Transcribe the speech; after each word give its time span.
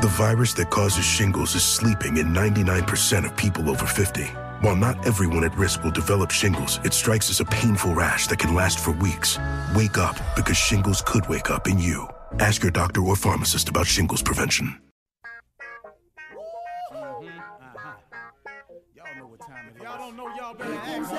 The 0.00 0.08
virus 0.08 0.54
that 0.54 0.70
causes 0.70 1.04
shingles 1.04 1.54
is 1.54 1.62
sleeping 1.62 2.16
in 2.16 2.28
99% 2.28 3.26
of 3.26 3.36
people 3.36 3.68
over 3.68 3.84
50. 3.84 4.22
While 4.62 4.74
not 4.76 5.06
everyone 5.06 5.44
at 5.44 5.56
risk 5.56 5.84
will 5.84 5.90
develop 5.90 6.30
shingles, 6.30 6.80
it 6.82 6.94
strikes 6.94 7.28
as 7.28 7.40
a 7.40 7.44
painful 7.44 7.94
rash 7.94 8.26
that 8.28 8.38
can 8.38 8.54
last 8.54 8.78
for 8.80 8.92
weeks. 8.92 9.38
Wake 9.74 9.98
up 9.98 10.16
because 10.34 10.56
shingles 10.56 11.02
could 11.04 11.28
wake 11.28 11.50
up 11.50 11.68
in 11.68 11.78
you. 11.78 12.08
Ask 12.40 12.62
your 12.62 12.70
doctor 12.72 13.02
or 13.02 13.16
pharmacist 13.16 13.68
about 13.68 13.86
shingles 13.86 14.22
prevention. 14.22 14.80
Mm-hmm. 16.90 17.28
Uh-huh. 17.28 17.92
Y'all 18.96 19.16
know 19.18 19.26
what 19.26 19.40
time 19.40 19.68
it 19.68 19.76
is. 19.76 19.82
Y'all 19.82 19.98
don't 19.98 20.16
know 20.16 20.28
y'all 20.34 20.54
better 20.54 20.72
ask 20.74 21.10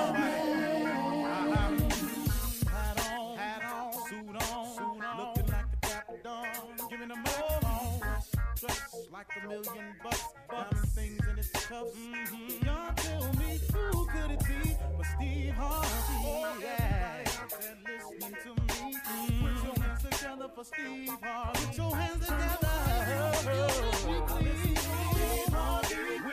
million 9.48 9.96
bucks, 10.02 10.24
diamond 10.50 10.88
things 10.88 11.20
in 11.30 11.38
its 11.38 11.50
cuffs. 11.50 11.96
Mm-hmm. 11.96 12.64
Y'all 12.66 12.92
tell 12.96 13.32
me 13.34 13.60
who 13.72 14.06
could 14.06 14.30
it 14.30 14.40
be 14.40 14.76
but 14.96 15.06
Steve 15.16 15.54
Harvey? 15.54 15.88
Oh 16.26 16.56
yeah, 16.60 17.24
there 17.50 17.76
listening 17.84 18.36
to 18.42 18.50
me. 18.50 18.96
Put 19.40 19.54
your 19.64 19.76
hands 19.84 20.02
together 20.02 20.48
for 20.54 20.64
Steve 20.64 21.18
Harvey. 21.22 21.66
Put 21.66 21.76
your 21.76 21.96
hands 21.96 22.26
together. 22.26 23.32
Steve 23.94 25.52
Harvey, 25.52 26.23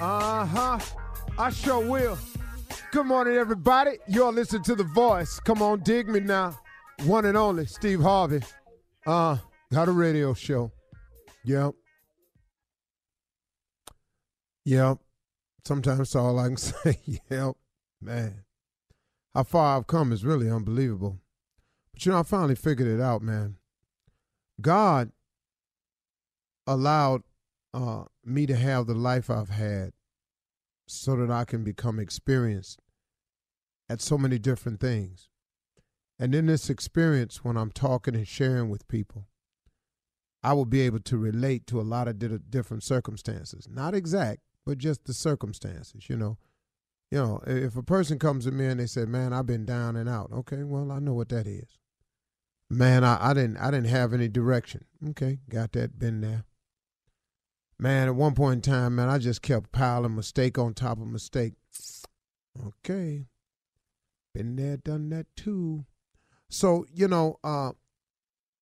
Uh 0.00 0.44
huh. 0.46 0.78
I 1.38 1.50
sure 1.50 1.84
will. 1.84 2.18
Good 2.92 3.06
morning, 3.06 3.34
everybody. 3.34 3.98
You're 4.06 4.32
listening 4.32 4.62
to 4.64 4.74
The 4.74 4.84
Voice. 4.84 5.40
Come 5.40 5.60
on, 5.60 5.80
dig 5.80 6.08
me 6.08 6.20
now. 6.20 6.58
One 7.04 7.24
and 7.24 7.36
only, 7.36 7.66
Steve 7.66 8.00
Harvey. 8.00 8.40
Uh, 9.06 9.38
got 9.72 9.88
a 9.88 9.92
radio 9.92 10.34
show. 10.34 10.70
Yep. 11.44 11.74
Yep. 14.64 14.98
Sometimes 15.64 15.98
that's 15.98 16.16
all 16.16 16.38
I 16.38 16.46
can 16.46 16.56
say. 16.56 16.98
yep, 17.30 17.54
man. 18.00 18.44
How 19.34 19.42
far 19.42 19.76
I've 19.76 19.86
come 19.86 20.12
is 20.12 20.24
really 20.24 20.50
unbelievable. 20.50 21.18
But 21.92 22.06
you 22.06 22.12
know, 22.12 22.18
I 22.18 22.22
finally 22.22 22.54
figured 22.54 22.88
it 22.88 23.00
out, 23.00 23.22
man. 23.22 23.56
God 24.60 25.12
allowed 26.66 27.22
uh, 27.78 28.04
me 28.24 28.44
to 28.46 28.56
have 28.56 28.86
the 28.86 28.94
life 28.94 29.30
I've 29.30 29.50
had 29.50 29.92
so 30.86 31.16
that 31.16 31.30
I 31.30 31.44
can 31.44 31.62
become 31.62 32.00
experienced 32.00 32.80
at 33.88 34.00
so 34.00 34.18
many 34.18 34.38
different 34.38 34.80
things. 34.80 35.28
And 36.18 36.34
in 36.34 36.46
this 36.46 36.68
experience, 36.68 37.44
when 37.44 37.56
I'm 37.56 37.70
talking 37.70 38.16
and 38.16 38.26
sharing 38.26 38.68
with 38.68 38.88
people, 38.88 39.28
I 40.42 40.54
will 40.54 40.64
be 40.64 40.80
able 40.80 41.00
to 41.00 41.16
relate 41.16 41.66
to 41.68 41.80
a 41.80 41.82
lot 41.82 42.08
of 42.08 42.18
di- 42.18 42.38
different 42.50 42.82
circumstances. 42.82 43.68
Not 43.70 43.94
exact, 43.94 44.40
but 44.66 44.78
just 44.78 45.04
the 45.04 45.14
circumstances, 45.14 46.08
you 46.08 46.16
know. 46.16 46.36
You 47.10 47.18
know, 47.18 47.42
if 47.46 47.76
a 47.76 47.82
person 47.82 48.18
comes 48.18 48.44
to 48.44 48.50
me 48.50 48.66
and 48.66 48.80
they 48.80 48.86
say, 48.86 49.06
"Man, 49.06 49.32
I've 49.32 49.46
been 49.46 49.64
down 49.64 49.96
and 49.96 50.08
out." 50.08 50.30
Okay, 50.30 50.62
well, 50.62 50.92
I 50.92 50.98
know 50.98 51.14
what 51.14 51.30
that 51.30 51.46
is. 51.46 51.78
Man, 52.68 53.02
I, 53.02 53.30
I 53.30 53.34
didn't 53.34 53.56
I 53.56 53.70
didn't 53.70 53.86
have 53.86 54.12
any 54.12 54.28
direction. 54.28 54.84
Okay, 55.10 55.38
got 55.48 55.72
that, 55.72 55.98
been 55.98 56.20
there. 56.20 56.44
Man, 57.80 58.08
at 58.08 58.14
one 58.14 58.34
point 58.34 58.66
in 58.66 58.72
time, 58.72 58.96
man, 58.96 59.08
I 59.08 59.18
just 59.18 59.40
kept 59.40 59.70
piling 59.70 60.16
mistake 60.16 60.58
on 60.58 60.74
top 60.74 61.00
of 61.00 61.06
mistake. 61.06 61.54
Okay. 62.66 63.26
Been 64.34 64.56
there, 64.56 64.76
done 64.76 65.10
that 65.10 65.26
too. 65.36 65.84
So, 66.50 66.86
you 66.92 67.06
know, 67.06 67.36
uh, 67.44 67.72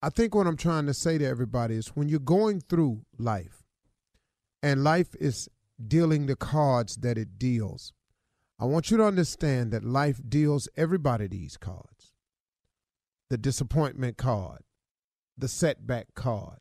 I 0.03 0.11
think 0.11 0.35
what 0.35 0.47
I'm 0.47 0.57
trying 0.57 0.87
to 0.87 0.95
say 0.95 1.19
to 1.19 1.25
everybody 1.25 1.77
is 1.77 1.89
when 1.89 2.09
you're 2.09 2.21
going 2.21 2.61
through 2.61 3.07
life 3.19 3.65
and 4.63 4.85
life 4.85 5.15
is 5.19 5.49
dealing 5.87 6.27
the 6.27 6.37
cards 6.37 6.97
that 6.97 7.17
it 7.17 7.39
deals, 7.39 7.93
I 8.59 8.67
want 8.67 8.91
you 8.91 8.97
to 8.99 9.05
understand 9.05 9.71
that 9.73 9.85
life 9.85 10.21
deals 10.29 10.69
everybody 10.77 11.27
these 11.27 11.57
cards 11.57 12.13
the 13.29 13.37
disappointment 13.37 14.17
card, 14.17 14.63
the 15.37 15.49
setback 15.49 16.15
card, 16.15 16.61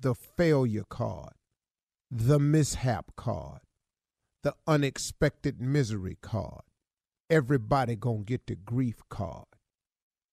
the 0.00 0.14
failure 0.14 0.84
card, 0.88 1.34
the 2.10 2.38
mishap 2.38 3.14
card, 3.16 3.60
the 4.42 4.54
unexpected 4.66 5.60
misery 5.60 6.18
card. 6.20 6.62
Everybody 7.28 7.94
gonna 7.94 8.24
get 8.24 8.46
the 8.46 8.56
grief 8.56 9.00
card. 9.08 9.46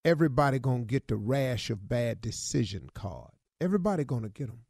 Everybody 0.04 0.58
gonna 0.58 0.84
get 0.84 1.06
the 1.06 1.16
rash 1.16 1.70
of 1.70 1.88
bad 1.88 2.20
decision 2.20 2.88
card. 2.94 3.30
Everybody 3.60 4.04
gonna 4.04 4.28
get 4.28 4.48
them. 4.48 4.64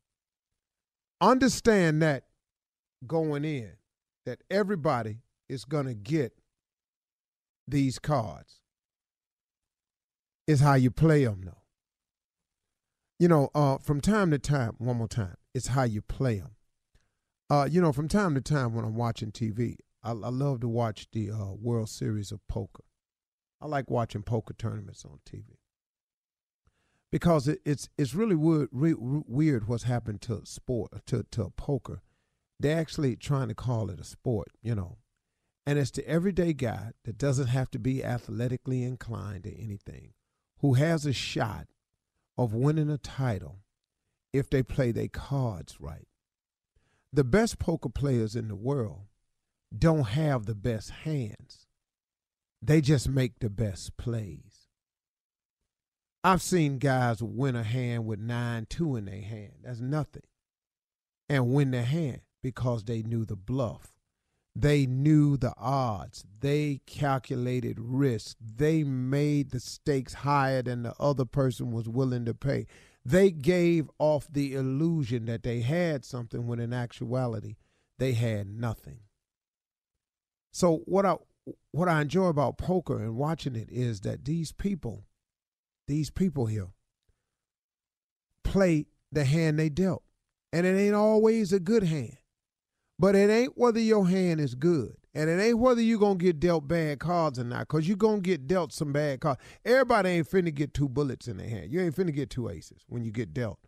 Understand 1.20 2.02
that 2.02 2.24
going 3.06 3.44
in, 3.44 3.72
that 4.26 4.42
everybody 4.50 5.22
is 5.48 5.64
gonna 5.64 5.94
get 5.94 6.32
these 7.66 7.98
cards. 7.98 8.60
Is 10.46 10.60
how 10.60 10.74
you 10.74 10.90
play 10.90 11.24
them, 11.24 11.42
though. 11.44 11.62
You 13.18 13.28
know, 13.28 13.50
uh, 13.54 13.78
from 13.78 14.00
time 14.00 14.30
to 14.30 14.38
time, 14.38 14.74
one 14.78 14.96
more 14.96 15.08
time, 15.08 15.36
it's 15.54 15.68
how 15.68 15.82
you 15.82 16.00
play 16.00 16.38
them. 16.38 16.54
Uh, 17.50 17.66
you 17.70 17.80
know, 17.80 17.92
from 17.92 18.08
time 18.08 18.34
to 18.34 18.40
time 18.40 18.74
when 18.74 18.84
I'm 18.84 18.96
watching 18.96 19.32
TV, 19.32 19.76
I, 20.02 20.10
I 20.10 20.28
love 20.28 20.60
to 20.60 20.68
watch 20.68 21.06
the 21.12 21.30
uh, 21.30 21.52
World 21.54 21.88
Series 21.88 22.30
of 22.30 22.46
Poker. 22.46 22.84
I 23.60 23.66
like 23.66 23.90
watching 23.90 24.22
poker 24.22 24.54
tournaments 24.54 25.04
on 25.04 25.18
TV 25.26 25.56
because 27.10 27.48
it, 27.48 27.60
it's 27.64 27.88
it's 27.98 28.14
really 28.14 28.36
weird, 28.36 28.68
re, 28.70 28.94
weird 28.98 29.66
what's 29.66 29.84
happened 29.84 30.20
to 30.22 30.44
sport 30.44 30.92
to 31.06 31.24
to 31.32 31.50
poker. 31.56 32.02
They're 32.60 32.78
actually 32.78 33.16
trying 33.16 33.48
to 33.48 33.54
call 33.54 33.90
it 33.90 34.00
a 34.00 34.04
sport, 34.04 34.48
you 34.62 34.74
know, 34.74 34.98
and 35.66 35.78
it's 35.78 35.90
the 35.90 36.06
everyday 36.08 36.52
guy 36.52 36.92
that 37.04 37.18
doesn't 37.18 37.48
have 37.48 37.70
to 37.72 37.78
be 37.78 38.04
athletically 38.04 38.82
inclined 38.84 39.46
or 39.46 39.52
anything, 39.58 40.12
who 40.58 40.74
has 40.74 41.06
a 41.06 41.12
shot 41.12 41.66
of 42.36 42.54
winning 42.54 42.90
a 42.90 42.98
title 42.98 43.60
if 44.32 44.50
they 44.50 44.62
play 44.62 44.92
their 44.92 45.08
cards 45.08 45.80
right. 45.80 46.06
The 47.12 47.24
best 47.24 47.58
poker 47.58 47.88
players 47.88 48.36
in 48.36 48.48
the 48.48 48.56
world 48.56 49.06
don't 49.76 50.08
have 50.08 50.46
the 50.46 50.54
best 50.54 50.90
hands. 50.90 51.66
They 52.60 52.80
just 52.80 53.08
make 53.08 53.38
the 53.38 53.50
best 53.50 53.96
plays. 53.96 54.68
I've 56.24 56.42
seen 56.42 56.78
guys 56.78 57.22
win 57.22 57.56
a 57.56 57.62
hand 57.62 58.04
with 58.04 58.18
9 58.18 58.66
2 58.68 58.96
in 58.96 59.04
their 59.06 59.22
hand. 59.22 59.52
That's 59.62 59.80
nothing. 59.80 60.24
And 61.28 61.52
win 61.52 61.70
their 61.70 61.84
hand 61.84 62.20
because 62.42 62.84
they 62.84 63.02
knew 63.02 63.24
the 63.24 63.36
bluff. 63.36 63.92
They 64.56 64.86
knew 64.86 65.36
the 65.36 65.54
odds. 65.56 66.24
They 66.40 66.80
calculated 66.84 67.78
risk. 67.78 68.36
They 68.40 68.82
made 68.82 69.50
the 69.50 69.60
stakes 69.60 70.14
higher 70.14 70.62
than 70.62 70.82
the 70.82 70.94
other 70.98 71.24
person 71.24 71.70
was 71.70 71.88
willing 71.88 72.24
to 72.24 72.34
pay. 72.34 72.66
They 73.08 73.30
gave 73.30 73.88
off 73.98 74.28
the 74.30 74.52
illusion 74.52 75.24
that 75.24 75.42
they 75.42 75.60
had 75.60 76.04
something 76.04 76.46
when 76.46 76.58
in 76.58 76.74
actuality 76.74 77.56
they 77.98 78.12
had 78.12 78.46
nothing. 78.46 78.98
So 80.52 80.82
what 80.84 81.06
I 81.06 81.16
what 81.70 81.88
I 81.88 82.02
enjoy 82.02 82.26
about 82.26 82.58
poker 82.58 82.98
and 82.98 83.16
watching 83.16 83.56
it 83.56 83.70
is 83.70 84.02
that 84.02 84.26
these 84.26 84.52
people, 84.52 85.06
these 85.86 86.10
people 86.10 86.44
here, 86.44 86.68
play 88.44 88.84
the 89.10 89.24
hand 89.24 89.58
they 89.58 89.70
dealt. 89.70 90.02
And 90.52 90.66
it 90.66 90.78
ain't 90.78 90.94
always 90.94 91.50
a 91.50 91.60
good 91.60 91.84
hand. 91.84 92.18
But 92.98 93.14
it 93.14 93.30
ain't 93.30 93.56
whether 93.56 93.80
your 93.80 94.06
hand 94.06 94.38
is 94.38 94.54
good. 94.54 94.96
And 95.18 95.28
it 95.28 95.42
ain't 95.42 95.58
whether 95.58 95.80
you're 95.80 95.98
going 95.98 96.16
to 96.16 96.24
get 96.24 96.38
dealt 96.38 96.68
bad 96.68 97.00
cards 97.00 97.40
or 97.40 97.44
not, 97.44 97.66
because 97.66 97.88
you're 97.88 97.96
going 97.96 98.22
to 98.22 98.30
get 98.30 98.46
dealt 98.46 98.72
some 98.72 98.92
bad 98.92 99.20
cards. 99.20 99.40
Everybody 99.64 100.10
ain't 100.10 100.30
finna 100.30 100.54
get 100.54 100.72
two 100.72 100.88
bullets 100.88 101.26
in 101.26 101.38
their 101.38 101.48
hand. 101.48 101.72
You 101.72 101.80
ain't 101.80 101.96
finna 101.96 102.14
get 102.14 102.30
two 102.30 102.48
aces 102.48 102.84
when 102.86 103.02
you 103.02 103.10
get 103.10 103.34
dealt, 103.34 103.58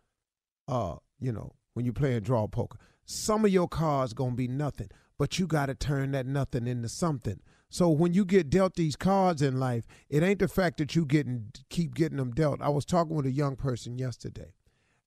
uh, 0.69 0.95
you 1.19 1.33
know, 1.33 1.51
when 1.73 1.85
you 1.85 1.91
play 1.91 2.15
a 2.15 2.21
draw 2.21 2.47
poker. 2.47 2.77
Some 3.03 3.43
of 3.43 3.51
your 3.51 3.67
cards 3.67 4.13
going 4.13 4.29
to 4.31 4.35
be 4.37 4.47
nothing, 4.47 4.87
but 5.19 5.39
you 5.39 5.45
got 5.45 5.65
to 5.65 5.75
turn 5.75 6.13
that 6.13 6.25
nothing 6.25 6.67
into 6.67 6.87
something. 6.87 7.41
So 7.69 7.89
when 7.89 8.13
you 8.13 8.23
get 8.23 8.49
dealt 8.49 8.75
these 8.75 8.95
cards 8.95 9.41
in 9.41 9.59
life, 9.59 9.85
it 10.09 10.23
ain't 10.23 10.39
the 10.39 10.47
fact 10.47 10.77
that 10.77 10.95
you 10.95 11.05
getting 11.05 11.51
keep 11.69 11.95
getting 11.95 12.17
them 12.17 12.31
dealt. 12.31 12.61
I 12.61 12.69
was 12.69 12.85
talking 12.85 13.13
with 13.13 13.25
a 13.25 13.31
young 13.31 13.57
person 13.57 13.97
yesterday, 13.97 14.53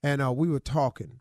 and 0.02 0.20
uh, 0.20 0.30
we 0.30 0.48
were 0.48 0.60
talking, 0.60 1.20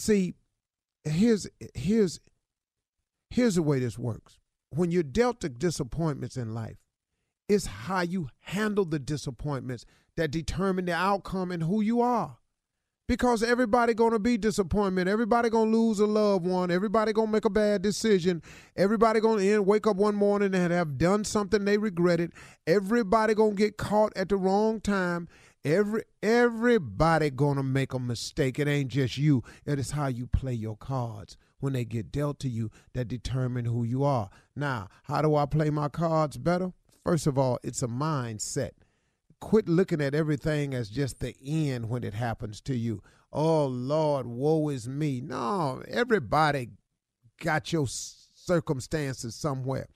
See, 0.00 0.32
here's 1.04 1.46
here's 1.74 2.20
here's 3.28 3.56
the 3.56 3.62
way 3.62 3.80
this 3.80 3.98
works. 3.98 4.38
When 4.70 4.90
you're 4.90 5.02
dealt 5.02 5.40
the 5.40 5.50
disappointments 5.50 6.38
in 6.38 6.54
life, 6.54 6.78
it's 7.50 7.66
how 7.66 8.00
you 8.00 8.30
handle 8.40 8.86
the 8.86 8.98
disappointments 8.98 9.84
that 10.16 10.30
determine 10.30 10.86
the 10.86 10.94
outcome 10.94 11.50
and 11.50 11.62
who 11.62 11.82
you 11.82 12.00
are. 12.00 12.38
Because 13.08 13.42
everybody 13.42 13.92
gonna 13.92 14.18
be 14.18 14.38
disappointment. 14.38 15.06
Everybody 15.06 15.50
gonna 15.50 15.70
lose 15.70 16.00
a 16.00 16.06
loved 16.06 16.46
one. 16.46 16.70
Everybody 16.70 17.12
gonna 17.12 17.30
make 17.30 17.44
a 17.44 17.50
bad 17.50 17.82
decision. 17.82 18.40
Everybody 18.78 19.20
gonna 19.20 19.42
end 19.42 19.66
wake 19.66 19.86
up 19.86 19.96
one 19.96 20.14
morning 20.14 20.54
and 20.54 20.72
have 20.72 20.96
done 20.96 21.24
something 21.24 21.66
they 21.66 21.76
regretted. 21.76 22.32
Everybody 22.66 23.34
gonna 23.34 23.54
get 23.54 23.76
caught 23.76 24.16
at 24.16 24.30
the 24.30 24.36
wrong 24.38 24.80
time 24.80 25.28
every 25.64 26.02
everybody 26.22 27.30
gonna 27.30 27.62
make 27.62 27.92
a 27.92 27.98
mistake 27.98 28.58
it 28.58 28.66
ain't 28.68 28.90
just 28.90 29.18
you 29.18 29.42
it 29.66 29.78
is 29.78 29.90
how 29.90 30.06
you 30.06 30.26
play 30.26 30.54
your 30.54 30.76
cards 30.76 31.36
when 31.58 31.74
they 31.74 31.84
get 31.84 32.10
dealt 32.10 32.38
to 32.40 32.48
you 32.48 32.70
that 32.94 33.08
determine 33.08 33.66
who 33.66 33.84
you 33.84 34.02
are 34.02 34.30
now 34.56 34.88
how 35.04 35.20
do 35.20 35.36
i 35.36 35.44
play 35.44 35.68
my 35.68 35.88
cards 35.88 36.38
better 36.38 36.72
first 37.04 37.26
of 37.26 37.36
all 37.36 37.58
it's 37.62 37.82
a 37.82 37.88
mindset 37.88 38.70
quit 39.40 39.68
looking 39.68 40.00
at 40.00 40.14
everything 40.14 40.74
as 40.74 40.88
just 40.88 41.18
the 41.18 41.34
end 41.44 41.88
when 41.88 42.04
it 42.04 42.14
happens 42.14 42.60
to 42.60 42.76
you. 42.76 43.02
Oh 43.32 43.66
Lord, 43.66 44.26
woe 44.26 44.68
is 44.68 44.88
me. 44.88 45.20
No, 45.20 45.82
everybody 45.88 46.68
got 47.40 47.72
your 47.72 47.86
circumstances 47.88 49.34
somewhere. 49.34 49.86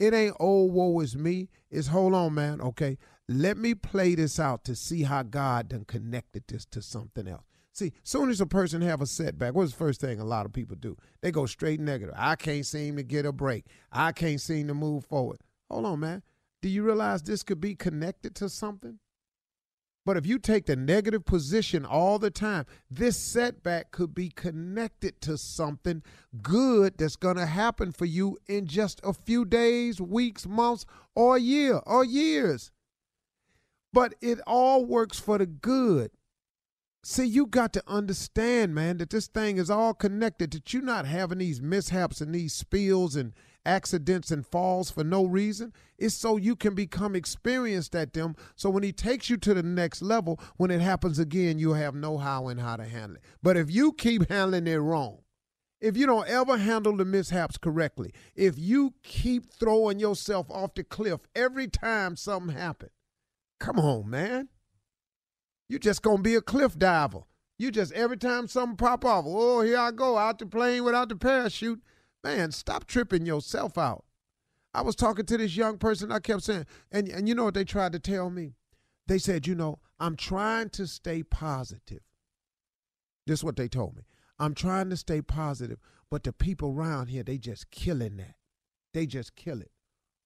It 0.00 0.14
ain't 0.14 0.34
oh 0.40 0.64
woe 0.64 0.98
is 1.00 1.14
me. 1.14 1.50
It's 1.70 1.88
hold 1.88 2.14
on, 2.14 2.34
man. 2.34 2.60
Okay, 2.60 2.96
let 3.28 3.58
me 3.58 3.74
play 3.74 4.14
this 4.16 4.40
out 4.40 4.64
to 4.64 4.74
see 4.74 5.02
how 5.02 5.22
God 5.22 5.68
done 5.68 5.84
connected 5.84 6.44
this 6.48 6.64
to 6.66 6.82
something 6.82 7.28
else. 7.28 7.44
See, 7.72 7.92
soon 8.02 8.30
as 8.30 8.40
a 8.40 8.46
person 8.46 8.80
have 8.80 9.00
a 9.00 9.06
setback, 9.06 9.54
what's 9.54 9.72
the 9.72 9.76
first 9.76 10.00
thing 10.00 10.18
a 10.18 10.24
lot 10.24 10.46
of 10.46 10.52
people 10.52 10.74
do? 10.74 10.96
They 11.20 11.30
go 11.30 11.46
straight 11.46 11.78
negative. 11.80 12.14
I 12.16 12.34
can't 12.34 12.66
seem 12.66 12.96
to 12.96 13.02
get 13.02 13.26
a 13.26 13.32
break. 13.32 13.66
I 13.92 14.12
can't 14.12 14.40
seem 14.40 14.66
to 14.68 14.74
move 14.74 15.04
forward. 15.04 15.40
Hold 15.70 15.86
on, 15.86 16.00
man. 16.00 16.22
Do 16.62 16.68
you 16.68 16.82
realize 16.82 17.22
this 17.22 17.42
could 17.42 17.60
be 17.60 17.74
connected 17.74 18.34
to 18.36 18.48
something? 18.48 18.98
But 20.10 20.16
if 20.16 20.26
you 20.26 20.40
take 20.40 20.66
the 20.66 20.74
negative 20.74 21.24
position 21.24 21.86
all 21.86 22.18
the 22.18 22.32
time, 22.32 22.66
this 22.90 23.16
setback 23.16 23.92
could 23.92 24.12
be 24.12 24.28
connected 24.28 25.20
to 25.20 25.38
something 25.38 26.02
good 26.42 26.98
that's 26.98 27.14
going 27.14 27.36
to 27.36 27.46
happen 27.46 27.92
for 27.92 28.06
you 28.06 28.36
in 28.48 28.66
just 28.66 29.00
a 29.04 29.12
few 29.12 29.44
days, 29.44 30.00
weeks, 30.00 30.48
months, 30.48 30.84
or 31.14 31.36
a 31.36 31.40
year 31.40 31.80
or 31.86 32.04
years. 32.04 32.72
But 33.92 34.14
it 34.20 34.40
all 34.48 34.84
works 34.84 35.20
for 35.20 35.38
the 35.38 35.46
good. 35.46 36.10
See, 37.04 37.26
you 37.26 37.46
got 37.46 37.72
to 37.74 37.82
understand, 37.86 38.74
man, 38.74 38.98
that 38.98 39.10
this 39.10 39.28
thing 39.28 39.58
is 39.58 39.70
all 39.70 39.94
connected, 39.94 40.50
that 40.50 40.74
you're 40.74 40.82
not 40.82 41.06
having 41.06 41.38
these 41.38 41.62
mishaps 41.62 42.20
and 42.20 42.34
these 42.34 42.52
spills 42.52 43.14
and 43.14 43.32
accidents 43.64 44.30
and 44.30 44.46
falls 44.46 44.90
for 44.90 45.04
no 45.04 45.24
reason. 45.24 45.72
It's 45.98 46.14
so 46.14 46.36
you 46.36 46.56
can 46.56 46.74
become 46.74 47.14
experienced 47.14 47.94
at 47.94 48.12
them. 48.12 48.36
So 48.56 48.70
when 48.70 48.82
he 48.82 48.92
takes 48.92 49.28
you 49.28 49.36
to 49.38 49.54
the 49.54 49.62
next 49.62 50.02
level, 50.02 50.40
when 50.56 50.70
it 50.70 50.80
happens 50.80 51.18
again, 51.18 51.58
you 51.58 51.72
have 51.72 51.94
know 51.94 52.18
how 52.18 52.48
and 52.48 52.60
how 52.60 52.76
to 52.76 52.84
handle 52.84 53.16
it. 53.16 53.22
But 53.42 53.56
if 53.56 53.70
you 53.70 53.92
keep 53.92 54.28
handling 54.28 54.66
it 54.66 54.76
wrong, 54.76 55.18
if 55.80 55.96
you 55.96 56.06
don't 56.06 56.28
ever 56.28 56.58
handle 56.58 56.96
the 56.96 57.04
mishaps 57.04 57.56
correctly, 57.56 58.12
if 58.34 58.58
you 58.58 58.94
keep 59.02 59.50
throwing 59.50 59.98
yourself 59.98 60.50
off 60.50 60.74
the 60.74 60.84
cliff 60.84 61.20
every 61.34 61.68
time 61.68 62.16
something 62.16 62.54
happens, 62.54 62.92
come 63.58 63.78
on, 63.78 64.10
man. 64.10 64.48
You 65.68 65.78
just 65.78 66.02
gonna 66.02 66.20
be 66.20 66.34
a 66.34 66.42
cliff 66.42 66.78
diver. 66.78 67.20
You 67.58 67.70
just 67.70 67.92
every 67.92 68.16
time 68.16 68.48
something 68.48 68.76
pop 68.76 69.04
off, 69.04 69.24
oh 69.26 69.62
here 69.62 69.78
I 69.78 69.90
go 69.90 70.18
out 70.18 70.38
the 70.38 70.46
plane 70.46 70.84
without 70.84 71.08
the 71.08 71.16
parachute. 71.16 71.80
Man, 72.22 72.52
stop 72.52 72.86
tripping 72.86 73.26
yourself 73.26 73.78
out. 73.78 74.04
I 74.72 74.82
was 74.82 74.94
talking 74.94 75.26
to 75.26 75.36
this 75.36 75.56
young 75.56 75.78
person. 75.78 76.12
I 76.12 76.20
kept 76.20 76.42
saying, 76.42 76.66
and 76.92 77.08
and 77.08 77.28
you 77.28 77.34
know 77.34 77.44
what 77.44 77.54
they 77.54 77.64
tried 77.64 77.92
to 77.92 77.98
tell 77.98 78.30
me? 78.30 78.54
They 79.06 79.18
said, 79.18 79.46
you 79.46 79.54
know, 79.54 79.78
I'm 79.98 80.16
trying 80.16 80.70
to 80.70 80.86
stay 80.86 81.22
positive. 81.22 82.02
This 83.26 83.40
is 83.40 83.44
what 83.44 83.56
they 83.56 83.68
told 83.68 83.96
me. 83.96 84.02
I'm 84.38 84.54
trying 84.54 84.88
to 84.90 84.96
stay 84.96 85.20
positive, 85.20 85.78
but 86.10 86.24
the 86.24 86.32
people 86.32 86.70
around 86.70 87.08
here, 87.08 87.22
they 87.22 87.36
just 87.36 87.70
killing 87.70 88.16
that. 88.18 88.36
They 88.94 89.06
just 89.06 89.34
kill 89.34 89.60
it. 89.60 89.72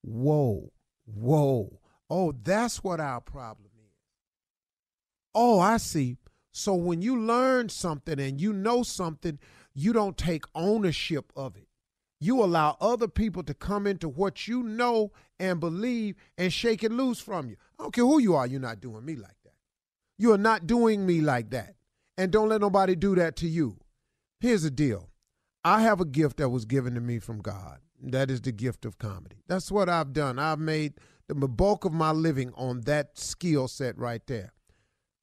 Whoa, 0.03 0.73
whoa. 1.07 1.81
Oh, 2.11 2.33
that's 2.33 2.85
what 2.85 3.01
our 3.01 3.21
problem 3.21 3.71
is. 3.77 3.93
Oh, 5.35 5.59
I 5.59 5.79
see. 5.79 6.19
So 6.53 6.75
when 6.75 7.03
you 7.03 7.19
learn 7.19 7.69
something 7.69 8.21
and 8.21 8.41
you 8.41 8.53
know 8.53 8.83
something, 8.83 9.39
you 9.75 9.93
don't 9.93 10.17
take 10.17 10.45
ownership 10.55 11.33
of 11.35 11.57
it. 11.57 11.64
You 12.25 12.43
allow 12.43 12.79
other 12.81 13.07
people 13.07 13.43
to 13.43 13.53
come 13.53 13.87
into 13.87 14.09
what 14.09 14.49
you 14.49 14.63
know 14.63 15.13
and 15.39 15.61
believe 15.61 16.17
and 16.39 16.51
shake 16.51 16.83
it 16.83 16.91
loose 16.91 17.21
from 17.21 17.51
you. 17.51 17.57
I 17.79 17.83
don't 17.83 17.95
care 17.95 18.07
who 18.07 18.19
you 18.19 18.35
are, 18.35 18.47
you're 18.47 18.61
not 18.61 18.81
doing 18.81 19.05
me 19.05 19.15
like 19.15 19.37
that. 19.45 19.53
You 20.17 20.33
are 20.33 20.39
not 20.39 20.67
doing 20.67 21.05
me 21.05 21.21
like 21.21 21.51
that. 21.51 21.75
And 22.17 22.33
don't 22.33 22.49
let 22.49 22.63
nobody 22.63 22.97
do 22.97 23.15
that 23.17 23.37
to 23.37 23.47
you. 23.47 23.77
Here's 24.41 24.63
the 24.63 24.71
deal 24.71 25.11
I 25.65 25.83
have 25.83 26.01
a 26.01 26.07
gift 26.07 26.39
that 26.39 26.49
was 26.49 26.65
given 26.65 26.95
to 26.95 27.01
me 27.03 27.19
from 27.19 27.43
God. 27.43 27.81
That 28.03 28.31
is 28.31 28.41
the 28.41 28.53
gift 28.53 28.87
of 28.87 28.97
comedy. 28.97 29.43
That's 29.47 29.71
what 29.71 29.91
I've 29.91 30.15
done. 30.15 30.39
I've 30.39 30.59
made 30.59 30.95
the 31.29 31.35
bulk 31.35 31.85
of 31.85 31.93
my 31.93 32.13
living 32.13 32.55
on 32.57 32.81
that 32.83 33.19
skill 33.19 33.69
set 33.69 33.99
right 33.99 34.27
there. 34.27 34.55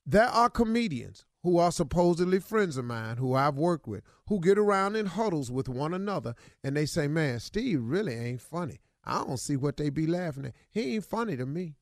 There 0.06 0.28
are 0.28 0.52
comedians 0.52 1.26
who 1.44 1.58
are 1.58 1.72
supposedly 1.72 2.40
friends 2.40 2.78
of 2.78 2.86
mine 2.86 3.18
who 3.18 3.34
I've 3.34 3.56
worked 3.56 3.88
with 3.88 4.04
who 4.28 4.40
get 4.40 4.58
around 4.58 4.96
in 4.96 5.08
huddles 5.08 5.52
with 5.52 5.68
one 5.68 5.94
another 5.94 6.36
and 6.64 6.76
they 6.76 6.86
say, 6.86 7.08
Man, 7.08 7.40
Steve 7.40 7.82
really 7.82 8.14
ain't 8.14 8.42
funny. 8.42 8.80
I 9.04 9.24
don't 9.24 9.38
see 9.38 9.56
what 9.56 9.78
they 9.78 9.90
be 9.90 10.06
laughing 10.06 10.46
at. 10.46 10.54
He 10.70 10.96
ain't 10.96 11.06
funny 11.06 11.36
to 11.38 11.46
me. 11.46 11.76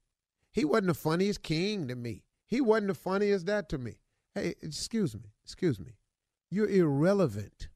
He 0.52 0.66
wasn't 0.66 0.88
the 0.88 0.94
funniest 0.94 1.44
king 1.44 1.88
to 1.88 1.96
me. 1.96 2.24
He 2.48 2.62
wasn't 2.62 2.88
the 2.88 2.94
funniest 2.96 3.46
that 3.46 3.70
to 3.70 3.78
me. 3.78 4.00
Hey, 4.34 4.56
excuse 4.62 5.14
me, 5.16 5.34
excuse 5.44 5.80
me. 5.80 5.94
You're 6.50 6.70
irrelevant 6.70 7.70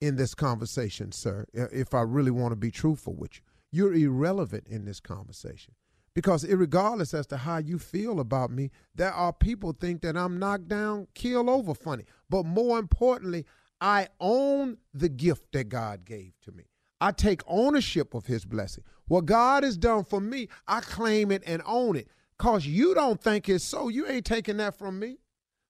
in 0.00 0.16
this 0.16 0.34
conversation, 0.34 1.12
sir, 1.12 1.46
if 1.54 1.94
I 1.94 2.02
really 2.02 2.30
want 2.30 2.52
to 2.52 2.56
be 2.56 2.70
truthful 2.70 3.14
with 3.14 3.36
you. 3.36 3.42
You're 3.70 3.94
irrelevant 3.94 4.66
in 4.66 4.84
this 4.84 5.00
conversation. 5.00 5.74
Because 6.14 6.46
regardless 6.46 7.14
as 7.14 7.26
to 7.28 7.38
how 7.38 7.58
you 7.58 7.78
feel 7.78 8.20
about 8.20 8.50
me, 8.50 8.70
there 8.94 9.12
are 9.12 9.32
people 9.32 9.72
think 9.72 10.02
that 10.02 10.16
I'm 10.16 10.38
knocked 10.38 10.68
down, 10.68 11.06
kill 11.14 11.48
over 11.48 11.74
funny. 11.74 12.04
But 12.28 12.44
more 12.44 12.78
importantly, 12.78 13.46
I 13.80 14.08
own 14.20 14.76
the 14.92 15.08
gift 15.08 15.52
that 15.52 15.68
God 15.68 16.04
gave 16.04 16.32
to 16.42 16.52
me. 16.52 16.64
I 17.00 17.10
take 17.10 17.42
ownership 17.46 18.14
of 18.14 18.26
his 18.26 18.44
blessing. 18.44 18.84
What 19.06 19.26
God 19.26 19.64
has 19.64 19.76
done 19.76 20.04
for 20.04 20.20
me, 20.20 20.48
I 20.68 20.80
claim 20.80 21.32
it 21.32 21.42
and 21.46 21.62
own 21.66 21.96
it. 21.96 22.08
Cause 22.38 22.66
you 22.66 22.94
don't 22.94 23.20
think 23.20 23.48
it's 23.48 23.64
so. 23.64 23.88
You 23.88 24.06
ain't 24.06 24.24
taking 24.24 24.58
that 24.58 24.78
from 24.78 24.98
me. 24.98 25.18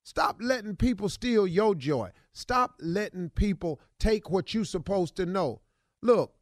Stop 0.03 0.37
letting 0.41 0.75
people 0.75 1.07
steal 1.07 1.47
your 1.47 1.73
joy. 1.73 2.11
Stop 2.33 2.75
letting 2.79 3.29
people 3.29 3.79
take 3.99 4.29
what 4.29 4.53
you're 4.53 4.65
supposed 4.65 5.15
to 5.15 5.25
know. 5.25 5.61
Look, 6.01 6.35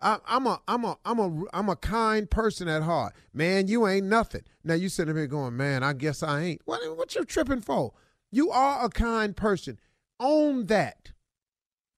I, 0.00 0.18
am 0.28 0.46
a 0.46 0.60
I'm 0.68 0.84
a 0.84 0.98
I'm 1.04 1.18
a 1.18 1.42
I'm 1.52 1.68
a 1.68 1.76
kind 1.76 2.30
person 2.30 2.68
at 2.68 2.82
heart. 2.82 3.14
Man, 3.32 3.68
you 3.68 3.86
ain't 3.86 4.06
nothing. 4.06 4.42
Now 4.62 4.74
you 4.74 4.88
sitting 4.88 5.16
here 5.16 5.26
going, 5.26 5.56
man, 5.56 5.82
I 5.82 5.94
guess 5.94 6.22
I 6.22 6.40
ain't. 6.42 6.62
What 6.64 6.96
what 6.96 7.14
you 7.14 7.24
tripping 7.24 7.62
for? 7.62 7.92
You 8.30 8.50
are 8.50 8.84
a 8.84 8.88
kind 8.90 9.36
person. 9.36 9.78
Own 10.20 10.66
that. 10.66 11.12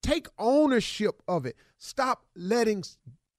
Take 0.01 0.27
ownership 0.37 1.21
of 1.27 1.45
it. 1.45 1.55
Stop 1.77 2.25
letting 2.35 2.83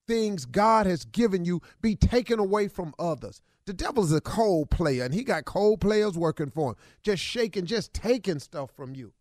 things 0.06 0.44
God 0.44 0.86
has 0.86 1.04
given 1.04 1.44
you 1.44 1.62
be 1.80 1.94
taken 1.94 2.38
away 2.38 2.68
from 2.68 2.94
others. 2.98 3.40
The 3.66 3.72
devil 3.72 4.02
is 4.02 4.12
a 4.12 4.20
cold 4.20 4.70
player, 4.70 5.04
and 5.04 5.14
he 5.14 5.22
got 5.22 5.44
cold 5.44 5.80
players 5.80 6.18
working 6.18 6.50
for 6.50 6.70
him, 6.70 6.76
just 7.02 7.22
shaking, 7.22 7.66
just 7.66 7.94
taking 7.94 8.40
stuff 8.40 8.70
from 8.74 8.94
you. 8.94 9.12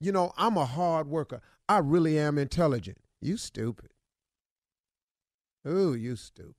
You 0.00 0.10
know, 0.10 0.32
I'm 0.36 0.56
a 0.56 0.66
hard 0.66 1.06
worker. 1.06 1.40
I 1.68 1.78
really 1.78 2.18
am 2.18 2.38
intelligent. 2.38 2.98
You 3.20 3.36
stupid. 3.36 3.91
Ooh, 5.66 5.94
you 5.94 6.16
stupid. 6.16 6.54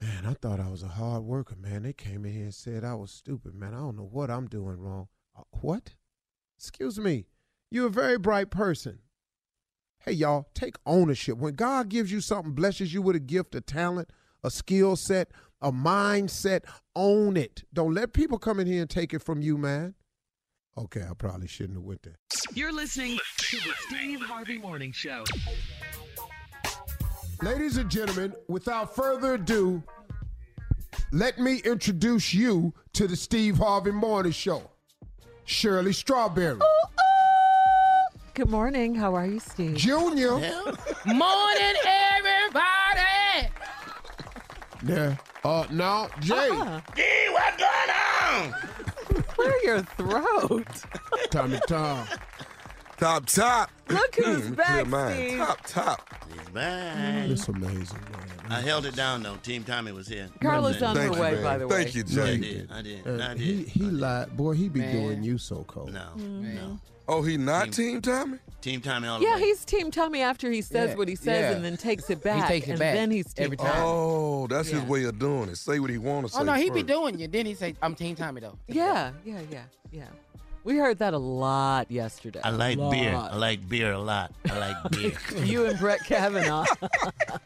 Man, 0.00 0.26
I 0.26 0.34
thought 0.34 0.60
I 0.60 0.70
was 0.70 0.82
a 0.82 0.88
hard 0.88 1.24
worker, 1.24 1.56
man. 1.56 1.82
They 1.82 1.92
came 1.92 2.24
in 2.24 2.32
here 2.32 2.44
and 2.44 2.54
said 2.54 2.84
I 2.84 2.94
was 2.94 3.10
stupid, 3.10 3.54
man. 3.54 3.74
I 3.74 3.78
don't 3.78 3.96
know 3.96 4.08
what 4.10 4.30
I'm 4.30 4.46
doing 4.46 4.78
wrong. 4.78 5.08
Uh, 5.36 5.42
what? 5.60 5.94
Excuse 6.56 6.98
me. 6.98 7.26
You're 7.70 7.88
a 7.88 7.90
very 7.90 8.18
bright 8.18 8.50
person. 8.50 9.00
Hey, 10.00 10.12
y'all, 10.12 10.48
take 10.54 10.76
ownership. 10.86 11.38
When 11.38 11.54
God 11.54 11.88
gives 11.88 12.12
you 12.12 12.20
something, 12.20 12.52
blesses 12.52 12.94
you 12.94 13.02
with 13.02 13.16
a 13.16 13.20
gift, 13.20 13.54
a 13.54 13.60
talent, 13.60 14.10
a 14.44 14.50
skill 14.50 14.94
set, 14.94 15.32
a 15.60 15.72
mindset, 15.72 16.60
own 16.94 17.36
it. 17.36 17.64
Don't 17.74 17.94
let 17.94 18.12
people 18.12 18.38
come 18.38 18.60
in 18.60 18.66
here 18.66 18.82
and 18.82 18.90
take 18.90 19.12
it 19.12 19.22
from 19.22 19.42
you, 19.42 19.58
man. 19.58 19.94
Okay, 20.76 21.02
I 21.02 21.12
probably 21.14 21.48
shouldn't 21.48 21.76
have 21.76 21.84
went 21.84 22.02
there. 22.04 22.16
You're 22.54 22.72
listening 22.72 23.18
to 23.38 23.56
the 23.56 23.72
Steve 23.88 24.20
Harvey 24.20 24.58
Morning 24.58 24.92
Show. 24.92 25.24
Ladies 27.40 27.76
and 27.76 27.88
gentlemen, 27.88 28.34
without 28.48 28.96
further 28.96 29.34
ado, 29.34 29.80
let 31.12 31.38
me 31.38 31.58
introduce 31.58 32.34
you 32.34 32.74
to 32.94 33.06
the 33.06 33.14
Steve 33.14 33.58
Harvey 33.58 33.92
Morning 33.92 34.32
Show. 34.32 34.68
Shirley 35.44 35.92
Strawberry. 35.92 36.56
Ooh, 36.56 36.60
ooh. 36.60 38.18
Good 38.34 38.50
morning. 38.50 38.94
How 38.94 39.14
are 39.14 39.24
you, 39.26 39.38
Steve? 39.38 39.76
Junior. 39.76 40.32
Morning, 41.06 41.76
everybody. 41.84 43.48
Yeah. 44.84 45.16
Uh, 45.44 45.64
now, 45.70 46.08
Jay. 46.20 46.48
Uh-uh. 46.50 46.80
Gee, 46.96 47.28
what's 47.30 47.56
going 47.56 47.90
on? 48.24 49.22
Clear 49.28 49.54
your 49.62 49.82
throat. 49.82 50.66
Tommy 51.30 51.60
Tom. 51.68 52.06
Top, 52.98 53.26
top. 53.26 53.70
Look 53.88 54.14
who's 54.16 54.42
Mm, 54.50 54.56
back, 54.56 54.84
clear. 54.86 55.14
Steve. 55.14 55.38
Top, 55.38 55.60
top. 55.66 56.14
He's 56.32 56.48
back. 56.48 57.28
It's 57.30 57.46
amazing, 57.48 57.98
man. 58.10 58.50
I 58.50 58.60
held 58.60 58.86
it 58.86 58.96
down 58.96 59.22
though. 59.22 59.36
Team 59.36 59.62
Tommy 59.62 59.92
was 59.92 60.08
here. 60.08 60.28
Carla's 60.40 60.82
on 60.82 60.96
her 60.96 61.12
way, 61.12 61.42
by 61.42 61.58
the 61.58 61.68
way. 61.68 61.84
Thank 61.84 61.94
you, 61.94 62.02
Yeah, 62.06 62.22
I 62.22 62.26
Jay. 62.26 62.38
did. 62.38 62.70
I 62.72 62.82
did. 62.82 63.06
Uh, 63.06 63.24
I 63.24 63.34
did. 63.34 63.38
he 63.40 63.62
he 63.64 63.82
lied. 63.84 64.36
Boy, 64.36 64.52
he 64.54 64.68
be 64.68 64.80
Man. 64.80 64.92
doing 64.92 65.22
you 65.22 65.38
so 65.38 65.64
cold. 65.64 65.92
No, 65.92 66.00
Mm-hmm. 66.16 66.54
no. 66.56 66.80
Oh, 67.10 67.22
he 67.22 67.36
not 67.38 67.72
Team 67.72 68.02
Tommy? 68.02 68.38
Team 68.60 68.80
Tommy 68.82 69.08
all 69.08 69.18
the 69.18 69.24
Yeah, 69.24 69.36
way. 69.36 69.40
he's 69.42 69.64
Team 69.64 69.90
Tommy 69.90 70.20
after 70.20 70.50
he 70.50 70.60
says 70.60 70.90
Yeah, 70.90 70.96
what 70.96 71.08
he 71.08 71.14
says 71.14 71.40
yeah. 71.50 71.52
and 71.56 71.64
then 71.64 71.76
takes 71.78 72.10
it 72.10 72.22
back. 72.22 72.42
He 72.48 72.54
takes 72.54 72.66
it 72.66 72.70
and 72.72 72.78
back 72.80 72.94
then 72.94 73.10
he's 73.10 73.32
Team 73.32 73.44
every 73.44 73.56
Tommy. 73.56 73.70
time. 73.70 73.82
Oh, 73.86 74.46
that's 74.48 74.68
his 74.68 74.82
way 74.82 75.04
of 75.04 75.18
doing 75.18 75.48
it. 75.48 75.56
Say 75.56 75.78
what 75.78 75.88
he 75.88 75.96
want 75.98 76.26
to 76.26 76.32
say. 76.32 76.40
Oh 76.40 76.42
no, 76.44 76.54
he 76.54 76.68
be 76.68 76.82
doing 76.82 77.18
you. 77.18 77.28
Then 77.28 77.46
he 77.46 77.54
say, 77.54 77.76
"I'm 77.80 77.94
Team 77.94 78.16
Tommy 78.16 78.40
though." 78.42 78.58
Yeah, 78.66 79.12
yeah, 79.24 79.40
yeah, 79.50 79.62
yeah. 79.90 80.04
We 80.68 80.76
heard 80.76 80.98
that 80.98 81.14
a 81.14 81.18
lot 81.18 81.90
yesterday. 81.90 82.40
I 82.44 82.50
like 82.50 82.76
A 82.76 82.90
beer. 82.90 83.14
I 83.14 83.34
like 83.36 83.66
beer 83.70 83.92
a 83.92 83.98
lot. 83.98 84.32
I 84.50 84.58
like 84.58 84.90
beer. 84.90 85.12
you 85.42 85.64
and 85.64 85.78
Brett 85.78 86.00
Kavanaugh. 86.04 86.66
oh, 86.82 87.38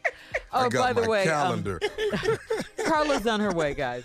I 0.51 0.67
got 0.67 0.73
by 0.73 0.91
the 0.91 1.01
my 1.03 1.07
way, 1.07 1.21
um, 1.21 1.27
calendar. 1.29 1.79
Carla's 2.85 3.25
on 3.25 3.39
her 3.39 3.53
way, 3.53 3.75
guys. 3.75 4.03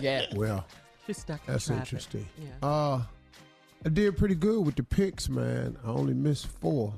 Yeah. 0.00 0.26
Well, 0.36 0.64
Just 1.08 1.22
stuck 1.22 1.40
in 1.48 1.52
That's 1.54 1.66
traffic. 1.66 1.80
interesting. 1.82 2.28
Yeah. 2.38 2.68
Uh, 2.68 3.02
I 3.84 3.88
did 3.88 4.16
pretty 4.16 4.36
good 4.36 4.64
with 4.64 4.76
the 4.76 4.84
picks, 4.84 5.28
man. 5.28 5.76
I 5.84 5.88
only 5.88 6.14
missed 6.14 6.46
four. 6.46 6.94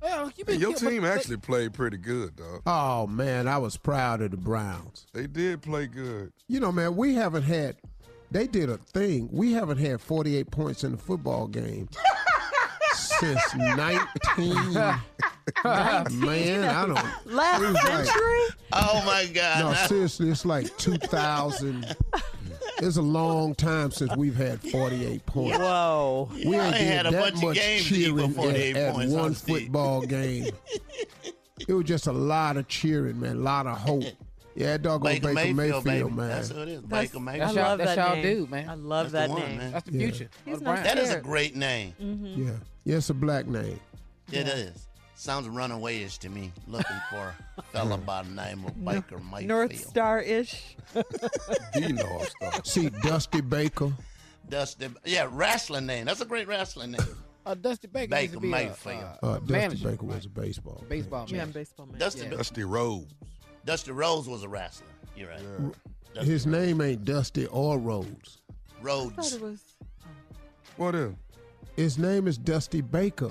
Well, 0.00 0.26
you 0.36 0.44
Hey, 0.46 0.52
been 0.52 0.60
your 0.60 0.74
team 0.74 1.02
but- 1.02 1.10
actually 1.10 1.38
played 1.38 1.72
pretty 1.74 1.96
good, 1.96 2.36
dog. 2.36 2.62
Oh 2.66 3.08
man, 3.08 3.48
I 3.48 3.58
was 3.58 3.76
proud 3.76 4.20
of 4.22 4.30
the 4.30 4.36
Browns. 4.36 5.06
They 5.12 5.26
did 5.26 5.60
play 5.60 5.88
good. 5.88 6.32
You 6.46 6.60
know, 6.60 6.70
man, 6.70 6.94
we 6.94 7.14
haven't 7.16 7.42
had. 7.42 7.78
They 8.30 8.46
did 8.46 8.68
a 8.70 8.76
thing. 8.78 9.28
We 9.32 9.52
haven't 9.52 9.78
had 9.78 10.00
48 10.00 10.50
points 10.50 10.84
in 10.84 10.94
a 10.94 10.96
football 10.96 11.46
game 11.46 11.88
since 12.94 13.40
19. 13.54 14.54
man, 14.74 16.64
I 16.64 16.86
don't. 16.86 16.98
Last 17.26 17.62
it 17.62 17.66
was 17.66 17.74
like- 17.74 18.04
century? 18.06 18.40
Oh 18.72 19.02
my 19.06 19.26
God! 19.32 19.60
No, 19.60 19.74
seriously, 19.86 20.28
it's 20.30 20.44
like 20.44 20.76
2000. 20.78 21.96
It's 22.78 22.96
a 22.98 23.02
long 23.02 23.54
time 23.54 23.90
since 23.90 24.14
we've 24.16 24.36
had 24.36 24.60
48 24.60 25.24
points. 25.24 25.56
Whoa. 25.56 26.28
We 26.34 26.42
Y'all 26.42 26.54
ain't 26.60 26.74
ain't 26.74 26.76
did 26.76 26.86
had 26.88 27.06
a 27.06 27.10
that 27.12 27.20
bunch 27.22 27.34
of 27.36 27.42
much 27.44 27.56
games 27.56 27.88
to 27.88 27.94
cheering 27.94 28.32
48 28.34 28.76
at, 28.76 28.82
at 28.82 28.94
points, 28.94 29.14
huh, 29.14 29.18
one 29.20 29.34
Steve? 29.34 29.56
football 29.62 30.00
game. 30.02 30.46
it 31.66 31.72
was 31.72 31.84
just 31.86 32.06
a 32.06 32.12
lot 32.12 32.58
of 32.58 32.68
cheering, 32.68 33.18
man. 33.18 33.36
A 33.36 33.40
lot 33.40 33.66
of 33.66 33.78
hope. 33.78 34.04
Yeah, 34.56 34.78
doggone 34.78 35.12
Baker, 35.12 35.34
Baker, 35.34 35.54
Mayfield, 35.54 35.84
Mayfield, 35.84 35.84
baby. 35.84 36.16
man. 36.16 36.28
That's 36.30 36.48
who 36.48 36.60
it 36.62 36.68
is. 36.68 36.82
That's- 36.82 37.08
Baker 37.10 37.18
I 37.18 37.20
Mayfield. 37.20 37.54
y'all- 37.54 37.64
love 37.64 37.78
that's 37.78 37.94
that 37.94 38.06
y'all 38.06 38.14
name. 38.16 38.22
dude, 38.40 38.50
man. 38.50 38.68
I 38.70 38.74
love 38.74 39.12
That's 39.12 39.12
that 39.12 39.26
the 39.28 39.40
one, 39.40 39.48
name. 39.50 39.58
man. 39.58 39.72
That's 39.72 39.86
the 39.86 39.92
Yeah. 39.92 39.98
future. 40.10 40.28
He's 40.46 40.60
not 40.62 40.82
That 40.84 40.98
is 40.98 41.10
a 41.10 41.20
great 41.20 41.54
name. 41.56 41.94
Yeah, 42.38 42.50
yeah, 42.84 42.96
it's 42.96 43.10
a 43.10 43.14
black 43.14 43.46
name. 43.46 43.78
It 44.32 44.48
is. 44.48 44.88
Sounds 45.14 45.46
runawayish 45.46 46.18
to 46.20 46.28
me. 46.28 46.52
Looking 46.66 46.96
for 47.10 47.34
a 47.58 47.62
fella 47.62 47.96
by 47.98 48.22
the 48.22 48.30
name 48.30 48.64
of 48.64 48.82
Baker 48.84 49.18
Mayfield. 49.18 49.48
North 49.48 49.78
Star 49.88 50.20
ish. 50.20 50.76
He 51.74 51.92
North 51.92 52.30
Star. 52.30 52.64
See, 52.64 52.88
Dusty 52.90 53.40
Baker. 53.42 53.92
Dusty. 54.48 54.88
Yeah, 55.04 55.28
wrestling 55.30 55.86
name. 55.86 56.04
That's 56.06 56.20
a 56.20 56.24
great 56.26 56.48
wrestling 56.48 56.92
name. 56.92 57.00
Uh, 57.44 57.54
Dusty 57.54 57.86
Baker, 57.88 58.10
Baker 58.10 58.40
be 58.40 58.48
a, 58.48 58.50
Mayfield. 58.50 59.02
uh, 59.22 59.26
Uh, 59.26 59.38
Dusty 59.38 59.52
manager. 59.52 59.88
Baker 59.90 60.04
was 60.06 60.24
a 60.24 60.28
baseball. 60.28 60.84
baseball 60.88 61.26
Yeah, 61.28 61.44
baseball 61.46 61.86
man. 61.86 61.98
Dusty, 61.98 62.22
Yeah. 62.24 62.30
Dusty 62.30 62.64
Rose. 62.64 63.06
Dusty 63.66 63.90
Rhodes 63.90 64.28
was 64.28 64.42
a 64.44 64.48
wrestler. 64.48 64.86
You're 65.16 65.28
right. 65.28 65.40
Dusty 66.14 66.30
His 66.30 66.46
name 66.46 66.80
ain't 66.80 67.04
Dusty 67.04 67.46
or 67.48 67.78
Rhodes. 67.78 68.38
I 68.80 68.84
thought 68.84 68.86
Rhodes. 69.16 69.34
it 69.34 69.40
was. 69.42 69.60
What 70.76 70.94
is? 70.94 71.12
His 71.74 71.98
name 71.98 72.28
is 72.28 72.38
Dusty 72.38 72.80
Baker. 72.80 73.30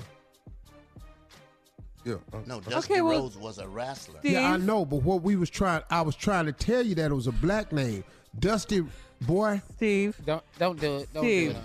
Yeah. 2.04 2.16
uh, 2.32 2.38
No, 2.46 2.60
Dusty 2.60 2.92
Okay, 2.92 3.00
well- 3.02 3.22
Rhodes 3.22 3.36
was 3.38 3.58
a 3.58 3.66
wrestler. 3.66 4.18
Steve? 4.20 4.32
Yeah, 4.32 4.52
I 4.52 4.56
know, 4.58 4.84
but 4.84 5.02
what 5.02 5.22
we 5.22 5.36
was 5.36 5.48
trying, 5.50 5.82
I 5.90 6.02
was 6.02 6.14
trying 6.14 6.46
to 6.46 6.52
tell 6.52 6.84
you 6.84 6.94
that 6.96 7.10
it 7.10 7.14
was 7.14 7.26
a 7.26 7.32
black 7.32 7.72
name. 7.72 8.04
Dusty, 8.38 8.84
boy, 9.22 9.62
Steve. 9.76 10.16
Don't 10.26 10.44
don't 10.58 10.78
do 10.78 10.98
it. 10.98 11.08
Don't 11.14 11.24
Steve, 11.24 11.52
do 11.52 11.58
it. 11.58 11.64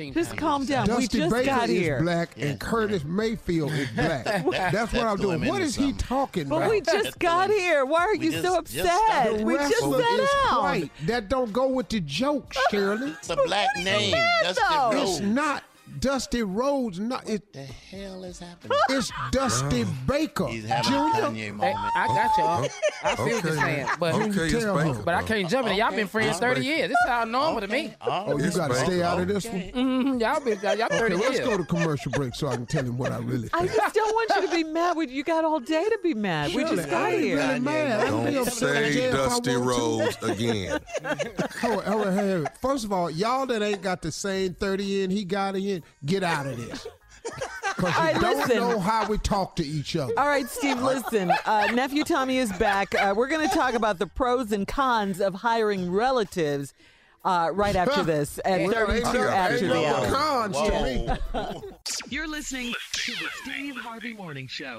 Uh, 0.00 0.04
Team 0.04 0.14
Just 0.14 0.36
calm 0.36 0.64
down. 0.64 0.82
we 0.88 0.94
Dusty 0.94 1.18
just 1.18 1.32
Baker 1.32 1.46
got 1.46 1.68
is 1.68 1.78
here. 1.78 2.00
black 2.02 2.30
Yeah. 2.36 2.46
and 2.46 2.60
Curtis 2.60 3.04
Mayfield 3.04 3.72
is 3.72 3.88
black. 3.90 4.24
That's 4.50 4.92
what 4.92 5.06
I'm 5.06 5.16
doing. 5.16 5.44
What 5.46 5.60
is 5.62 5.76
into 5.76 5.86
he 5.86 5.90
something. 5.92 5.96
talking 6.08 6.48
But 6.48 6.56
about? 6.58 6.70
we 6.70 6.80
just 6.80 7.18
got 7.18 7.50
here. 7.50 7.84
Why 7.84 8.00
are 8.06 8.16
We 8.16 8.26
you 8.26 8.30
just- 8.32 8.44
so 8.44 8.58
upset? 8.58 8.86
started. 8.86 9.44
We 9.44 9.54
just 9.56 9.72
Wrestler 9.72 10.02
sat 10.02 10.20
is 10.20 10.28
white. 10.58 10.90
That 11.06 11.28
don't 11.28 11.52
go 11.52 11.68
with 11.68 11.88
the 11.88 12.00
joke, 12.00 12.52
Shirley. 12.70 13.10
It's 13.12 13.30
a 13.30 13.36
black 13.36 13.68
name. 13.76 14.14
Dusty 14.42 14.62
though? 14.68 14.90
It's 14.94 15.20
not 15.20 15.64
Dusty 15.98 16.42
Rhodes. 16.42 16.98
Not 17.00 17.28
it. 17.28 17.52
the 17.52 17.62
hell 17.64 18.24
is 18.24 18.38
happening? 18.38 18.78
It's 18.90 19.10
Dusty 19.30 19.84
Baker 20.06 20.48
He's 20.48 20.64
having 20.64 20.92
a 20.92 20.96
Junior. 20.96 21.50
Kanye 21.50 21.54
moment. 21.54 21.76
I 21.96 22.06
got 22.08 22.38
y'all. 22.38 22.68
I 23.04 23.16
feel 23.16 23.24
what 23.26 23.44
you're 23.44 23.56
saying, 23.56 23.86
but 23.98 24.14
Okay, 24.14 24.26
it's 24.54 24.64
tell 24.64 24.76
Baker. 24.76 24.94
her. 24.94 25.02
but 25.02 25.14
I 25.14 25.22
can't 25.22 25.48
jump 25.48 25.68
in. 25.68 25.76
Y'all 25.76 25.90
been 25.94 26.06
friends 26.06 26.36
Okay. 26.38 26.46
30 26.54 26.64
years. 26.64 26.88
This 26.88 26.96
sound 27.06 27.32
normal 27.32 27.60
to 27.60 27.68
me. 27.68 27.94
Oh, 28.00 28.36
you 28.38 28.50
got 28.50 28.68
to 28.68 28.74
stay 28.74 29.02
out 29.02 29.20
of 29.20 29.28
this 29.28 29.46
one. 29.46 29.60
Mhm, 29.72 30.20
Y'all 30.20 30.40
been 30.40 30.58
y'all, 30.60 30.74
y'all 30.76 30.88
30 30.88 31.14
Okay, 31.14 31.24
let's 31.24 31.36
years. 31.38 31.48
go 31.48 31.56
to 31.56 31.64
commercial 31.64 32.12
break 32.12 32.34
so 32.34 32.48
I 32.48 32.56
can 32.56 32.66
tell 32.66 32.84
him 32.84 32.98
what 32.98 33.12
I 33.12 33.18
really 33.18 33.48
Think. 33.48 33.54
I 33.54 33.66
just 33.66 33.94
don't 33.94 34.12
want 34.14 34.30
you 34.36 34.48
to 34.48 34.56
be 34.56 34.64
mad. 34.64 34.96
We, 34.96 35.08
you 35.08 35.22
got 35.24 35.44
all 35.44 35.60
day 35.60 35.84
to 35.84 35.98
be 36.02 36.14
mad. 36.14 36.48
we 36.54 36.62
Shirley, 36.62 36.76
just 36.76 36.88
I 36.88 36.90
got 36.90 37.12
ain't 37.12 37.22
here. 37.22 37.36
really 37.36 37.60
mad. 37.60 38.00
I 38.00 38.04
can 38.10 38.24
be 38.26 38.32
Don't 38.34 38.46
upset 38.48 38.92
say 38.92 39.10
Dusty 39.10 39.56
want. 39.56 39.68
Rhodes 39.68 40.16
again. 40.22 40.80
Hold 41.60 41.78
on, 41.78 41.84
hold 41.84 42.06
on, 42.06 42.12
hold 42.16 42.30
on. 42.46 42.46
First 42.60 42.84
of 42.84 42.92
all, 42.92 43.10
y'all 43.10 43.46
that 43.46 43.62
ain't 43.62 43.82
got 43.82 44.02
the 44.02 44.12
same 44.12 44.54
30 44.54 45.04
in 45.04 45.10
he 45.10 45.24
got 45.24 45.56
in, 45.56 45.79
get 46.04 46.22
out 46.22 46.46
of 46.46 46.56
this. 46.56 46.86
Because 47.76 47.94
you 47.94 47.98
All 48.00 48.04
right, 48.12 48.20
don't 48.20 48.36
listen. 48.38 48.56
know 48.56 48.78
how 48.80 49.06
we 49.06 49.16
talk 49.18 49.56
to 49.56 49.64
each 49.64 49.94
other. 49.94 50.12
All 50.18 50.26
right, 50.26 50.48
Steve, 50.48 50.82
listen. 50.82 51.30
Uh, 51.46 51.66
Nephew 51.72 52.02
Tommy 52.04 52.38
is 52.38 52.50
back. 52.54 52.94
Uh, 52.94 53.14
we're 53.16 53.28
going 53.28 53.46
to 53.48 53.54
talk 53.54 53.74
about 53.74 53.98
the 53.98 54.06
pros 54.06 54.52
and 54.52 54.66
cons 54.66 55.20
of 55.20 55.34
hiring 55.34 55.90
relatives 55.90 56.74
uh, 57.24 57.50
right 57.52 57.76
after 57.76 58.02
this 58.04 58.40
at 58.44 58.60
Well, 58.62 58.72
32 58.86 59.12
no- 59.12 59.28
after 59.28 59.54
ain't 59.54 59.60
the 59.62 59.68
no 59.68 59.84
hour. 59.86 60.06
cons 60.08 60.56
to 60.56 60.82
me. 60.82 61.60
You're 62.08 62.28
listening 62.28 62.74
to 62.92 63.12
the 63.12 63.28
Steve 63.42 63.76
Harvey 63.76 64.12
Morning 64.14 64.46
Show. 64.46 64.78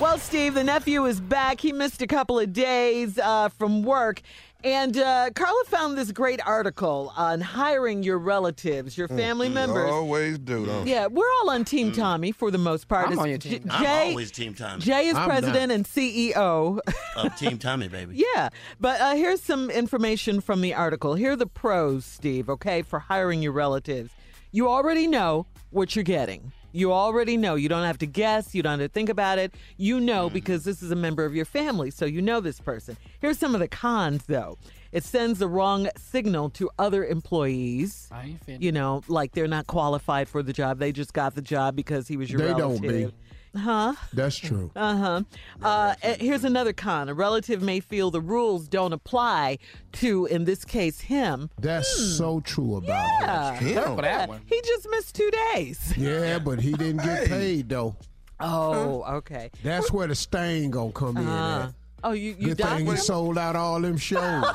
Well, 0.00 0.18
Steve, 0.18 0.54
the 0.54 0.64
nephew 0.64 1.04
is 1.04 1.20
back. 1.20 1.60
He 1.60 1.72
missed 1.72 2.00
a 2.02 2.06
couple 2.06 2.38
of 2.38 2.52
days 2.52 3.18
uh, 3.18 3.50
from 3.50 3.82
work. 3.82 4.22
And 4.64 4.96
uh, 4.96 5.30
Carla 5.34 5.64
found 5.66 5.98
this 5.98 6.12
great 6.12 6.40
article 6.46 7.12
on 7.16 7.40
hiring 7.40 8.04
your 8.04 8.18
relatives, 8.18 8.96
your 8.96 9.08
family 9.08 9.48
members. 9.48 9.90
Always 9.90 10.38
do, 10.38 10.66
don't? 10.66 10.86
Yeah, 10.86 11.08
we're 11.08 11.28
all 11.40 11.50
on 11.50 11.64
Team 11.64 11.90
Tommy 11.90 12.30
for 12.30 12.50
the 12.52 12.58
most 12.58 12.86
part. 12.86 13.06
I'm 13.06 13.12
It's 13.14 13.22
on 13.22 13.28
your 13.28 13.38
J- 13.38 13.58
team. 13.58 13.68
I'm 13.70 13.82
Jay, 13.84 14.10
always 14.10 14.30
Team 14.30 14.54
Tommy. 14.54 14.80
Jay 14.80 15.08
is 15.08 15.16
I'm 15.16 15.28
president 15.28 15.72
and 15.72 15.84
CEO. 15.84 16.78
Of 17.16 17.36
Team 17.36 17.58
Tommy, 17.58 17.88
baby. 17.88 18.24
yeah, 18.34 18.48
but 18.80 19.00
uh, 19.00 19.14
here's 19.14 19.42
some 19.42 19.68
information 19.68 20.40
from 20.40 20.60
the 20.62 20.72
article. 20.74 21.14
Here 21.14 21.32
are 21.32 21.36
the 21.36 21.46
pros, 21.46 22.04
Steve, 22.06 22.48
okay, 22.48 22.80
for 22.82 23.00
hiring 23.00 23.42
your 23.42 23.52
relatives. 23.52 24.12
You 24.50 24.68
already 24.68 25.06
know 25.06 25.46
what 25.70 25.94
you're 25.94 26.04
getting. 26.04 26.52
You 26.72 26.92
already 26.92 27.36
know. 27.36 27.54
You 27.54 27.68
don't 27.68 27.84
have 27.84 27.98
to 27.98 28.06
guess. 28.06 28.54
You 28.54 28.62
don't 28.62 28.80
have 28.80 28.90
to 28.90 28.92
think 28.92 29.08
about 29.08 29.38
it. 29.38 29.54
You 29.76 30.00
know 30.00 30.28
mm. 30.28 30.32
because 30.32 30.64
this 30.64 30.82
is 30.82 30.90
a 30.90 30.96
member 30.96 31.24
of 31.24 31.34
your 31.34 31.44
family, 31.44 31.90
so 31.90 32.04
you 32.04 32.22
know 32.22 32.40
this 32.40 32.60
person. 32.60 32.96
Here's 33.20 33.38
some 33.38 33.54
of 33.54 33.60
the 33.60 33.68
cons, 33.68 34.24
though. 34.26 34.58
It 34.92 35.04
sends 35.04 35.38
the 35.38 35.48
wrong 35.48 35.88
signal 35.96 36.50
to 36.50 36.70
other 36.78 37.04
employees. 37.06 38.08
I 38.12 38.24
ain't 38.24 38.44
finished. 38.44 38.62
You 38.62 38.72
know, 38.72 39.02
like 39.08 39.32
they're 39.32 39.48
not 39.48 39.66
qualified 39.66 40.28
for 40.28 40.42
the 40.42 40.52
job. 40.52 40.78
They 40.78 40.92
just 40.92 41.14
got 41.14 41.34
the 41.34 41.40
job 41.42 41.74
because 41.76 42.08
he 42.08 42.16
was 42.18 42.30
your 42.30 42.42
They 42.42 42.54
don't 42.54 42.80
be. 42.80 43.10
Huh? 43.56 43.94
That's 44.14 44.36
true. 44.38 44.70
Uh-huh. 44.74 45.22
Uh 45.62 45.94
uh, 46.02 46.14
Here's 46.18 46.44
another 46.44 46.72
con. 46.72 47.08
A 47.08 47.14
relative 47.14 47.60
may 47.62 47.80
feel 47.80 48.10
the 48.10 48.20
rules 48.20 48.66
don't 48.66 48.92
apply 48.92 49.58
to, 49.92 50.26
in 50.26 50.44
this 50.44 50.64
case, 50.64 51.00
him. 51.02 51.50
That's 51.60 52.16
so 52.16 52.40
true 52.40 52.76
about 52.76 53.20
him. 53.20 53.28
Yeah. 53.28 53.54
Except 53.60 53.96
for 53.96 54.02
that 54.02 54.28
one. 54.28 54.40
He 54.46 54.60
just 54.62 54.88
missed 54.90 55.14
two 55.14 55.30
days. 55.54 55.92
Yeah, 55.96 56.38
but 56.38 56.60
he 56.60 56.72
didn't 56.72 57.02
get 57.04 57.28
paid 57.28 57.68
though. 57.68 57.94
Oh, 58.40 59.02
okay. 59.18 59.50
That's 59.62 59.92
where 59.92 60.06
the 60.08 60.14
stain 60.14 60.70
gonna 60.70 60.92
come 60.92 61.16
in 61.16 61.28
Uh, 61.28 61.66
at. 61.68 61.74
oh, 62.04 62.12
you 62.12 62.34
you 62.38 62.54
Good 62.54 62.58
thing 62.58 62.86
he 62.86 62.96
sold 62.96 63.38
out 63.38 63.54
all 63.54 63.80
them 63.80 63.96
shows. 63.98 64.44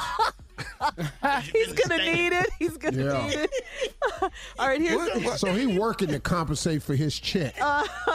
He's 1.54 1.74
gonna 1.74 2.04
need 2.06 2.34
it. 2.34 2.50
He's 2.60 2.78
gonna 2.78 3.04
Yeah. 3.06 3.28
need 3.28 3.34
it. 3.38 3.52
All 4.60 4.68
right, 4.68 4.82
here's 4.82 5.40
so 5.40 5.54
he 5.54 5.78
working 5.78 6.10
to 6.10 6.20
compensate 6.20 6.82
for 6.84 6.96
his 6.96 7.18
check. 7.20 7.56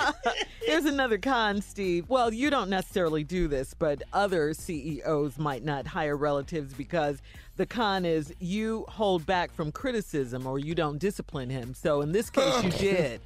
here's 0.63 0.85
another 0.85 1.19
con, 1.19 1.61
Steve. 1.61 2.09
Well, 2.09 2.33
you 2.33 2.51
don't 2.51 2.71
necessarily 2.71 3.25
do 3.25 3.49
this, 3.49 3.75
but 3.75 4.03
other 4.13 4.55
CEOs 4.55 5.39
might 5.39 5.65
not 5.65 5.87
hire 5.87 6.17
relatives 6.17 6.73
because 6.75 7.23
the 7.57 7.67
con 7.67 8.05
is 8.05 8.33
you 8.41 8.85
hold 8.89 9.27
back 9.27 9.53
from 9.55 9.71
criticism 9.73 10.47
or 10.47 10.59
you 10.59 10.75
don't 10.75 10.99
discipline 10.99 11.51
him. 11.51 11.75
So 11.75 12.01
in 12.01 12.13
this 12.13 12.31
case, 12.31 12.65
you 12.65 12.71
did. 12.79 13.21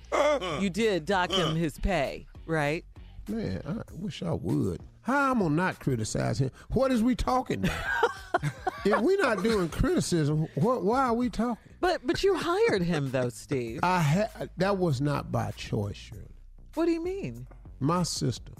You 0.61 0.69
did 0.71 1.07
dock 1.07 1.31
him 1.31 1.55
his 1.57 1.79
pay, 1.79 2.27
right? 2.47 2.85
Man, 3.29 3.61
I 3.67 3.83
wish 3.95 4.23
I 4.23 4.33
would. 4.33 4.81
How 5.07 5.31
I'm 5.31 5.39
gonna 5.39 5.55
not 5.55 5.79
criticize 5.79 6.41
him? 6.41 6.51
What 6.71 6.91
is 6.91 7.01
we 7.01 7.15
talking 7.15 7.61
about? 7.65 8.11
if 8.85 9.01
we're 9.01 9.23
not 9.23 9.41
doing 9.41 9.69
criticism, 9.69 10.49
what? 10.57 10.83
Why 10.83 11.05
are 11.05 11.15
we 11.15 11.31
talking? 11.31 11.73
But 11.81 12.05
but 12.05 12.25
you 12.25 12.35
hired 12.37 12.83
him 12.83 13.13
though, 13.13 13.29
Steve. 13.29 13.79
I 13.85 14.01
ha- 14.01 14.47
that 14.57 14.79
was 14.79 15.01
not 15.01 15.31
by 15.31 15.53
choice, 15.53 15.95
Shirley. 15.95 16.23
What 16.75 16.87
do 16.87 16.91
you 16.91 17.05
mean? 17.05 17.47
My 17.79 18.03
sister. 18.03 18.51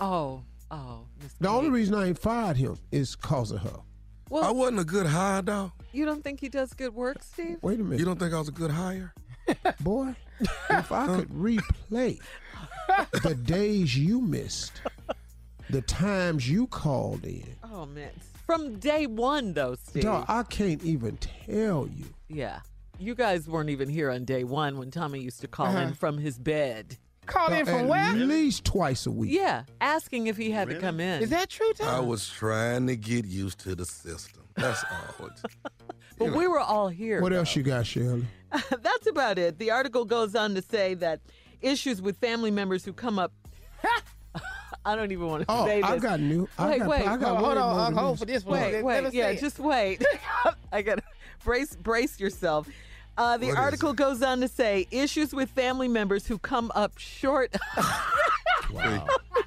Oh, 0.00 0.42
oh. 0.72 1.06
Miss 1.22 1.34
The 1.34 1.48
only 1.48 1.70
reason 1.70 1.94
I 1.94 2.08
ain't 2.08 2.18
fired 2.18 2.56
him 2.56 2.76
is 2.90 3.14
cause 3.14 3.52
of 3.52 3.60
her. 3.60 3.78
Well, 4.28 4.42
I 4.42 4.50
wasn't 4.50 4.80
a 4.80 4.84
good 4.84 5.06
hire, 5.06 5.40
though. 5.40 5.70
you 5.92 6.04
don't 6.04 6.24
think 6.24 6.40
he 6.40 6.48
does 6.48 6.72
good 6.74 6.94
work, 6.96 7.22
Steve? 7.22 7.58
Wait 7.62 7.78
a 7.78 7.84
minute, 7.84 8.00
You 8.00 8.04
don't 8.04 8.18
think 8.18 8.34
I 8.34 8.38
was 8.40 8.48
a 8.48 8.52
good 8.52 8.72
hire? 8.72 9.14
boy. 9.80 10.16
If 10.68 10.90
I 10.90 11.06
could 11.06 11.28
replay 11.28 12.18
the 13.22 13.36
days 13.36 13.96
you 13.96 14.20
missed, 14.20 14.82
the 15.70 15.82
times 15.82 16.48
you 16.48 16.66
called 16.66 17.24
in, 17.24 17.44
Oh 17.64 17.86
man. 17.86 18.10
From 18.46 18.78
day 18.78 19.06
one 19.06 19.52
though, 19.54 19.74
Steve. 19.74 20.04
dog, 20.04 20.24
I 20.28 20.42
can't 20.44 20.82
even 20.84 21.16
tell 21.18 21.88
you. 21.94 22.06
Yeah. 22.28 22.60
You 22.98 23.14
guys 23.14 23.46
weren't 23.48 23.70
even 23.70 23.88
here 23.88 24.10
on 24.10 24.24
day 24.24 24.44
one 24.44 24.78
when 24.78 24.90
Tommy 24.90 25.20
used 25.20 25.40
to 25.42 25.48
call 25.48 25.66
Uh-huh. 25.66 25.78
in 25.80 25.94
from 25.94 26.18
his 26.18 26.38
bed. 26.38 26.96
Call 27.26 27.48
in 27.52 27.64
Dog, 27.64 27.66
from 27.66 27.80
at 27.80 27.86
where? 27.88 28.12
least 28.12 28.64
twice 28.64 29.04
a 29.04 29.10
week. 29.10 29.32
Yeah, 29.32 29.64
asking 29.80 30.28
if 30.28 30.36
he 30.36 30.52
had 30.52 30.68
to 30.68 30.78
come 30.78 31.00
in. 31.00 31.20
Is 31.22 31.30
that 31.30 31.50
true, 31.50 31.72
Tommy? 31.72 31.90
I 31.90 31.98
was 31.98 32.28
trying 32.28 32.86
to 32.86 32.94
get 32.96 33.24
used 33.24 33.58
to 33.60 33.74
the 33.74 33.84
system. 33.84 34.44
That's 34.54 34.84
all. 35.18 35.30
But 36.18 36.32
we 36.32 36.46
were 36.48 36.60
all 36.60 36.88
here. 36.88 37.20
What 37.20 37.34
else 37.34 37.54
you 37.54 37.62
got, 37.62 37.84
Shirley? 37.84 38.24
That's 38.50 39.06
about 39.06 39.38
it. 39.38 39.58
The 39.58 39.70
article 39.70 40.06
goes 40.06 40.34
on 40.34 40.54
to 40.54 40.62
say 40.62 40.94
that 40.94 41.20
issues 41.60 42.00
with 42.00 42.16
family 42.16 42.50
members 42.50 42.84
who 42.86 42.94
come 42.94 43.18
up. 43.18 43.32
I 44.86 44.94
don't 44.94 45.10
even 45.10 45.26
want 45.26 45.42
to 45.42 45.46
Oh, 45.48 45.66
say 45.66 45.80
this. 45.82 45.90
I 45.90 45.98
got 45.98 46.20
new. 46.20 46.48
I 46.56 46.68
Wait, 46.70 46.78
got, 46.78 46.88
wait. 46.88 47.00
I 47.08 47.16
got 47.16 47.36
Hold 47.38 47.58
on, 47.58 47.74
more 47.76 47.80
Unc, 47.86 47.94
than 47.96 48.04
hold 48.04 48.18
for 48.20 48.24
this 48.24 48.44
one. 48.44 48.60
Wait, 48.60 48.72
Let- 48.82 48.84
wait, 49.04 49.12
yeah, 49.14 49.28
it. 49.30 49.40
just 49.40 49.58
wait. 49.58 50.02
I 50.72 50.82
got 50.82 50.98
to 50.98 51.04
brace 51.44 51.74
brace 51.74 52.20
yourself. 52.20 52.68
Uh, 53.18 53.36
the 53.36 53.46
What 53.46 53.52
is 53.52 53.58
article 53.58 53.92
goes 53.94 54.22
on 54.22 54.40
to 54.42 54.48
say 54.48 54.86
issues 54.92 55.34
with 55.34 55.50
family 55.50 55.88
members 55.88 56.26
who 56.26 56.38
come 56.38 56.70
up 56.74 56.92
short. 56.98 57.54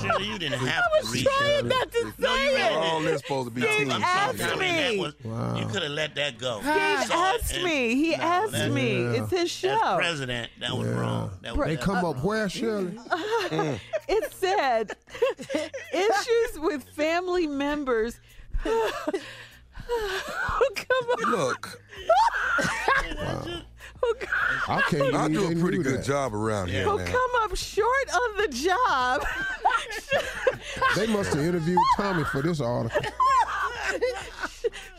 Shirley, 0.00 0.26
you 0.26 0.38
didn't 0.38 0.58
have 0.60 0.82
I 0.84 0.98
to 1.00 1.04
was 1.06 1.12
read 1.14 1.26
trying 1.26 1.58
it. 1.58 1.64
not 1.66 1.92
to 1.92 2.12
No, 2.18 2.34
you 2.34 2.50
say 2.50 2.66
it. 2.66 2.76
All 2.76 3.00
this 3.00 3.20
supposed 3.20 3.48
to 3.48 3.54
be 3.54 3.60
Steve 3.62 3.78
team 3.78 3.90
asked 3.90 4.38
talk. 4.38 4.52
I 4.52 4.56
mean, 4.56 4.76
that 4.76 4.90
me. 4.92 4.98
was, 5.00 5.14
Wow. 5.24 5.56
You 5.58 5.66
could 5.66 5.82
have 5.82 5.92
let 5.92 6.14
that 6.16 6.38
go. 6.38 6.58
Steve 6.60 6.70
asked 6.72 7.62
me. 7.62 7.94
He 7.94 8.14
asked 8.14 8.68
me. 8.70 9.02
Yeah. 9.02 9.12
It's 9.22 9.30
his 9.30 9.40
As 9.42 9.50
show. 9.50 9.96
president, 9.96 10.50
that 10.60 10.76
was 10.76 10.88
wrong. 10.88 11.30
That 11.42 11.56
was 11.56 11.66
They 11.66 11.76
come 11.76 12.04
up 12.04 12.22
where, 12.24 12.48
Shirley? 12.48 12.98
It 14.12 14.32
said 14.32 14.90
issues 15.92 16.58
with 16.58 16.82
family 16.96 17.46
members 17.46 18.18
who 18.64 18.70
come 20.74 21.10
up. 21.12 21.20
Look, 21.28 21.80
Oh, 24.02 24.14
who, 24.18 24.72
I 24.72 24.80
can't 24.82 25.14
I 25.14 25.28
do 25.28 25.50
a 25.50 25.54
pretty 25.56 25.78
good 25.78 25.98
that. 25.98 26.04
job 26.04 26.34
around 26.34 26.68
here 26.68 26.86
oh, 26.86 26.96
who 26.96 27.04
now. 27.04 27.10
come 27.10 27.30
up 27.42 27.56
short 27.56 28.14
on 28.14 28.36
the 28.38 28.48
job 28.48 29.24
They 30.96 31.06
must 31.06 31.34
have 31.34 31.44
interviewed 31.44 31.78
Tommy 31.96 32.24
for 32.24 32.42
this 32.42 32.60
article. 32.60 33.00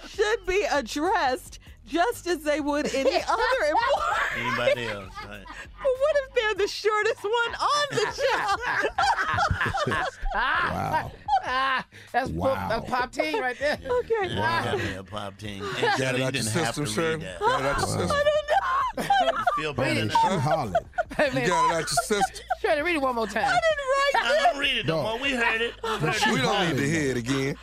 should 0.08 0.46
be 0.46 0.66
addressed 0.72 1.60
just 1.88 2.28
as 2.28 2.44
they 2.44 2.60
would 2.60 2.94
any 2.94 3.16
other 3.28 3.62
employee. 3.70 4.38
Anybody 4.38 4.86
else? 4.88 5.14
Right. 5.28 5.44
But 5.46 5.94
what 6.00 6.16
if 6.24 6.34
they're 6.36 6.56
the 6.56 6.68
shortest 6.68 7.24
one 7.24 7.56
on 7.56 7.88
the 7.92 8.06
job? 8.34 8.60
Wow. 10.34 11.12
Ah, 11.44 11.86
that's, 12.12 12.30
Wow. 12.30 12.56
pop, 12.56 12.70
that's 12.70 12.90
pop 12.90 13.12
team 13.12 13.40
right 13.42 13.58
there. 13.60 13.78
okay. 14.00 14.14
Yeah, 14.36 14.64
got 14.64 14.78
me 14.78 14.94
a 14.96 15.04
pop 15.04 15.38
team. 15.38 15.64
And 15.64 15.74
Got 16.00 16.16
it 16.16 16.22
out 16.22 16.34
your 16.34 16.44
system, 16.44 16.86
sir. 16.86 17.12
read 17.14 17.22
that. 17.22 17.40
Got 17.40 17.62
it 17.62 17.66
out 17.66 17.78
your 17.80 17.88
system. 17.88 18.04
I 18.12 18.24
don't 18.24 18.26
know. 18.26 19.38
You 19.58 19.64
feel 19.64 19.74
better 19.74 19.96
Man, 19.96 20.08
now? 20.08 20.14
she 20.34 20.38
hollering. 20.40 20.74
Hey, 21.18 21.26
You 21.42 21.48
got 21.48 21.72
it 21.72 21.74
out 21.76 21.80
your 21.80 21.88
system. 21.88 22.46
try 22.62 22.76
to 22.76 22.82
read 22.82 22.96
it 22.96 23.02
one 23.02 23.16
more 23.16 23.26
time. 23.28 23.46
I 23.46 23.48
didn't 23.48 23.58
write 23.58 24.12
it. 24.14 24.22
I 24.22 24.44
write 24.44 24.52
don't 24.52 24.60
read 24.62 24.78
it 24.78 24.86
no 24.86 25.02
more. 25.04 25.20
We 25.20 25.32
heard 25.32 25.62
it. 25.62 25.74
We 25.84 25.90
heard 25.90 26.16
she 26.16 26.30
it. 26.30 26.34
We 26.34 26.42
don't 26.42 26.70
need 26.70 26.78
to 26.78 26.88
hear 26.90 27.12
it 27.12 27.18
again. 27.18 27.56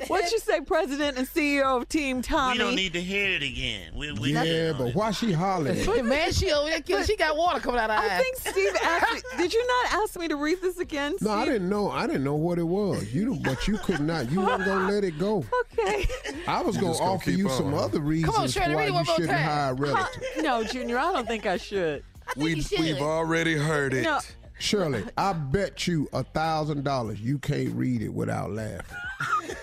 it. 0.00 0.08
What 0.08 0.30
you 0.32 0.38
say, 0.40 0.60
President 0.60 1.16
and 1.16 1.28
CEO 1.28 1.80
of 1.80 1.88
Team 1.88 2.22
Tommy? 2.22 2.54
We 2.54 2.58
don't 2.58 2.74
need 2.74 2.92
to 2.94 3.00
hear 3.00 3.36
it 3.36 3.42
again. 3.42 3.92
We, 3.94 4.12
we 4.12 4.32
Yeah, 4.34 4.72
but 4.76 4.94
why 4.94 5.12
she 5.12 5.32
hollering? 5.32 5.76
Hey, 5.76 6.02
man, 6.02 6.32
she 6.32 6.50
over 6.52 6.68
there, 6.68 7.04
she 7.04 7.16
got 7.16 7.36
water 7.36 7.60
coming 7.60 7.80
out 7.80 7.90
of 7.90 7.96
her 7.96 8.02
I 8.10 8.16
eyes. 8.16 8.22
think 8.22 8.36
Steve 8.56 8.76
asked 8.82 9.24
me. 9.32 9.38
Did 9.38 9.54
you 9.54 9.66
not 9.66 9.92
ask 10.02 10.18
me 10.18 10.28
to 10.28 10.36
read 10.36 10.60
this 10.60 10.78
again? 10.78 11.14
No, 11.20 11.30
I 11.30 11.44
didn't 11.44 11.68
know. 11.68 11.88
I 11.90 12.06
didn't 12.08 12.24
know 12.24 12.34
what 12.34 12.58
it 12.58 12.64
was. 12.64 12.81
You, 12.90 13.38
but 13.42 13.66
you 13.68 13.78
could 13.78 14.00
not. 14.00 14.30
You 14.30 14.40
weren't 14.40 14.64
gonna 14.64 14.90
let 14.92 15.04
it 15.04 15.18
go. 15.18 15.44
Okay. 15.72 16.06
I 16.46 16.60
was 16.62 16.76
gonna 16.76 16.92
gonna 16.92 17.04
offer 17.12 17.30
you 17.30 17.48
on, 17.48 17.56
some 17.56 17.72
huh? 17.72 17.84
other 17.84 18.00
reasons 18.00 18.52
Shirley, 18.52 18.74
why 18.74 18.86
you 18.86 19.04
shouldn't 19.04 19.30
time. 19.30 19.44
hire 19.44 19.70
a 19.72 19.74
relative. 19.74 20.22
no, 20.42 20.62
Junior, 20.62 20.98
I 20.98 21.12
don't 21.12 21.26
think 21.26 21.46
I 21.46 21.56
should. 21.56 22.04
We, 22.36 22.62
we've 22.78 23.00
already 23.00 23.54
heard 23.56 23.94
it. 23.94 24.02
No. 24.02 24.20
Shirley, 24.58 25.04
I 25.16 25.32
bet 25.32 25.86
you 25.86 26.08
a 26.12 26.22
thousand 26.22 26.84
dollars 26.84 27.20
you 27.20 27.38
can't 27.38 27.74
read 27.74 28.02
it 28.02 28.10
without 28.10 28.52
laughing. 28.52 28.96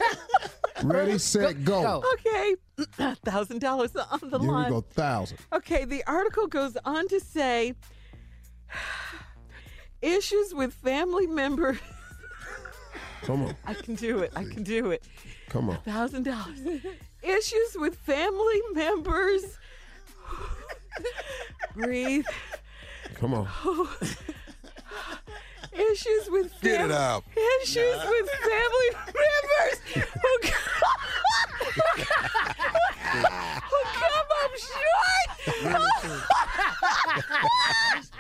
Ready, 0.84 1.18
set, 1.20 1.64
go. 1.64 2.02
go. 2.02 2.04
Okay. 2.14 2.56
Thousand 3.26 3.60
dollars 3.60 3.96
on 3.96 4.20
the 4.30 4.40
Here 4.40 4.48
we 4.48 4.48
line. 4.48 4.70
go, 4.72 4.82
thousand. 4.82 5.38
Okay, 5.54 5.86
the 5.86 6.04
article 6.08 6.48
goes 6.48 6.76
on 6.86 7.08
to 7.10 7.20
say 7.20 7.74
issues 10.02 10.54
with 10.54 10.74
family 10.74 11.28
members. 11.28 11.78
Come 13.24 13.44
on, 13.46 13.56
I 13.66 13.74
can 13.74 13.96
do 13.96 14.20
it. 14.20 14.32
I 14.36 14.44
can 14.44 14.64
do 14.64 14.92
it. 14.92 15.04
come 15.50 15.70
on. 15.70 15.78
Thousand 15.82 16.24
dollars. 16.24 16.60
Issues 17.24 17.76
with 17.76 17.96
family 17.98 18.62
members. 18.74 19.58
Breathe. 21.76 22.26
Come 23.16 23.34
on. 23.34 23.48
Issues 25.72 26.30
with 26.30 26.52
Get 26.62 26.82
it 26.82 26.92
out. 26.92 27.24
Issues 27.62 27.96
with 27.96 28.30
family 28.30 28.90
members 29.06 29.80
who 29.94 30.02
come, 30.42 31.02
who 33.70 33.80
come 33.94 34.30
up 34.44 34.54
short. 34.58 35.30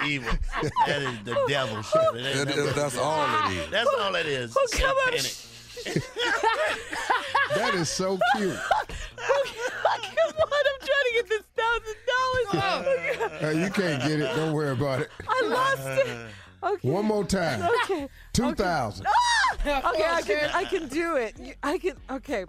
evil. 0.05 0.33
That 0.87 1.01
is 1.01 1.23
the 1.25 1.35
devil, 1.47 1.81
Shirley. 1.81 2.21
That- 2.23 2.33
That- 2.35 2.55
that- 2.55 2.65
that- 2.65 2.75
that's 2.75 2.97
all 2.97 3.25
it 3.49 3.55
is. 3.57 3.69
That's 3.71 3.89
all 3.99 4.15
it 4.15 4.25
is. 4.27 4.55
Oh, 4.55 4.67
who 4.71 4.77
come 4.77 4.97
up 5.07 5.13
Satanic. 5.19 5.35
That 7.55 7.73
is 7.75 7.89
so 7.89 8.19
cute. 8.35 8.57
Oh, 8.57 9.45
come 10.37 10.49
on, 10.51 10.65
I'm 10.65 10.79
trying 10.87 11.07
to 11.07 11.13
get 11.15 11.27
this 11.29 11.43
thousand 11.57 11.97
dollars. 12.05 13.39
Hey, 13.39 13.53
you 13.63 13.69
can't 13.71 14.01
get 14.03 14.19
it. 14.21 14.35
Don't 14.35 14.53
worry 14.53 14.71
about 14.71 15.01
it. 15.01 15.09
I 15.27 15.41
lost 15.47 15.81
it. 16.07 16.27
Okay. 16.61 16.89
One 16.89 17.05
more 17.05 17.23
time. 17.23 17.61
Okay. 17.83 18.09
Two 18.33 18.53
thousand. 18.53 19.05
Okay, 19.61 19.81
ah! 19.83 20.15
I 20.15 20.21
can 20.21 20.49
I 20.53 20.63
can 20.65 20.87
do 20.87 21.15
it. 21.15 21.35
I 21.63 21.77
can 21.77 21.95
okay. 22.09 22.45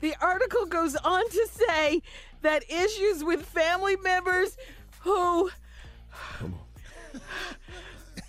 The 0.00 0.14
article 0.20 0.66
goes 0.66 0.96
on 0.96 1.28
to 1.28 1.48
say 1.52 2.02
that 2.42 2.64
issues 2.70 3.22
with 3.22 3.46
family 3.46 3.96
members 3.96 4.56
who 5.00 5.50
Come 6.38 6.54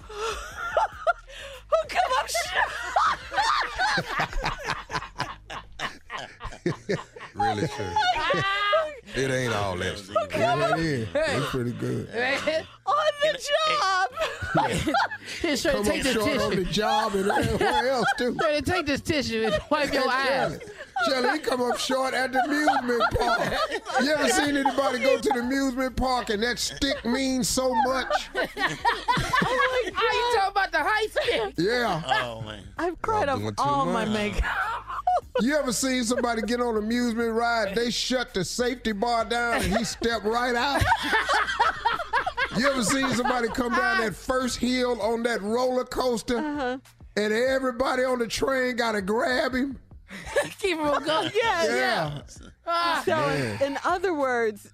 who 0.08 1.88
come 1.88 2.12
up 2.20 2.28
short. 2.30 2.70
Really 7.36 7.68
sure. 7.68 8.44
It 9.16 9.30
ain't 9.30 9.54
all 9.54 9.78
that. 9.78 10.02
Yeah, 10.32 10.74
it 10.76 10.80
is. 10.80 11.08
It's 11.14 11.50
pretty 11.52 11.72
good. 11.74 12.08
on 12.86 12.96
the 13.22 13.50
job. 13.80 14.10
Here, 15.42 15.58
Shirley, 15.58 15.76
Come 15.76 15.86
take 15.86 16.00
up 16.00 16.04
this 16.04 16.14
short 16.14 16.42
on 16.42 16.50
the 16.52 16.56
tissue. 16.58 16.72
job 16.72 17.16
and 17.16 17.30
everywhere 17.32 17.90
else 17.90 18.08
too. 18.18 18.38
Shirley, 18.42 18.62
take 18.62 18.86
this 18.86 19.02
tissue 19.02 19.44
and 19.46 19.60
wipe 19.70 19.94
your 19.94 20.10
eyes. 20.10 20.52
Shirley, 20.52 20.60
Shirley, 21.10 21.30
he 21.32 21.40
come 21.40 21.62
up 21.62 21.78
short 21.78 22.14
at 22.14 22.32
the 22.32 22.40
amusement 22.44 23.04
park. 23.20 23.54
You 24.04 24.12
ever 24.14 24.30
seen 24.30 24.58
anybody 24.58 25.00
go 25.00 25.18
to 25.20 25.30
the 25.30 25.40
amusement 25.40 25.96
park 25.96 26.30
and 26.30 26.42
that 26.44 26.58
stick 26.60 27.04
means 27.06 27.48
so 27.50 27.74
much? 27.86 28.30
Oh 29.46 29.82
my, 29.86 29.92
how 29.94 30.12
you 30.14 30.36
talking 30.36 30.52
about 30.52 30.72
the 30.72 30.78
high 30.80 31.08
stick? 31.08 31.54
Yeah. 31.58 32.02
Oh 32.08 32.42
man. 32.42 32.64
I've 32.78 33.00
cried 33.02 33.28
Y'all 33.28 33.36
off 33.36 33.40
doing 33.42 33.56
too 33.56 33.62
all 33.64 33.86
my 33.86 34.06
much. 34.06 34.14
makeup. 34.14 34.44
You 35.42 35.56
ever 35.58 35.72
seen 35.74 36.04
somebody 36.04 36.42
get 36.44 36.62
on 36.62 36.78
an 36.78 36.84
amusement 36.84 37.34
ride? 37.34 37.76
They 37.76 37.90
shut 37.90 38.34
the 38.34 38.44
safety 38.46 38.92
bar 38.92 39.26
down 39.26 39.62
and 39.64 39.76
he 39.78 39.84
stepped 39.84 40.26
right 40.26 40.56
out. 40.56 40.84
You 42.58 42.68
ever 42.70 42.84
seen 42.84 43.10
somebody 43.12 43.48
come 43.50 43.72
down 43.74 44.02
that 44.02 44.16
first 44.16 44.58
hill 44.60 45.02
on 45.02 45.24
that 45.24 45.42
roller 45.42 45.86
coaster 45.86 46.38
Uh-huh. 46.38 46.78
and 47.18 47.34
everybody 47.34 48.04
on 48.04 48.20
the 48.20 48.28
train 48.28 48.76
got 48.76 48.92
to 48.92 49.02
grab 49.02 49.54
him? 49.56 49.80
Keep 50.60 50.78
him 50.78 50.82
on 50.88 51.04
going. 51.04 51.32
Yeah, 51.34 51.66
yeah. 51.66 52.20
Yeah. 52.68 53.02
So, 53.04 53.16
Man. 53.16 53.62
in 53.64 53.80
other 53.84 54.14
words, 54.14 54.72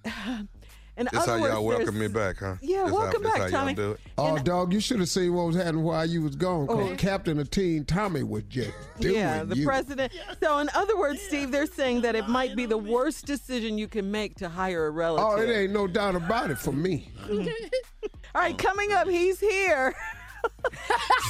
in 1.00 1.08
That's 1.12 1.26
how 1.26 1.40
words, 1.40 1.54
y'all 1.54 1.64
welcome 1.64 1.98
me 1.98 2.08
back, 2.08 2.36
huh? 2.38 2.56
Yeah, 2.60 2.82
That's 2.82 2.92
welcome 2.92 3.22
how, 3.22 3.28
back, 3.30 3.38
that's 3.40 3.52
how 3.52 3.58
Tommy. 3.60 3.72
Y'all 3.74 3.86
do 3.86 3.90
it. 3.92 4.00
Oh, 4.18 4.38
dog, 4.38 4.72
you 4.72 4.80
should 4.80 5.00
have 5.00 5.08
seen 5.08 5.32
what 5.32 5.46
was 5.46 5.56
happening 5.56 5.82
while 5.82 6.04
you 6.04 6.22
was 6.22 6.36
gone. 6.36 6.66
'cause 6.66 6.90
oh. 6.92 6.96
Captain 6.96 7.38
of 7.38 7.50
Team 7.50 7.84
Tommy 7.84 8.22
was 8.22 8.42
just 8.44 8.72
doing 9.00 9.14
Yeah, 9.14 9.42
the 9.44 9.56
you. 9.56 9.64
president. 9.66 10.12
So, 10.42 10.58
in 10.58 10.68
other 10.74 10.96
words, 10.98 11.20
Steve, 11.22 11.50
they're 11.50 11.66
saying 11.66 12.02
that 12.02 12.14
it 12.14 12.28
might 12.28 12.54
be 12.54 12.66
the 12.66 12.78
worst 12.78 13.24
decision 13.26 13.78
you 13.78 13.88
can 13.88 14.10
make 14.10 14.34
to 14.36 14.48
hire 14.48 14.86
a 14.86 14.90
relative. 14.90 15.26
Oh, 15.26 15.42
it 15.42 15.50
ain't 15.54 15.72
no 15.72 15.86
doubt 15.86 16.14
about 16.16 16.50
it 16.50 16.58
for 16.58 16.72
me. 16.72 17.10
All 17.30 18.42
right, 18.42 18.56
coming 18.58 18.92
up, 18.92 19.08
he's 19.08 19.40
here. 19.40 19.94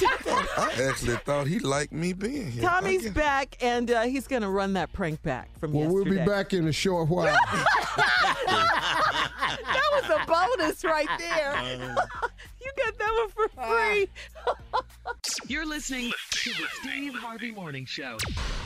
I 0.03 0.88
actually 0.88 1.16
thought 1.16 1.46
he 1.46 1.59
liked 1.59 1.92
me 1.92 2.12
being 2.12 2.51
here. 2.51 2.62
Tommy's 2.62 3.07
I 3.07 3.11
back, 3.11 3.57
and 3.61 3.90
uh, 3.90 4.03
he's 4.03 4.27
going 4.27 4.42
to 4.42 4.49
run 4.49 4.75
that 4.75 4.92
prank 4.92 5.23
back 5.23 5.51
from 5.59 5.73
Well, 5.73 5.88
we'll 5.88 6.05
yesterday. 6.05 6.25
be 6.25 6.31
back 6.31 6.53
in 6.53 6.68
a 6.68 6.73
short 6.73 7.09
while. 7.09 7.37
That 9.51 9.90
was 9.92 10.05
a 10.11 10.27
bonus 10.27 10.85
right 10.85 11.09
there. 11.18 11.55
you 12.61 12.70
got 12.77 12.99
that 12.99 13.12
one 13.12 13.29
for 13.31 13.49
free. 13.49 14.09
You're 15.49 15.66
listening 15.66 16.12
to 16.31 16.51
the 16.51 16.64
Steve 16.81 17.14
Harvey 17.14 17.51
Morning 17.51 17.85
Show. 17.85 18.16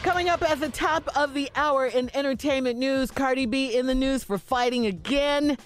Coming 0.03 0.29
up 0.29 0.43
at 0.43 0.61
the 0.61 0.69
top 0.69 1.09
of 1.17 1.33
the 1.35 1.51
hour 1.57 1.87
in 1.87 2.15
entertainment 2.15 2.79
news, 2.79 3.11
Cardi 3.11 3.47
B 3.47 3.75
in 3.77 3.87
the 3.87 3.95
news 3.95 4.25
for 4.25 4.37
fighting 4.39 4.85
again. 4.87 5.57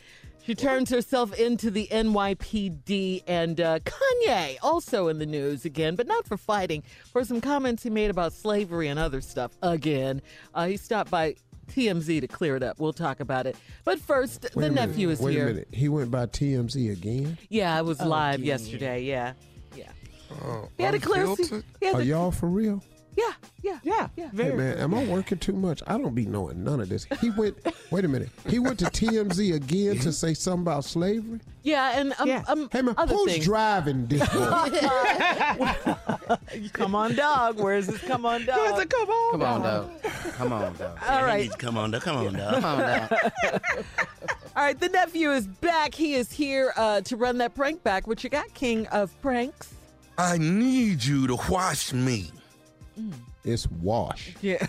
She 0.49 0.55
turns 0.55 0.89
herself 0.89 1.39
into 1.39 1.71
the 1.71 1.89
NYPD, 1.91 3.23
and 3.27 3.61
uh, 3.61 3.81
Kanye 3.81 4.57
also 4.63 5.09
in 5.09 5.19
the 5.19 5.27
news 5.27 5.67
again, 5.67 5.95
but 5.95 6.07
not 6.07 6.27
for 6.27 6.39
fighting, 6.39 6.83
for 7.13 7.23
some 7.23 7.43
comments 7.43 7.83
he 7.83 7.91
made 7.91 8.09
about 8.09 8.33
slavery 8.33 8.89
and 8.89 8.99
other 8.99 9.21
stuff 9.21 9.53
again. 9.61 10.23
Uh, 10.55 10.69
he 10.69 10.79
stopped 10.79 11.11
by 11.11 11.35
TMZ 11.71 12.23
to 12.23 12.27
clear 12.29 12.57
it 12.57 12.63
up. 12.63 12.81
We'll 12.81 12.95
talk 12.95 13.21
about 13.21 13.47
it. 13.47 13.59
But 13.85 14.01
first, 14.01 14.45
Wait 14.45 14.53
the 14.55 14.59
a 14.59 14.71
minute, 14.71 14.89
nephew 14.89 15.11
is 15.11 15.21
wait 15.21 15.33
here. 15.35 15.49
a 15.49 15.53
minute. 15.53 15.69
He 15.71 15.91
went 15.91 16.11
by 16.11 16.25
TMZ 16.25 16.93
again? 16.93 17.37
Yeah, 17.51 17.77
I 17.77 17.83
was 17.83 18.01
live 18.01 18.41
yesterday. 18.41 19.03
Yeah, 19.03 19.35
yeah. 19.77 19.93
He 20.79 20.83
had 20.83 20.95
a 20.95 20.99
clear. 20.99 21.27
He 21.79 21.87
had 21.87 21.97
Are 21.97 22.03
y'all 22.03 22.31
for 22.31 22.47
real? 22.49 22.83
Yeah, 23.19 23.33
yeah, 23.63 23.79
Yeah, 23.83 24.09
yeah. 24.17 24.31
Hey 24.35 24.53
man, 24.55 24.79
am 24.79 24.95
I 24.95 25.05
working 25.05 25.39
too 25.39 25.53
much? 25.53 25.83
I 25.87 25.99
don't 25.99 26.15
be 26.15 26.25
knowing 26.27 26.63
none 26.63 26.81
of 26.81 26.89
this. 26.89 27.07
He 27.21 27.31
went. 27.31 27.57
wait 27.91 28.05
a 28.05 28.09
minute. 28.09 28.29
He 28.49 28.59
went 28.61 28.79
to 28.79 28.85
TMZ 28.87 29.55
again 29.55 29.99
to 30.01 30.13
say 30.13 30.35
something 30.35 30.63
about 30.63 30.85
slavery. 30.85 31.41
Yeah, 31.63 31.99
and 31.99 32.15
um, 32.19 32.29
Yeah. 32.29 32.45
um, 32.47 32.69
Hey 32.71 32.83
man, 32.83 32.95
other 32.97 33.15
who's 33.15 33.33
things. 33.33 33.45
driving 33.45 34.07
this? 34.07 34.21
boy? 34.29 34.37
come 36.73 36.95
on, 36.95 37.15
dog. 37.17 37.59
Where's 37.61 37.87
this? 37.89 38.01
Come 38.03 38.25
on, 38.25 38.45
dog. 38.45 38.59
Where's 38.59 38.79
it? 38.83 38.91
Come 38.91 39.11
on, 39.11 39.63
dog. 39.63 39.91
Come 40.35 40.53
on, 40.53 40.75
dog. 40.77 40.99
All 41.09 41.19
He 41.19 41.25
right, 41.25 41.43
needs 41.43 41.55
to 41.55 41.59
Come 41.59 41.77
on, 41.79 41.91
dog. 41.91 42.03
Come 42.03 42.17
on, 42.19 42.33
dog. 42.35 42.55
Come 42.55 42.65
on, 42.65 42.79
dog. 42.79 43.11
all 44.57 44.63
right. 44.65 44.79
The 44.79 44.89
nephew 44.89 45.31
is 45.33 45.47
back. 45.47 45.95
He 45.95 46.15
is 46.15 46.31
here 46.31 46.73
uh, 46.77 47.01
to 47.03 47.17
run 47.17 47.39
that 47.39 47.55
prank 47.55 47.83
back. 47.83 48.07
What 48.07 48.23
you 48.23 48.31
got, 48.31 48.53
King 48.55 48.87
of 48.89 49.19
Pranks? 49.21 49.75
I 50.17 50.39
need 50.39 51.05
you 51.05 51.27
to 51.29 51.37
watch 51.49 51.93
me. 51.93 52.31
Mm. 52.99 53.13
it's 53.45 53.67
wash. 53.71 54.35
Yeah. 54.41 54.67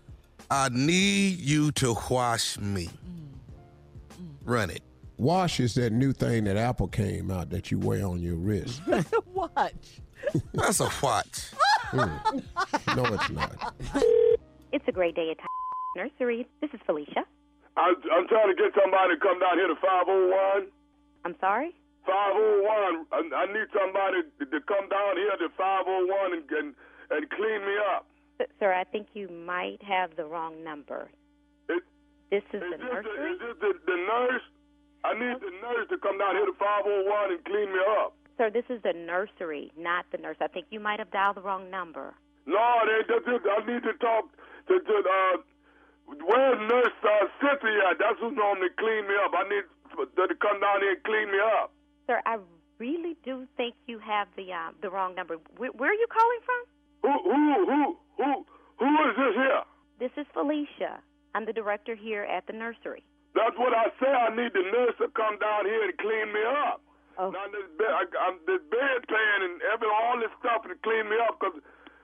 I 0.50 0.68
need 0.70 1.38
you 1.38 1.70
to 1.72 1.94
wash 2.10 2.58
me. 2.58 2.86
Mm. 2.86 4.20
Mm. 4.20 4.28
Run 4.44 4.70
it. 4.70 4.82
Wash 5.18 5.58
is 5.60 5.74
that 5.74 5.92
new 5.92 6.12
thing 6.12 6.44
that 6.44 6.56
Apple 6.56 6.88
came 6.88 7.30
out 7.30 7.50
that 7.50 7.70
you 7.70 7.78
wear 7.78 8.06
on 8.06 8.20
your 8.20 8.36
wrist. 8.36 8.80
That's 8.86 9.12
a 9.12 9.20
watch. 9.32 10.00
That's 10.54 10.80
a 10.80 10.90
watch. 11.02 11.50
No, 12.96 13.04
it's 13.06 13.30
not. 13.30 13.74
It's 14.72 14.84
a 14.86 14.92
great 14.92 15.14
day 15.14 15.30
at 15.30 15.38
Nursery. 15.96 16.46
This 16.60 16.70
is 16.74 16.80
Felicia. 16.84 17.24
I'm, 17.78 17.94
I'm 18.12 18.28
trying 18.28 18.48
to 18.48 18.54
get 18.54 18.72
somebody 18.76 19.14
to 19.14 19.20
come 19.20 19.40
down 19.40 19.56
here 19.56 19.68
to 19.68 19.74
501. 19.80 20.66
I'm 21.24 21.34
sorry? 21.40 21.74
501. 22.04 23.06
I, 23.12 23.20
I 23.40 23.46
need 23.52 23.68
somebody 23.72 24.20
to, 24.38 24.44
to 24.46 24.60
come 24.66 24.88
down 24.88 25.16
here 25.16 25.36
to 25.40 25.48
501 25.56 26.32
and, 26.32 26.44
and, 26.50 26.74
and 27.10 27.28
clean 27.30 27.60
me 27.64 27.74
up. 27.94 28.06
Sir, 28.60 28.72
I 28.72 28.84
think 28.84 29.08
you 29.14 29.28
might 29.28 29.82
have 29.82 30.14
the 30.16 30.24
wrong 30.24 30.62
number. 30.62 31.08
It, 31.68 31.82
This 32.30 32.42
is 32.52 32.62
is, 32.62 32.70
the 32.70 32.78
nursery? 32.78 33.32
is 33.32 33.38
this 33.40 33.56
the, 33.60 33.72
the 33.86 33.96
nurse? 33.96 34.42
I 35.04 35.14
need 35.14 35.40
the 35.40 35.50
nurse 35.62 35.88
to 35.90 35.98
come 35.98 36.18
down 36.18 36.34
here 36.36 36.46
to 36.46 36.52
501 36.58 37.32
and 37.32 37.44
clean 37.44 37.72
me 37.72 37.80
up. 38.02 38.14
Sir, 38.36 38.50
this 38.50 38.64
is 38.68 38.80
the 38.82 38.92
nursery, 38.92 39.72
not 39.76 40.06
the 40.12 40.18
nurse. 40.18 40.36
I 40.40 40.46
think 40.46 40.66
you 40.70 40.78
might 40.78 40.98
have 41.00 41.10
dialed 41.10 41.36
the 41.36 41.42
wrong 41.42 41.70
number. 41.70 42.14
No, 42.46 42.62
they, 42.86 43.02
they, 43.10 43.18
they, 43.26 43.50
I 43.50 43.58
need 43.66 43.82
to 43.82 43.92
talk 43.98 44.30
to, 44.68 44.78
to 44.78 44.94
uh, 45.02 45.36
where's 46.24 46.60
Nurse 46.70 46.94
uh, 47.02 47.26
Cynthia? 47.42 47.90
at? 47.90 47.98
That's 47.98 48.18
who 48.20 48.30
normally 48.30 48.68
clean 48.78 49.06
me 49.08 49.14
up. 49.24 49.32
I 49.34 49.48
need 49.48 49.64
to 49.98 50.34
come 50.40 50.60
down 50.60 50.80
here 50.80 50.92
and 50.94 51.02
clean 51.02 51.30
me 51.32 51.38
up. 51.60 51.72
Sir, 52.06 52.22
I 52.24 52.38
really 52.78 53.16
do 53.24 53.46
think 53.56 53.74
you 53.86 53.98
have 53.98 54.28
the 54.36 54.52
uh, 54.52 54.70
the 54.80 54.88
wrong 54.90 55.14
number. 55.14 55.36
Where, 55.56 55.70
where 55.72 55.90
are 55.90 55.94
you 55.98 56.06
calling 56.08 56.40
from? 56.44 56.62
Who, 57.02 57.12
who, 57.12 57.66
who, 57.66 57.96
who, 58.18 58.30
who 58.78 58.90
is 59.10 59.14
this 59.16 59.34
here? 59.34 59.62
This 59.98 60.10
is 60.16 60.26
Felicia. 60.32 61.00
I'm 61.34 61.44
the 61.46 61.52
director 61.52 61.94
here 61.94 62.24
at 62.24 62.46
the 62.46 62.52
nursery. 62.52 63.02
That's 63.34 63.56
what 63.58 63.74
I 63.74 63.90
say. 64.00 64.10
I 64.10 64.34
need 64.34 64.52
the 64.54 64.62
nurse 64.72 64.94
to 64.98 65.08
come 65.14 65.38
down 65.38 65.66
here 65.66 65.84
and 65.84 65.96
clean 65.98 66.32
me 66.32 66.42
up. 66.66 66.80
Oh. 67.18 67.30
Now 67.30 67.46
this 67.50 67.66
bed, 67.76 67.90
I, 67.90 68.04
I'm 68.26 68.38
this 68.46 68.62
bedpan 68.70 69.38
and 69.44 69.60
every 69.72 69.88
all 69.90 70.18
this 70.18 70.30
stuff 70.38 70.62
to 70.62 70.74
clean 70.82 71.08
me 71.10 71.16
up 71.28 71.38
because 71.38 71.60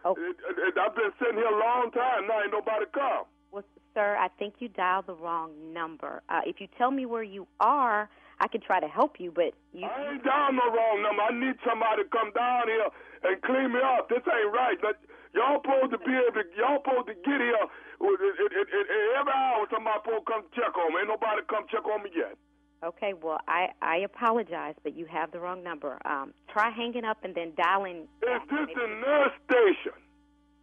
Oh. 0.07 0.15
I've 0.15 0.95
been 0.95 1.13
sitting 1.19 1.37
here 1.37 1.47
a 1.49 1.59
long 1.59 1.91
time. 1.93 2.27
Now 2.29 2.43
ain't 2.43 2.53
nobody 2.53 2.85
come. 2.93 3.25
Well, 3.53 3.65
sir, 3.95 4.17
I 4.21 4.29
think 4.39 4.55
you 4.59 4.69
dialed 4.69 5.07
the 5.07 5.15
wrong 5.15 5.51
number. 5.73 6.23
Uh, 6.29 6.41
if 6.45 6.61
you 6.61 6.69
tell 6.77 6.91
me 6.91 7.07
where 7.07 7.23
you 7.23 7.47
are, 7.59 8.11
I 8.45 8.47
can 8.47 8.61
try 8.61 8.77
to 8.77 8.89
help 8.89 9.17
you, 9.17 9.33
but 9.33 9.57
you. 9.73 9.89
I 9.89 10.13
ain't 10.13 10.23
down 10.23 10.61
no 10.61 10.69
wrong 10.69 11.01
number. 11.01 11.25
I 11.25 11.33
need 11.33 11.57
somebody 11.65 12.05
to 12.05 12.09
come 12.13 12.29
down 12.37 12.69
here 12.69 12.93
and 13.25 13.41
clean 13.41 13.73
me 13.73 13.81
up. 13.81 14.13
This 14.13 14.21
ain't 14.21 14.53
right. 14.53 14.77
But 14.85 15.01
y'all 15.33 15.65
supposed 15.65 15.97
to 15.97 15.99
be 16.05 16.13
able 16.13 16.37
to. 16.37 16.45
Y'all 16.53 16.85
supposed 16.85 17.09
to 17.09 17.17
get 17.25 17.41
here. 17.41 17.57
It, 17.57 18.21
it, 18.21 18.53
it, 18.53 18.69
it, 18.69 18.87
every 19.17 19.33
hour 19.33 19.65
somebody 19.73 19.97
supposed 20.05 20.29
to 20.29 20.29
come 20.29 20.45
check 20.53 20.77
on 20.77 20.93
me. 20.93 21.01
Ain't 21.01 21.09
nobody 21.09 21.41
come 21.49 21.65
check 21.73 21.89
on 21.89 22.05
me 22.05 22.13
yet. 22.13 22.37
Okay, 22.85 23.17
well, 23.17 23.41
I 23.49 23.73
I 23.81 24.05
apologize, 24.05 24.77
but 24.85 24.93
you 24.93 25.09
have 25.09 25.33
the 25.33 25.41
wrong 25.41 25.65
number. 25.65 25.97
Um, 26.05 26.37
try 26.53 26.69
hanging 26.69 27.09
up 27.09 27.25
and 27.25 27.35
then 27.35 27.57
dialing. 27.57 28.05
Is 28.21 28.45
this 28.53 28.69
the 28.77 28.89
nurse 29.01 29.33
station? 29.49 29.97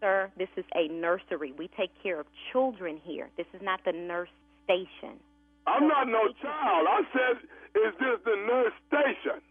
Sir, 0.02 0.30
this 0.38 0.54
is 0.54 0.65
a 0.78 0.86
nursery. 0.88 1.54
We 1.58 1.67
take 1.74 1.89
care 1.98 2.20
of 2.20 2.28
children 2.52 3.02
here. 3.02 3.34
This 3.38 3.50
is 3.58 3.62
not 3.63 3.82
the 3.86 3.91
nurse 3.91 4.30
station. 4.65 5.17
I'm 5.67 5.88
not 5.88 6.08
no 6.08 6.30
child. 6.41 6.88
I 6.89 7.02
said, 7.13 7.38
is 7.76 7.93
this 8.00 8.19
the 8.26 8.36
nurse 8.47 8.74
station? 8.88 9.41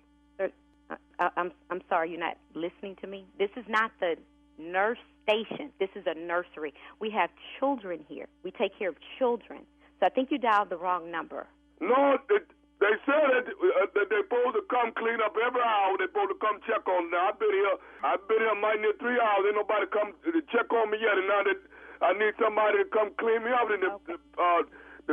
I, 0.91 0.97
I, 1.19 1.31
I'm 1.37 1.53
I'm 1.71 1.83
sorry, 1.89 2.11
you're 2.11 2.21
not 2.21 2.37
listening 2.55 2.97
to 3.01 3.07
me. 3.07 3.25
This 3.39 3.51
is 3.57 3.65
not 3.69 3.93
the 4.01 4.17
nurse 4.59 4.99
station. 5.23 5.71
This 5.79 5.91
is 5.95 6.05
a 6.07 6.15
nursery. 6.19 6.75
We 6.99 7.11
have 7.11 7.31
children 7.59 8.05
here. 8.09 8.27
We 8.43 8.51
take 8.51 8.77
care 8.79 8.89
of 8.89 8.97
children. 9.19 9.61
So 10.01 10.07
I 10.07 10.09
think 10.09 10.31
you 10.31 10.39
dialed 10.39 10.71
the 10.71 10.77
wrong 10.77 11.11
number. 11.11 11.47
No, 11.81 12.19
it, 12.29 12.47
they 12.81 12.97
said 13.05 13.29
that, 13.29 13.45
uh, 13.47 13.87
that 13.93 14.07
they're 14.09 14.25
supposed 14.25 14.57
to 14.57 14.65
come 14.73 14.93
clean 14.97 15.21
up 15.21 15.37
every 15.37 15.61
hour. 15.61 15.97
They're 16.01 16.09
supposed 16.09 16.33
to 16.33 16.41
come 16.41 16.59
check 16.65 16.89
on 16.89 17.07
me. 17.07 17.11
Now, 17.13 17.29
I've 17.29 17.39
been 17.39 17.53
here. 17.53 17.77
I've 18.03 18.25
been 18.27 18.41
here 18.41 18.57
mighty 18.57 18.81
near 18.81 18.97
three 18.97 19.21
hours. 19.21 19.45
Ain't 19.45 19.61
nobody 19.61 19.87
come 19.93 20.17
to 20.25 20.41
check 20.49 20.73
on 20.73 20.91
me 20.91 20.97
yet. 20.97 21.21
And 21.21 21.29
now 21.29 21.45
that 21.45 21.61
I 22.01 22.11
need 22.17 22.33
somebody 22.41 22.81
to 22.81 22.89
come 22.89 23.13
clean 23.21 23.45
me 23.45 23.53
up, 23.53 23.69
and 23.69 23.85
the, 23.85 23.93
the, 24.09 24.17
uh, 24.41 24.65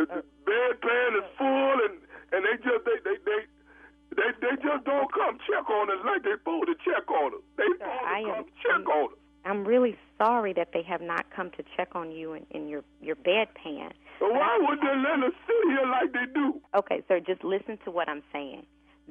the, 0.06 0.22
the 0.22 0.22
bedpan 0.46 1.10
is 1.18 1.28
full, 1.38 1.78
and 1.90 1.96
and 2.34 2.46
they 2.46 2.56
just 2.62 2.86
they 2.86 2.98
they 3.04 3.18
they. 3.26 3.42
They, 4.16 4.32
they 4.42 4.56
just 4.64 4.84
don't 4.86 5.12
come 5.14 5.38
check 5.46 5.70
on 5.70 5.92
us 5.92 5.98
like 6.04 6.24
they 6.24 6.32
supposed 6.40 6.68
to 6.68 6.76
check 6.84 7.06
on 7.12 7.36
us. 7.36 7.42
They 7.58 7.66
supposed 7.78 8.08
I 8.08 8.22
to 8.24 8.30
am- 8.30 8.36
come 8.36 8.46
check 8.64 8.88
on 8.90 9.12
us. 9.12 9.18
I'm 9.46 9.64
really 9.68 9.96
sorry 10.18 10.54
that 10.54 10.70
they 10.74 10.82
have 10.84 11.02
not 11.02 11.26
come 11.30 11.52
to 11.52 11.64
check 11.76 11.90
on 11.94 12.12
you 12.12 12.34
in, 12.34 12.46
in 12.50 12.68
your 12.68 12.84
your 13.02 13.16
bedpan. 13.18 13.92
So 14.20 14.30
why 14.32 14.58
would 14.62 14.80
they 14.80 14.96
let 14.98 15.22
us 15.28 15.36
sit 15.46 15.70
here 15.70 15.86
like 15.86 16.14
they 16.14 16.26
do? 16.34 16.60
Okay, 16.74 17.04
sir, 17.08 17.20
just 17.20 17.44
listen 17.44 17.78
to 17.86 17.92
what 17.92 18.10
I'm 18.10 18.24
saying. 18.34 18.66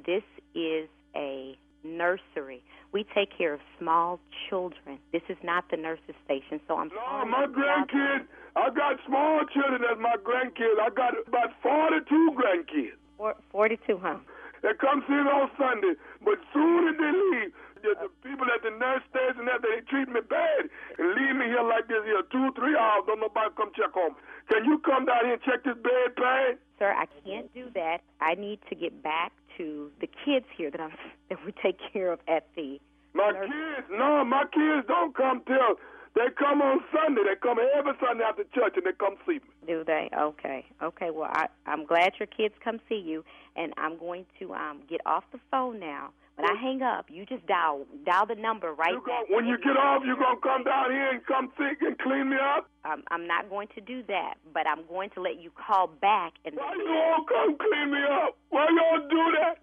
This 0.04 0.24
is 0.56 0.88
a 1.14 1.56
nursery. 1.84 2.62
We 2.92 3.04
take 3.14 3.36
care 3.36 3.52
of 3.54 3.60
small 3.78 4.20
children. 4.48 4.98
This 5.12 5.22
is 5.28 5.36
not 5.42 5.64
the 5.70 5.76
nurse's 5.76 6.14
station, 6.24 6.60
so 6.68 6.76
I'm 6.78 6.88
No, 6.88 6.94
sorry. 6.96 7.30
my 7.30 7.46
grandkids, 7.46 8.26
I 8.56 8.70
got 8.70 8.96
small 9.06 9.44
children 9.52 9.82
as 9.90 9.98
my 9.98 10.16
grandkids. 10.22 10.78
I 10.80 10.90
got 10.90 11.14
about 11.26 11.52
42 11.62 12.32
grandkids. 12.36 12.96
Four- 13.18 13.36
42, 13.50 13.98
huh? 13.98 14.16
They 14.62 14.72
come 14.80 15.04
see 15.06 15.12
me 15.14 15.28
on 15.30 15.50
Sunday, 15.58 15.94
but 16.24 16.38
soon 16.52 16.88
as 16.88 16.96
they 16.96 17.12
leave, 17.12 17.52
the, 17.82 17.94
the 18.00 18.08
people 18.28 18.46
at 18.50 18.62
the 18.62 18.70
nurse 18.70 19.02
station 19.10 19.44
that 19.44 19.60
they 19.62 19.80
treat 19.88 20.08
me 20.08 20.20
bad 20.26 20.68
and 20.98 21.08
leave 21.14 21.36
me 21.36 21.46
here 21.46 21.62
like 21.62 21.86
this 21.88 22.02
here 22.04 22.22
two, 22.32 22.50
three 22.56 22.74
hours. 22.74 23.04
Don't 23.06 23.20
nobody 23.20 23.50
come 23.56 23.70
check 23.76 23.94
on 23.96 24.12
me. 24.12 24.18
Can 24.50 24.64
you 24.64 24.78
come 24.78 25.04
down 25.04 25.24
here 25.24 25.34
and 25.34 25.42
check 25.42 25.62
this 25.62 25.76
bed 25.76 26.16
pan? 26.16 26.56
Sir, 26.78 26.90
I 26.96 27.04
can't 27.24 27.52
do 27.54 27.68
that. 27.74 28.00
I 28.20 28.34
need 28.34 28.58
to 28.70 28.74
get 28.74 29.02
back 29.02 29.32
to 29.56 29.90
the 30.00 30.08
kids 30.24 30.46
here 30.56 30.70
that 30.70 30.80
I'm 30.80 30.92
that 31.30 31.38
we 31.44 31.52
take 31.62 31.78
care 31.92 32.12
of 32.12 32.20
at 32.28 32.46
the 32.56 32.78
My 33.14 33.32
kids, 33.32 33.86
no, 33.90 34.24
my 34.24 34.44
kids 34.52 34.86
don't 34.86 35.14
come 35.16 35.42
till 35.46 35.76
they 36.16 36.32
come 36.38 36.62
on 36.62 36.80
Sunday. 36.90 37.22
They 37.28 37.36
come 37.36 37.58
every 37.60 37.92
Sunday 38.00 38.24
after 38.24 38.44
church 38.54 38.72
and 38.76 38.86
they 38.86 38.96
come 38.98 39.16
see 39.26 39.34
me. 39.34 39.50
Do 39.66 39.84
they? 39.84 40.08
Okay. 40.16 40.64
Okay. 40.82 41.10
Well, 41.10 41.28
I, 41.30 41.46
I'm 41.66 41.84
glad 41.84 42.12
your 42.18 42.26
kids 42.26 42.54
come 42.64 42.80
see 42.88 42.96
you, 43.04 43.22
and 43.54 43.74
I'm 43.76 43.98
going 43.98 44.24
to 44.40 44.54
um, 44.54 44.80
get 44.88 45.00
off 45.04 45.24
the 45.30 45.38
phone 45.50 45.78
now. 45.78 46.10
When 46.36 46.44
I 46.44 46.54
hang 46.60 46.82
up, 46.82 47.06
you 47.08 47.24
just 47.24 47.46
dial 47.46 47.86
dial 48.04 48.26
the 48.26 48.34
number 48.34 48.72
right 48.74 48.92
You 48.92 49.02
when 49.30 49.46
you 49.46 49.56
get 49.56 49.76
off, 49.76 50.02
you 50.04 50.16
gonna 50.16 50.36
come 50.42 50.64
down 50.64 50.90
here 50.90 51.10
and 51.10 51.24
come 51.24 51.50
see 51.56 51.72
and 51.80 51.98
clean 51.98 52.28
me 52.28 52.36
up. 52.36 52.68
Um, 52.84 53.04
I'm 53.10 53.26
not 53.26 53.48
going 53.48 53.68
to 53.74 53.80
do 53.80 54.02
that, 54.08 54.34
but 54.52 54.66
I'm 54.66 54.86
going 54.86 55.08
to 55.10 55.22
let 55.22 55.40
you 55.40 55.50
call 55.50 55.86
back 55.86 56.34
and. 56.44 56.54
Why 56.54 56.74
you 56.76 56.92
all 56.92 57.24
come 57.24 57.56
clean 57.56 57.90
me 57.90 58.00
up? 58.04 58.36
Why 58.50 58.66
y'all 58.68 59.08
do 59.08 59.36
that? 59.40 59.58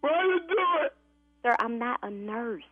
Why 0.00 0.10
you 0.24 0.40
do 0.48 0.84
it? 0.84 0.92
Sir, 1.42 1.56
I'm 1.58 1.78
not 1.78 1.98
a 2.04 2.10
nurse. 2.10 2.62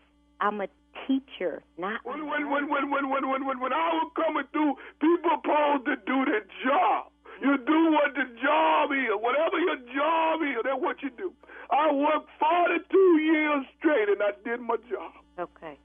I'm 0.41 0.61
a 0.61 0.69
teacher, 1.07 1.63
not. 1.79 2.01
When 2.05 2.27
when 2.27 2.51
when 2.51 2.69
when 2.69 2.91
when 2.91 3.11
when 3.11 3.29
when 3.29 3.47
when, 3.47 3.61
when 3.61 3.73
I 3.73 3.89
was 3.99 4.11
coming 4.17 4.45
through, 4.53 4.75
people 5.01 5.31
supposed 5.43 5.85
to 5.87 5.97
do 6.07 6.25
their 6.25 6.45
job. 6.65 7.09
You 7.41 7.57
do 7.57 7.81
what 7.93 8.13
the 8.15 8.27
job 8.43 8.93
is. 8.93 9.09
Whatever 9.17 9.59
your 9.59 9.77
job 9.97 10.43
is, 10.43 10.61
that's 10.63 10.81
what 10.81 11.01
you 11.03 11.11
do. 11.17 11.33
I 11.71 11.91
worked 11.93 12.29
42 12.39 12.99
years 13.23 13.65
straight 13.79 14.09
and 14.11 14.21
I 14.23 14.33
did 14.45 14.61
my 14.61 14.77
job. 14.91 15.13
Okay. 15.39 15.79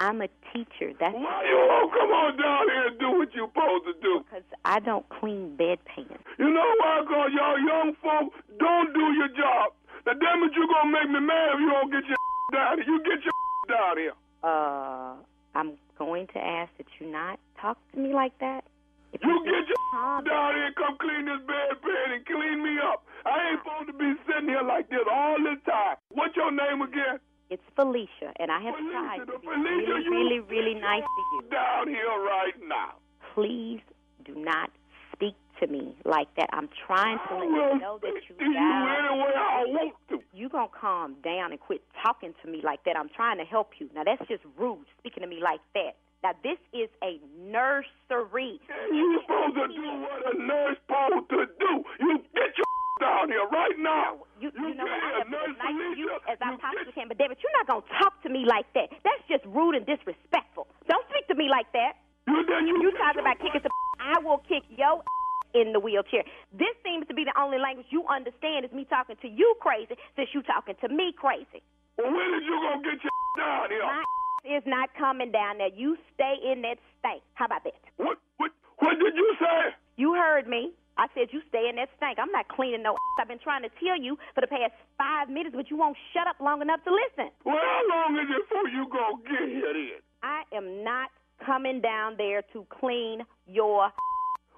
I'm 0.00 0.22
a 0.22 0.28
teacher. 0.50 0.96
That's 0.98 1.14
Why 1.14 1.44
you 1.46 1.58
all 1.68 1.86
come 1.92 2.10
on 2.10 2.34
down 2.40 2.64
here 2.70 2.86
and 2.88 2.98
do 2.98 3.10
what 3.18 3.28
you're 3.34 3.46
supposed 3.52 3.84
to 3.86 3.94
do? 4.00 4.24
because 4.24 4.42
I 4.64 4.80
don't 4.80 5.06
clean 5.10 5.54
bedpans. 5.54 6.16
You 6.38 6.48
know 6.50 6.68
why? 6.80 7.04
Because 7.04 7.30
y'all 7.36 7.60
young 7.60 7.92
folk 8.02 8.32
don't 8.58 8.90
do 8.94 9.04
your 9.14 9.28
job. 9.36 9.74
The 10.08 10.14
damn 10.18 10.42
it, 10.42 10.52
you 10.56 10.66
going 10.66 10.90
to 10.90 10.92
make 10.96 11.10
me 11.12 11.20
mad 11.20 11.54
if 11.54 11.60
you 11.60 11.68
don't 11.70 11.92
get 11.92 12.02
your 12.08 12.16
down 12.56 12.78
here. 12.82 12.86
You 12.88 12.98
get 13.04 13.20
your 13.22 13.36
down 13.68 13.98
here. 13.98 14.14
Uh, 14.42 15.14
I'm 15.54 15.78
going 15.98 16.26
to 16.28 16.38
ask 16.38 16.70
that 16.78 16.86
you 16.98 17.10
not 17.10 17.38
talk 17.60 17.78
to 17.92 17.98
me 17.98 18.12
like 18.12 18.36
that. 18.40 18.64
If 19.12 19.20
You 19.22 19.30
You 19.30 19.44
get 19.44 19.68
your 19.68 20.22
down 20.24 20.54
here 20.54 20.66
and 20.66 20.76
come 20.76 20.96
clean 20.98 21.26
this 21.26 21.42
bedpan 21.46 22.16
and 22.16 22.26
clean 22.26 22.62
me 22.62 22.80
up. 22.82 23.04
I 23.26 23.50
ain't 23.50 23.60
supposed 23.62 23.86
to 23.88 23.96
be 23.96 24.14
sitting 24.26 24.48
here 24.48 24.62
like 24.62 24.88
this 24.88 25.04
all 25.10 25.36
this 25.38 25.60
time. 25.64 25.96
What's 26.10 26.34
your 26.34 26.50
name 26.50 26.82
again? 26.82 27.20
It's 27.50 27.62
Felicia, 27.76 28.32
and 28.40 28.50
I 28.50 28.60
have 28.62 28.74
tried 28.74 29.26
to 29.26 29.38
be 29.38 29.46
really, 29.46 30.08
really, 30.08 30.40
really 30.40 30.74
nice 30.80 31.02
to 31.04 31.22
you. 31.36 31.42
Down 31.50 31.86
here 31.86 32.16
right 32.24 32.56
now. 32.66 32.96
Please 33.34 33.80
do 34.24 34.34
not 34.34 34.70
to 35.62 35.66
me 35.70 35.94
like 36.04 36.28
that. 36.36 36.50
I'm 36.52 36.68
trying 36.86 37.18
to 37.28 37.34
let 37.38 37.46
you 37.46 37.78
know 37.78 37.98
that 38.02 38.14
you 38.28 38.34
you 38.38 38.50
any 38.50 39.14
way 39.22 39.32
I 39.38 39.62
want 39.66 39.94
to. 40.10 40.18
You 40.34 40.48
gonna 40.48 40.66
calm 40.74 41.16
down 41.22 41.52
and 41.52 41.60
quit 41.60 41.82
talking 42.02 42.34
to 42.42 42.50
me 42.50 42.60
like 42.64 42.82
that. 42.84 42.96
I'm 42.98 43.08
trying 43.14 43.38
to 43.38 43.44
help 43.44 43.78
you. 43.78 43.88
Now 43.94 44.02
that's 44.04 44.26
just 44.28 44.42
rude 44.58 44.84
speaking 44.98 45.22
to 45.22 45.28
me 45.28 45.38
like 45.42 45.60
that. 45.74 45.94
Now 46.22 46.34
this 46.42 46.58
is 46.74 46.90
a 47.02 47.22
nursery. 47.38 48.58
You 48.90 49.20
supposed 49.22 49.54
to 49.54 49.66
do 49.70 49.86
what 50.02 50.34
a 50.34 50.38
nurse 50.38 50.78
supposed 50.86 51.30
to 51.30 51.46
do. 51.58 51.72
You 52.00 52.18
get 52.34 52.50
your 52.58 52.66
down 53.00 53.28
here 53.30 53.46
right 53.50 53.78
now. 53.78 54.26
You, 54.42 54.50
you 54.54 54.74
know 54.74 54.86
what? 54.86 54.98
I 54.98 55.22
have 55.22 55.30
been 55.30 55.54
nice 55.58 55.78
to 55.78 55.98
you 55.98 56.10
as 56.26 56.38
I 56.42 56.58
possibly 56.58 56.92
can, 56.94 57.06
but 57.06 57.18
David, 57.18 57.38
you're 57.38 57.54
not 57.54 57.66
gonna 57.70 57.86
talk 58.02 58.18
to 58.22 58.28
me 58.28 58.44
like 58.46 58.66
that. 58.74 58.90
That's 59.06 59.22
just 59.30 59.46
rude 59.46 59.74
and 59.78 59.86
disrespectful. 59.86 60.66
Don't 60.90 61.06
speak 61.10 61.26
to 61.30 61.34
me 61.38 61.46
like 61.46 61.70
that. 61.72 62.02
You 62.26 62.42
you, 62.66 62.74
you 62.82 62.90
talking 62.98 63.22
about 63.22 63.38
kicking 63.38 63.60
some? 63.62 63.70
I 64.02 64.18
will 64.18 64.42
kick 64.50 64.62
your 64.74 65.02
in 65.54 65.72
the 65.72 65.80
wheelchair. 65.80 66.24
This 66.52 66.74
seems 66.84 67.06
to 67.08 67.14
be 67.14 67.24
the 67.24 67.34
only 67.38 67.58
language 67.58 67.86
you 67.90 68.04
understand 68.08 68.64
is 68.64 68.72
me 68.72 68.84
talking 68.88 69.16
to 69.22 69.28
you 69.28 69.54
crazy, 69.60 69.94
since 70.16 70.28
you 70.32 70.42
talking 70.42 70.74
to 70.80 70.88
me 70.88 71.12
crazy. 71.16 71.62
Well, 71.98 72.08
when 72.08 72.28
is 72.34 72.44
you 72.44 72.56
gonna 72.56 72.82
get 72.82 72.98
your 73.02 73.12
down 73.38 73.70
here? 73.70 73.84
My 73.84 74.02
is 74.56 74.64
not 74.66 74.90
coming 74.98 75.30
down 75.30 75.58
there. 75.58 75.70
You 75.70 75.96
stay 76.14 76.34
in 76.42 76.62
that 76.62 76.78
stank. 76.98 77.22
How 77.34 77.46
about 77.46 77.64
that? 77.64 77.78
What? 77.96 78.18
What? 78.38 78.50
What 78.78 78.98
did 78.98 79.14
you 79.14 79.36
say? 79.38 79.76
You 79.96 80.14
heard 80.14 80.48
me. 80.48 80.72
I 80.98 81.06
said 81.14 81.32
you 81.32 81.40
stay 81.48 81.68
in 81.70 81.76
that 81.76 81.88
stank. 81.96 82.18
I'm 82.18 82.32
not 82.32 82.48
cleaning 82.48 82.82
no. 82.82 82.92
ass. 82.92 82.98
I've 83.20 83.28
been 83.28 83.38
trying 83.38 83.62
to 83.62 83.70
tell 83.80 83.96
you 83.96 84.18
for 84.34 84.40
the 84.40 84.46
past 84.46 84.72
five 84.98 85.28
minutes, 85.30 85.54
but 85.54 85.70
you 85.70 85.76
won't 85.76 85.96
shut 86.12 86.26
up 86.26 86.36
long 86.40 86.60
enough 86.60 86.84
to 86.84 86.92
listen. 86.92 87.32
Well, 87.44 87.56
how 87.56 87.82
long 87.88 88.18
is 88.18 88.28
it 88.28 88.42
before 88.48 88.68
you 88.68 88.88
gonna 88.90 89.22
get 89.24 89.48
here 89.48 89.72
then? 89.72 90.00
I 90.22 90.42
am 90.52 90.84
not 90.84 91.10
coming 91.44 91.80
down 91.80 92.16
there 92.18 92.42
to 92.52 92.66
clean 92.68 93.22
your. 93.46 93.90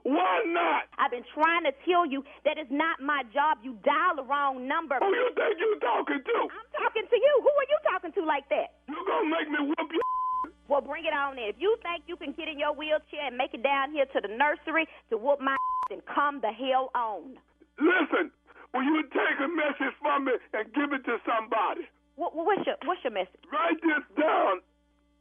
Why 0.04 0.44
not? 0.52 0.84
I've 1.00 1.10
been 1.10 1.24
trying 1.32 1.64
to 1.64 1.72
tell 1.88 2.04
you 2.04 2.20
that 2.44 2.60
it's 2.60 2.70
not 2.70 3.00
my 3.00 3.24
job. 3.32 3.64
You 3.64 3.80
dial 3.80 4.20
the 4.20 4.24
wrong 4.28 4.68
number. 4.68 5.00
Who 5.00 5.08
you 5.08 5.32
think 5.32 5.56
you 5.56 5.80
talking 5.80 6.20
to? 6.20 6.36
I'm 6.52 6.68
talking 6.76 7.08
to 7.08 7.16
you. 7.16 7.32
Who 7.40 7.48
are 7.48 7.68
you 7.72 7.78
talking 7.88 8.12
to 8.12 8.22
like 8.24 8.44
that? 8.52 8.76
You 8.84 9.00
gonna 9.08 9.32
make 9.32 9.48
me 9.48 9.64
whoop 9.64 9.88
your 9.88 10.04
Well, 10.68 10.84
bring 10.84 11.08
it 11.08 11.16
on 11.16 11.40
in. 11.40 11.48
If 11.48 11.56
you 11.58 11.76
think 11.80 12.04
you 12.06 12.16
can 12.16 12.32
get 12.36 12.48
in 12.48 12.60
your 12.60 12.76
wheelchair 12.76 13.24
and 13.24 13.36
make 13.36 13.56
it 13.56 13.64
down 13.64 13.92
here 13.92 14.04
to 14.04 14.20
the 14.20 14.28
nursery 14.28 14.84
to 15.08 15.16
whoop 15.16 15.40
my 15.40 15.56
then 15.88 16.04
come 16.04 16.40
the 16.44 16.52
hell 16.52 16.92
on. 16.94 17.40
Listen, 17.80 18.28
will 18.76 18.84
you 18.84 19.08
take 19.08 19.40
a 19.40 19.48
message 19.48 19.96
from 20.04 20.28
me 20.28 20.32
and 20.52 20.68
give 20.76 20.92
it 20.92 21.04
to 21.08 21.16
somebody? 21.24 21.88
What, 22.16 22.36
what's 22.36 22.60
your 22.68 22.76
What's 22.84 23.00
your 23.02 23.12
message? 23.12 23.40
Write 23.48 23.80
this 23.80 24.04
down. 24.20 24.60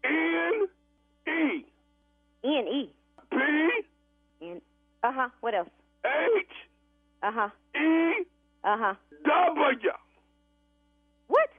N 0.04 0.68
E 1.28 1.66
N 2.44 2.68
E 2.68 2.92
P 3.32 3.38
N. 4.44 4.62
Uh 5.04 5.12
huh. 5.12 5.30
What 5.42 5.54
else? 5.54 5.70
H 6.06 6.46
Uh 7.22 7.32
huh. 7.34 7.50
E 7.76 8.26
Uh 8.64 8.78
huh. 8.78 8.94
W. 9.26 9.92
What? 11.28 11.50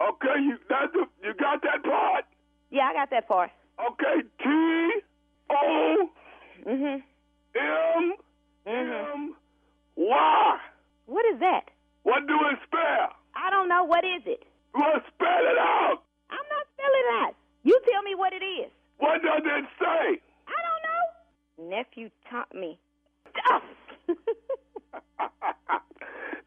Okay, 0.00 0.40
you 0.42 0.56
that 0.68 0.90
you 1.22 1.34
got 1.34 1.62
that 1.62 1.82
part? 1.82 2.24
Yeah, 2.70 2.88
I 2.88 2.92
got 2.94 3.10
that 3.10 3.28
part. 3.28 3.50
Okay, 3.80 4.22
T 4.42 5.00
O 5.50 6.10
Mhm. 6.66 7.02
M 7.54 8.14
Mhm. 8.66 9.12
M 9.14 9.36
Y. 9.96 10.58
What 11.06 11.24
is 11.26 11.38
that? 11.40 11.70
What 12.02 12.26
do 12.26 12.34
it 12.50 12.58
spell? 12.66 13.12
I 13.34 13.50
don't 13.50 13.68
know. 13.68 13.84
What 13.84 14.04
is 14.04 14.22
it? 14.26 14.42
Well, 14.74 15.00
spell 15.14 15.44
it 15.46 15.58
out. 15.58 16.02
I'm 16.30 16.46
not 16.50 16.66
spelling 16.74 17.04
it 17.06 17.24
out. 17.24 17.34
You 17.62 17.80
tell 17.90 18.02
me 18.02 18.14
what 18.14 18.32
it 18.32 18.42
is. 18.44 18.70
What 18.98 19.22
does 19.22 19.42
it 19.44 19.64
say? 19.80 20.20
I 21.58 21.62
don't 21.62 21.70
know. 21.70 21.76
Nephew 21.76 22.10
me. 22.54 22.78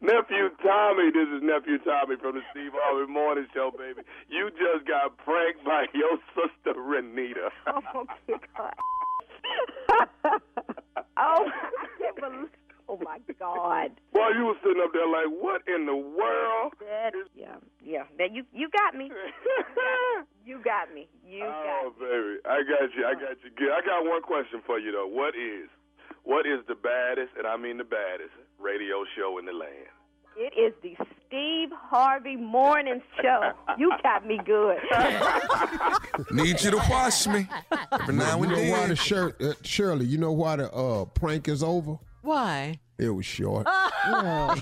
Nephew 0.02 0.48
Tommy, 0.62 1.10
this 1.12 1.28
is 1.28 1.42
Nephew 1.42 1.78
Tommy 1.84 2.16
from 2.20 2.34
the 2.36 2.40
Steve 2.50 2.72
Harvey 2.74 3.12
Morning 3.12 3.46
Show, 3.54 3.70
baby. 3.70 4.00
You 4.28 4.50
just 4.50 4.86
got 4.88 5.16
pranked 5.18 5.62
by 5.64 5.84
your 5.94 6.18
sister 6.34 6.74
Renita. 6.80 7.50
oh, 7.66 8.06
good 8.26 8.40
God. 8.56 8.74
oh, 11.16 11.46
I 11.46 11.86
can't 11.98 12.16
believe. 12.16 12.48
Oh 12.90 12.98
my 13.04 13.18
God. 13.38 13.92
Boy, 14.12 14.34
you 14.34 14.46
were 14.46 14.58
sitting 14.66 14.82
up 14.82 14.90
there 14.92 15.06
like, 15.06 15.30
what 15.30 15.62
in 15.70 15.86
the 15.86 15.94
world? 15.94 16.74
That 16.80 17.14
is, 17.14 17.30
yeah, 17.38 17.54
yeah. 17.78 18.02
That 18.18 18.34
you 18.34 18.42
you 18.52 18.68
got 18.70 18.98
me. 18.98 19.12
you 20.44 20.58
got 20.64 20.92
me. 20.92 21.06
You 21.24 21.46
got 21.46 21.46
me. 21.46 21.86
Oh, 21.86 21.92
baby, 21.94 22.42
I 22.42 22.66
got 22.66 22.90
you. 22.98 23.06
I 23.06 23.14
got 23.14 23.38
you. 23.46 23.50
Good. 23.54 23.70
I 23.70 23.80
got 23.86 24.10
one 24.10 24.22
question 24.22 24.60
for 24.66 24.80
you 24.80 24.90
though. 24.90 25.06
What 25.06 25.38
is, 25.38 25.70
what 26.24 26.46
is 26.46 26.66
the 26.66 26.74
baddest, 26.74 27.30
and 27.38 27.46
I 27.46 27.56
mean 27.56 27.78
the 27.78 27.86
baddest, 27.86 28.34
radio 28.58 29.04
show 29.16 29.38
in 29.38 29.46
the 29.46 29.52
land? 29.52 29.94
It 30.36 30.54
is 30.58 30.72
the 30.82 30.96
Steve 31.26 31.68
Harvey 31.72 32.34
Morning 32.34 33.02
Show. 33.22 33.52
You 33.78 33.92
got 34.02 34.26
me 34.26 34.40
good. 34.44 34.78
Need 36.32 36.62
you 36.62 36.70
to 36.70 36.82
wash 36.88 37.26
me 37.26 37.46
every 37.92 38.14
now 38.14 38.40
you 38.40 38.46
know 38.48 38.72
why 38.72 38.86
the 38.86 38.96
shirt, 38.96 39.40
uh, 39.42 39.54
Shirley? 39.62 40.06
You 40.06 40.18
know 40.18 40.32
why 40.32 40.56
the 40.56 40.72
uh, 40.72 41.04
prank 41.04 41.46
is 41.48 41.62
over? 41.62 41.98
Why? 42.30 42.78
It 42.96 43.08
was 43.08 43.26
short. 43.26 43.66
Y'all 44.06 44.54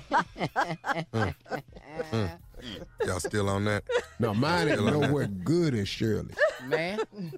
still 3.21 3.51
on 3.51 3.67
that? 3.67 3.85
No, 4.19 4.33
mine 4.33 4.69
ain't 4.69 4.79
Still 4.79 4.89
on 4.95 5.01
that? 5.03 5.09
nowhere 5.09 5.27
good 5.27 5.75
as 5.75 5.87
Shirley. 5.87 6.33
Man. 6.67 6.99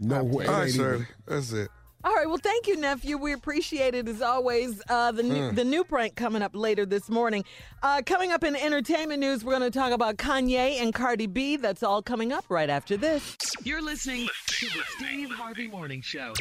Nowhere. 0.00 0.48
All 0.48 0.54
It 0.54 0.56
right, 0.56 0.66
ain't 0.68 0.74
Shirley. 0.74 0.94
even- 1.02 1.06
That's 1.26 1.52
it. 1.52 1.68
All 2.02 2.14
right. 2.14 2.26
Well, 2.26 2.38
thank 2.42 2.66
you, 2.66 2.78
nephew. 2.78 3.18
We 3.18 3.34
appreciate 3.34 3.94
it 3.94 4.08
as 4.08 4.22
always. 4.22 4.80
Uh, 4.88 5.12
the 5.12 5.22
new, 5.22 5.34
Mm. 5.50 5.54
the 5.56 5.64
new 5.64 5.84
prank 5.84 6.16
coming 6.16 6.40
up 6.40 6.52
later 6.54 6.86
this 6.86 7.10
morning. 7.10 7.44
Uh, 7.82 8.00
coming 8.06 8.32
up 8.32 8.42
in 8.42 8.56
entertainment 8.56 9.20
news, 9.20 9.44
we're 9.44 9.58
going 9.58 9.70
to 9.70 9.78
talk 9.78 9.92
about 9.92 10.16
Kanye 10.16 10.80
and 10.80 10.94
Cardi 10.94 11.26
B. 11.26 11.58
That's 11.58 11.82
all 11.82 12.00
coming 12.00 12.32
up 12.32 12.46
right 12.48 12.70
after 12.70 12.96
this. 12.96 13.36
You're 13.64 13.82
listening 13.82 14.28
to 14.46 14.66
the 14.70 14.82
Steve 14.96 15.30
Harvey 15.32 15.68
Morning 15.68 16.00
Show. 16.00 16.32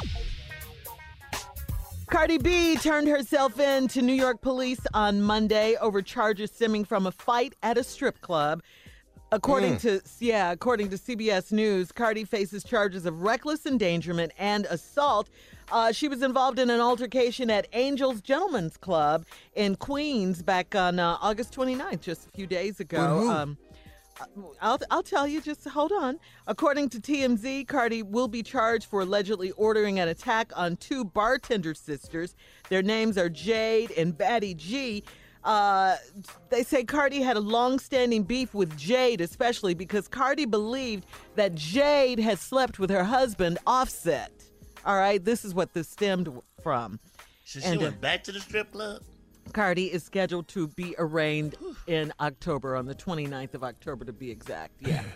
Cardi 2.09 2.39
B 2.39 2.75
turned 2.75 3.07
herself 3.07 3.59
in 3.59 3.87
to 3.89 4.01
New 4.01 4.13
York 4.13 4.41
police 4.41 4.79
on 4.95 5.21
Monday 5.21 5.75
over 5.79 6.01
charges 6.01 6.49
stemming 6.49 6.83
from 6.83 7.05
a 7.05 7.11
fight 7.11 7.53
at 7.61 7.77
a 7.77 7.83
strip 7.83 8.19
club. 8.21 8.63
According 9.31 9.77
to 9.79 10.01
yeah, 10.19 10.51
according 10.51 10.89
to 10.89 10.97
CBS 10.97 11.51
News, 11.51 11.91
Cardi 11.91 12.25
faces 12.25 12.63
charges 12.63 13.05
of 13.05 13.21
reckless 13.21 13.67
endangerment 13.67 14.31
and 14.39 14.65
assault. 14.65 15.29
Uh, 15.71 15.91
she 15.91 16.07
was 16.07 16.23
involved 16.23 16.57
in 16.57 16.71
an 16.71 16.79
altercation 16.79 17.51
at 17.51 17.67
Angels 17.73 18.21
Gentlemen's 18.21 18.75
Club 18.75 19.25
in 19.53 19.75
Queens 19.75 20.41
back 20.41 20.73
on 20.73 20.97
uh, 20.97 21.17
August 21.21 21.53
29th, 21.53 22.01
just 22.01 22.25
a 22.25 22.31
few 22.31 22.47
days 22.47 22.79
ago. 22.79 23.19
Who? 23.19 23.29
Um, 23.29 23.57
I'll, 24.61 24.79
I'll 24.91 25.03
tell 25.03 25.27
you, 25.27 25.41
just 25.41 25.67
hold 25.67 25.91
on. 25.91 26.19
According 26.47 26.89
to 26.89 26.99
TMZ, 26.99 27.67
Cardi 27.67 28.03
will 28.03 28.27
be 28.27 28.43
charged 28.43 28.85
for 28.85 29.01
allegedly 29.01 29.51
ordering 29.51 29.99
an 29.99 30.07
attack 30.07 30.51
on 30.55 30.75
two 30.77 31.05
bartender 31.05 31.73
sisters. 31.73 32.35
Their 32.69 32.81
names 32.81 33.17
are 33.17 33.29
Jade 33.29 33.91
and 33.91 34.17
Baddie 34.17 34.55
Gi. 34.55 35.03
Uh, 35.43 35.95
they 36.49 36.63
say 36.63 36.83
Cardi 36.83 37.21
had 37.21 37.37
a 37.37 37.39
long-standing 37.39 38.23
beef 38.23 38.53
with 38.53 38.77
Jade, 38.77 39.21
especially 39.21 39.73
because 39.73 40.07
Cardi 40.07 40.45
believed 40.45 41.05
that 41.35 41.55
Jade 41.55 42.19
had 42.19 42.39
slept 42.39 42.77
with 42.77 42.89
her 42.89 43.05
husband, 43.05 43.57
Offset. 43.65 44.31
All 44.85 44.97
right, 44.97 45.23
this 45.23 45.45
is 45.45 45.53
what 45.53 45.73
this 45.73 45.87
stemmed 45.87 46.29
from. 46.61 46.99
So 47.45 47.59
she 47.61 47.65
And, 47.65 47.79
uh, 47.79 47.83
went 47.85 48.01
back 48.01 48.23
to 48.25 48.31
the 48.31 48.39
strip 48.41 48.71
club? 48.71 49.01
Cardi 49.53 49.91
is 49.91 50.03
scheduled 50.03 50.47
to 50.49 50.67
be 50.69 50.95
arraigned 50.97 51.55
in 51.87 52.13
October, 52.19 52.75
on 52.75 52.85
the 52.85 52.95
29th 52.95 53.53
of 53.53 53.63
October 53.63 54.05
to 54.05 54.13
be 54.13 54.29
exact. 54.31 54.73
Yeah. 54.79 55.03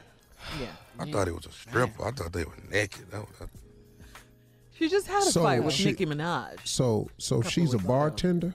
Yeah. 0.59 0.67
I 0.99 1.09
thought 1.09 1.29
it 1.29 1.33
was 1.33 1.45
a 1.45 1.51
stripper. 1.53 2.03
I 2.05 2.11
thought 2.11 2.33
they 2.33 2.43
were 2.43 2.51
naked. 2.69 3.09
That 3.11 3.21
was- 3.21 3.49
She 4.73 4.89
just 4.89 5.07
had 5.07 5.23
a 5.23 5.27
So 5.31 5.41
fight 5.43 5.63
with 5.63 5.73
she- 5.73 5.85
Nicki 5.85 6.05
Minaj. 6.05 6.57
So, 6.67 7.09
so 7.17 7.41
she's 7.41 7.73
a 7.73 7.77
bartender. 7.77 8.53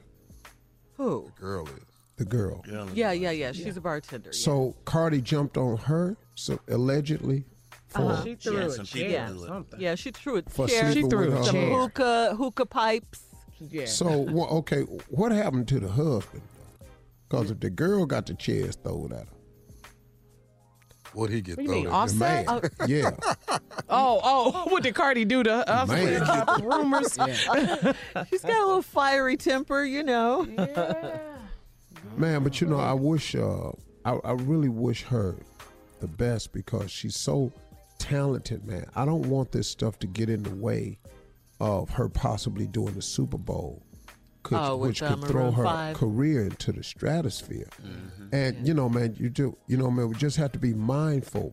Who? 0.99 1.33
The 1.37 1.41
girl 1.41 1.67
is. 1.67 1.73
The 2.17 2.25
girl. 2.27 2.63
Yeah, 2.93 3.13
yeah, 3.13 3.31
yeah. 3.31 3.53
She's 3.53 3.79
a 3.79 3.81
bartender. 3.81 4.31
yeah. 4.35 4.39
So 4.39 4.75
Cardi 4.85 5.23
jumped 5.23 5.57
on 5.57 5.79
her, 5.79 6.19
so 6.35 6.61
allegedly. 6.69 7.45
For, 7.87 8.03
Uh-huh. 8.03 8.25
She 8.25 8.35
threw 8.35 8.57
had 8.57 8.73
some 8.73 8.85
people 8.85 9.11
yeah. 9.11 9.29
do 9.29 9.45
it. 9.73 9.81
Yeah, 9.81 9.95
she 9.95 10.11
threw 10.11 10.37
it. 10.37 10.51
For 10.51 10.69
chair, 10.69 10.93
sleeping 10.93 11.09
with 11.19 11.31
her 11.31 11.37
some 11.37 11.43
husband. 11.57 11.73
hookah, 11.73 12.35
hookah 12.37 12.67
pipes. 12.67 13.23
Yeah. 13.61 13.87
So 13.87 14.19
wha- 14.19 14.49
okay, 14.59 14.83
what 15.09 15.33
happened 15.33 15.69
to 15.69 15.81
the 15.81 15.89
husband? 15.89 16.43
Because 17.29 17.51
if 17.51 17.61
the 17.61 17.71
girl 17.71 18.07
got 18.07 18.27
the 18.27 18.35
chairs 18.35 18.77
thrown 18.77 19.13
at 19.13 19.27
her, 19.27 19.33
What'd 21.15 21.35
he 21.35 21.41
get 21.41 21.57
What 21.57 21.67
thrown 21.67 21.85
mean, 21.85 21.87
at? 21.93 22.09
the 22.09 22.15
man, 22.17 22.49
Offset? 22.49 22.89
yeah, 22.89 23.11
Oh, 23.89 24.21
oh, 24.23 24.67
what 24.69 24.83
did 24.83 24.95
Cardi 24.95 25.25
do 25.25 25.43
to 25.43 25.69
us? 25.69 25.89
Man. 25.89 26.05
With 26.05 26.21
the 26.21 26.63
rumors. 26.63 27.13
She's 28.31 28.43
got 28.43 28.63
a 28.63 28.67
little 28.67 28.83
fiery 28.83 29.37
temper, 29.39 29.85
you 29.85 30.03
know. 30.03 30.47
Yeah. 30.47 31.19
Man, 32.17 32.43
but 32.45 32.61
you 32.61 32.67
know, 32.67 32.79
I 32.79 32.93
wish, 32.93 33.35
uh, 33.35 33.71
I, 34.05 34.13
I 34.25 34.33
really 34.33 34.69
wish 34.69 35.03
her 35.05 35.37
the 36.01 36.07
best 36.09 36.53
because 36.53 36.91
she's 36.91 37.17
so 37.17 37.53
talented, 37.99 38.65
man. 38.67 38.87
I 38.95 39.05
don't 39.05 39.29
want 39.29 39.51
this 39.51 39.69
stuff 39.69 39.99
to 40.01 40.07
get 40.07 40.29
in 40.29 40.43
the 40.43 40.55
way 40.55 40.99
of 41.61 41.91
her 41.91 42.09
possibly 42.09 42.67
doing 42.67 42.95
the 42.95 43.03
Super 43.03 43.39
Bowl, 43.39 43.83
could, 44.43 44.59
Oh, 44.59 44.77
which 44.77 45.03
uh, 45.03 45.15
could 45.17 45.25
throw 45.29 45.51
her 45.51 45.65
5. 45.65 45.97
career 45.97 46.45
into 46.45 46.73
the 46.73 46.83
stratosphere. 46.83 47.69
And 48.33 48.67
you 48.67 48.75
know, 48.75 48.89
man, 48.89 49.15
you 49.19 49.29
do, 49.31 49.57
you 49.67 49.77
know, 49.77 49.91
man, 49.91 50.09
we 50.09 50.15
just 50.15 50.37
have 50.37 50.53
to 50.53 50.59
be 50.59 50.75
mindful 50.75 51.53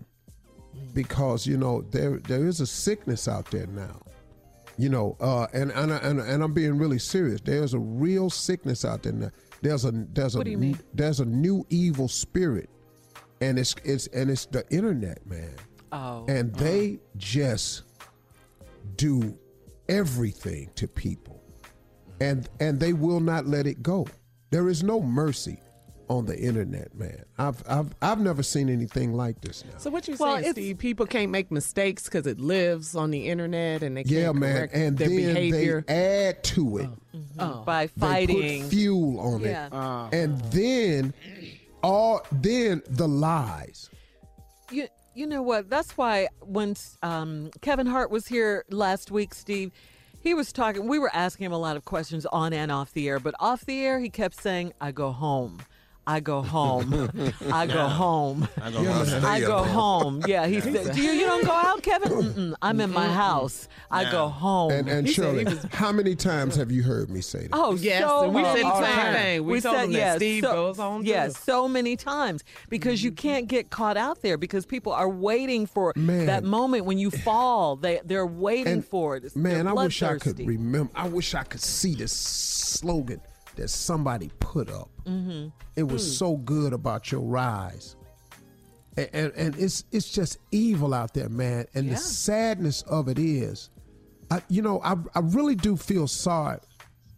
because 0.93 1.47
you 1.47 1.57
know 1.57 1.81
there 1.91 2.19
there 2.19 2.45
is 2.45 2.59
a 2.61 2.67
sickness 2.67 3.27
out 3.27 3.49
there 3.51 3.67
now. 3.67 4.01
You 4.77 4.89
know, 4.89 5.15
uh, 5.21 5.47
and 5.53 5.71
and 5.71 5.91
and 5.91 6.19
and 6.19 6.43
I'm 6.43 6.53
being 6.53 6.77
really 6.77 6.99
serious. 6.99 7.39
There's 7.41 7.73
a 7.73 7.79
real 7.79 8.29
sickness 8.29 8.83
out 8.83 9.03
there 9.03 9.13
now. 9.13 9.31
There's 9.61 9.85
a 9.85 9.91
there's 9.91 10.35
a 10.35 10.39
What 10.39 10.47
mean? 10.47 10.77
there's 10.93 11.21
a 11.21 11.25
new 11.25 11.65
evil 11.69 12.09
spirit, 12.09 12.69
and 13.39 13.57
it's 13.57 13.73
it's 13.85 14.07
and 14.07 14.29
it's 14.29 14.45
the 14.47 14.65
internet, 14.69 15.25
man. 15.25 15.55
Oh. 15.93 16.25
And 16.27 16.53
they 16.55 16.99
just 17.15 17.83
do 18.97 19.37
everything 19.89 20.69
to 20.75 20.87
people, 20.87 21.41
and 22.19 22.47
and 22.59 22.79
they 22.79 22.93
will 22.93 23.19
not 23.19 23.45
let 23.45 23.67
it 23.67 23.81
go. 23.83 24.07
There 24.51 24.69
is 24.69 24.83
no 24.83 25.01
mercy 25.01 25.59
on 26.07 26.25
the 26.25 26.37
internet, 26.37 26.93
man. 26.95 27.23
I've 27.37 27.63
I've 27.67 27.93
I've 28.01 28.19
never 28.19 28.43
seen 28.43 28.69
anything 28.69 29.13
like 29.13 29.41
this 29.41 29.63
now. 29.65 29.77
So 29.77 29.89
what 29.89 30.07
you 30.07 30.15
Well, 30.19 30.33
saying, 30.35 30.39
it's- 30.41 30.53
Steve? 30.53 30.77
People 30.77 31.05
can't 31.07 31.31
make 31.31 31.51
mistakes 31.51 32.03
because 32.03 32.27
it 32.27 32.39
lives 32.39 32.95
on 32.95 33.09
the 33.11 33.27
internet 33.27 33.81
and 33.83 33.97
they 33.97 34.03
can't 34.03 34.13
Yeah, 34.15 34.31
man, 34.31 34.69
and 34.71 34.97
their 34.97 35.07
then 35.09 35.17
behavior. 35.33 35.83
they 35.87 36.27
add 36.29 36.43
to 36.43 36.77
it. 36.77 36.89
Oh. 37.39 37.63
By 37.65 37.87
They 37.87 37.91
fighting. 37.99 38.61
put 38.63 38.69
fuel 38.69 39.19
on 39.19 39.41
Yeah. 39.41 39.65
it, 39.67 39.73
Uh, 39.73 40.09
and 40.11 40.39
then 40.51 41.13
all 41.81 42.21
then 42.31 42.81
the 42.87 43.07
lies. 43.07 43.89
You 44.71 44.87
you 45.15 45.25
know 45.25 45.41
what? 45.41 45.69
That's 45.69 45.97
why 45.97 46.27
when 46.41 46.75
um, 47.01 47.49
Kevin 47.61 47.87
Hart 47.87 48.11
was 48.11 48.27
here 48.27 48.65
last 48.69 49.11
week, 49.11 49.33
Steve, 49.33 49.71
he 50.19 50.33
was 50.33 50.51
talking. 50.51 50.87
We 50.87 50.99
were 50.99 51.11
asking 51.13 51.45
him 51.45 51.51
a 51.51 51.57
lot 51.57 51.77
of 51.77 51.85
questions 51.85 52.25
on 52.27 52.51
and 52.53 52.71
off 52.71 52.91
the 52.93 53.07
air, 53.07 53.19
but 53.19 53.33
off 53.39 53.65
the 53.65 53.79
air, 53.79 53.99
he 53.99 54.09
kept 54.09 54.39
saying, 54.39 54.73
"I 54.81 54.91
go 54.91 55.11
home." 55.11 55.59
I 56.07 56.19
go 56.19 56.41
home. 56.41 57.09
I 57.51 57.65
go 57.65 57.87
home. 57.87 58.47
I 58.61 58.71
go 58.71 58.83
home. 58.83 59.25
I 59.25 59.39
go 59.39 59.63
home. 59.63 60.21
Yeah, 60.27 60.45
he 60.45 60.61
said, 60.61 60.93
"Do 60.93 61.01
you, 61.01 61.11
you 61.11 61.25
don't 61.25 61.43
go 61.45 61.51
out, 61.51 61.81
Kevin? 61.81 62.11
Mm-mm, 62.11 62.53
I'm 62.61 62.79
in 62.79 62.91
my 62.91 63.07
house. 63.07 63.67
I 63.89 64.11
go 64.11 64.27
home." 64.27 64.71
And 64.71 64.87
and 64.87 65.07
He 65.07 65.13
Shirley, 65.13 65.45
was- 65.45 65.63
how 65.71 65.91
many 65.91 66.15
times 66.15 66.55
have 66.57 66.71
you 66.71 66.83
heard 66.83 67.09
me 67.09 67.21
say 67.21 67.47
that? 67.47 67.49
Oh, 67.53 67.73
Yes, 67.75 68.01
so 68.03 68.29
we 68.29 68.41
many 68.43 68.61
said 68.61 68.69
the 68.69 68.75
same 68.75 68.95
times. 68.95 69.17
thing. 69.17 69.45
We 69.45 69.61
told 69.61 69.77
him 69.77 69.91
that 69.93 70.15
Steve 70.17 70.43
goes 70.43 70.77
home, 70.77 71.03
too. 71.03 71.09
Yes, 71.09 71.37
so 71.39 71.67
many 71.67 71.95
times 71.95 72.43
because 72.69 73.03
you 73.03 73.11
mm-hmm. 73.11 73.27
can't 73.27 73.47
get 73.47 73.69
caught 73.69 73.97
out 73.97 74.21
there 74.21 74.37
because 74.37 74.65
people 74.65 74.91
are 74.91 75.09
waiting 75.09 75.65
for 75.65 75.91
Man. 75.95 76.27
that 76.27 76.43
moment 76.43 76.85
when 76.85 76.97
you 76.99 77.09
fall. 77.11 77.75
They 77.75 77.99
they're 78.05 78.25
waiting 78.27 78.73
And, 78.73 78.85
for 78.85 79.15
it. 79.15 79.25
It's- 79.25 79.35
Man, 79.35 79.67
I 79.67 79.73
wish 79.73 80.03
I 80.03 80.17
could 80.17 80.39
remember. 80.39 80.91
I 80.95 81.07
wish 81.07 81.33
I 81.33 81.43
could 81.43 81.61
see 81.61 81.95
this 81.95 82.11
slogan 82.11 83.21
that 83.57 83.69
somebody 83.69 84.29
put 84.39 84.69
up. 84.69 84.89
Mm-hmm. 85.05 85.49
It 85.75 85.83
was 85.83 86.03
Hmm. 86.05 86.11
so 86.13 86.37
good 86.37 86.73
about 86.73 87.11
your 87.11 87.21
rise. 87.21 87.95
And, 88.97 89.09
and 89.13 89.33
and 89.33 89.55
it's 89.57 89.83
it's 89.91 90.09
just 90.09 90.37
evil 90.51 90.93
out 90.93 91.13
there, 91.13 91.27
man. 91.29 91.65
And 91.73 91.85
Yeah. 91.87 91.93
the 91.93 91.99
sadness 91.99 92.81
of 92.83 93.07
it 93.09 93.19
is, 93.19 93.69
I, 94.31 94.41
you 94.49 94.61
know, 94.61 94.81
I 94.83 94.93
I 95.13 95.19
really 95.19 95.55
do 95.55 95.75
feel 95.75 96.07
sorry, 96.07 96.59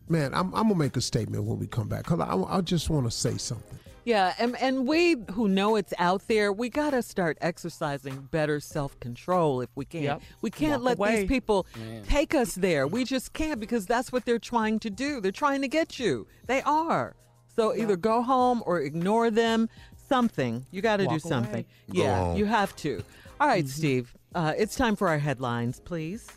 man. 0.09 0.33
I'm 0.33 0.47
I'm 0.55 0.63
gonna 0.69 0.75
make 0.75 0.97
a 0.97 1.01
statement 1.01 1.43
when 1.43 1.59
we 1.59 1.67
come 1.67 1.87
back 1.87 2.03
because 2.05 2.19
I, 2.19 2.57
I 2.57 2.61
just 2.61 2.89
want 2.89 3.05
to 3.05 3.11
say 3.11 3.37
something. 3.37 3.77
Yeah, 4.07 4.33
and 4.39 4.55
and 4.61 4.87
we 4.87 5.17
who 5.33 5.49
know 5.49 5.75
it's 5.75 5.93
out 5.99 6.25
there, 6.29 6.53
we 6.53 6.69
got 6.69 6.91
to 6.91 7.01
start 7.01 7.37
exercising 7.41 8.29
better 8.31 8.61
self 8.61 8.97
control 9.01 9.59
if 9.59 9.69
we 9.75 9.83
can. 9.83 10.03
Yep. 10.03 10.21
We 10.41 10.49
can't 10.49 10.81
Walk 10.81 10.85
let 10.85 10.97
away. 10.97 11.15
these 11.17 11.27
people 11.27 11.67
take 12.07 12.33
us 12.33 12.55
there. 12.55 12.87
We 12.87 13.03
just 13.03 13.33
can't 13.33 13.59
because 13.59 13.85
that's 13.85 14.09
what 14.13 14.23
they're 14.23 14.39
trying 14.39 14.79
to 14.79 14.89
do. 14.89 15.19
They're 15.19 15.33
trying 15.33 15.61
to 15.61 15.67
get 15.67 15.99
you. 15.99 16.25
They 16.45 16.61
are. 16.61 17.17
So 17.53 17.75
either 17.75 17.97
go 17.97 18.21
home 18.21 18.63
or 18.65 18.79
ignore 18.79 19.29
them. 19.29 19.67
Something 20.07 20.65
you 20.71 20.81
got 20.81 20.97
to 20.97 21.07
do 21.07 21.19
something. 21.19 21.65
away. 21.65 21.65
Yeah, 21.91 22.33
you 22.33 22.45
have 22.45 22.73
to. 22.77 23.03
All 23.41 23.47
right, 23.49 23.65
Mm-hmm. 23.65 23.69
Steve. 23.69 24.15
Uh, 24.33 24.53
it's 24.57 24.77
time 24.77 24.95
for 24.95 25.09
our 25.09 25.19
headlines, 25.19 25.81
please. 25.81 26.27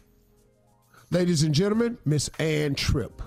Ladies 1.13 1.45
and 1.45 1.55
gentlemen, 1.55 1.99
Miss 2.05 2.29
Ann 2.41 2.75
Tripp. 2.75 3.23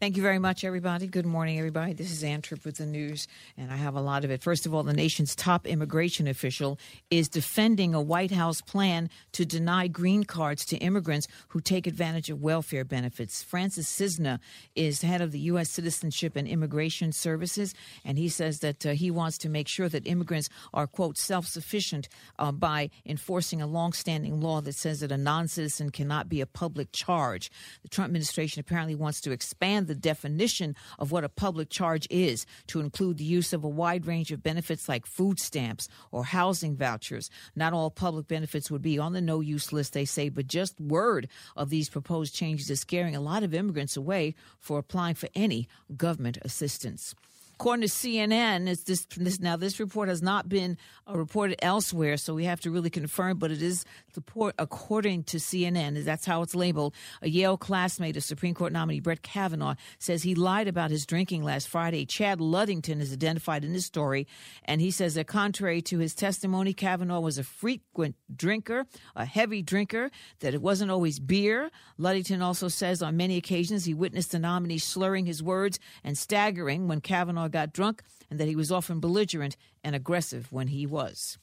Thank 0.00 0.16
you 0.16 0.22
very 0.22 0.38
much, 0.38 0.64
everybody. 0.64 1.06
Good 1.06 1.26
morning, 1.26 1.58
everybody. 1.58 1.92
This 1.92 2.10
is 2.10 2.24
Ann 2.24 2.40
Tripp 2.40 2.64
with 2.64 2.78
the 2.78 2.86
news, 2.86 3.28
and 3.58 3.70
I 3.70 3.76
have 3.76 3.96
a 3.96 4.00
lot 4.00 4.24
of 4.24 4.30
it. 4.30 4.42
First 4.42 4.64
of 4.64 4.72
all, 4.72 4.82
the 4.82 4.94
nation's 4.94 5.36
top 5.36 5.66
immigration 5.66 6.26
official 6.26 6.78
is 7.10 7.28
defending 7.28 7.94
a 7.94 8.00
White 8.00 8.30
House 8.30 8.62
plan 8.62 9.10
to 9.32 9.44
deny 9.44 9.88
green 9.88 10.24
cards 10.24 10.64
to 10.64 10.78
immigrants 10.78 11.28
who 11.48 11.60
take 11.60 11.86
advantage 11.86 12.30
of 12.30 12.40
welfare 12.40 12.82
benefits. 12.82 13.42
Francis 13.42 13.88
Cissna 13.88 14.40
is 14.74 15.02
head 15.02 15.20
of 15.20 15.32
the 15.32 15.38
U.S. 15.40 15.68
Citizenship 15.68 16.34
and 16.34 16.48
Immigration 16.48 17.12
Services, 17.12 17.74
and 18.02 18.16
he 18.16 18.30
says 18.30 18.60
that 18.60 18.86
uh, 18.86 18.92
he 18.92 19.10
wants 19.10 19.36
to 19.36 19.50
make 19.50 19.68
sure 19.68 19.90
that 19.90 20.06
immigrants 20.06 20.48
are, 20.72 20.86
quote, 20.86 21.18
self 21.18 21.44
sufficient 21.46 22.08
uh, 22.38 22.50
by 22.52 22.88
enforcing 23.04 23.60
a 23.60 23.66
longstanding 23.66 24.40
law 24.40 24.62
that 24.62 24.76
says 24.76 25.00
that 25.00 25.12
a 25.12 25.18
non 25.18 25.46
citizen 25.46 25.90
cannot 25.90 26.30
be 26.30 26.40
a 26.40 26.46
public 26.46 26.90
charge. 26.90 27.50
The 27.82 27.88
Trump 27.90 28.08
administration 28.08 28.60
apparently 28.60 28.94
wants 28.94 29.20
to 29.20 29.30
expand 29.30 29.89
the 29.90 29.94
definition 29.96 30.76
of 31.00 31.10
what 31.10 31.24
a 31.24 31.28
public 31.28 31.68
charge 31.68 32.06
is 32.10 32.46
to 32.68 32.78
include 32.78 33.18
the 33.18 33.24
use 33.24 33.52
of 33.52 33.64
a 33.64 33.68
wide 33.68 34.06
range 34.06 34.30
of 34.30 34.40
benefits 34.40 34.88
like 34.88 35.04
food 35.04 35.40
stamps 35.40 35.88
or 36.12 36.22
housing 36.22 36.76
vouchers. 36.76 37.28
Not 37.56 37.72
all 37.72 37.90
public 37.90 38.28
benefits 38.28 38.70
would 38.70 38.82
be 38.82 39.00
on 39.00 39.14
the 39.14 39.20
no 39.20 39.40
use 39.40 39.72
list, 39.72 39.92
they 39.92 40.04
say, 40.04 40.28
but 40.28 40.46
just 40.46 40.80
word 40.80 41.28
of 41.56 41.70
these 41.70 41.88
proposed 41.88 42.36
changes 42.36 42.70
is 42.70 42.78
scaring 42.78 43.16
a 43.16 43.20
lot 43.20 43.42
of 43.42 43.52
immigrants 43.52 43.96
away 43.96 44.36
for 44.60 44.78
applying 44.78 45.16
for 45.16 45.28
any 45.34 45.68
government 45.96 46.38
assistance. 46.42 47.16
According 47.60 47.86
to 47.86 47.88
CNN, 47.88 48.68
it's 48.68 48.84
this, 48.84 49.06
this 49.18 49.38
now 49.38 49.54
this 49.54 49.78
report 49.78 50.08
has 50.08 50.22
not 50.22 50.48
been 50.48 50.78
uh, 51.06 51.14
reported 51.14 51.62
elsewhere, 51.62 52.16
so 52.16 52.32
we 52.32 52.46
have 52.46 52.58
to 52.62 52.70
really 52.70 52.88
confirm. 52.88 53.36
But 53.36 53.50
it 53.50 53.60
is 53.60 53.84
report 54.16 54.54
according 54.58 55.24
to 55.24 55.36
CNN. 55.36 56.02
That's 56.02 56.24
how 56.24 56.40
it's 56.40 56.54
labeled. 56.54 56.94
A 57.20 57.28
Yale 57.28 57.58
classmate 57.58 58.16
of 58.16 58.24
Supreme 58.24 58.54
Court 58.54 58.72
nominee 58.72 59.00
Brett 59.00 59.20
Kavanaugh 59.20 59.74
says 59.98 60.22
he 60.22 60.34
lied 60.34 60.68
about 60.68 60.90
his 60.90 61.04
drinking 61.04 61.44
last 61.44 61.68
Friday. 61.68 62.06
Chad 62.06 62.40
Ludington 62.40 62.98
is 63.02 63.12
identified 63.12 63.62
in 63.62 63.74
this 63.74 63.84
story, 63.84 64.26
and 64.64 64.80
he 64.80 64.90
says 64.90 65.12
that 65.12 65.26
contrary 65.26 65.82
to 65.82 65.98
his 65.98 66.14
testimony, 66.14 66.72
Kavanaugh 66.72 67.20
was 67.20 67.36
a 67.36 67.44
frequent 67.44 68.16
drinker, 68.34 68.86
a 69.14 69.26
heavy 69.26 69.60
drinker. 69.60 70.10
That 70.38 70.54
it 70.54 70.62
wasn't 70.62 70.90
always 70.90 71.18
beer. 71.18 71.70
Ludington 71.98 72.40
also 72.40 72.68
says 72.68 73.02
on 73.02 73.18
many 73.18 73.36
occasions 73.36 73.84
he 73.84 73.92
witnessed 73.92 74.32
the 74.32 74.38
nominee 74.38 74.78
slurring 74.78 75.26
his 75.26 75.42
words 75.42 75.78
and 76.02 76.16
staggering 76.16 76.88
when 76.88 77.02
Kavanaugh 77.02 77.49
got 77.50 77.72
drunk, 77.72 78.02
and 78.30 78.38
that 78.40 78.48
he 78.48 78.56
was 78.56 78.72
often 78.72 79.00
belligerent 79.00 79.56
and 79.84 79.94
aggressive 79.94 80.50
when 80.50 80.68
he 80.68 80.86
was. 80.86 81.38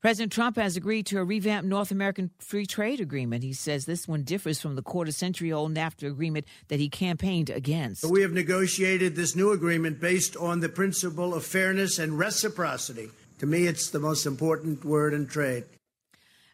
President 0.00 0.30
Trump 0.30 0.54
has 0.56 0.76
agreed 0.76 1.06
to 1.06 1.18
a 1.18 1.24
revamped 1.24 1.68
North 1.68 1.90
American 1.90 2.30
Free 2.38 2.66
Trade 2.66 3.00
Agreement. 3.00 3.42
He 3.42 3.52
says 3.52 3.84
this 3.84 4.06
one 4.06 4.22
differs 4.22 4.60
from 4.60 4.76
the 4.76 4.82
quarter 4.82 5.10
century 5.10 5.52
old 5.52 5.74
NAFTA 5.74 6.06
agreement 6.06 6.46
that 6.68 6.78
he 6.78 6.88
campaigned 6.88 7.50
against. 7.50 8.04
We 8.04 8.22
have 8.22 8.32
negotiated 8.32 9.16
this 9.16 9.34
new 9.34 9.50
agreement 9.50 10.00
based 10.00 10.36
on 10.36 10.60
the 10.60 10.68
principle 10.68 11.34
of 11.34 11.44
fairness 11.44 11.98
and 11.98 12.16
reciprocity. 12.16 13.10
To 13.40 13.46
me, 13.46 13.66
it's 13.66 13.90
the 13.90 13.98
most 13.98 14.24
important 14.24 14.84
word 14.84 15.14
in 15.14 15.26
trade. 15.26 15.64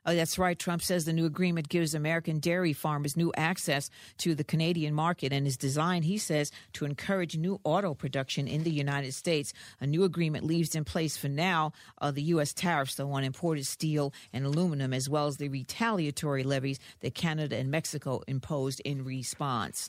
Oh, 0.06 0.14
that's 0.14 0.38
right. 0.38 0.58
Trump 0.58 0.82
says 0.82 1.04
the 1.04 1.12
new 1.14 1.24
agreement 1.24 1.70
gives 1.70 1.94
American 1.94 2.38
dairy 2.38 2.74
farmers 2.74 3.16
new 3.16 3.32
access 3.36 3.88
to 4.18 4.34
the 4.34 4.44
Canadian 4.44 4.92
market 4.92 5.32
and 5.32 5.46
is 5.46 5.56
designed, 5.56 6.04
he 6.04 6.18
says, 6.18 6.50
to 6.74 6.84
encourage 6.84 7.38
new 7.38 7.58
auto 7.64 7.94
production 7.94 8.46
in 8.46 8.64
the 8.64 8.70
United 8.70 9.14
States. 9.14 9.54
A 9.80 9.86
new 9.86 10.04
agreement 10.04 10.44
leaves 10.44 10.74
in 10.74 10.84
place 10.84 11.16
for 11.16 11.28
now 11.28 11.72
uh, 12.02 12.10
the 12.10 12.22
U.S. 12.22 12.52
tariffs, 12.52 13.00
on 13.00 13.24
imported 13.24 13.66
steel 13.66 14.12
and 14.32 14.44
aluminum, 14.44 14.92
as 14.92 15.08
well 15.08 15.26
as 15.26 15.38
the 15.38 15.48
retaliatory 15.48 16.42
levies 16.42 16.78
that 17.00 17.14
Canada 17.14 17.56
and 17.56 17.70
Mexico 17.70 18.20
imposed 18.28 18.80
in 18.84 19.04
response. 19.04 19.88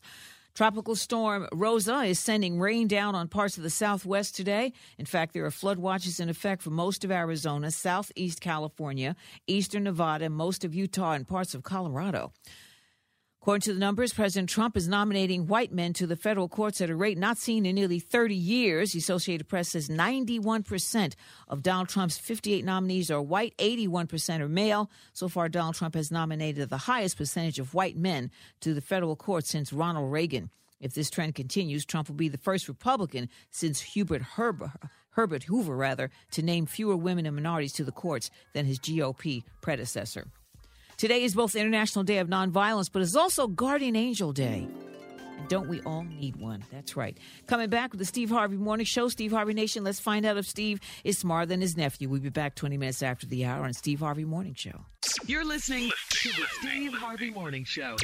Tropical 0.56 0.96
storm 0.96 1.50
Rosa 1.52 2.04
is 2.04 2.18
sending 2.18 2.62
rain 2.62 2.88
down 2.88 3.14
on 3.14 3.28
parts 3.28 3.58
of 3.58 3.64
the 3.64 3.70
southwest 3.70 4.38
today. 4.38 4.72
In 4.98 5.06
fact, 5.06 5.34
there 5.34 5.44
are 5.44 5.52
flood 5.52 5.78
watches 5.78 6.22
in 6.22 6.30
effect 6.30 6.62
for 6.62 6.70
most 6.70 7.04
of 7.04 7.12
Arizona, 7.12 7.72
southeast 7.72 8.40
California, 8.40 9.18
eastern 9.48 9.84
Nevada, 9.84 10.30
most 10.30 10.64
of 10.64 10.74
Utah, 10.74 11.12
and 11.12 11.28
parts 11.28 11.56
of 11.56 11.64
Colorado. 11.64 12.32
According 13.46 13.62
to 13.62 13.74
the 13.76 13.80
numbers, 13.80 14.12
President 14.12 14.50
Trump 14.50 14.76
is 14.76 14.88
nominating 14.88 15.46
white 15.46 15.72
men 15.72 15.94
to 15.94 16.08
the 16.08 16.16
federal 16.16 16.50
courts 16.50 16.82
at 16.82 16.90
a 16.90 16.96
rate 16.96 17.16
not 17.16 17.38
seen 17.38 17.68
in 17.68 17.76
nearly 17.76 18.00
30 18.00 18.34
years. 18.34 18.94
The 18.94 18.98
Associated 18.98 19.48
Press 19.48 19.70
says 19.70 19.88
91% 19.88 21.14
of 21.48 21.62
Donald 21.62 21.88
Trump's 21.88 22.18
58 22.18 22.66
nominees 22.66 23.12
are 23.12 23.22
white, 23.22 23.56
81% 23.60 24.40
are 24.40 24.50
male. 24.50 24.90
So 25.14 25.30
far, 25.30 25.48
Donald 25.48 25.76
Trump 25.76 25.94
has 25.94 26.10
nominated 26.10 26.72
the 26.72 26.78
highest 26.78 27.18
percentage 27.18 27.60
of 27.60 27.76
white 27.76 27.96
men 27.96 28.32
to 28.62 28.74
the 28.74 28.82
federal 28.82 29.16
courts 29.16 29.52
since 29.52 29.72
Ronald 29.72 30.12
Reagan. 30.12 30.50
If 30.80 30.96
this 30.96 31.12
trend 31.12 31.36
continues, 31.36 31.86
Trump 31.86 32.10
will 32.10 32.16
be 32.16 32.30
the 32.30 32.40
first 32.40 32.68
Republican 32.68 33.30
since 33.52 33.80
Hubert 33.80 34.24
Herbert, 34.24 34.72
Herbert 35.12 35.44
Hoover, 35.44 35.78
rather, 35.78 36.10
to 36.32 36.42
name 36.42 36.66
fewer 36.66 36.98
women 36.98 37.28
and 37.28 37.36
minorities 37.36 37.74
to 37.74 37.84
the 37.84 37.92
courts 37.92 38.32
than 38.54 38.66
his 38.66 38.80
GOP 38.80 39.44
predecessor. 39.62 40.26
Today 40.98 41.24
is 41.24 41.36
both 41.36 41.58
International 41.58 42.06
Day 42.06 42.20
of 42.20 42.30
Nonviolence, 42.30 42.90
but 42.90 43.02
it's 43.02 43.18
also 43.18 43.48
Guardian 43.48 43.98
Angel 43.98 44.32
Day. 44.32 44.66
And 45.38 45.48
don't 45.50 45.68
we 45.68 45.82
all 45.82 46.04
need 46.04 46.38
one? 46.38 46.64
That's 46.72 46.96
right. 46.96 47.18
Coming 47.48 47.70
back 47.70 47.92
with 47.92 48.00
the 48.00 48.06
Steve 48.06 48.30
Harvey 48.30 48.56
Morning 48.56 48.86
Show, 48.86 49.10
Steve 49.10 49.32
Harvey 49.34 49.54
Nation. 49.54 49.84
Let's 49.84 50.00
find 50.00 50.26
out 50.26 50.38
if 50.38 50.48
Steve 50.48 50.80
is 51.04 51.18
smarter 51.18 51.48
than 51.48 51.60
his 51.60 51.76
nephew. 51.76 52.08
We'll 52.08 52.22
be 52.22 52.30
back 52.30 52.56
20 52.56 52.78
minutes 52.78 53.04
after 53.04 53.28
the 53.28 53.44
hour 53.44 53.66
on 53.66 53.74
Steve 53.74 54.00
Harvey 54.00 54.24
Morning 54.24 54.54
Show. 54.54 54.86
You're 55.26 55.44
listening 55.44 55.92
to 56.12 56.30
the 56.30 56.46
Steve 56.62 56.94
Harvey 56.94 57.30
Morning 57.30 57.66
Show. 57.66 57.98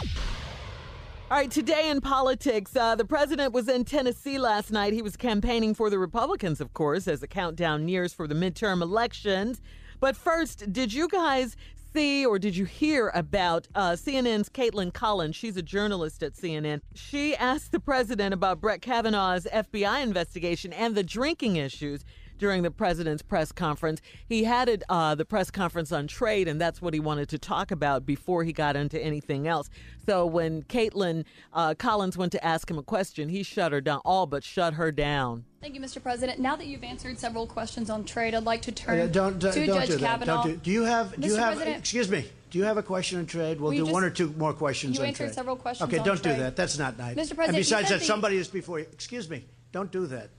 All 1.29 1.37
right, 1.37 1.49
today 1.49 1.89
in 1.89 2.01
politics, 2.01 2.75
uh, 2.75 2.95
the 2.95 3.05
president 3.05 3.53
was 3.53 3.69
in 3.69 3.85
Tennessee 3.85 4.37
last 4.37 4.69
night. 4.69 4.91
He 4.91 5.01
was 5.01 5.15
campaigning 5.15 5.73
for 5.73 5.89
the 5.89 5.97
Republicans, 5.97 6.59
of 6.59 6.73
course, 6.73 7.07
as 7.07 7.21
the 7.21 7.27
countdown 7.27 7.85
nears 7.85 8.13
for 8.13 8.27
the 8.27 8.35
midterm 8.35 8.81
elections. 8.81 9.61
But 10.01 10.17
first, 10.17 10.73
did 10.73 10.91
you 10.91 11.07
guys 11.07 11.55
see 11.93 12.25
or 12.25 12.39
did 12.39 12.55
you 12.55 12.65
hear 12.65 13.11
about 13.13 13.67
uh, 13.75 13.91
CNN's 13.91 14.49
Kaitlan 14.49 14.93
Collins? 14.93 15.35
She's 15.35 15.57
a 15.57 15.61
journalist 15.61 16.23
at 16.23 16.33
CNN. 16.33 16.81
She 16.93 17.35
asked 17.35 17.71
the 17.71 17.79
president 17.79 18.33
about 18.33 18.61
Brett 18.61 18.81
Kavanaugh's 18.81 19.47
FBI 19.51 20.01
investigation 20.03 20.73
and 20.73 20.95
the 20.95 21.03
drinking 21.03 21.55
issues 21.55 22.03
during 22.41 22.63
the 22.63 22.71
president's 22.71 23.21
press 23.21 23.51
conference. 23.51 24.01
He 24.27 24.43
had 24.45 24.67
it, 24.67 24.81
uh, 24.89 25.13
the 25.13 25.23
press 25.23 25.51
conference 25.51 25.91
on 25.91 26.07
trade, 26.07 26.47
and 26.47 26.59
that's 26.59 26.81
what 26.81 26.91
he 26.95 26.99
wanted 26.99 27.29
to 27.29 27.37
talk 27.37 27.69
about 27.69 28.03
before 28.03 28.43
he 28.43 28.51
got 28.51 28.75
into 28.75 28.99
anything 28.99 29.47
else. 29.47 29.69
So 30.07 30.25
when 30.25 30.63
Kaitlan 30.63 31.25
uh, 31.53 31.75
Collins 31.75 32.17
went 32.17 32.31
to 32.31 32.43
ask 32.43 32.69
him 32.69 32.79
a 32.79 32.83
question, 32.83 33.29
he 33.29 33.43
shut 33.43 33.71
her 33.71 33.79
down, 33.79 34.01
all 34.03 34.25
but 34.25 34.43
shut 34.43 34.73
her 34.73 34.91
down. 34.91 35.45
Thank 35.61 35.75
you, 35.75 35.81
Mr. 35.81 36.01
President. 36.01 36.39
Now 36.39 36.55
that 36.55 36.65
you've 36.65 36.83
answered 36.83 37.19
several 37.19 37.45
questions 37.45 37.91
on 37.91 38.03
trade, 38.05 38.33
I'd 38.33 38.43
like 38.43 38.63
to 38.63 38.71
turn 38.71 38.99
Uh, 38.99 39.05
don't 39.05 39.37
don't, 39.37 39.53
to 39.53 39.65
don't 39.67 39.77
Judge 39.77 39.87
do 39.89 39.97
that. 39.97 40.01
Kavanaugh. 40.07 40.43
Don't 40.43 40.53
do, 40.53 40.57
do 40.57 40.71
you 40.71 40.83
have 40.83 41.21
do 41.21 41.27
you 41.27 41.35
have 41.35 41.53
President, 41.53 41.77
excuse 41.77 42.09
me? 42.09 42.25
Do 42.49 42.57
you 42.57 42.63
have 42.65 42.77
a 42.77 42.83
question 42.83 43.19
on 43.19 43.27
trade? 43.27 43.61
We'll 43.61 43.69
Well, 43.69 43.77
you 43.77 43.85
do 43.85 43.91
one 43.93 44.03
or 44.03 44.09
two 44.09 44.33
more 44.35 44.53
questions 44.53 44.95
you 44.97 45.03
on 45.03 45.09
answered 45.09 45.25
trade. 45.25 45.35
several 45.35 45.55
questions 45.55 45.87
Okay, 45.87 45.99
on 45.99 46.05
don't 46.07 46.21
trade. 46.23 46.37
do 46.37 46.41
that. 46.41 46.55
That's 46.55 46.79
not 46.79 46.97
nice. 46.97 47.15
Mr. 47.15 47.35
President, 47.35 47.49
and 47.49 47.55
besides 47.57 47.89
that, 47.89 47.99
the- 47.99 48.05
somebody 48.05 48.37
is 48.37 48.47
before 48.47 48.79
you. 48.79 48.87
Excuse 48.91 49.29
me. 49.29 49.45
Don't 49.71 49.91
do 49.91 50.07
that. 50.07 50.31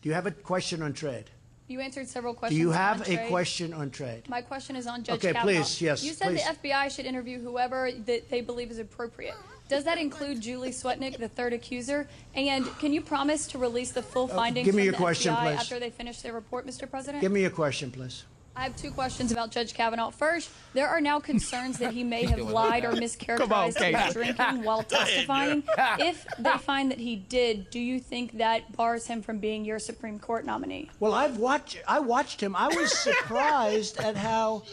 Do 0.00 0.08
you 0.08 0.14
have 0.14 0.24
a 0.26 0.30
question 0.30 0.80
on 0.80 0.94
trade? 0.94 1.26
You 1.70 1.80
answered 1.80 2.08
several 2.08 2.34
questions. 2.34 2.58
Do 2.58 2.60
you 2.60 2.72
have 2.72 3.08
a 3.08 3.28
question 3.28 3.72
on 3.72 3.90
trade? 3.90 4.28
My 4.28 4.42
question 4.42 4.74
is 4.76 4.86
on 4.86 5.04
Judge 5.04 5.16
Okay, 5.16 5.28
Kavanaugh. 5.32 5.44
please, 5.44 5.80
yes, 5.80 6.02
You 6.04 6.12
said 6.12 6.28
please. 6.28 6.44
the 6.44 6.68
FBI 6.68 6.90
should 6.94 7.06
interview 7.06 7.38
whoever 7.40 7.90
that 8.06 8.28
they 8.28 8.40
believe 8.40 8.70
is 8.70 8.78
appropriate. 8.78 9.34
Does 9.68 9.84
that 9.84 9.98
include 9.98 10.40
Julie 10.40 10.70
Swetnick, 10.72 11.18
the 11.18 11.28
third 11.28 11.52
accuser? 11.52 12.08
And 12.34 12.66
can 12.80 12.92
you 12.92 13.00
promise 13.00 13.46
to 13.48 13.58
release 13.58 13.92
the 13.92 14.02
full 14.02 14.26
findings 14.26 14.64
Uh, 14.64 14.66
give 14.66 14.74
me 14.74 14.82
your 14.82 14.92
the 14.92 14.98
question, 14.98 15.32
FBI 15.32 15.42
please. 15.52 15.60
after 15.60 15.78
they 15.78 15.90
finish 15.90 16.20
their 16.22 16.32
report, 16.32 16.66
Mr. 16.66 16.90
President? 16.90 17.20
Give 17.20 17.30
me 17.30 17.44
a 17.44 17.50
question, 17.50 17.92
please. 17.92 18.24
I 18.56 18.64
have 18.64 18.76
two 18.76 18.90
questions 18.90 19.32
about 19.32 19.50
Judge 19.50 19.74
Kavanaugh. 19.74 20.10
First, 20.10 20.50
there 20.74 20.88
are 20.88 21.00
now 21.00 21.20
concerns 21.20 21.78
that 21.78 21.92
he 21.94 22.02
may 22.02 22.24
have 22.24 22.40
lied 22.40 22.84
or 22.84 22.92
mischaracterized 22.92 23.76
Casey. 23.76 23.90
about 23.90 24.12
drinking 24.12 24.62
while 24.64 24.82
testifying. 24.82 25.62
if 25.98 26.26
they 26.38 26.58
find 26.58 26.90
that 26.90 26.98
he 26.98 27.16
did, 27.16 27.70
do 27.70 27.78
you 27.78 28.00
think 28.00 28.38
that 28.38 28.76
bars 28.76 29.06
him 29.06 29.22
from 29.22 29.38
being 29.38 29.64
your 29.64 29.78
Supreme 29.78 30.18
Court 30.18 30.44
nominee? 30.44 30.90
Well, 30.98 31.14
I've 31.14 31.38
watched. 31.38 31.78
I 31.86 32.00
watched 32.00 32.42
him. 32.42 32.56
I 32.56 32.68
was 32.68 32.92
surprised 32.98 33.98
at 33.98 34.16
how 34.16 34.64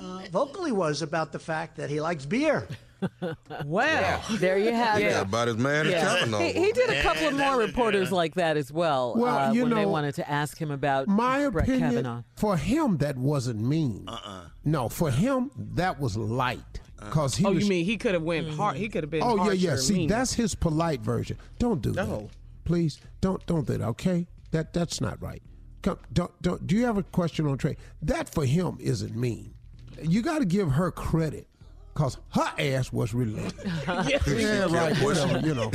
uh, 0.00 0.22
vocal 0.30 0.64
he 0.64 0.72
was 0.72 1.02
about 1.02 1.32
the 1.32 1.38
fact 1.38 1.76
that 1.76 1.90
he 1.90 2.00
likes 2.00 2.24
beer. 2.24 2.66
Well, 3.64 4.22
there 4.38 4.58
you 4.58 4.72
have 4.72 5.00
Yeah, 5.00 5.20
it. 5.20 5.22
about 5.22 5.48
as 5.48 5.56
mad 5.56 5.86
as 5.86 5.94
Kavanaugh. 5.94 6.38
He, 6.38 6.52
he 6.52 6.72
did 6.72 6.90
a 6.90 7.02
couple 7.02 7.28
of 7.28 7.34
more 7.34 7.56
reporters 7.56 8.12
like 8.12 8.34
that 8.34 8.56
as 8.56 8.72
well. 8.72 9.14
Well, 9.16 9.38
uh, 9.38 9.52
you 9.52 9.62
when 9.62 9.74
they 9.74 9.86
wanted 9.86 10.14
to 10.16 10.30
ask 10.30 10.58
him 10.58 10.70
about 10.70 11.08
My 11.08 11.48
Brett 11.48 11.64
opinion, 11.64 11.90
Kavanaugh. 11.90 12.22
for 12.36 12.56
him, 12.56 12.98
that 12.98 13.16
wasn't 13.16 13.60
mean. 13.60 14.04
Uh-uh. 14.08 14.46
No, 14.64 14.88
for 14.88 15.10
him, 15.10 15.50
that 15.74 16.00
was 16.00 16.16
light. 16.16 16.80
Cause 17.10 17.36
he 17.36 17.44
oh, 17.44 17.52
was, 17.52 17.64
you 17.64 17.68
mean 17.68 17.84
he 17.84 17.98
could 17.98 18.14
have 18.14 18.22
went 18.22 18.50
hard? 18.50 18.76
He 18.76 18.88
could 18.88 19.02
have 19.02 19.10
been. 19.10 19.22
Oh 19.22 19.44
yeah, 19.44 19.52
yeah. 19.52 19.76
See, 19.76 19.94
meaner. 19.94 20.14
that's 20.14 20.32
his 20.32 20.54
polite 20.54 21.00
version. 21.00 21.36
Don't 21.58 21.82
do 21.82 21.92
that, 21.92 22.28
please. 22.64 23.00
Don't 23.20 23.44
don't 23.46 23.66
do 23.66 23.76
that. 23.76 23.84
Okay, 23.88 24.26
that 24.50 24.72
that's 24.72 25.00
not 25.00 25.20
right. 25.20 25.42
Come, 25.82 25.98
don't 26.12 26.30
don't. 26.42 26.66
Do 26.66 26.74
you 26.74 26.84
have 26.86 26.96
a 26.96 27.02
question 27.02 27.46
on 27.46 27.58
trade? 27.58 27.76
That 28.02 28.28
for 28.30 28.44
him 28.44 28.78
isn't 28.80 29.14
mean. 29.14 29.54
You 30.02 30.22
got 30.22 30.38
to 30.38 30.44
give 30.44 30.72
her 30.72 30.90
credit, 30.90 31.48
cause 31.96 32.18
her 32.30 32.52
ass 32.58 32.92
was 32.92 33.12
relentless. 33.14 33.54
Yes. 34.08 34.26
yeah, 34.28 34.66
right. 34.70 34.96
You 34.96 35.02
pushing 35.02 35.32
know, 35.32 35.38
you 35.40 35.54
know, 35.54 35.70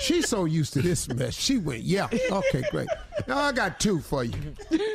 she's 0.00 0.28
so 0.28 0.44
used 0.44 0.72
to 0.72 0.82
this 0.82 1.08
mess. 1.08 1.34
She 1.34 1.58
went, 1.58 1.82
yeah, 1.82 2.08
okay, 2.30 2.62
great. 2.70 2.88
Now 3.28 3.38
I 3.38 3.52
got 3.52 3.78
two 3.78 4.00
for 4.00 4.24
you. 4.24 4.34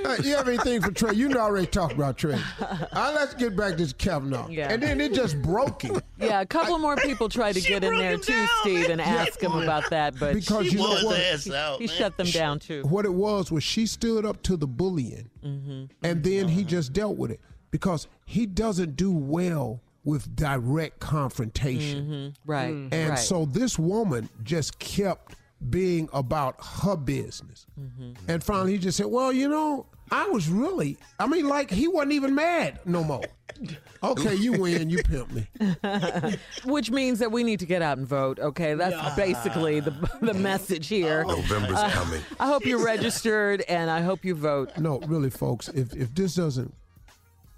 Uh, 0.06 0.18
you 0.24 0.36
have 0.36 0.48
anything 0.48 0.82
for 0.82 0.92
Trey? 0.92 1.14
You 1.14 1.30
know, 1.30 1.40
I 1.40 1.44
already 1.44 1.68
talked 1.68 1.94
about 1.94 2.18
Trey. 2.18 2.40
Uh, 2.60 3.12
let's 3.16 3.34
get 3.34 3.56
back 3.56 3.78
to 3.78 3.94
Kavanaugh. 3.98 4.48
Yeah. 4.50 4.72
And 4.72 4.82
then 4.82 5.00
it 5.02 5.14
just 5.14 5.42
broke 5.42 5.82
him. 5.84 6.02
Yeah, 6.20 6.42
a 6.42 6.46
couple 6.46 6.78
more 6.80 6.96
people 6.98 7.30
tried 7.30 7.54
to 7.54 7.62
get 7.62 7.84
in 7.84 7.98
there 7.98 8.18
too, 8.18 8.46
Steve, 8.62 8.90
and 8.90 9.00
ask 9.02 9.42
him 9.42 9.54
about 9.54 9.90
that, 9.92 10.20
but 10.20 10.34
Because 10.36 10.66
he, 10.68 10.72
you 10.74 10.78
know 10.80 11.00
what? 11.04 11.80
he 11.80 11.88
shut 11.88 12.18
them 12.18 12.28
down 12.28 12.60
too. 12.60 12.84
What 12.84 13.06
it 13.06 13.14
was 13.14 13.52
was 13.52 13.64
she 13.64 13.86
stood 13.86 14.26
up 14.26 14.42
to 14.44 14.58
the 14.58 14.68
bullying, 14.68 15.30
Mm-hmm. 15.46 15.86
and 16.04 16.24
then 16.24 16.48
he 16.48 16.64
just 16.64 16.94
dealt 16.94 17.18
with 17.18 17.32
it 17.32 17.40
because 17.72 18.08
he 18.26 18.46
doesn't 18.46 18.96
do 18.96 19.12
well 19.12 19.82
with 20.04 20.36
direct 20.36 21.00
confrontation. 21.00 22.06
Mm-hmm. 22.06 22.52
Right. 22.52 22.70
And 22.70 23.10
right. 23.12 23.20
so 23.20 23.46
this 23.46 23.78
woman 23.78 24.30
just 24.44 24.80
kept 24.80 25.36
being 25.70 26.10
about 26.14 26.56
her 26.82 26.96
business. 26.96 27.68
Mm-hmm. 27.80 28.14
And 28.28 28.44
finally 28.44 28.74
he 28.74 28.78
just 28.78 28.98
said, 28.98 29.08
Well, 29.08 29.32
you 29.32 29.48
know, 29.48 29.86
I 30.12 30.28
was 30.28 30.50
really, 30.50 30.98
I 31.20 31.28
mean, 31.28 31.48
like 31.48 31.72
he 31.72 31.88
wasn't 31.88 32.14
even 32.14 32.36
mad 32.36 32.80
no 32.86 33.04
more. 33.04 33.24
Okay, 34.04 34.34
you 34.34 34.54
win, 34.54 34.90
you 34.90 35.04
pimp 35.04 35.32
me. 35.32 35.48
Which 36.66 36.90
means 36.90 37.20
that 37.20 37.32
we 37.32 37.44
need 37.44 37.60
to 37.60 37.68
get 37.68 37.84
out 37.84 38.00
and 38.00 38.08
vote. 38.08 38.40
Okay, 38.40 38.74
that's 38.74 39.16
basically 39.16 39.80
the 39.80 39.92
the 40.22 40.34
message 40.34 40.88
here. 40.88 41.24
November's 41.28 41.78
Uh, 41.78 41.90
coming. 41.92 42.22
I 42.40 42.48
hope 42.48 42.66
you're 42.66 42.84
registered 42.84 43.62
and 43.68 43.92
I 43.92 44.02
hope 44.02 44.26
you 44.26 44.34
vote. 44.34 44.76
No, 44.80 44.98
really, 45.02 45.30
folks, 45.30 45.68
if 45.70 45.94
if 45.96 46.16
this 46.16 46.34
doesn't 46.34 46.74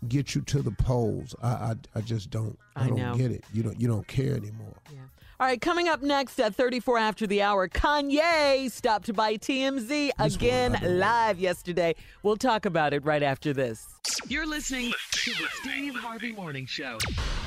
get 0.09 0.35
you 0.35 0.41
to 0.41 0.61
the 0.61 0.71
polls, 0.71 1.35
I 1.41 1.47
I, 1.47 1.75
I 1.95 2.01
just 2.01 2.29
don't 2.29 2.57
I, 2.75 2.85
I 2.85 2.87
don't 2.87 2.97
know. 2.97 3.15
get 3.15 3.31
it. 3.31 3.43
You 3.53 3.63
don't 3.63 3.79
you 3.79 3.87
don't 3.87 4.07
care 4.07 4.35
anymore. 4.35 4.75
All 5.39 5.47
right, 5.47 5.59
coming 5.59 5.89
up 5.89 6.01
next 6.01 6.39
at 6.39 6.55
34 6.55 6.99
after 6.99 7.27
the 7.27 7.41
hour, 7.41 7.67
Kanye 7.67 8.71
stopped 8.71 9.11
by 9.13 9.35
TMZ 9.35 10.11
again 10.19 10.79
live 10.99 11.39
yesterday. 11.39 11.95
We'll 12.21 12.37
talk 12.37 12.65
about 12.65 12.93
it 12.93 13.03
right 13.03 13.23
after 13.23 13.51
this. 13.51 13.92
You're 14.27 14.45
listening 14.45 14.91
to 15.11 15.31
the 15.31 15.47
Steve 15.61 15.95
Harvey 15.95 16.33
Morning 16.33 16.65
Show. 16.65 16.97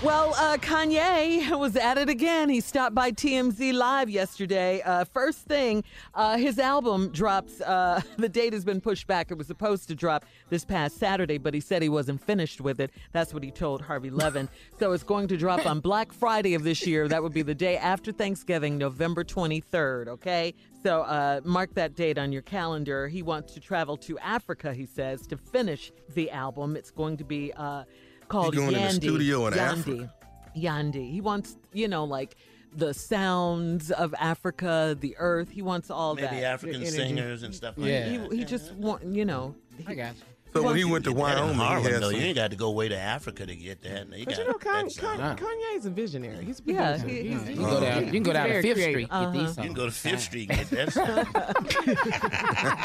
Well, 0.03 0.35
uh, 0.39 0.57
Kanye 0.57 1.59
was 1.59 1.77
at 1.77 1.99
it 1.99 2.09
again. 2.09 2.49
He 2.49 2.61
stopped 2.61 2.95
by 2.95 3.13
TMZ 3.13 3.75
Live 3.75 4.09
yesterday. 4.09 4.81
Uh, 4.81 5.05
first 5.05 5.41
thing, 5.41 5.85
uh, 6.15 6.39
his 6.39 6.59
album 6.59 7.11
drops. 7.11 7.61
Uh, 7.61 8.01
the 8.17 8.29
date 8.29 8.55
has 8.55 8.65
been 8.65 8.81
pushed 8.81 9.07
back. 9.07 9.31
It 9.31 9.37
was 9.37 9.47
supposed 9.47 9.89
to 9.89 9.95
drop 9.95 10.25
this 10.49 10.65
past 10.65 10.97
Saturday, 10.97 11.37
but 11.37 11.53
he 11.53 11.61
said 11.61 11.83
he 11.83 11.91
wasn't 11.91 12.23
finished 12.23 12.63
with 12.63 12.81
it. 12.81 12.91
That's 13.13 13.35
what 13.35 13.43
he 13.43 13.51
told 13.51 13.83
Harvey 13.83 14.09
Levin. 14.09 14.49
so 14.79 14.93
it's 14.93 15.03
going 15.03 15.29
to 15.29 15.37
drop 15.37 15.67
on 15.67 15.81
Black 15.81 16.11
Friday 16.11 16.55
of 16.55 16.63
this 16.63 16.87
year. 16.87 17.07
That 17.07 17.23
would 17.23 17.35
be 17.35 17.43
the 17.43 17.55
day 17.55 17.77
after 17.77 18.13
Thanksgiving, 18.13 18.79
November 18.79 19.25
23rd, 19.25 20.09
okay? 20.09 20.55
So 20.87 21.03
uh, 21.03 21.41
mark 21.43 21.75
that 21.75 21.97
date 21.97 22.17
on 22.17 22.31
your 22.31 22.43
calendar. 22.43 23.09
He 23.09 23.21
wants 23.21 23.55
to 23.55 23.61
travel 23.61 23.97
to 23.97 24.17
Africa, 24.21 24.73
he 24.73 24.87
says, 24.87 25.27
to 25.27 25.37
finish 25.37 25.91
the 26.15 26.31
album. 26.31 26.77
It's 26.77 26.93
going 26.93 27.17
to 27.17 27.25
be 27.25 27.53
uh, 27.57 27.83
called 28.29 28.55
going 28.55 28.69
in 28.69 28.75
the 28.75 28.79
Yandhi. 28.79 28.93
studio 28.93 29.47
in 29.49 29.55
Yandhi. 29.55 29.59
Africa? 29.59 30.15
Yandhi. 30.57 31.11
He 31.11 31.21
wants, 31.21 31.57
you 31.73 31.89
know, 31.89 32.05
like 32.05 32.37
the 32.73 32.95
sounds 32.95 33.91
of 33.91 34.15
Africa, 34.21 34.97
the 35.01 35.17
earth. 35.19 35.51
He 35.51 35.61
wants 35.61 35.91
all 35.91 36.15
Maybe 36.15 36.29
that. 36.29 36.45
African 36.45 36.77
Energy. 36.83 36.97
singers 36.97 37.43
and 37.43 37.53
stuff 37.53 37.75
like 37.77 37.87
He, 37.87 38.19
that. 38.19 38.33
he 38.33 38.45
just 38.45 38.73
want, 38.75 39.03
you 39.03 39.25
know. 39.25 39.57
I 39.89 39.95
got 39.97 40.15
you. 40.15 40.23
So 40.57 40.63
when 40.63 40.77
he 40.77 40.85
went 40.85 41.05
to 41.05 41.11
Get 41.13 41.17
that 41.25 41.39
in 41.39 41.43
Wyoming, 41.45 41.57
Harlem, 41.57 41.85
he 41.85 41.91
had 41.93 42.03
though. 42.03 42.11
some. 42.11 42.21
You 42.21 42.27
ain't 42.27 42.37
got 42.37 42.51
to 42.51 42.57
go 42.57 42.71
way 42.71 42.89
to 42.89 42.97
Africa 42.99 43.47
to 43.47 43.55
get 43.57 43.83
that. 43.83 44.09
You 44.19 44.25
But 44.25 44.37
got 44.37 44.39
you 44.39 44.51
know, 44.53 44.59
Kanye, 44.59 44.95
that. 45.01 45.39
Kanye, 45.39 45.47
Kanye's 45.75 45.87
a 45.87 45.91
visionary. 45.91 46.45
He's 46.45 46.61
been 46.61 46.75
Yeah, 46.77 46.99
he- 46.99 47.23
he's- 47.29 47.43
he's- 47.47 47.49
You 47.51 47.55
can 47.57 47.65
go 47.65 47.81
down. 47.81 48.05
You 48.07 48.11
can 48.13 48.23
go 48.23 48.33
down 48.33 48.49
to 48.49 48.63
Fifth 48.63 48.75
creative. 48.75 48.93
Street. 48.93 49.11
Get 49.11 49.33
these 49.33 49.57
You 49.59 49.63
can 49.65 49.73
go 49.75 49.85
to 49.87 49.93
Fifth 49.93 50.21
Street 50.23 50.51
and 50.51 50.59
get 50.59 50.71
that 50.71 50.93
sound. 50.93 51.29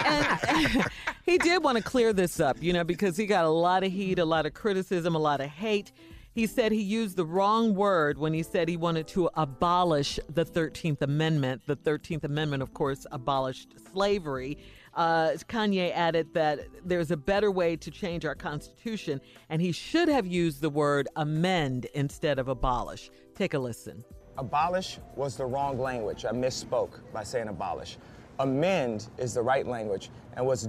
And 0.05 0.85
he 1.25 1.37
did 1.37 1.63
want 1.63 1.77
to 1.77 1.83
clear 1.83 2.13
this 2.13 2.39
up, 2.39 2.57
you 2.61 2.73
know, 2.73 2.83
because 2.83 3.17
he 3.17 3.25
got 3.25 3.45
a 3.45 3.49
lot 3.49 3.83
of 3.83 3.91
heat, 3.91 4.19
a 4.19 4.25
lot 4.25 4.45
of 4.45 4.53
criticism, 4.53 5.15
a 5.15 5.19
lot 5.19 5.41
of 5.41 5.47
hate. 5.49 5.91
He 6.33 6.47
said 6.47 6.71
he 6.71 6.81
used 6.81 7.17
the 7.17 7.25
wrong 7.25 7.75
word 7.75 8.17
when 8.17 8.33
he 8.33 8.41
said 8.43 8.69
he 8.69 8.77
wanted 8.77 9.07
to 9.09 9.29
abolish 9.35 10.17
the 10.33 10.45
13th 10.45 11.01
Amendment. 11.01 11.61
The 11.67 11.75
13th 11.75 12.23
Amendment, 12.23 12.63
of 12.63 12.73
course, 12.73 13.05
abolished 13.11 13.73
slavery. 13.91 14.57
Uh, 14.93 15.31
Kanye 15.47 15.91
added 15.93 16.33
that 16.33 16.59
there's 16.83 17.11
a 17.11 17.17
better 17.17 17.49
way 17.49 17.75
to 17.77 17.89
change 17.89 18.25
our 18.25 18.35
Constitution, 18.35 19.21
and 19.49 19.61
he 19.61 19.71
should 19.71 20.09
have 20.09 20.27
used 20.27 20.61
the 20.61 20.69
word 20.69 21.07
amend 21.15 21.85
instead 21.93 22.39
of 22.39 22.47
abolish. 22.47 23.09
Take 23.35 23.53
a 23.53 23.59
listen. 23.59 24.03
Abolish 24.37 24.99
was 25.15 25.37
the 25.37 25.45
wrong 25.45 25.79
language. 25.79 26.25
I 26.25 26.31
misspoke 26.31 26.99
by 27.13 27.23
saying 27.23 27.47
abolish. 27.47 27.97
Amend 28.39 29.07
is 29.17 29.33
the 29.33 29.41
right 29.41 29.65
language. 29.65 30.09
And 30.35 30.45
what's 30.45 30.67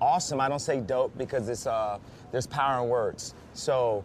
awesome, 0.00 0.40
I 0.40 0.48
don't 0.48 0.60
say 0.60 0.80
dope 0.80 1.16
because 1.16 1.48
it's 1.48 1.66
uh, 1.66 1.98
there's 2.32 2.46
power 2.46 2.82
in 2.82 2.88
words. 2.88 3.34
So 3.54 4.04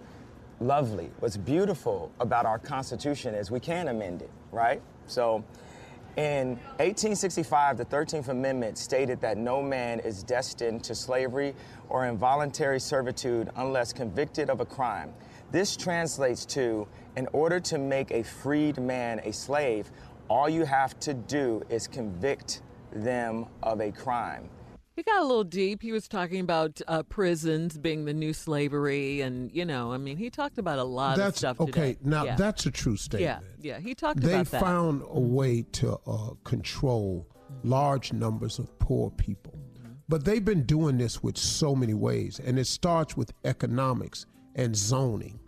lovely. 0.59 1.09
What's 1.19 1.37
beautiful 1.37 2.11
about 2.19 2.45
our 2.45 2.59
Constitution 2.59 3.33
is 3.33 3.49
we 3.49 3.59
can 3.59 3.87
amend 3.87 4.21
it, 4.21 4.29
right? 4.51 4.81
So 5.07 5.43
in 6.17 6.49
1865, 6.79 7.77
the 7.77 7.85
13th 7.85 8.27
Amendment 8.27 8.77
stated 8.77 9.21
that 9.21 9.37
no 9.37 9.61
man 9.61 9.99
is 9.99 10.23
destined 10.23 10.83
to 10.83 10.93
slavery 10.93 11.55
or 11.89 12.05
involuntary 12.05 12.79
servitude 12.79 13.49
unless 13.55 13.93
convicted 13.93 14.49
of 14.49 14.59
a 14.59 14.65
crime. 14.65 15.13
This 15.51 15.77
translates 15.77 16.45
to 16.47 16.87
in 17.15 17.27
order 17.33 17.59
to 17.61 17.77
make 17.77 18.11
a 18.11 18.23
freed 18.23 18.77
man 18.79 19.19
a 19.23 19.31
slave, 19.31 19.91
all 20.29 20.49
you 20.49 20.65
have 20.65 20.99
to 21.01 21.13
do 21.13 21.61
is 21.69 21.87
convict 21.87 22.61
them 22.93 23.45
of 23.63 23.81
a 23.81 23.91
crime. 23.91 24.49
He 24.95 25.03
got 25.03 25.21
a 25.21 25.25
little 25.25 25.43
deep. 25.45 25.81
He 25.81 25.91
was 25.91 26.07
talking 26.07 26.41
about 26.41 26.81
uh, 26.87 27.03
prisons 27.03 27.77
being 27.77 28.05
the 28.05 28.13
new 28.13 28.33
slavery, 28.33 29.21
and 29.21 29.51
you 29.51 29.65
know, 29.65 29.93
I 29.93 29.97
mean, 29.97 30.17
he 30.17 30.29
talked 30.29 30.57
about 30.57 30.79
a 30.79 30.83
lot 30.83 31.17
That's 31.17 31.37
of 31.43 31.55
stuff. 31.55 31.61
okay. 31.61 31.93
today. 31.93 31.97
Now 32.03 32.25
Yeah. 32.25 32.35
that's 32.35 32.65
a 32.65 32.71
true 32.71 32.97
statement. 32.97 33.43
Yeah, 33.61 33.75
yeah, 33.75 33.79
he 33.79 33.95
talked 33.95 34.19
they 34.19 34.33
about 34.33 34.47
that. 34.47 34.61
found 34.61 35.01
a 35.09 35.19
way 35.19 35.63
to 35.73 35.97
uh, 36.05 36.31
control 36.43 37.27
large 37.63 38.11
numbers 38.13 38.59
of 38.59 38.77
poor 38.79 39.09
people. 39.11 39.57
But 40.09 40.25
they've 40.25 40.43
been 40.43 40.63
doing 40.63 40.97
this 40.97 41.23
with 41.23 41.37
so 41.37 41.73
many 41.73 41.93
ways, 41.93 42.39
and 42.43 42.59
it 42.59 42.67
starts 42.67 43.15
with 43.15 43.31
economics 43.45 44.25
and 44.55 44.75
zoning. 44.75 45.39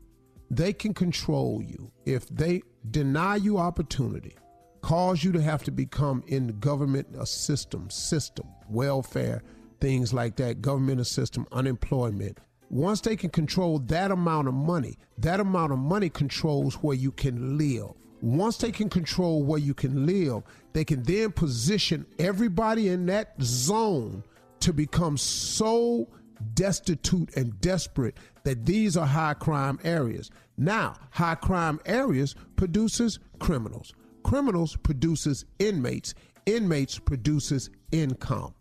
They 0.50 0.72
can 0.72 0.94
control 0.94 1.62
you 1.62 1.92
if 2.06 2.28
they 2.30 2.62
deny 2.90 3.36
you 3.36 3.58
opportunity, 3.58 4.36
cause 4.82 5.22
you 5.22 5.34
to 5.34 5.42
have 5.42 5.64
to 5.64 5.72
become 5.72 6.24
in 6.28 6.48
the 6.48 6.54
government 6.54 7.08
a 7.20 7.26
system, 7.26 7.90
system, 7.90 8.46
welfare, 8.74 9.42
things 9.80 10.14
like 10.14 10.36
that, 10.38 10.62
governmental 10.62 11.06
system, 11.06 11.48
unemployment. 11.52 12.40
Once 12.70 13.02
they 13.02 13.16
can 13.16 13.30
control 13.30 13.80
that 13.80 14.12
amount 14.12 14.48
of 14.48 14.54
money, 14.54 14.98
that 15.18 15.40
amount 15.40 15.72
of 15.72 15.78
money 15.78 16.10
controls 16.10 16.76
where 16.76 16.96
you 16.96 17.12
can 17.12 17.58
live. 17.58 17.92
Once 18.22 18.58
they 18.58 18.72
can 18.72 18.90
control 18.90 19.44
where 19.44 19.60
you 19.60 19.74
can 19.74 20.06
live, 20.06 20.42
they 20.72 20.84
can 20.84 21.04
then 21.04 21.32
position 21.32 22.06
everybody 22.18 22.88
in 22.88 23.06
that 23.06 23.36
zone 23.42 24.24
to 24.60 24.74
become 24.74 25.18
so 25.18 26.08
destitute 26.54 27.36
and 27.36 27.60
desperate 27.62 28.18
that 28.44 28.66
these 28.66 28.98
are 28.98 29.06
high 29.06 29.34
crime 29.34 29.78
areas. 29.84 30.32
Now, 30.58 30.96
high 31.12 31.36
crime 31.36 31.80
areas 31.86 32.36
produces 32.56 33.20
criminals. 33.40 33.94
Criminals 34.24 34.78
produces 34.78 35.46
inmates. 35.60 36.14
Inmates 36.46 37.00
produces 37.00 37.70
income. 37.92 38.54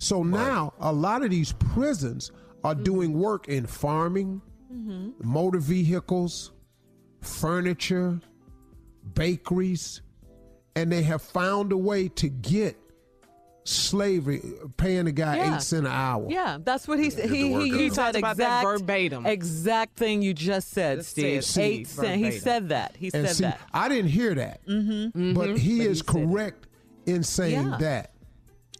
So 0.00 0.22
now 0.22 0.72
a 0.80 0.92
lot 0.92 1.22
of 1.22 1.30
these 1.30 1.52
prisons 1.52 2.32
are 2.64 2.74
mm-hmm. 2.74 2.82
doing 2.84 3.12
work 3.12 3.48
in 3.48 3.66
farming, 3.66 4.40
mm-hmm. 4.72 5.10
motor 5.22 5.58
vehicles, 5.58 6.52
furniture, 7.20 8.18
bakeries, 9.14 10.00
and 10.74 10.90
they 10.90 11.02
have 11.02 11.20
found 11.20 11.70
a 11.72 11.76
way 11.76 12.08
to 12.08 12.28
get 12.30 12.76
slavery, 13.64 14.40
paying 14.78 15.06
a 15.06 15.12
guy 15.12 15.36
Yeah. 15.36 15.56
eight 15.56 15.62
cent 15.62 15.86
an 15.86 15.92
hour. 15.92 16.26
Yeah, 16.30 16.56
that's 16.64 16.88
what 16.88 16.98
he 16.98 17.10
said. 17.10 17.28
He, 17.28 17.48
he 17.52 17.66
used 17.66 17.74
He 17.78 17.88
that 17.90 17.94
talked 17.94 18.16
about 18.16 18.36
that 18.38 18.64
verbatim. 18.64 19.26
exact 19.26 19.98
thing 19.98 20.22
you 20.22 20.32
just 20.32 20.70
said, 20.70 20.98
Just 21.00 21.10
Steve. 21.10 21.44
said 21.44 21.62
Eight 21.62 21.86
Steve 21.86 22.04
cent. 22.06 22.24
He 22.24 22.30
said 22.38 22.68
that. 22.70 22.96
He 22.98 23.10
and 23.12 23.26
said 23.26 23.36
see, 23.36 23.44
that. 23.44 23.60
I 23.74 23.90
didn't 23.90 24.10
hear 24.10 24.34
that, 24.34 24.64
Mm-hmm. 24.66 25.34
but 25.34 25.48
mm-hmm. 25.48 25.56
he 25.56 25.82
is 25.82 26.00
correct 26.00 26.68
in 27.04 27.22
saying 27.22 27.66
Yeah. 27.68 27.76
that. 27.80 28.14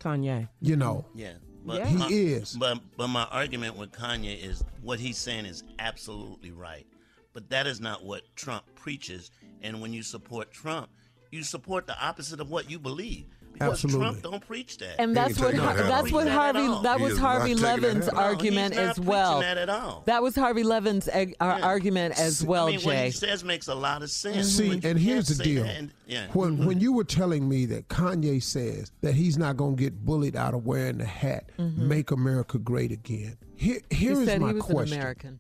Kanye. 0.01 0.48
You 0.61 0.76
know, 0.76 1.05
Yeah. 1.14 1.34
But 1.64 1.86
he 1.86 1.96
my- 1.96 2.09
is. 2.09 2.57
But 2.57 2.80
but 2.96 3.09
my 3.09 3.24
argument 3.24 3.76
with 3.76 3.92
Kanye 3.92 4.42
is 4.42 4.64
what 4.82 4.98
he's 4.98 5.18
saying 5.18 5.44
is 5.44 5.62
absolutely 5.78 6.51
right. 6.51 6.86
But 7.32 7.51
that 7.51 7.66
is 7.66 7.80
not 7.80 8.03
what 8.05 8.22
Trump 8.34 8.64
preaches. 8.74 9.30
And 9.62 9.80
when 9.80 9.92
you 9.92 10.03
support 10.03 10.51
Trump, 10.51 10.88
you 11.30 11.42
support 11.44 11.86
the 11.86 11.96
opposite 12.03 12.40
of 12.40 12.51
what 12.51 12.70
you 12.70 12.78
believe. 12.78 13.26
Because 13.61 13.84
Absolutely. 13.84 14.00
Trump 14.00 14.22
don't 14.22 14.46
preach 14.46 14.78
that. 14.78 14.98
And 14.98 15.14
that's 15.14 15.38
what 15.38 15.54
Har- 15.54 15.74
that's 15.76 16.11
what 16.11 16.26
Harvey 16.26 16.66
that 16.82 16.98
was 16.98 17.18
Harvey 17.18 17.54
Levin's 17.54 18.08
argument 18.08 18.74
No, 18.74 18.80
as 18.82 18.98
well. 18.98 19.40
that 19.40 19.58
at 19.58 19.68
all. 19.68 20.02
That 20.06 20.22
was 20.22 20.34
Harvey 20.34 20.62
Levin's 20.62 21.08
ag- 21.08 21.36
uh, 21.40 21.58
argument 21.62 22.18
as 22.18 22.42
well, 22.42 22.68
I 22.68 22.70
mean, 22.70 22.80
what 22.80 22.92
Jay. 22.94 23.04
he 23.06 23.11
says 23.11 23.44
makes 23.44 23.68
a 23.68 23.74
lot 23.74 24.02
of 24.02 24.11
sense. 24.11 24.48
See, 24.48 24.80
and 24.82 24.98
here's 24.98 25.28
the 25.28 25.44
deal. 25.44 25.64
and- 25.64 25.92
yeah. 26.06 26.26
When 26.32 26.64
when 26.64 26.80
you 26.80 26.94
were 26.94 27.04
telling 27.04 27.48
me 27.48 27.66
that 27.66 27.88
Kanye 27.88 28.42
says 28.42 28.90
that 29.02 29.14
he's 29.14 29.36
not 29.36 29.58
going 29.58 29.76
to 29.76 29.82
get 29.82 30.04
bullied 30.06 30.36
out 30.36 30.54
of 30.54 30.64
wearing 30.64 30.96
the 30.98 31.04
hat, 31.04 31.50
"Make 31.58 32.11
America 32.12 32.58
Great 32.58 32.90
Again." 32.92 33.36
Here, 33.56 33.80
here 33.90 34.14
he 34.14 34.20
is 34.22 34.26
said 34.26 34.40
my 34.40 34.48
he 34.48 34.54
was 34.54 34.62
question. 34.64 34.94
an 34.94 35.00
American. 35.02 35.38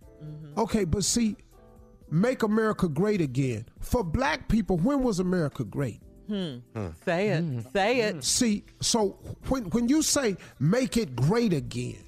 Okay, 0.58 0.84
but 0.84 1.04
see, 1.04 1.36
"Make 2.10 2.42
America 2.42 2.86
Great 2.88 3.20
Again" 3.20 3.64
for 3.80 4.04
Black 4.04 4.48
people. 4.48 4.76
When 4.76 5.02
was 5.02 5.18
America 5.20 5.64
great? 5.64 6.00
Hmm. 6.30 6.58
hmm. 6.78 6.88
Say 7.04 7.30
it. 7.30 7.72
Say 7.72 8.00
it. 8.02 8.22
See, 8.22 8.64
so 8.80 9.18
when 9.48 9.64
when 9.70 9.88
you 9.88 10.00
say 10.00 10.36
"make 10.60 10.96
it 10.96 11.16
great 11.16 11.52
again," 11.52 12.04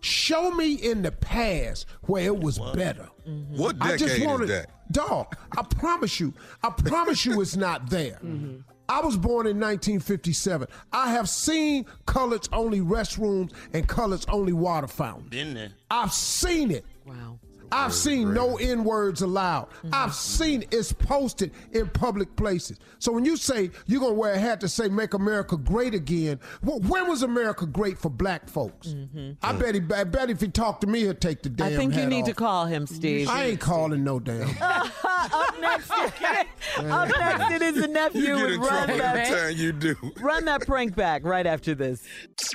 show 0.00 0.50
me 0.50 0.74
in 0.74 1.00
the 1.00 1.10
past 1.12 1.86
where 2.02 2.24
it 2.24 2.38
was 2.38 2.58
better. 2.74 3.08
Mm-hmm. 3.26 3.56
What 3.56 3.76
I 3.80 3.96
just 3.96 4.04
decade 4.04 4.20
is 4.20 4.26
wanted, 4.26 4.48
that? 4.50 4.92
Dog, 4.92 5.34
I 5.56 5.62
promise 5.62 6.20
you, 6.20 6.34
I 6.62 6.68
promise 6.84 7.24
you 7.24 7.40
it's 7.40 7.56
not 7.56 7.88
there. 7.88 8.18
Mm-hmm. 8.22 8.58
I 8.90 9.00
was 9.00 9.16
born 9.16 9.46
in 9.46 9.58
1957. 9.58 10.68
I 10.92 11.10
have 11.12 11.30
seen 11.30 11.86
colors 12.04 12.46
only 12.52 12.80
restrooms 12.80 13.52
and 13.72 13.88
colors 13.88 14.26
only 14.28 14.52
water 14.52 14.86
fountains. 14.86 15.30
Been 15.30 15.54
there. 15.54 15.72
I've 15.90 16.12
seen 16.12 16.70
it. 16.70 16.84
Wow. 17.06 17.38
I've 17.72 17.94
seen 17.94 18.34
no 18.34 18.56
N 18.58 18.84
words 18.84 19.22
allowed. 19.22 19.70
Mm-hmm. 19.70 19.90
I've 19.92 20.14
seen 20.14 20.64
it's 20.70 20.92
posted 20.92 21.52
in 21.72 21.88
public 21.88 22.36
places. 22.36 22.78
So 22.98 23.12
when 23.12 23.24
you 23.24 23.36
say 23.36 23.70
you're 23.86 24.00
gonna 24.00 24.12
wear 24.12 24.34
a 24.34 24.38
hat 24.38 24.60
to 24.60 24.68
say 24.68 24.88
"Make 24.88 25.14
America 25.14 25.56
Great 25.56 25.94
Again," 25.94 26.38
well, 26.62 26.80
when 26.80 27.08
was 27.08 27.22
America 27.22 27.66
great 27.66 27.98
for 27.98 28.10
Black 28.10 28.48
folks? 28.48 28.88
Mm-hmm. 28.88 29.32
I 29.42 29.52
bet 29.54 29.74
he, 29.74 29.80
I 29.94 30.04
bet 30.04 30.30
if 30.30 30.40
he 30.40 30.48
talked 30.48 30.82
to 30.82 30.86
me, 30.86 31.00
he'll 31.00 31.14
take 31.14 31.42
the 31.42 31.48
damn. 31.48 31.72
I 31.72 31.76
think 31.76 31.94
you 31.94 32.00
hat 32.00 32.08
need 32.08 32.26
to 32.26 32.34
call 32.34 32.66
him, 32.66 32.86
Steve. 32.86 33.28
I 33.28 33.46
ain't 33.46 33.60
calling 33.60 34.04
no 34.04 34.20
damn. 34.20 34.48
up 34.62 35.60
next, 35.60 35.90
up 36.78 37.08
next, 37.08 37.50
it 37.52 37.62
is 37.62 37.76
the 37.76 37.88
nephew. 37.88 38.20
You 38.20 38.36
get 38.36 38.60
with 38.60 38.70
run 38.70 38.98
that, 38.98 39.28
time 39.28 39.56
you 39.56 39.72
do. 39.72 39.96
run 40.20 40.44
that 40.44 40.66
prank 40.66 40.94
back 40.94 41.24
right 41.24 41.46
after 41.46 41.74
this. 41.74 42.04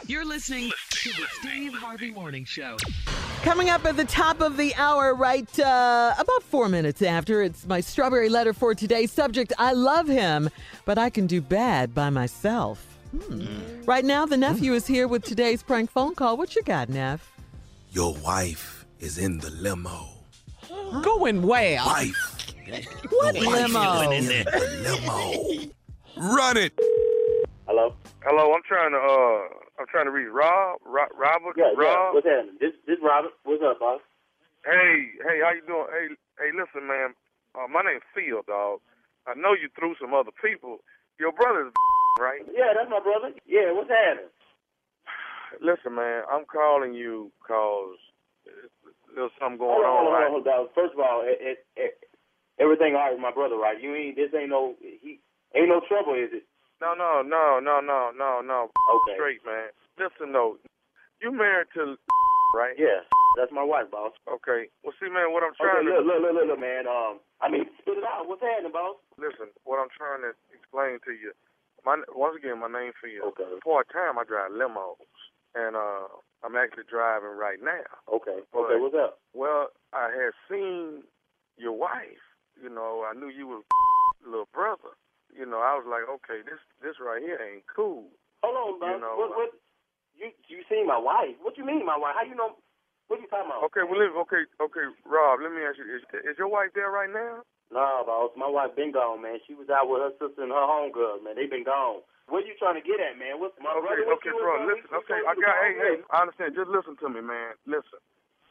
You're 0.06 0.26
listening 0.26 0.72
to 0.90 1.10
the 1.10 1.26
Steve 1.40 1.74
Harvey 1.74 2.12
Morning 2.12 2.46
Show. 2.46 2.78
Coming 3.44 3.70
up 3.70 3.86
at 3.86 3.96
the 3.96 4.04
top 4.06 4.42
of 4.42 4.58
the 4.58 4.76
hour, 4.76 5.14
right 5.16 5.48
uh, 5.60 6.14
about 6.20 6.44
four 6.44 6.68
minutes 6.68 7.02
after, 7.02 7.42
it's 7.42 7.66
my 7.66 7.80
strawberry 7.80 8.28
letter 8.30 8.52
for 8.52 8.76
today's 8.76 9.12
subject. 9.12 9.54
I 9.58 9.72
love 9.72 10.08
him, 10.08 10.50
but 10.86 10.98
I 10.98 11.10
can 11.10 11.28
do 11.28 11.40
bad 11.42 11.94
by 11.96 12.10
myself. 12.10 12.86
Hmm. 13.26 13.46
Right 13.86 14.04
now, 14.04 14.26
the 14.26 14.36
nephew 14.36 14.74
is 14.74 14.86
here 14.86 15.08
with 15.08 15.24
today's 15.24 15.64
prank 15.64 15.90
phone 15.90 16.14
call. 16.14 16.36
What 16.36 16.56
you 16.56 16.62
got, 16.64 16.90
Neff? 16.90 17.32
Your 17.92 18.14
wife 18.16 18.86
is 19.00 19.18
in 19.18 19.38
the 19.38 19.50
limo. 19.52 20.08
Going 21.02 21.42
well. 21.42 21.86
Wife. 21.86 22.54
What 23.10 23.36
Your 23.36 23.46
wife 23.50 23.74
limo? 23.74 24.12
is 24.12 24.30
in 24.30 24.46
the 24.46 25.72
limo. 26.18 26.34
Run 26.36 26.58
it. 26.58 26.74
Hello. 27.66 27.94
Hello. 28.26 28.54
I'm 28.54 28.62
trying 28.68 28.92
to 28.92 28.98
uh, 28.98 29.67
I'm 29.80 29.86
trying 29.88 30.06
to 30.06 30.12
reach 30.12 30.30
Rob. 30.32 30.80
Rob 30.86 31.10
Robert. 31.14 31.54
Yeah, 31.56 31.74
yeah. 31.74 31.86
Rob. 31.86 32.16
What's 32.16 32.26
happening? 32.26 32.58
This 32.60 32.74
this 32.86 32.98
Robert. 33.02 33.32
What's 33.44 33.62
up, 33.62 33.80
boss? 33.80 34.02
Hey, 34.66 35.14
hey, 35.22 35.38
how 35.46 35.54
you 35.54 35.64
doing? 35.66 35.88
Hey, 35.94 36.06
hey, 36.42 36.50
listen, 36.52 36.88
man. 36.88 37.14
Uh, 37.56 37.70
my 37.70 37.82
name's 37.86 38.06
Phil, 38.14 38.42
dog. 38.48 38.82
I 39.30 39.34
know 39.38 39.54
you 39.54 39.70
through 39.78 39.96
some 40.02 40.14
other 40.14 40.34
people. 40.34 40.82
Your 41.20 41.32
brother's 41.32 41.74
right? 42.20 42.42
Yeah, 42.50 42.74
that's 42.74 42.90
my 42.90 43.00
brother. 43.00 43.34
Yeah, 43.46 43.72
what's 43.72 43.90
happening? 43.90 44.30
Listen, 45.62 45.96
man. 45.96 46.24
I'm 46.32 46.46
calling 46.46 46.94
you 46.94 47.32
cause 47.46 47.98
there's 49.16 49.32
something 49.40 49.58
going 49.58 49.78
hold 49.78 49.86
on, 49.86 49.94
on. 49.94 49.98
hold 49.98 50.08
on, 50.10 50.14
right? 50.14 50.30
hold 50.30 50.48
on, 50.48 50.54
dog. 50.68 50.76
First 50.76 50.94
of 50.94 51.00
all, 51.00 51.22
it, 51.26 51.38
it, 51.40 51.58
it, 51.78 51.94
everything 52.60 52.94
all 52.94 53.06
right 53.06 53.14
with 53.14 53.22
my 53.22 53.32
brother, 53.34 53.56
right? 53.58 53.78
You 53.82 53.94
ain't 53.96 54.16
this 54.18 54.34
ain't 54.34 54.50
no 54.50 54.76
he 54.82 55.20
ain't 55.56 55.70
no 55.70 55.82
trouble, 55.88 56.14
is 56.14 56.34
it? 56.34 56.46
No, 56.82 56.94
no, 56.94 57.22
no, 57.26 57.60
no, 57.62 57.80
no, 57.82 58.12
no, 58.14 58.42
no. 58.46 58.70
Okay. 58.70 59.16
Straight, 59.18 59.42
man. 59.46 59.74
Listen, 59.98 60.32
though. 60.34 60.58
You 61.22 61.32
married 61.34 61.68
to 61.74 61.98
right? 62.56 62.78
Yeah. 62.78 63.02
That's 63.36 63.52
my 63.52 63.64
wife, 63.66 63.90
boss. 63.92 64.14
Okay. 64.30 64.70
Well, 64.86 64.94
see, 65.02 65.10
man, 65.10 65.34
what 65.34 65.42
I'm 65.46 65.54
Okay, 65.58 65.66
trying 65.66 65.86
look, 65.86 66.02
to 66.02 66.06
look, 66.06 66.22
look, 66.22 66.34
look, 66.38 66.48
look, 66.54 66.62
man. 66.62 66.86
Um, 66.90 67.22
I 67.42 67.50
mean, 67.50 67.66
spit 67.82 67.98
it 68.02 68.06
out. 68.06 68.26
What's 68.30 68.42
happening, 68.42 68.72
boss? 68.74 68.98
listen. 69.18 69.50
What 69.66 69.78
I'm 69.82 69.90
trying 69.94 70.22
to 70.26 70.34
explain 70.54 70.98
to 71.06 71.14
you. 71.14 71.34
My 71.86 71.98
once 72.14 72.38
again, 72.38 72.58
my 72.62 72.70
name 72.70 72.94
for 72.98 73.08
you. 73.08 73.22
Okay. 73.34 73.46
Part 73.64 73.90
time, 73.94 74.18
I 74.18 74.26
drive 74.26 74.52
limos, 74.54 74.98
and 75.54 75.76
uh, 75.78 76.10
I'm 76.46 76.58
actually 76.58 76.90
driving 76.90 77.34
right 77.38 77.62
now. 77.62 77.86
Okay. 78.10 78.42
But- 78.54 78.70
okay, 78.70 78.78
what's 78.82 78.98
up? 78.98 79.22
Well, 79.34 79.70
I 79.94 80.10
had 80.10 80.34
seen 80.50 81.04
your 81.58 81.74
wife. 81.78 82.22
You 82.62 82.70
know, 82.70 83.06
I 83.06 83.14
knew 83.18 83.30
you 83.30 83.46
was 83.48 83.64
little 84.26 84.50
brother. 84.54 84.98
You 85.38 85.46
know, 85.46 85.62
I 85.62 85.78
was 85.78 85.86
like, 85.86 86.10
okay, 86.20 86.42
this 86.42 86.58
this 86.82 86.98
right 86.98 87.22
here 87.22 87.38
ain't 87.38 87.64
cool. 87.70 88.10
Hold 88.42 88.58
on, 88.58 88.72
boss. 88.82 88.90
You 88.90 89.02
know, 89.06 89.14
what, 89.22 89.30
what? 89.38 89.50
You 90.18 90.34
you 90.50 90.66
seen 90.66 90.90
my 90.90 90.98
wife? 90.98 91.38
What 91.46 91.58
you 91.62 91.66
mean, 91.66 91.86
my 91.86 91.98
wife? 91.98 92.18
How 92.18 92.26
you 92.26 92.34
know? 92.34 92.58
What 93.08 93.22
you 93.22 93.30
talking 93.30 93.48
about? 93.48 93.64
Okay, 93.72 93.86
well, 93.88 94.02
let- 94.02 94.18
okay, 94.28 94.44
okay, 94.60 94.86
Rob. 95.06 95.40
Let 95.40 95.54
me 95.54 95.62
ask 95.64 95.78
you: 95.78 95.86
Is, 95.88 96.04
is 96.26 96.36
your 96.42 96.50
wife 96.50 96.74
there 96.74 96.90
right 96.90 97.10
now? 97.10 97.46
No, 97.70 97.80
Nah, 97.80 98.04
boss. 98.04 98.32
My 98.36 98.50
wife 98.50 98.74
been 98.76 98.92
gone, 98.92 99.22
man. 99.22 99.38
She 99.46 99.54
was 99.54 99.70
out 99.70 99.88
with 99.88 100.02
her 100.02 100.12
sister 100.18 100.42
and 100.42 100.52
her 100.52 100.66
homegirl, 100.66 101.22
man. 101.24 101.36
They 101.38 101.46
been 101.46 101.64
gone. 101.68 102.02
What 102.28 102.44
are 102.44 102.48
you 102.50 102.56
trying 102.60 102.76
to 102.76 102.84
get 102.84 103.00
at, 103.00 103.16
man? 103.16 103.40
What's 103.40 103.56
my 103.62 103.72
Okay, 103.78 103.88
brother? 103.88 104.04
what 104.10 104.20
okay, 104.20 104.34
bro. 104.36 104.54
Listen, 104.68 104.90
okay, 105.06 105.20
I 105.24 105.32
got. 105.38 105.56
Hey, 105.64 105.74
hey. 105.78 105.96
I 106.12 106.18
understand. 106.26 106.58
Just 106.58 106.68
listen 106.74 106.98
to 107.00 107.08
me, 107.08 107.22
man. 107.22 107.56
Listen. 107.70 108.02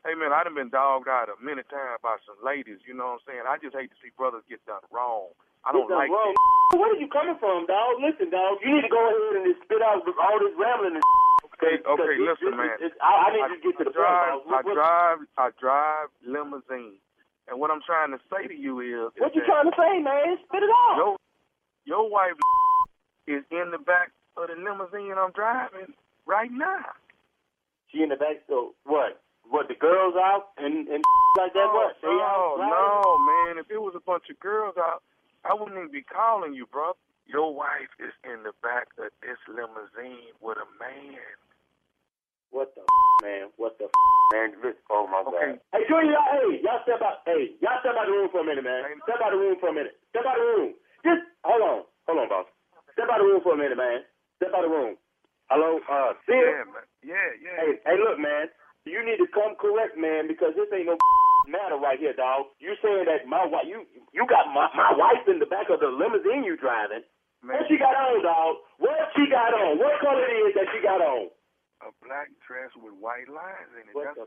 Hey, 0.07 0.14
man, 0.14 0.30
I 0.32 0.47
done 0.47 0.55
been 0.55 0.70
dogged 0.70 1.11
out 1.11 1.28
a 1.28 1.34
many 1.43 1.66
times 1.66 1.99
by 1.99 2.16
some 2.24 2.39
ladies. 2.41 2.78
You 2.87 2.95
know 2.95 3.18
what 3.18 3.26
I'm 3.26 3.26
saying? 3.26 3.45
I 3.45 3.59
just 3.59 3.74
hate 3.74 3.91
to 3.91 3.99
see 3.99 4.14
brothers 4.14 4.47
get 4.47 4.62
done 4.64 4.84
wrong. 4.95 5.34
I 5.66 5.72
don't 5.74 5.90
like 5.90 6.08
wrong. 6.10 6.34
Where 6.78 6.94
are 6.94 6.98
you 6.98 7.06
coming 7.10 7.36
from, 7.38 7.66
dog? 7.66 7.98
Listen, 8.02 8.30
dog. 8.30 8.58
You 8.62 8.74
need 8.74 8.86
to 8.86 8.92
go 8.92 9.02
ahead 9.02 9.42
and 9.42 9.44
just 9.50 9.62
spit 9.66 9.82
out 9.82 10.02
all 10.02 10.38
this 10.38 10.54
rambling. 10.58 10.98
And 10.98 11.04
Okay, 11.56 11.80
okay, 11.88 12.14
listen, 12.20 12.52
this- 12.52 12.58
man. 12.58 12.76
I, 13.00 13.12
I 13.16 13.28
need 13.32 13.44
I, 13.44 13.48
to 13.54 13.58
get 13.64 13.78
to 13.80 13.84
the 13.88 13.94
drive, 13.94 14.44
point, 14.44 14.50
boss. 14.50 14.64
What, 14.64 14.76
I 14.76 14.76
drive, 14.76 15.18
I 15.38 15.46
drive 15.56 16.08
limousine, 16.26 17.00
and 17.48 17.56
what 17.58 17.70
I'm 17.70 17.80
trying 17.86 18.12
to 18.12 18.20
say 18.28 18.46
to 18.46 18.54
you 18.54 18.80
is, 18.84 19.08
what 19.16 19.32
is 19.32 19.36
you 19.40 19.42
trying 19.46 19.64
to 19.70 19.76
say, 19.78 20.02
man? 20.04 20.36
Spit 20.44 20.62
it 20.62 20.68
out. 20.68 20.96
Your 21.00 21.16
your 21.86 22.04
wife 22.10 22.36
is 23.26 23.42
in 23.50 23.70
the 23.72 23.78
back 23.80 24.12
of 24.36 24.48
the 24.52 24.56
limousine 24.60 25.16
I'm 25.16 25.32
driving 25.32 25.94
right 26.26 26.50
now. 26.52 26.92
She 27.88 28.02
in 28.02 28.10
the 28.10 28.16
back. 28.20 28.44
So 28.48 28.74
what? 28.84 29.22
What? 29.48 29.68
The 29.68 29.74
girls 29.80 30.14
out 30.18 30.52
and 30.58 30.88
and 30.92 31.00
like 31.40 31.54
that? 31.54 31.70
Oh, 31.72 31.72
what? 31.72 31.96
They 32.02 32.12
no, 32.12 32.60
no, 32.68 33.16
man. 33.24 33.58
If 33.64 33.70
it 33.70 33.80
was 33.80 33.94
a 33.96 34.04
bunch 34.04 34.28
of 34.28 34.38
girls 34.40 34.74
out, 34.76 35.00
I 35.45 35.55
wouldn't 35.55 35.76
even 35.78 35.93
be 35.93 36.03
calling 36.07 36.55
you, 36.55 36.66
bro. 36.70 36.93
Your 37.26 37.55
wife 37.55 37.91
is 37.99 38.14
in 38.24 38.43
the 38.47 38.55
back 38.62 38.89
of 38.99 39.11
this 39.20 39.39
limousine 39.51 40.32
with 40.41 40.59
a 40.59 40.68
man. 40.78 41.20
What 42.51 42.72
the 42.74 42.82
man? 43.22 43.51
What 43.59 43.78
the 43.78 43.91
f- 43.91 44.32
man? 44.32 44.55
Listen, 44.62 44.80
oh 44.91 45.07
my 45.11 45.22
Okay. 45.26 45.59
god. 45.59 45.61
Hey, 45.74 45.84
Junior, 45.91 46.12
y'all, 46.14 46.30
hey, 46.32 46.61
y'all 46.62 46.82
step 46.87 47.03
out. 47.03 47.26
Hey, 47.26 47.59
y'all 47.61 47.80
step 47.82 47.97
out 47.99 48.07
the 48.07 48.14
room 48.14 48.30
for 48.30 48.41
a 48.41 48.47
minute, 48.47 48.64
man. 48.64 48.84
Step 49.05 49.20
out 49.22 49.32
the 49.32 49.39
room 49.41 49.57
for 49.61 49.68
a 49.70 49.74
minute. 49.74 49.99
Step 50.11 50.24
out 50.26 50.39
the 50.39 50.47
room. 50.47 50.70
Just 51.05 51.22
hold 51.45 51.62
on, 51.62 51.78
hold 52.07 52.18
on, 52.22 52.28
boss. 52.30 52.47
Step 52.95 53.11
out 53.11 53.18
the 53.18 53.26
room 53.28 53.43
for 53.43 53.55
a 53.55 53.59
minute, 53.59 53.76
man. 53.78 54.07
Step 54.39 54.55
out 54.55 54.62
the 54.62 54.70
room. 54.70 54.97
Hello, 55.51 55.78
uh, 55.91 56.14
see 56.26 56.34
Yeah, 56.34 56.64
man. 56.70 56.87
Yeah, 57.05 57.28
yeah. 57.43 57.57
Hey, 57.59 57.70
hey, 57.87 57.97
look, 58.01 58.18
man. 58.18 58.49
You 58.87 59.03
need 59.05 59.18
to 59.18 59.28
come 59.34 59.55
correct, 59.59 59.99
man, 59.99 60.28
because 60.30 60.55
this 60.57 60.70
ain't 60.72 60.87
no 60.87 60.97
matter 61.49 61.78
right 61.78 61.99
here, 61.99 62.12
dog. 62.14 62.51
You 62.59 62.74
saying 62.82 63.07
that 63.07 63.26
my 63.26 63.47
wife, 63.47 63.66
you 63.66 63.86
you 64.12 64.26
got 64.26 64.51
my 64.53 64.68
my 64.74 64.92
wife 64.94 65.24
in 65.26 65.38
the 65.38 65.47
back 65.49 65.70
of 65.70 65.80
the 65.80 65.88
limousine 65.90 66.44
you 66.44 66.57
driving. 66.59 67.03
What 67.47 67.62
she 67.70 67.78
got 67.78 67.94
on, 67.94 68.22
dog? 68.26 68.59
What 68.82 68.99
she 69.14 69.30
got 69.30 69.55
on? 69.55 69.78
What 69.78 70.01
color 70.03 70.24
it 70.26 70.51
is 70.51 70.55
that 70.59 70.66
she 70.74 70.82
got 70.82 70.99
on? 70.99 71.30
A 71.84 71.92
black 72.03 72.32
dress 72.42 72.72
with 72.74 72.97
white 72.99 73.28
lines 73.30 73.70
in 73.78 73.86
it. 73.86 73.94
What 73.94 74.11
That's 74.16 74.26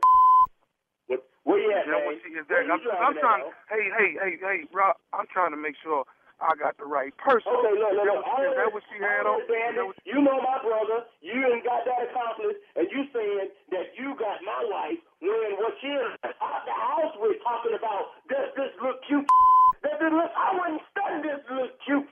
What, 1.10 1.20
where 1.44 1.58
you 1.60 1.68
Is 1.68 1.82
at, 1.82 1.90
that 1.90 2.00
man? 2.06 2.16
she 2.22 2.30
is 2.38 2.46
that? 2.48 2.64
I'm, 2.70 2.80
I'm 3.02 3.16
trying. 3.18 3.44
Hey, 3.68 3.84
hey, 3.92 4.10
hey, 4.16 4.32
hey, 4.40 4.58
Rob. 4.72 4.96
I'm 5.12 5.26
trying 5.34 5.50
to 5.50 5.60
make 5.60 5.74
sure 5.82 6.06
I 6.40 6.54
got 6.56 6.78
the 6.80 6.86
right 6.88 7.12
person. 7.20 7.50
Okay, 7.52 7.74
look, 7.76 7.92
look, 7.92 8.06
look. 8.08 8.24
Is 8.40 8.56
that 8.56 8.70
what 8.72 8.84
she 8.88 8.96
had 9.02 9.26
on? 9.28 9.42
You 10.08 10.22
know 10.24 10.38
my 10.40 10.56
brother. 10.64 11.04
You 11.20 11.36
ain't 11.50 11.66
got 11.66 11.84
that 11.84 12.08
accomplished, 12.08 12.62
and 12.78 12.88
you 12.88 13.04
saying 13.12 13.52
that 13.74 13.92
you 13.98 14.16
got 14.16 14.40
my 14.46 14.64
wife 14.70 15.02
when 15.20 15.52
what 15.60 15.76
she 15.80 15.92
is 15.92 16.16
out 16.40 16.62
the 16.64 16.72
house 16.72 17.12
we're 17.20 17.36
talking 17.44 17.76
about. 17.76 18.16
Does 18.32 18.48
this 18.56 18.72
look 18.80 19.04
cute? 19.04 19.28
Does 19.84 19.96
this 20.00 20.12
look? 20.12 20.32
I 20.32 20.48
wouldn't 20.56 20.82
study 20.88 21.18
this 21.20 21.44
look 21.52 21.72
cute. 21.84 22.08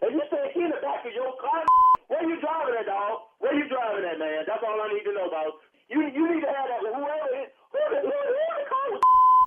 And 0.00 0.12
you 0.12 0.24
say 0.28 0.52
he 0.52 0.64
in 0.64 0.72
the 0.72 0.80
back 0.80 1.04
of 1.04 1.12
your 1.12 1.32
car. 1.40 1.64
Where 2.08 2.24
you 2.24 2.36
driving 2.40 2.76
at, 2.76 2.86
dog? 2.86 3.28
Where 3.40 3.56
you 3.56 3.68
driving 3.68 4.04
at, 4.04 4.20
man? 4.20 4.44
That's 4.46 4.62
all 4.64 4.78
I 4.78 4.88
need 4.92 5.04
to 5.04 5.12
know 5.12 5.28
about. 5.28 5.60
You 5.88 6.04
you 6.08 6.24
need 6.32 6.44
to 6.44 6.52
have 6.52 6.68
that. 6.68 6.80
Whoever 6.80 7.28
is, 7.40 7.50
who 7.72 7.80
the 7.92 7.98
who, 8.04 8.12
who 8.12 8.44
the 8.56 8.64
call? 8.68 8.92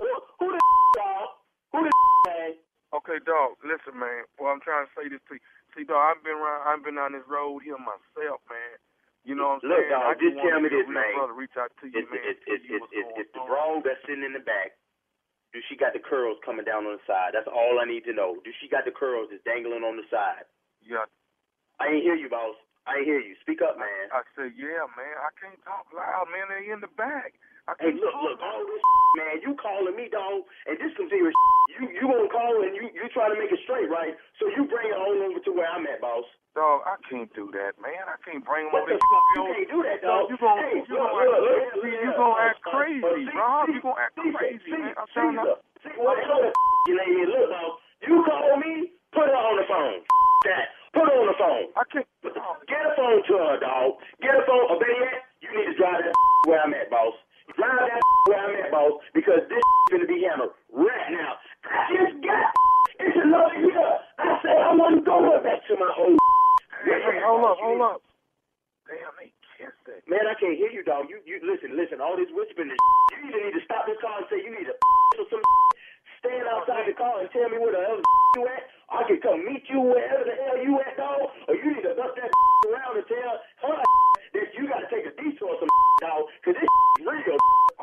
Who, 0.01 0.09
who 0.39 0.47
the 0.53 0.61
dog? 0.97 1.27
Who 1.73 1.79
the 1.85 1.93
man? 2.29 2.51
Okay, 2.89 3.17
dog. 3.25 3.57
Listen, 3.61 3.97
man. 3.97 4.25
Well, 4.37 4.53
I'm 4.53 4.61
trying 4.61 4.85
to 4.85 4.91
say 4.97 5.05
this 5.09 5.21
to 5.29 5.37
you. 5.37 5.43
See, 5.77 5.85
dog, 5.85 6.01
I've 6.01 6.21
been 6.25 6.37
around. 6.37 6.61
I've 6.65 6.83
been 6.83 6.97
on 6.97 7.13
this 7.13 7.25
road 7.29 7.61
here 7.61 7.77
myself, 7.77 8.41
man. 8.49 8.75
You 9.27 9.35
know 9.35 9.59
what 9.59 9.63
I'm 9.63 9.69
Look, 9.69 9.83
saying? 9.83 9.91
dog, 9.91 10.03
I 10.07 10.13
just 10.15 10.35
tell 10.39 10.59
me 10.63 10.69
this, 10.71 10.87
man. 10.87 11.13
Brother, 11.15 11.35
reach 11.35 11.55
out 11.59 11.71
to 11.83 11.85
you, 11.91 11.99
It's, 11.99 12.09
man. 12.09 12.23
it's, 12.23 12.41
it's, 12.47 12.65
you 12.65 12.79
it's, 12.79 12.89
it's, 12.95 13.11
it's 13.27 13.33
the 13.35 13.43
broad 13.45 13.83
that's 13.83 13.99
sitting 14.07 14.23
in 14.23 14.31
the 14.33 14.43
back. 14.43 14.79
Do 15.51 15.59
she 15.65 15.75
got 15.75 15.97
the 15.97 16.03
curls 16.03 16.37
coming 16.45 16.63
down 16.63 16.85
on 16.85 16.95
the 17.01 17.05
side? 17.09 17.33
That's 17.33 17.49
all 17.49 17.81
I 17.81 17.85
need 17.89 18.05
to 18.05 18.13
know. 18.13 18.37
Do 18.45 18.51
she 18.61 18.69
got 18.69 18.85
the 18.85 18.93
curls 18.93 19.33
that's 19.33 19.43
dangling 19.43 19.81
on 19.81 19.97
the 19.97 20.05
side? 20.13 20.45
Yeah. 20.85 21.09
I 21.81 21.89
ain't 21.89 22.05
hear 22.05 22.15
you, 22.15 22.29
boss. 22.29 22.53
I 22.89 23.05
hear 23.05 23.21
you. 23.21 23.37
Speak 23.45 23.61
up, 23.61 23.77
man. 23.77 24.09
I 24.09 24.25
said, 24.33 24.57
yeah, 24.57 24.89
man. 24.97 25.15
I 25.21 25.29
can't 25.37 25.61
talk 25.61 25.85
loud, 25.93 26.25
man. 26.33 26.49
They 26.49 26.73
in 26.73 26.81
the 26.81 26.89
back. 26.97 27.37
I 27.69 27.77
Hey, 27.77 27.93
look, 27.93 28.15
look, 28.25 28.41
all 28.41 28.65
this 28.65 28.81
man, 29.21 29.45
you 29.45 29.53
calling 29.61 29.93
me, 29.93 30.09
dog, 30.09 30.41
and 30.65 30.73
this 30.81 30.89
some 30.97 31.05
serious 31.05 31.37
You 31.77 31.85
you 31.93 32.05
gonna 32.09 32.25
call 32.33 32.65
and 32.65 32.73
you 32.73 32.89
you 32.97 33.05
trying 33.13 33.29
to 33.29 33.37
make 33.37 33.53
it 33.53 33.61
straight, 33.61 33.85
right? 33.93 34.17
So 34.41 34.49
you 34.49 34.65
bring 34.65 34.89
it 34.89 34.97
on 34.97 35.21
over 35.21 35.37
to 35.37 35.51
where 35.53 35.69
I'm 35.69 35.85
at, 35.85 36.01
boss. 36.01 36.25
Dog, 36.57 36.81
I 36.89 36.97
can't 37.05 37.29
do 37.37 37.53
that, 37.53 37.77
man. 37.77 38.09
I 38.09 38.17
can't 38.25 38.41
bring 38.41 38.73
them 38.73 38.73
over 38.73 38.89
the. 38.89 38.97
You 38.97 39.05
gonna 39.37 39.53
be 39.53 39.53
can't 39.53 39.69
do 39.69 39.79
that, 39.85 39.99
dog. 40.01 40.33
You 40.33 40.37
gonna 40.41 40.61
Hey, 40.65 40.81
you 40.81 40.95
gonna 40.97 41.13
look, 41.13 41.29
look, 41.29 41.61
act, 41.61 41.77
look, 41.77 41.93
you 41.93 42.09
look, 42.09 42.17
gonna 42.17 42.41
act 42.41 42.59
crazy, 42.65 43.05
look, 43.05 43.17
see, 43.21 43.37
Rob. 43.37 43.61
see, 43.69 43.73
You 43.77 43.81
gonna 43.85 44.01
act 44.01 44.13
see, 44.17 44.31
crazy, 44.33 44.59
see, 44.65 44.73
man. 44.81 44.93
I'm 44.97 45.09
trying 45.13 45.37
to. 45.37 45.53
see, 45.85 45.93
what 46.01 46.17
the 46.17 46.37
you 46.89 46.93
lady 46.97 47.23
look, 47.29 47.47
dog. 47.53 47.71
You 48.01 48.15
call 48.25 48.57
me, 48.57 48.73
put 49.13 49.29
her 49.29 49.37
on 49.37 49.55
the 49.61 49.67
phone. 49.69 50.01
That 50.49 50.73
put 50.93 51.05
her 51.05 51.15
on 51.17 51.27
the 51.29 51.37
phone. 51.37 51.65
I 51.75 51.83
can't. 51.91 52.07
Get 52.23 52.81
a 52.85 52.91
phone 52.95 53.21
to 53.25 53.33
her, 53.37 53.57
dog. 53.59 53.99
Get 54.21 54.35
a 54.35 54.43
phone. 54.45 54.65
Or 54.69 54.77
better 54.79 54.97
yet, 54.97 55.25
you 55.41 55.49
need 55.53 55.73
to 55.73 55.75
drive 55.77 56.03
that 56.05 56.13
where 56.49 56.61
I'm 56.61 56.73
at, 56.73 56.89
boss. 56.89 57.15
Drive 57.57 57.89
that 57.89 58.01
where 58.29 58.39
I'm 58.39 58.53
at, 58.57 58.71
boss, 58.71 59.01
because 59.13 59.43
this 59.49 59.59
is 59.63 59.87
gonna 59.91 60.09
be 60.09 60.25
handled 60.25 60.53
right 60.73 61.09
now. 61.11 61.37
I 61.65 61.89
just 61.93 62.15
got 62.23 62.53
it's 62.99 63.15
another 63.15 63.59
year. 63.63 63.89
I 64.19 64.39
said 64.43 64.57
I 64.59 64.75
wasn't 64.75 65.05
going 65.05 65.43
back 65.43 65.63
to 65.67 65.73
my 65.79 65.91
old. 65.97 66.19
Hey, 66.83 66.99
hey, 66.99 67.19
hold 67.23 67.43
up, 67.47 67.57
hold 67.59 67.81
up. 67.81 67.99
Damn, 68.87 69.13
they 69.19 69.31
kissed 69.55 69.85
it. 69.87 70.03
Man, 70.07 70.27
I 70.27 70.35
can't 70.35 70.55
hear 70.55 70.71
you, 70.71 70.83
dog. 70.83 71.07
You, 71.11 71.19
you 71.23 71.39
listen, 71.43 71.75
listen. 71.75 71.99
All 72.03 72.15
this 72.15 72.31
whispering, 72.31 72.71
is 72.71 72.79
you 73.13 73.29
either 73.29 73.41
need 73.45 73.55
to 73.55 73.63
stop 73.63 73.87
this 73.87 73.99
car 74.03 74.19
and 74.19 74.27
say 74.31 74.39
you 74.43 74.51
need 74.51 74.67
to 74.67 74.75
or 75.19 75.27
some 75.27 75.43
stand 76.19 76.45
outside 76.51 76.85
the 76.87 76.95
car 76.95 77.23
and 77.23 77.29
tell 77.31 77.49
me 77.49 77.57
where 77.57 77.73
the 77.73 77.81
hell 77.83 77.99
you 78.37 78.43
at. 78.47 78.63
I 78.89 79.01
can 79.05 79.19
come 79.21 79.45
meet 79.45 79.63
you 79.69 79.79
wherever 79.81 80.25
the 80.25 80.35
hell 80.35 80.57
you 80.59 80.77
at, 80.83 80.97
dog. 80.97 81.29
Or 81.47 81.53
you 81.55 81.67
need 81.73 81.85
to 81.85 81.93
bust 81.95 82.15
that 82.19 82.29
around 82.69 82.99
and 82.99 83.07
tell 83.07 83.33
her 83.39 83.77
that 84.35 84.47
you 84.57 84.67
got 84.67 84.83
to 84.83 84.89
take 84.91 85.05
a 85.07 85.13
detour, 85.17 85.55
some 85.59 85.71
dog, 86.03 86.27
because 86.41 86.57
this 86.59 86.69
is 86.69 87.05
real. 87.05 87.37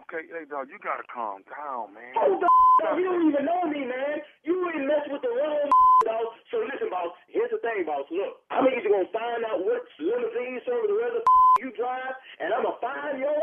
Okay, 0.06 0.28
hey, 0.28 0.44
dog, 0.46 0.68
you 0.68 0.76
gotta 0.84 1.02
calm 1.08 1.40
down, 1.48 1.90
man. 1.96 2.12
Hold 2.20 2.38
the 2.44 2.48
dog. 2.84 3.00
You 3.00 3.08
don't 3.10 3.26
even 3.32 3.42
know 3.48 3.64
me, 3.66 3.88
man. 3.88 4.20
You 4.44 4.54
ain't 4.70 4.84
mess 4.86 5.02
with 5.08 5.24
the 5.24 5.32
wrong 5.32 5.66
dog. 6.04 6.36
So 6.52 6.60
listen, 6.62 6.92
boss. 6.92 7.16
Here's 7.32 7.48
the 7.50 7.58
thing, 7.64 7.88
boss. 7.88 8.04
Look, 8.12 8.44
I'm 8.52 8.68
either 8.68 8.86
gonna 8.86 9.08
find 9.10 9.42
out 9.48 9.64
what 9.64 9.82
limousine 9.98 10.60
service 10.68 10.92
the 10.92 11.00
other 11.00 11.22
you 11.64 11.72
drive, 11.74 12.12
and 12.38 12.52
I'm 12.52 12.62
gonna 12.68 12.78
find 12.84 13.18
your 13.18 13.34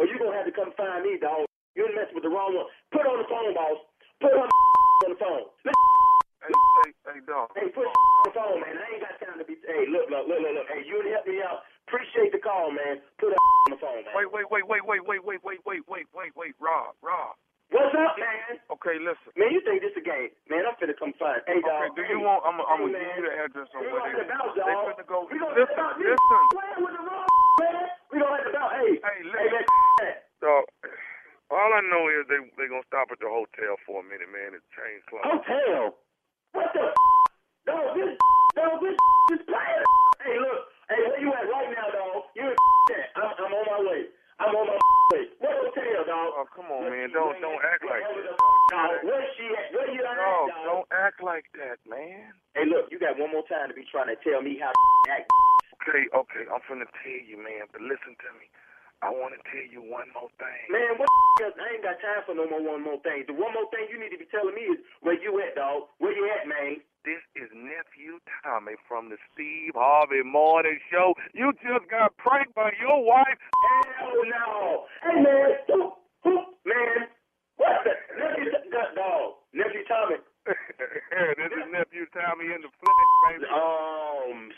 or 0.00 0.08
you 0.08 0.16
gonna 0.18 0.34
have 0.34 0.48
to 0.48 0.56
come 0.56 0.72
find 0.74 1.04
me, 1.04 1.20
dog. 1.20 1.44
You 1.76 1.86
ain't 1.86 1.94
mess 1.94 2.10
with 2.16 2.24
the 2.24 2.32
wrong 2.32 2.54
one. 2.56 2.66
Put 2.90 3.04
on 3.06 3.20
the 3.20 3.28
phone, 3.28 3.52
boss. 3.54 3.78
Put 4.20 4.32
her 4.32 4.40
on 4.44 5.10
the 5.10 5.18
phone. 5.20 5.44
Hey, 5.64 6.52
hey, 6.52 6.90
hey, 7.08 7.18
dog. 7.26 7.48
Hey, 7.56 7.68
put 7.72 7.86
on 7.88 7.94
the 8.28 8.32
phone, 8.36 8.58
man. 8.60 8.76
I 8.76 8.84
ain't 8.94 9.02
got 9.02 9.16
time 9.20 9.38
to 9.40 9.44
be. 9.46 9.56
Hey, 9.64 9.88
look, 9.88 10.08
look, 10.12 10.28
look, 10.28 10.40
look, 10.40 10.54
look. 10.54 10.66
Hey, 10.70 10.84
you 10.86 11.00
help 11.12 11.26
me 11.26 11.40
out. 11.42 11.64
Appreciate 11.88 12.32
the 12.32 12.40
call, 12.40 12.70
man. 12.72 13.00
Put 13.20 13.32
her 13.32 13.40
on 13.40 13.70
the 13.76 13.80
phone, 13.80 14.02
man. 14.04 14.14
Wait, 14.16 14.28
wait, 14.32 14.46
wait, 14.50 14.64
wait, 14.66 14.84
wait, 14.84 15.02
wait, 15.04 15.22
wait, 15.24 15.40
wait, 15.44 15.60
wait, 15.64 15.82
wait, 15.88 16.06
wait, 16.14 16.32
wait, 16.36 16.54
Rob, 16.60 16.94
Rob. 17.02 17.36
What's 17.72 17.90
up, 17.96 18.14
man? 18.20 18.60
Okay, 18.70 19.00
listen. 19.02 19.32
Man, 19.34 19.50
you 19.50 19.58
think 19.64 19.80
this 19.82 19.96
a 19.98 20.04
game? 20.04 20.30
Man, 20.52 20.62
I'm 20.68 20.76
finna 20.78 20.94
come 20.94 21.16
find. 21.18 21.40
Hey, 21.48 21.58
Okay, 21.58 21.66
dog. 21.66 21.96
do 21.96 22.04
hey, 22.04 22.12
you 22.14 22.20
want? 22.22 22.44
I'm, 22.46 22.60
I'm 22.60 22.86
hey, 22.86 22.92
gonna 22.92 23.02
give 23.02 23.16
you 23.18 23.24
the 23.24 23.34
address 23.40 23.68
on 23.74 23.82
where 23.88 24.04
they. 24.04 24.24
They 24.28 24.76
finna 24.84 25.06
go. 25.08 25.26
We 25.26 25.40
gonna 25.40 25.56
Listen, 25.58 25.88
listen. 25.98 26.42
Playing 26.54 26.80
with 26.84 26.94
the 26.94 27.02
wrong 27.02 27.26
man. 27.58 27.88
We 28.12 28.16
gonna 28.20 28.44
to 28.46 28.52
bounce. 28.52 28.72
Hey, 28.78 29.00
Hey, 29.00 29.18
hey, 29.26 29.48
man. 29.58 30.16
Dog, 30.44 30.64
all 31.52 31.70
I 31.72 31.82
know 31.84 32.08
is 32.08 32.24
they 32.28 32.40
they 32.56 32.66
gonna 32.68 32.86
stop 32.88 33.10
at 33.12 33.20
the 33.20 33.28
hotel 33.28 33.76
for 33.84 34.00
a 34.00 34.06
minute, 34.06 34.28
man, 34.32 34.56
and 34.56 34.64
change 34.72 35.02
clothes. 35.08 35.24
Hotel. 35.26 35.94
What 36.52 36.70
the? 36.72 36.84
Dog, 37.64 37.96
this, 37.96 38.12
dog, 38.54 38.76
this 38.84 38.96
is 39.32 39.42
playing. 39.48 39.84
Hey, 40.20 40.36
look. 40.36 40.60
Hey, 40.92 41.00
where 41.08 41.16
you 41.20 41.32
at 41.32 41.48
right 41.48 41.70
now, 41.72 41.88
dog? 41.90 42.28
You 42.36 42.52
in 42.52 42.56
at? 42.92 43.08
I'm, 43.16 43.32
I'm 43.40 43.52
on 43.56 43.64
my 43.72 43.80
way. 43.88 44.02
I'm 44.36 44.52
on 44.52 44.66
my 44.68 44.76
way. 45.16 45.24
What 45.40 45.56
hotel, 45.72 46.04
dog. 46.04 46.28
Oh, 46.36 46.46
come 46.52 46.68
on, 46.68 46.92
man. 46.92 47.08
Don't 47.16 47.40
don't 47.40 47.62
act 47.64 47.82
like 47.88 48.04
that. 48.04 48.36
Dog, 48.70 49.00
where's 49.08 49.30
she 49.40 49.48
at? 49.48 49.72
Where 49.72 49.88
you 49.90 50.04
at, 50.04 50.16
Dog, 50.20 50.48
dog? 50.52 50.64
don't 50.68 50.88
act 50.92 51.18
like 51.24 51.48
that, 51.56 51.80
man. 51.88 52.36
Hey, 52.52 52.68
look, 52.68 52.92
you 52.92 53.00
got 53.00 53.16
one 53.18 53.32
more 53.32 53.44
time 53.48 53.72
to 53.72 53.74
be 53.74 53.84
trying 53.88 54.12
to 54.12 54.18
tell 54.20 54.44
me 54.44 54.60
how 54.60 54.70
to 54.70 54.84
act. 55.10 55.26
Okay, 55.82 56.04
okay, 56.16 56.44
I'm 56.48 56.60
finna 56.68 56.88
tell 57.00 57.20
you, 57.28 57.36
man, 57.36 57.68
but 57.72 57.80
listen 57.84 58.16
to 58.16 58.30
me. 58.40 58.48
I 59.04 59.12
want 59.12 59.36
to 59.36 59.40
tell 59.52 59.68
you 59.68 59.84
one 59.84 60.08
more 60.16 60.32
thing. 60.40 60.64
Man, 60.72 60.96
what 60.96 61.04
the 61.36 61.52
I 61.60 61.76
ain't 61.76 61.84
got 61.84 62.00
time 62.00 62.24
for 62.24 62.32
no 62.32 62.48
more 62.48 62.64
one 62.64 62.80
more 62.80 62.96
thing. 63.04 63.28
The 63.28 63.36
one 63.36 63.52
more 63.52 63.68
thing 63.68 63.84
you 63.92 64.00
need 64.00 64.16
to 64.16 64.20
be 64.22 64.24
telling 64.32 64.56
me 64.56 64.64
is 64.64 64.80
where 65.04 65.12
you 65.12 65.44
at, 65.44 65.60
dog. 65.60 65.92
Where 66.00 66.16
you 66.16 66.24
at, 66.32 66.48
man? 66.48 66.80
This 67.04 67.20
is 67.36 67.52
nephew 67.52 68.16
Tommy 68.40 68.80
from 68.88 69.12
the 69.12 69.20
Steve 69.28 69.76
Harvey 69.76 70.24
Morning 70.24 70.80
Show. 70.88 71.12
You 71.36 71.52
just 71.60 71.84
got 71.92 72.16
pranked 72.16 72.56
by 72.56 72.72
your 72.80 73.04
wife. 73.04 73.36
Hell 74.00 74.24
no. 74.24 74.88
Hey, 75.04 75.20
man, 75.20 75.52
who, 75.68 75.92
who, 76.24 76.32
man, 76.64 77.04
what 77.60 77.84
the, 77.84 77.92
nephew, 78.16 78.56
dog, 78.72 79.36
nephew 79.52 79.84
Tommy. 79.84 80.16
this 80.48 81.52
is 81.52 81.68
nephew 81.68 82.08
Tommy 82.16 82.56
in 82.56 82.64
the 82.64 82.72
flesh, 82.72 83.12
baby. 83.28 83.44
Um, 83.52 84.48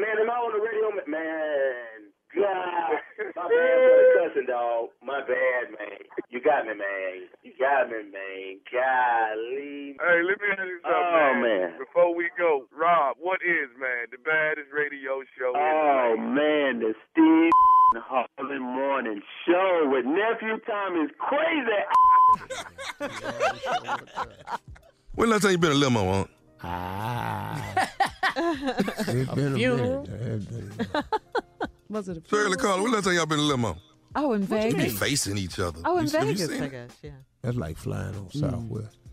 man, 0.00 0.16
am 0.16 0.32
I 0.32 0.36
on 0.48 0.56
the 0.56 0.64
radio? 0.64 0.96
Man, 1.04 2.08
God, 2.34 2.44
my 3.36 3.46
bad 3.50 3.76
for 3.82 3.96
the 3.98 4.06
cussing, 4.22 4.46
dog. 4.46 4.88
My 5.02 5.20
bad, 5.20 5.70
man. 5.74 5.98
You 6.30 6.40
got 6.40 6.64
me, 6.66 6.74
man. 6.74 7.26
You 7.42 7.52
got 7.58 7.88
me, 7.90 8.02
man. 8.06 8.60
Golly. 8.70 9.96
Hey, 9.98 10.22
let 10.22 10.38
me 10.40 10.46
ask 10.52 10.62
you 10.62 10.78
something, 10.82 10.94
Oh, 10.94 11.34
man. 11.34 11.42
man. 11.42 11.78
Before 11.78 12.14
we 12.14 12.30
go, 12.38 12.66
Rob, 12.70 13.16
what 13.18 13.40
is, 13.42 13.68
man, 13.78 14.06
the 14.12 14.18
baddest 14.24 14.70
radio 14.72 15.22
show? 15.36 15.52
Oh 15.56 16.14
in 16.16 16.34
man, 16.34 16.78
the 16.80 16.94
Steve 17.10 17.50
Harvey 18.06 18.58
Morning 18.60 19.20
Show 19.46 19.90
with 19.90 20.04
nephew 20.06 20.58
Tom 20.66 20.94
is 21.04 21.10
crazy. 21.18 21.82
When 25.16 25.28
last 25.28 25.42
time 25.42 25.50
you 25.52 25.58
been 25.58 25.72
a 25.72 25.74
limo, 25.74 26.12
huh? 26.12 26.24
Ah. 26.62 27.88
It's 28.36 29.34
been 29.34 29.54
a 29.54 29.56
funeral? 29.56 30.06
minute. 30.06 31.04
Was 31.90 32.08
it 32.08 32.16
a 32.16 32.22
Shirley 32.28 32.56
Carter, 32.56 32.82
when 32.82 32.92
last 32.92 33.04
time 33.04 33.14
y'all 33.14 33.26
been 33.26 33.40
in 33.40 33.44
a 33.44 33.48
limo? 33.48 33.76
Oh, 34.14 34.32
in 34.32 34.42
Vegas. 34.42 34.72
You 34.72 34.76
be 34.76 34.82
Vegas. 34.84 34.98
facing 34.98 35.36
each 35.38 35.58
other. 35.58 35.80
Oh, 35.84 35.98
in 35.98 36.04
You- 36.04 36.10
Vegas, 36.10 36.50
I 36.60 36.68
guess. 36.68 36.90
Yeah. 37.02 37.10
That's 37.42 37.56
like 37.56 37.76
flying 37.76 38.14
on 38.14 38.26
mm. 38.26 38.40
Southwest. 38.40 38.96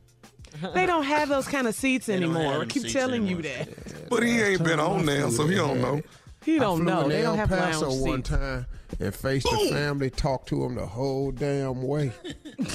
They 0.74 0.86
don't 0.88 1.04
have 1.04 1.30
those 1.30 1.48
kind 1.48 1.68
of 1.68 1.76
seats 1.76 2.10
anymore. 2.10 2.62
I 2.62 2.66
keep 2.66 2.84
seats 2.84 2.94
telling 2.94 3.28
you 3.28 3.40
anymore. 3.40 3.66
that. 3.66 4.10
But 4.10 4.24
he 4.24 4.42
ain't 4.42 4.64
been 4.64 4.80
on 4.80 5.06
there, 5.06 5.30
so 5.30 5.46
he 5.46 5.56
don't 5.56 5.82
know. 5.82 6.02
He 6.44 6.58
don't 6.58 6.78
flew 6.78 6.86
know. 6.86 7.02
in 7.02 7.10
They 7.10 7.24
El 7.24 7.36
don't 7.36 7.50
have 7.50 7.50
Paso 7.50 7.90
lounge 7.90 8.02
one 8.02 8.24
seats. 8.24 8.30
time 8.30 8.66
and 9.00 9.14
faced 9.14 9.46
the 9.52 9.70
family, 9.72 10.10
talked 10.10 10.48
to 10.50 10.62
them 10.64 10.76
the 10.76 10.86
whole 10.86 11.32
damn 11.32 11.82
way. 11.84 12.12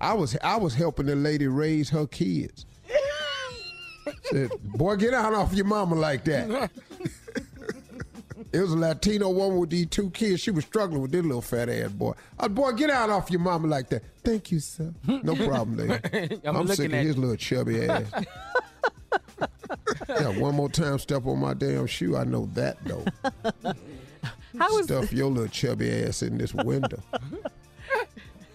I 0.00 0.14
was 0.14 0.36
I 0.42 0.56
was 0.56 0.74
helping 0.74 1.06
the 1.06 1.16
lady 1.16 1.46
raise 1.48 1.90
her 1.90 2.06
kids. 2.06 2.64
Said, 4.24 4.50
boy, 4.62 4.96
get 4.96 5.14
out 5.14 5.34
off 5.34 5.52
your 5.54 5.64
mama 5.66 5.94
like 5.94 6.24
that. 6.24 6.70
It 8.50 8.60
was 8.60 8.72
a 8.72 8.76
Latino 8.76 9.28
woman 9.30 9.58
with 9.58 9.70
these 9.70 9.88
two 9.88 10.10
kids. 10.10 10.40
She 10.40 10.50
was 10.50 10.64
struggling 10.64 11.02
with 11.02 11.10
this 11.12 11.22
little 11.22 11.42
fat 11.42 11.68
ass 11.68 11.90
boy. 11.90 12.14
I 12.38 12.44
said, 12.44 12.54
boy, 12.54 12.72
get 12.72 12.88
out 12.88 13.10
off 13.10 13.30
your 13.30 13.40
mama 13.40 13.66
like 13.68 13.88
that. 13.90 14.02
Thank 14.24 14.50
you, 14.50 14.60
sir. 14.60 14.94
No 15.06 15.34
problem, 15.36 15.76
lady. 15.76 16.40
I'm 16.44 16.56
I'm, 16.56 16.62
looking 16.62 16.74
sick 16.74 16.86
of 16.86 16.94
at 16.94 17.04
his 17.04 17.16
you. 17.16 17.20
little 17.20 17.36
chubby 17.36 17.84
ass. 17.86 18.10
yeah, 20.08 20.28
one 20.38 20.54
more 20.54 20.68
time 20.70 20.98
step 20.98 21.26
on 21.26 21.38
my 21.38 21.52
damn 21.52 21.86
shoe. 21.86 22.16
I 22.16 22.24
know 22.24 22.48
that 22.54 22.78
though. 22.84 23.04
How 24.58 24.74
was 24.74 24.86
Stuff 24.86 25.12
your 25.12 25.30
little 25.30 25.48
chubby 25.48 25.90
ass 26.04 26.22
in 26.22 26.38
this 26.38 26.54
window. 26.54 27.00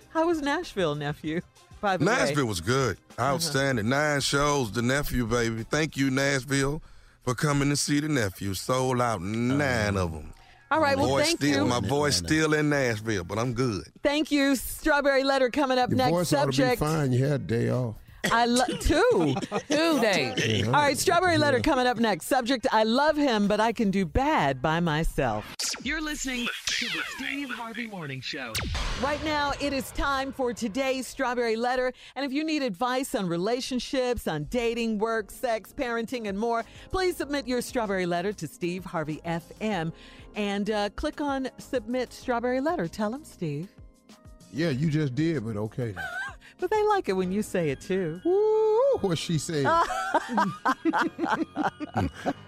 how 0.10 0.28
was 0.28 0.42
Nashville, 0.42 0.96
nephew? 0.96 1.40
By 1.84 1.98
the 1.98 2.06
way. 2.06 2.14
Nashville 2.14 2.46
was 2.46 2.62
good. 2.62 2.98
Uh-huh. 3.18 3.34
Outstanding. 3.34 3.90
Nine 3.90 4.22
shows, 4.22 4.72
the 4.72 4.82
nephew, 4.82 5.28
baby. 5.28 5.64
Thank 5.64 5.98
you, 5.98 6.10
Nashville, 6.10 6.82
for 7.24 7.36
coming 7.36 7.70
to 7.72 7.76
see 7.76 8.00
the 8.00 8.08
nephew. 8.08 8.54
Sold 8.54 9.02
out 9.02 9.22
nine 9.22 9.98
of 9.98 10.14
them. 10.14 10.34
All 10.72 10.80
right, 10.80 10.98
well, 10.98 11.18
thank 11.18 11.40
still, 11.40 11.66
you. 11.66 11.70
My 11.70 11.82
voice 11.82 12.16
still 12.16 12.54
in 12.54 12.70
Nashville, 12.70 13.26
but 13.26 13.38
I'm 13.38 13.54
good. 13.54 13.84
Thank 14.02 14.32
you. 14.32 14.56
Strawberry 14.56 15.26
letter 15.26 15.50
coming 15.50 15.78
up 15.78 15.90
Your 15.90 15.98
next. 15.98 16.12
voice 16.12 16.34
ought 16.34 16.46
to 16.46 16.48
be 16.48 16.54
Subject. 16.56 16.80
fine. 16.80 17.12
You 17.12 17.26
had 17.26 17.42
a 17.42 17.44
day 17.44 17.70
off. 17.70 17.96
I 18.32 18.46
love 18.46 18.80
two. 18.80 19.36
Two 19.70 20.00
days. 20.00 20.68
All 20.68 20.74
right, 20.74 20.98
strawberry 20.98 21.38
letter 21.38 21.60
coming 21.60 21.88
up 21.88 21.98
next. 21.98 22.28
Subject: 22.28 22.68
I 22.72 22.84
love 22.84 23.18
him, 23.18 23.48
but 23.48 23.60
I 23.60 23.74
can 23.74 23.92
do 23.92 24.06
bad 24.06 24.62
by 24.62 24.80
myself. 24.80 25.46
You're 25.84 26.02
listening 26.02 26.48
to 26.68 26.86
the 26.86 27.02
Steve 27.16 27.50
Harvey 27.50 27.88
Morning 27.88 28.22
Show. 28.22 28.54
Right 29.02 29.24
now, 29.26 29.54
it 29.60 29.74
is 29.74 29.92
time 29.92 30.32
for 30.32 30.54
today's 30.54 31.08
strawberry 31.08 31.56
letter. 31.56 31.92
And 32.16 32.26
if 32.26 32.32
you 32.32 32.44
need 32.44 32.64
advice 32.64 33.16
on 33.16 33.28
relationships, 33.28 34.28
on 34.28 34.46
dating, 34.46 35.00
work, 35.00 35.30
sex, 35.30 35.74
parenting, 35.76 36.28
and 36.30 36.40
more, 36.40 36.64
please 36.92 37.18
submit 37.18 37.48
your 37.48 37.62
strawberry 37.62 38.06
letter 38.06 38.32
to 38.34 38.48
Steve 38.48 38.86
Harvey 38.86 39.20
FM 39.26 39.92
and 40.36 40.70
uh, 40.70 40.90
click 40.96 41.22
on 41.22 41.50
submit 41.58 42.14
strawberry 42.14 42.62
letter. 42.62 42.88
Tell 42.88 43.14
him, 43.14 43.24
Steve. 43.24 43.70
Yeah, 44.54 44.70
you 44.70 44.90
just 44.90 45.16
did, 45.16 45.46
but 45.46 45.58
okay. 45.58 45.96
But 46.60 46.70
they 46.70 46.84
like 46.88 47.10
it 47.10 47.14
when 47.14 47.32
you 47.32 47.42
say 47.42 47.70
it 47.70 47.82
too. 47.82 48.22
Woo, 48.24 48.98
what 49.02 49.18
she 49.18 49.38
said. 49.38 49.66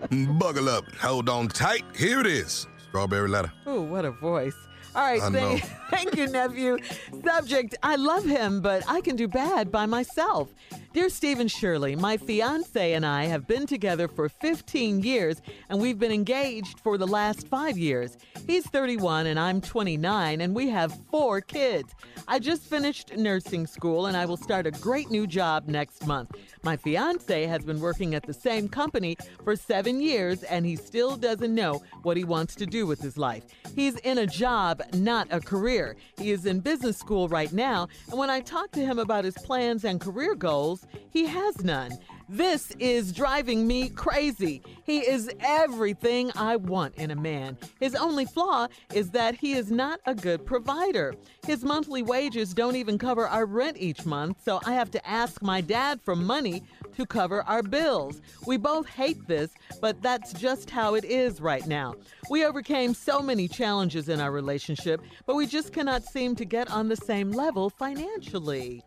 Buckle 0.40 0.70
up. 0.70 0.86
Hold 0.96 1.30
on 1.30 1.48
tight. 1.48 1.84
Here 1.96 2.20
it 2.20 2.28
is. 2.28 2.68
Strawberry 2.88 3.28
letter. 3.28 3.52
Ooh, 3.68 3.82
what 3.82 4.06
a 4.06 4.12
voice. 4.12 4.56
All 4.96 5.02
right, 5.02 5.22
I 5.22 5.30
thank, 5.30 5.64
thank 5.90 6.16
you, 6.16 6.28
nephew. 6.28 6.78
Subject 7.26 7.76
I 7.84 7.98
love 7.98 8.24
him, 8.24 8.62
but 8.62 8.84
I 8.88 9.02
can 9.02 9.18
do 9.18 9.28
bad 9.28 9.70
by 9.70 9.86
myself. 9.86 10.54
Dear 10.96 11.10
Stephen 11.10 11.50
Shirley, 11.50 11.98
my 11.98 12.16
fiance 12.16 12.94
and 12.94 13.06
I 13.06 13.26
have 13.26 13.46
been 13.46 13.68
together 13.68 14.08
for 14.08 14.30
15 14.30 15.02
years, 15.02 15.42
and 15.68 15.82
we've 15.82 16.00
been 16.00 16.14
engaged 16.14 16.80
for 16.80 16.98
the 16.98 17.06
last 17.06 17.50
five 17.50 17.78
years. 17.78 18.18
He's 18.48 18.66
31 18.68 19.28
and 19.28 19.38
I'm 19.38 19.60
29, 19.60 20.40
and 20.40 20.56
we 20.56 20.70
have 20.70 20.98
four 21.12 21.42
kids. 21.42 21.94
I 22.30 22.40
just 22.40 22.64
finished 22.64 23.14
nursing 23.18 23.68
school, 23.68 24.06
and 24.06 24.16
I 24.16 24.26
will 24.26 24.38
start 24.38 24.68
a 24.68 24.72
great 24.72 25.12
new 25.12 25.28
job 25.28 25.68
next 25.68 26.08
month. 26.08 26.32
My 26.64 26.78
fiance 26.78 27.46
has 27.46 27.66
been 27.66 27.82
working 27.82 28.16
at 28.16 28.24
the 28.24 28.34
same 28.34 28.70
company 28.70 29.18
for 29.44 29.58
seven 29.58 30.00
years, 30.00 30.44
and 30.44 30.66
he 30.66 30.78
still 30.78 31.18
doesn't 31.18 31.54
know 31.54 31.84
what 32.04 32.16
he 32.16 32.24
wants 32.24 32.56
to 32.56 32.66
do 32.66 32.88
with 32.88 33.02
his 33.02 33.18
life. 33.18 33.44
He's 33.76 33.98
in 33.98 34.20
a 34.20 34.26
job, 34.26 34.82
not 34.94 35.28
a 35.30 35.42
career. 35.42 35.98
He 36.18 36.32
is 36.32 36.46
in 36.46 36.62
business 36.62 36.98
school 36.98 37.28
right 37.28 37.52
now, 37.52 37.90
and 38.10 38.18
when 38.18 38.30
I 38.30 38.40
talk 38.40 38.72
to 38.72 38.80
him 38.80 38.98
about 38.98 39.26
his 39.26 39.36
plans 39.36 39.84
and 39.84 40.00
career 40.00 40.36
goals, 40.36 40.85
he 41.10 41.26
has 41.26 41.64
none. 41.64 41.92
This 42.28 42.72
is 42.80 43.12
driving 43.12 43.68
me 43.68 43.90
crazy. 43.90 44.64
He 44.84 45.00
is 45.00 45.30
everything 45.40 46.32
I 46.36 46.56
want 46.56 46.96
in 46.96 47.12
a 47.12 47.16
man. 47.16 47.58
His 47.80 47.94
only 47.94 48.26
flaw 48.26 48.68
is 48.94 49.12
that 49.12 49.36
he 49.36 49.54
is 49.54 49.70
not 49.70 50.00
a 50.08 50.16
good 50.16 50.44
provider. 50.44 51.14
His 51.46 51.64
monthly 51.64 52.02
wages 52.02 52.54
don't 52.54 52.76
even 52.76 52.98
cover 52.98 53.28
our 53.28 53.46
rent 53.46 53.78
each 53.80 54.06
month, 54.06 54.38
so 54.44 54.60
I 54.66 54.74
have 54.74 54.90
to 54.92 55.08
ask 55.08 55.44
my 55.44 55.62
dad 55.62 56.02
for 56.02 56.16
money 56.16 56.64
to 56.98 57.06
cover 57.06 57.44
our 57.44 57.62
bills. 57.62 58.22
We 58.48 58.58
both 58.58 58.88
hate 58.88 59.28
this, 59.28 59.52
but 59.80 60.02
that's 60.02 60.34
just 60.34 60.70
how 60.70 60.96
it 60.96 61.06
is 61.06 61.42
right 61.42 61.66
now. 61.68 61.94
We 62.30 62.44
overcame 62.44 62.96
so 62.96 63.22
many 63.22 63.48
challenges 63.48 64.10
in 64.10 64.20
our 64.20 64.32
relationship, 64.32 65.02
but 65.28 65.36
we 65.36 65.46
just 65.46 65.74
cannot 65.74 66.04
seem 66.04 66.36
to 66.38 66.46
get 66.46 66.72
on 66.72 66.88
the 66.88 66.96
same 66.96 67.32
level 67.32 67.70
financially. 67.70 68.84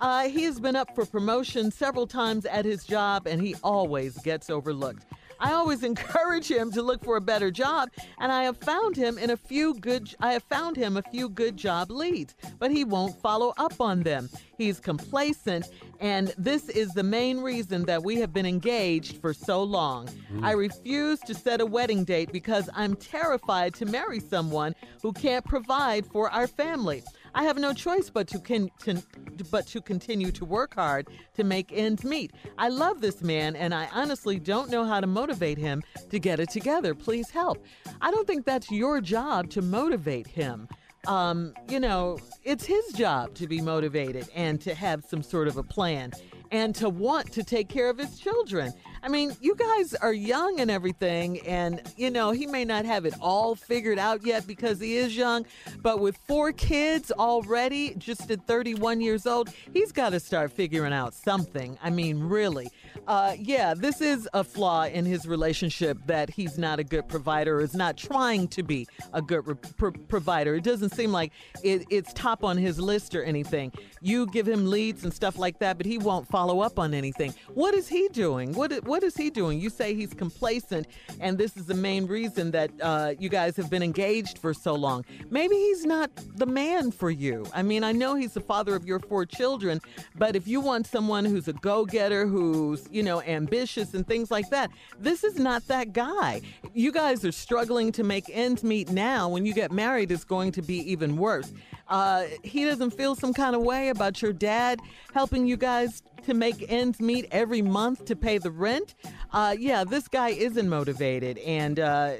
Uh, 0.00 0.28
he 0.28 0.44
has 0.44 0.60
been 0.60 0.76
up 0.76 0.94
for 0.94 1.06
promotion 1.06 1.70
several 1.70 2.06
times 2.06 2.44
at 2.46 2.64
his 2.64 2.84
job, 2.84 3.26
and 3.26 3.40
he 3.40 3.54
always 3.62 4.18
gets 4.18 4.50
overlooked. 4.50 5.04
I 5.40 5.52
always 5.52 5.82
encourage 5.92 6.50
him 6.50 6.70
to 6.72 6.82
look 6.82 7.04
for 7.04 7.16
a 7.16 7.20
better 7.20 7.50
job, 7.50 7.90
and 8.18 8.32
I 8.32 8.44
have 8.44 8.56
found 8.56 8.96
him 8.96 9.18
in 9.18 9.30
a 9.30 9.36
few 9.36 9.74
good. 9.74 10.14
I 10.20 10.32
have 10.32 10.42
found 10.44 10.76
him 10.76 10.96
a 10.96 11.02
few 11.02 11.28
good 11.28 11.56
job 11.56 11.90
leads, 11.90 12.34
but 12.58 12.70
he 12.70 12.84
won't 12.84 13.20
follow 13.20 13.52
up 13.56 13.80
on 13.80 14.02
them. 14.02 14.30
He's 14.56 14.80
complacent, 14.80 15.66
and 16.00 16.32
this 16.38 16.68
is 16.68 16.92
the 16.92 17.02
main 17.02 17.40
reason 17.40 17.84
that 17.86 18.02
we 18.02 18.16
have 18.16 18.32
been 18.32 18.46
engaged 18.46 19.20
for 19.20 19.34
so 19.34 19.62
long. 19.62 20.08
I 20.42 20.52
refuse 20.52 21.20
to 21.20 21.34
set 21.34 21.60
a 21.60 21.66
wedding 21.66 22.04
date 22.04 22.32
because 22.32 22.70
I'm 22.74 22.94
terrified 22.96 23.74
to 23.74 23.86
marry 23.86 24.20
someone 24.20 24.74
who 25.02 25.12
can't 25.12 25.44
provide 25.44 26.06
for 26.06 26.30
our 26.30 26.46
family. 26.46 27.02
I 27.34 27.42
have 27.44 27.58
no 27.58 27.72
choice 27.72 28.10
but 28.10 28.28
to 28.28 28.38
con- 28.38 28.70
to- 28.84 29.02
but 29.50 29.66
to 29.68 29.80
continue 29.80 30.30
to 30.32 30.44
work 30.44 30.74
hard 30.74 31.08
to 31.34 31.44
make 31.44 31.72
ends 31.72 32.04
meet. 32.04 32.32
I 32.58 32.68
love 32.68 33.00
this 33.00 33.22
man 33.22 33.56
and 33.56 33.74
I 33.74 33.88
honestly 33.92 34.38
don't 34.38 34.70
know 34.70 34.84
how 34.84 35.00
to 35.00 35.06
motivate 35.06 35.58
him 35.58 35.82
to 36.10 36.18
get 36.18 36.38
it 36.40 36.50
together. 36.50 36.94
Please 36.94 37.30
help. 37.30 37.64
I 38.00 38.10
don't 38.10 38.26
think 38.26 38.46
that's 38.46 38.70
your 38.70 39.00
job 39.00 39.50
to 39.50 39.62
motivate 39.62 40.26
him. 40.26 40.68
Um, 41.06 41.52
you 41.68 41.80
know, 41.80 42.18
it's 42.44 42.64
his 42.64 42.84
job 42.92 43.34
to 43.34 43.46
be 43.46 43.60
motivated 43.60 44.28
and 44.34 44.60
to 44.62 44.74
have 44.74 45.04
some 45.04 45.22
sort 45.22 45.48
of 45.48 45.56
a 45.56 45.62
plan 45.62 46.12
and 46.54 46.72
to 46.72 46.88
want 46.88 47.32
to 47.32 47.42
take 47.42 47.68
care 47.68 47.90
of 47.90 47.98
his 47.98 48.16
children. 48.16 48.72
I 49.02 49.08
mean, 49.08 49.36
you 49.40 49.56
guys 49.56 49.92
are 49.94 50.12
young 50.12 50.60
and 50.60 50.70
everything, 50.70 51.40
and 51.40 51.82
you 51.96 52.10
know, 52.10 52.30
he 52.30 52.46
may 52.46 52.64
not 52.64 52.84
have 52.84 53.04
it 53.04 53.14
all 53.20 53.56
figured 53.56 53.98
out 53.98 54.24
yet 54.24 54.46
because 54.46 54.78
he 54.78 54.96
is 54.96 55.16
young, 55.16 55.46
but 55.82 55.98
with 55.98 56.16
four 56.28 56.52
kids 56.52 57.10
already, 57.10 57.94
just 57.98 58.30
at 58.30 58.46
31 58.46 59.00
years 59.00 59.26
old, 59.26 59.50
he's 59.72 59.90
got 59.90 60.10
to 60.10 60.20
start 60.20 60.52
figuring 60.52 60.92
out 60.92 61.12
something. 61.12 61.76
I 61.82 61.90
mean, 61.90 62.20
really. 62.20 62.68
Uh, 63.06 63.34
yeah, 63.38 63.74
this 63.74 64.00
is 64.00 64.28
a 64.34 64.44
flaw 64.44 64.84
in 64.84 65.04
his 65.04 65.26
relationship 65.26 65.98
that 66.06 66.30
he's 66.30 66.58
not 66.58 66.78
a 66.78 66.84
good 66.84 67.08
provider 67.08 67.60
is 67.60 67.74
not 67.74 67.96
trying 67.96 68.48
to 68.48 68.62
be 68.62 68.86
a 69.12 69.20
good 69.20 69.46
re- 69.46 69.54
pro- 69.76 69.92
provider. 69.92 70.54
It 70.54 70.64
doesn't 70.64 70.90
seem 70.90 71.12
like 71.12 71.32
it, 71.62 71.86
it's 71.90 72.12
top 72.12 72.44
on 72.44 72.56
his 72.56 72.78
list 72.78 73.14
or 73.14 73.22
anything. 73.22 73.72
You 74.00 74.26
give 74.26 74.46
him 74.48 74.70
leads 74.70 75.04
and 75.04 75.12
stuff 75.12 75.38
like 75.38 75.58
that, 75.58 75.76
but 75.76 75.86
he 75.86 75.98
won't 75.98 76.28
follow 76.28 76.60
up 76.60 76.78
on 76.78 76.94
anything. 76.94 77.34
What 77.54 77.74
is 77.74 77.88
he 77.88 78.08
doing? 78.08 78.52
What 78.52 78.72
what 78.84 79.02
is 79.02 79.16
he 79.16 79.30
doing? 79.30 79.60
You 79.60 79.70
say 79.70 79.94
he's 79.94 80.14
complacent, 80.14 80.86
and 81.20 81.38
this 81.38 81.56
is 81.56 81.66
the 81.66 81.74
main 81.74 82.06
reason 82.06 82.50
that 82.52 82.70
uh, 82.80 83.14
you 83.18 83.28
guys 83.28 83.56
have 83.56 83.70
been 83.70 83.82
engaged 83.82 84.38
for 84.38 84.54
so 84.54 84.74
long. 84.74 85.04
Maybe 85.30 85.56
he's 85.56 85.84
not 85.84 86.10
the 86.36 86.46
man 86.46 86.90
for 86.90 87.10
you. 87.10 87.44
I 87.54 87.62
mean, 87.62 87.84
I 87.84 87.92
know 87.92 88.14
he's 88.14 88.34
the 88.34 88.40
father 88.40 88.74
of 88.74 88.84
your 88.84 89.00
four 89.00 89.26
children, 89.26 89.80
but 90.16 90.36
if 90.36 90.46
you 90.46 90.60
want 90.60 90.86
someone 90.86 91.24
who's 91.24 91.48
a 91.48 91.52
go-getter, 91.54 92.26
who's 92.26 92.83
you 92.90 93.02
know 93.02 93.20
ambitious 93.22 93.94
and 93.94 94.06
things 94.06 94.30
like 94.30 94.50
that, 94.50 94.70
this 94.98 95.24
is 95.24 95.38
not 95.38 95.66
that 95.68 95.92
guy. 95.92 96.40
You 96.72 96.92
guys 96.92 97.24
are 97.24 97.32
struggling 97.32 97.92
to 97.92 98.04
make 98.04 98.24
ends 98.30 98.64
meet 98.64 98.90
now. 98.90 99.28
When 99.28 99.46
you 99.46 99.54
get 99.54 99.72
married, 99.72 100.10
it's 100.10 100.24
going 100.24 100.52
to 100.52 100.62
be 100.62 100.78
even 100.90 101.16
worse. 101.16 101.52
Uh, 101.88 102.24
he 102.42 102.64
doesn't 102.64 102.90
feel 102.92 103.14
some 103.14 103.34
kind 103.34 103.54
of 103.54 103.62
way 103.62 103.90
about 103.90 104.22
your 104.22 104.32
dad 104.32 104.80
helping 105.12 105.46
you 105.46 105.56
guys 105.56 106.02
to 106.24 106.34
make 106.34 106.64
ends 106.70 107.00
meet 107.00 107.26
every 107.30 107.62
month 107.62 108.06
to 108.06 108.16
pay 108.16 108.38
the 108.38 108.50
rent. 108.50 108.94
Uh, 109.32 109.54
yeah, 109.58 109.84
this 109.84 110.08
guy 110.08 110.30
isn't 110.30 110.68
motivated, 110.68 111.38
and 111.38 111.78
uh, 111.80 112.14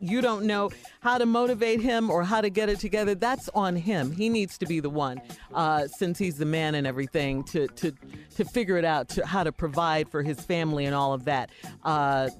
you 0.00 0.20
don't 0.20 0.44
know 0.44 0.70
how 1.00 1.18
to 1.18 1.26
motivate 1.26 1.80
him 1.80 2.10
or 2.10 2.22
how 2.22 2.40
to 2.40 2.50
get 2.50 2.68
it 2.68 2.78
together. 2.78 3.14
That's 3.14 3.48
on 3.50 3.76
him. 3.76 4.10
He 4.10 4.28
needs 4.28 4.58
to 4.58 4.66
be 4.66 4.80
the 4.80 4.90
one, 4.90 5.20
uh, 5.54 5.86
since 5.88 6.18
he's 6.18 6.36
the 6.36 6.46
man 6.46 6.74
and 6.74 6.86
everything, 6.86 7.44
to 7.44 7.66
to 7.68 7.92
to 8.36 8.44
figure 8.44 8.76
it 8.76 8.84
out, 8.84 9.08
to 9.10 9.26
how 9.26 9.44
to 9.44 9.52
provide 9.52 10.08
for 10.08 10.22
his 10.22 10.40
family 10.40 10.84
and 10.84 10.94
all 10.94 11.12
of 11.12 11.24
that. 11.24 11.50
Uh, 11.84 12.30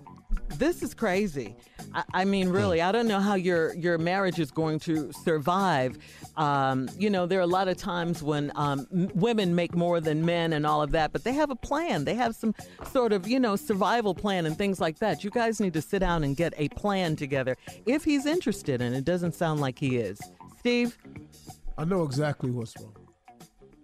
this 0.57 0.83
is 0.83 0.95
crazy. 0.95 1.57
I, 1.95 2.05
I 2.13 2.25
mean, 2.25 2.49
really, 2.49 2.83
I 2.83 2.93
don't 2.93 3.09
know 3.09 3.21
how 3.21 3.35
your 3.35 3.75
your 3.75 3.99
marriage 3.99 4.39
is 4.39 4.51
going 4.51 4.79
to 4.81 5.13
survive. 5.13 5.99
Um, 6.39 6.89
you 6.97 7.11
know, 7.11 7.27
there 7.27 7.41
are 7.41 7.43
a 7.43 7.49
lot 7.49 7.67
of 7.67 7.77
times 7.77 8.23
when 8.23 8.53
um, 8.55 8.87
women 9.15 9.57
make 9.57 9.75
more 9.75 10.01
than 10.01 10.25
men 10.25 10.53
and 10.53 10.65
all 10.65 10.81
of 10.81 10.93
that, 10.93 11.13
but 11.13 11.25
they 11.25 11.33
have 11.33 11.51
a 11.51 11.57
plan. 11.57 12.05
They 12.05 12.15
have 12.15 12.37
some 12.37 12.55
sort 12.93 13.13
of 13.13 13.27
you 13.27 13.41
know 13.41 13.57
survival 13.57 14.15
plan 14.15 14.47
and 14.47 14.57
things 14.57 14.81
like 14.81 15.01
that. 15.01 15.25
You 15.25 15.31
guys 15.31 15.61
need 15.61 15.73
to 15.73 15.83
sit 15.83 15.99
down 15.99 16.23
and 16.23 16.37
get 16.37 16.55
a 16.57 16.69
plan 16.71 17.17
together 17.17 17.57
if 17.87 18.05
he's 18.05 18.25
interested, 18.25 18.81
and 18.81 18.95
it 18.95 19.05
doesn't 19.05 19.35
sound 19.35 19.61
like 19.61 19.81
he 19.81 19.97
is. 19.97 20.21
Steve, 20.61 20.97
I 21.77 21.85
know 21.85 22.05
exactly 22.05 22.53
what's 22.53 22.75
wrong. 22.81 22.95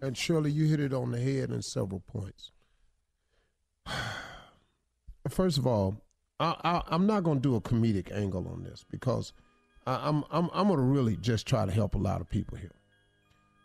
And 0.01 0.17
Shirley, 0.17 0.53
you 0.53 0.67
hit 0.67 0.81
it 0.81 0.93
on 0.93 1.11
the 1.11 1.19
head 1.19 1.51
in 1.51 1.61
several 1.61 2.01
points. 2.07 2.53
First 5.29 5.59
of 5.59 5.67
all, 5.67 5.97
I, 6.39 6.83
I'm 6.89 7.07
not 7.07 7.25
going 7.25 7.39
to 7.39 7.43
do 7.43 7.57
a 7.57 7.61
comedic 7.61 8.13
angle 8.13 8.47
on 8.49 8.63
this 8.63 8.85
because 8.89 9.33
I'm, 9.87 10.25
I'm, 10.31 10.49
I'm 10.53 10.67
going 10.69 10.79
to 10.79 10.85
really 10.85 11.17
just 11.17 11.47
try 11.47 11.67
to 11.67 11.73
help 11.73 11.95
a 11.95 11.99
lot 11.99 12.21
of 12.21 12.29
people 12.29 12.57
here. 12.57 12.73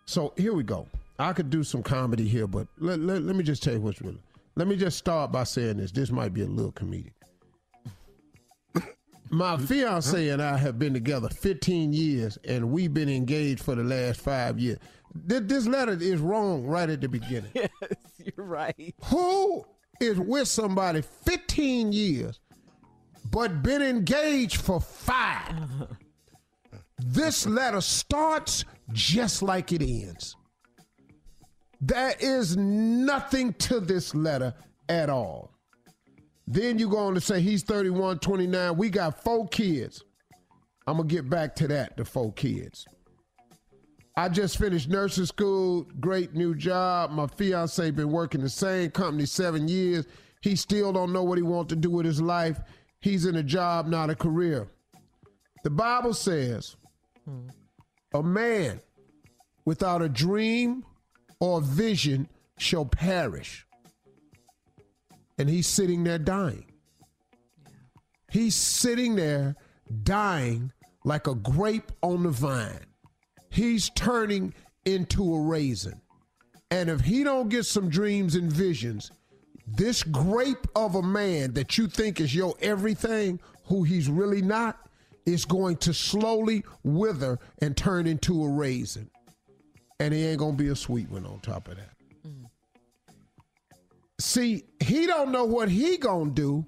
So 0.05 0.33
here 0.37 0.53
we 0.53 0.63
go. 0.63 0.87
I 1.17 1.33
could 1.33 1.49
do 1.49 1.63
some 1.63 1.83
comedy 1.83 2.27
here, 2.27 2.47
but 2.47 2.67
let, 2.77 2.99
let, 2.99 3.21
let 3.23 3.35
me 3.35 3.43
just 3.43 3.61
tell 3.63 3.73
you 3.73 3.81
what's 3.81 4.01
really. 4.01 4.21
Let 4.55 4.67
me 4.67 4.75
just 4.75 4.97
start 4.97 5.31
by 5.31 5.43
saying 5.43 5.77
this. 5.77 5.91
This 5.91 6.11
might 6.11 6.33
be 6.33 6.41
a 6.41 6.45
little 6.47 6.71
comedic. 6.71 7.11
My 9.31 9.57
fiance 9.57 10.29
and 10.29 10.41
I 10.41 10.57
have 10.57 10.79
been 10.79 10.93
together 10.93 11.29
15 11.29 11.93
years, 11.93 12.39
and 12.47 12.71
we've 12.71 12.91
been 12.93 13.09
engaged 13.09 13.61
for 13.61 13.75
the 13.75 13.83
last 13.83 14.19
five 14.21 14.57
years. 14.59 14.79
Th- 15.29 15.43
This 15.43 15.67
letter 15.67 15.91
is 15.91 16.19
wrong 16.19 16.65
right 16.65 16.89
at 16.89 16.99
the 17.01 17.07
beginning. 17.09 17.51
yes, 17.53 17.69
you're 18.17 18.45
right. 18.45 18.95
Who 19.05 19.65
is 20.01 20.17
with 20.17 20.47
somebody 20.47 21.01
15 21.03 21.91
years, 21.91 22.39
but 23.29 23.61
been 23.61 23.83
engaged 23.83 24.61
for 24.61 24.81
five? 24.81 25.53
This 26.99 27.45
letter 27.45 27.81
starts 27.81 28.65
just 28.91 29.41
like 29.41 29.71
it 29.71 29.81
ends. 29.81 30.35
There 31.81 32.13
is 32.19 32.57
nothing 32.57 33.53
to 33.53 33.79
this 33.79 34.13
letter 34.13 34.53
at 34.89 35.09
all. 35.09 35.51
Then 36.45 36.79
you 36.79 36.89
go 36.89 36.97
on 36.97 37.13
to 37.13 37.21
say 37.21 37.41
he's 37.41 37.63
31, 37.63 38.19
29. 38.19 38.75
We 38.75 38.89
got 38.89 39.23
four 39.23 39.47
kids. 39.47 40.03
I'm 40.87 40.97
going 40.97 41.07
to 41.07 41.15
get 41.15 41.29
back 41.29 41.55
to 41.57 41.67
that, 41.67 41.95
the 41.95 42.03
four 42.03 42.33
kids. 42.33 42.85
I 44.17 44.27
just 44.27 44.57
finished 44.57 44.89
nursing 44.89 45.27
school, 45.27 45.87
great 45.99 46.33
new 46.33 46.55
job. 46.55 47.11
My 47.11 47.27
fiance 47.27 47.91
been 47.91 48.11
working 48.11 48.41
the 48.41 48.49
same 48.49 48.91
company 48.91 49.25
seven 49.25 49.67
years. 49.67 50.05
He 50.41 50.55
still 50.55 50.91
don't 50.91 51.13
know 51.13 51.23
what 51.23 51.37
he 51.37 51.43
wants 51.43 51.69
to 51.69 51.75
do 51.75 51.91
with 51.91 52.05
his 52.05 52.21
life. 52.21 52.59
He's 52.99 53.25
in 53.25 53.35
a 53.37 53.43
job, 53.43 53.87
not 53.87 54.09
a 54.09 54.15
career. 54.15 54.67
The 55.63 55.69
Bible 55.69 56.13
says 56.13 56.75
a 58.13 58.23
man 58.23 58.81
without 59.65 60.01
a 60.01 60.09
dream 60.09 60.83
or 61.39 61.61
vision 61.61 62.27
shall 62.57 62.85
perish. 62.85 63.65
And 65.37 65.49
he's 65.49 65.67
sitting 65.67 66.03
there 66.03 66.19
dying. 66.19 66.65
He's 68.31 68.55
sitting 68.55 69.15
there 69.15 69.55
dying 70.03 70.71
like 71.03 71.27
a 71.27 71.35
grape 71.35 71.91
on 72.03 72.23
the 72.23 72.29
vine. 72.29 72.85
He's 73.49 73.89
turning 73.91 74.53
into 74.85 75.33
a 75.33 75.41
raisin. 75.41 76.01
And 76.71 76.89
if 76.89 77.01
he 77.01 77.23
don't 77.23 77.49
get 77.49 77.65
some 77.65 77.89
dreams 77.89 78.35
and 78.35 78.51
visions, 78.51 79.11
this 79.65 80.03
grape 80.03 80.67
of 80.75 80.95
a 80.95 81.01
man 81.01 81.53
that 81.53 81.77
you 81.77 81.87
think 81.87 82.19
is 82.19 82.35
your 82.35 82.55
everything, 82.61 83.39
who 83.65 83.83
he's 83.83 84.09
really 84.09 84.41
not, 84.41 84.88
is 85.25 85.45
going 85.45 85.77
to 85.77 85.93
slowly 85.93 86.63
wither 86.83 87.39
and 87.61 87.75
turn 87.75 88.07
into 88.07 88.43
a 88.43 88.49
raisin. 88.49 89.09
And 89.99 90.13
he 90.13 90.25
ain't 90.25 90.39
gonna 90.39 90.53
be 90.53 90.69
a 90.69 90.75
sweet 90.75 91.09
one 91.09 91.25
on 91.25 91.39
top 91.39 91.67
of 91.67 91.77
that. 91.77 91.89
See, 94.19 94.63
he 94.81 95.07
don't 95.07 95.31
know 95.31 95.45
what 95.45 95.69
he 95.69 95.97
gonna 95.97 96.31
do, 96.31 96.65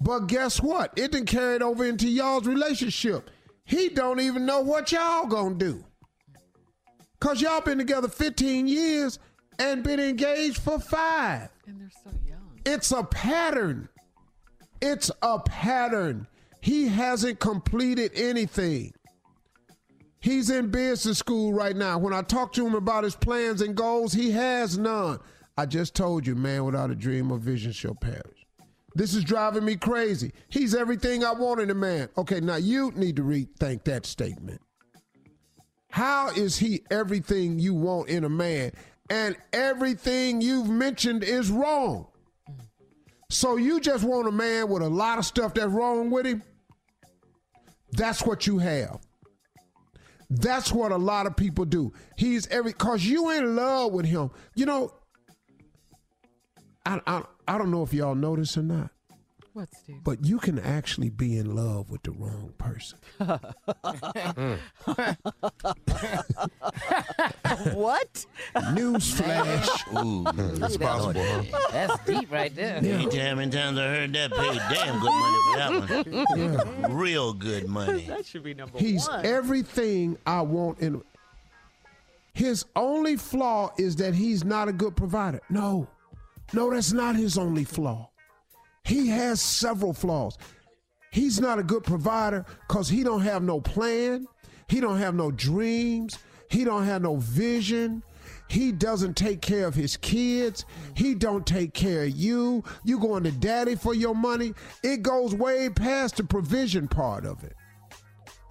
but 0.00 0.26
guess 0.26 0.60
what? 0.60 0.92
It 0.96 1.12
done 1.12 1.24
carried 1.24 1.62
over 1.62 1.84
into 1.84 2.08
y'all's 2.08 2.46
relationship. 2.46 3.30
He 3.64 3.88
don't 3.88 4.20
even 4.20 4.46
know 4.46 4.60
what 4.60 4.92
y'all 4.92 5.26
gonna 5.26 5.54
do. 5.54 5.84
Cause 7.20 7.40
y'all 7.40 7.60
been 7.60 7.78
together 7.78 8.08
15 8.08 8.68
years 8.68 9.18
and 9.58 9.82
been 9.82 10.00
engaged 10.00 10.58
for 10.58 10.78
five. 10.78 11.48
And 11.66 11.80
they're 11.80 11.90
so 12.04 12.10
young. 12.26 12.60
It's 12.64 12.90
a 12.90 13.04
pattern. 13.04 13.88
It's 14.82 15.10
a 15.22 15.38
pattern. 15.38 16.26
He 16.66 16.88
hasn't 16.88 17.38
completed 17.38 18.10
anything. 18.16 18.92
He's 20.18 20.50
in 20.50 20.72
business 20.72 21.16
school 21.16 21.52
right 21.52 21.76
now. 21.76 21.96
When 21.96 22.12
I 22.12 22.22
talk 22.22 22.52
to 22.54 22.66
him 22.66 22.74
about 22.74 23.04
his 23.04 23.14
plans 23.14 23.62
and 23.62 23.76
goals, 23.76 24.12
he 24.12 24.32
has 24.32 24.76
none. 24.76 25.20
I 25.56 25.66
just 25.66 25.94
told 25.94 26.26
you, 26.26 26.34
man 26.34 26.64
without 26.64 26.90
a 26.90 26.96
dream 26.96 27.30
or 27.30 27.38
vision 27.38 27.70
shall 27.70 27.94
perish. 27.94 28.48
This 28.96 29.14
is 29.14 29.22
driving 29.22 29.64
me 29.64 29.76
crazy. 29.76 30.32
He's 30.48 30.74
everything 30.74 31.24
I 31.24 31.34
want 31.34 31.60
in 31.60 31.70
a 31.70 31.74
man. 31.74 32.08
Okay, 32.18 32.40
now 32.40 32.56
you 32.56 32.90
need 32.96 33.14
to 33.14 33.22
rethink 33.22 33.84
that 33.84 34.04
statement. 34.04 34.60
How 35.92 36.30
is 36.30 36.58
he 36.58 36.82
everything 36.90 37.60
you 37.60 37.74
want 37.74 38.08
in 38.08 38.24
a 38.24 38.28
man? 38.28 38.72
And 39.08 39.36
everything 39.52 40.40
you've 40.40 40.68
mentioned 40.68 41.22
is 41.22 41.48
wrong. 41.48 42.08
So 43.30 43.54
you 43.54 43.78
just 43.78 44.02
want 44.02 44.26
a 44.26 44.32
man 44.32 44.68
with 44.68 44.82
a 44.82 44.88
lot 44.88 45.18
of 45.18 45.24
stuff 45.24 45.54
that's 45.54 45.70
wrong 45.70 46.10
with 46.10 46.26
him? 46.26 46.42
That's 47.96 48.22
what 48.22 48.46
you 48.46 48.58
have. 48.58 49.00
That's 50.28 50.72
what 50.72 50.92
a 50.92 50.96
lot 50.96 51.26
of 51.26 51.36
people 51.36 51.64
do. 51.64 51.92
He's 52.16 52.46
every 52.48 52.72
cause 52.72 53.04
you 53.04 53.30
in 53.30 53.56
love 53.56 53.92
with 53.92 54.06
him. 54.06 54.30
You 54.54 54.66
know, 54.66 54.92
I 56.84 57.00
I, 57.06 57.22
I 57.48 57.58
don't 57.58 57.70
know 57.70 57.82
if 57.82 57.94
y'all 57.94 58.14
notice 58.14 58.56
or 58.58 58.62
not. 58.62 58.90
What, 59.56 59.74
Steve? 59.74 60.04
But 60.04 60.22
you 60.22 60.38
can 60.38 60.58
actually 60.58 61.08
be 61.08 61.38
in 61.38 61.56
love 61.56 61.90
with 61.90 62.02
the 62.02 62.10
wrong 62.10 62.52
person. 62.58 62.98
what? 67.72 68.26
Newsflash. 68.54 69.94
Ooh, 70.04 70.24
That's 70.58 70.76
possible, 70.76 71.22
huh? 71.24 71.68
That's 71.72 72.04
deep 72.04 72.30
right 72.30 72.54
there. 72.54 72.76
Anytime 72.76 73.38
and 73.38 73.50
times 73.50 73.78
I 73.78 73.86
heard 73.86 74.12
that, 74.12 74.30
paid 74.30 74.60
damn 74.68 75.00
good 75.00 75.10
money 75.10 75.38
for 75.40 75.56
that 75.56 76.76
one. 76.84 76.94
Real 76.94 77.32
good 77.32 77.66
money. 77.66 78.04
That 78.08 78.26
should 78.26 78.42
be 78.42 78.52
number 78.52 78.78
He's 78.78 79.08
one. 79.08 79.24
He's 79.24 79.32
everything 79.32 80.18
I 80.26 80.42
want 80.42 80.80
in 80.80 81.00
his 82.34 82.66
only 82.76 83.16
flaw 83.16 83.72
is 83.78 83.96
that 83.96 84.12
he's 84.12 84.44
not 84.44 84.68
a 84.68 84.72
good 84.74 84.96
provider. 84.96 85.40
No. 85.48 85.88
No, 86.52 86.70
that's 86.70 86.92
not 86.92 87.16
his 87.16 87.38
only 87.38 87.64
flaw. 87.64 88.10
He 88.86 89.08
has 89.08 89.40
several 89.40 89.92
flaws. 89.92 90.38
He's 91.10 91.40
not 91.40 91.58
a 91.58 91.64
good 91.64 91.82
provider 91.82 92.46
because 92.68 92.88
he 92.88 93.02
don't 93.02 93.22
have 93.22 93.42
no 93.42 93.60
plan. 93.60 94.26
He 94.68 94.80
don't 94.80 94.98
have 94.98 95.14
no 95.14 95.32
dreams. 95.32 96.18
He 96.50 96.62
don't 96.62 96.84
have 96.84 97.02
no 97.02 97.16
vision. 97.16 98.04
He 98.48 98.70
doesn't 98.70 99.16
take 99.16 99.40
care 99.40 99.66
of 99.66 99.74
his 99.74 99.96
kids. 99.96 100.64
He 100.94 101.16
don't 101.16 101.44
take 101.44 101.74
care 101.74 102.04
of 102.04 102.10
you. 102.10 102.62
You 102.84 103.00
going 103.00 103.24
to 103.24 103.32
daddy 103.32 103.74
for 103.74 103.92
your 103.92 104.14
money. 104.14 104.54
It 104.84 105.02
goes 105.02 105.34
way 105.34 105.68
past 105.68 106.18
the 106.18 106.24
provision 106.24 106.86
part 106.86 107.26
of 107.26 107.42
it. 107.42 107.56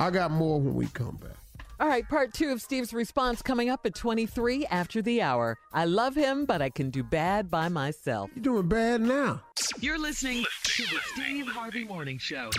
I 0.02 0.10
got 0.10 0.32
more 0.32 0.60
when 0.60 0.74
we 0.74 0.88
come 0.88 1.16
back. 1.16 1.38
All 1.78 1.90
right, 1.90 2.08
part 2.08 2.34
two 2.34 2.54
of 2.54 2.62
Steve's 2.62 2.94
response 2.94 3.42
coming 3.42 3.70
up 3.70 3.86
at 3.86 3.96
23 3.96 4.66
after 4.68 5.02
the 5.02 5.22
hour. 5.22 5.58
I 5.74 5.84
love 5.84 6.16
him, 6.16 6.46
but 6.46 6.62
I 6.62 6.70
can 6.70 6.90
do 6.90 7.04
bad 7.04 7.52
by 7.52 7.68
myself. 7.68 8.30
You're 8.34 8.44
doing 8.44 8.70
bad 8.70 9.02
now. 9.02 9.42
You're 9.82 10.00
listening 10.00 10.46
to 10.64 10.84
the 10.84 11.00
Steve 11.04 11.48
Harvey 11.48 11.84
Morning 11.84 12.18
Show. 12.18 12.50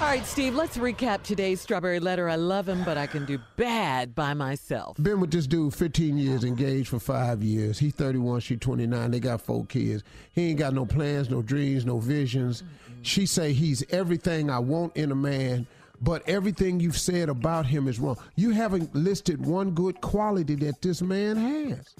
All 0.00 0.08
right, 0.08 0.26
Steve, 0.26 0.56
let's 0.56 0.76
recap 0.78 1.22
today's 1.22 1.60
strawberry 1.60 2.00
letter. 2.00 2.28
I 2.28 2.34
love 2.34 2.68
him, 2.68 2.82
but 2.82 2.98
I 2.98 3.06
can 3.06 3.24
do 3.24 3.38
bad 3.56 4.16
by 4.16 4.34
myself. 4.34 4.96
Been 5.00 5.20
with 5.20 5.30
this 5.30 5.46
dude 5.46 5.72
15 5.72 6.18
years, 6.18 6.42
engaged 6.42 6.88
for 6.88 6.98
five 6.98 7.44
years. 7.44 7.78
He's 7.78 7.94
31, 7.94 8.40
she 8.40 8.56
29. 8.56 9.10
They 9.12 9.20
got 9.20 9.42
four 9.42 9.64
kids. 9.66 10.02
He 10.32 10.50
ain't 10.50 10.58
got 10.58 10.74
no 10.74 10.84
plans, 10.84 11.30
no 11.30 11.40
dreams, 11.40 11.86
no 11.86 12.00
visions. 12.00 12.64
She 13.02 13.26
say 13.26 13.52
he's 13.52 13.84
everything 13.90 14.50
I 14.50 14.58
want 14.58 14.96
in 14.96 15.12
a 15.12 15.16
man, 15.16 15.68
but 16.00 16.28
everything 16.28 16.80
you've 16.80 16.98
said 16.98 17.28
about 17.28 17.66
him 17.66 17.88
is 17.88 17.98
wrong. 17.98 18.16
You 18.36 18.50
haven't 18.50 18.94
listed 18.94 19.44
one 19.44 19.70
good 19.72 20.00
quality 20.00 20.54
that 20.56 20.82
this 20.82 21.02
man 21.02 21.36
has. 21.36 21.94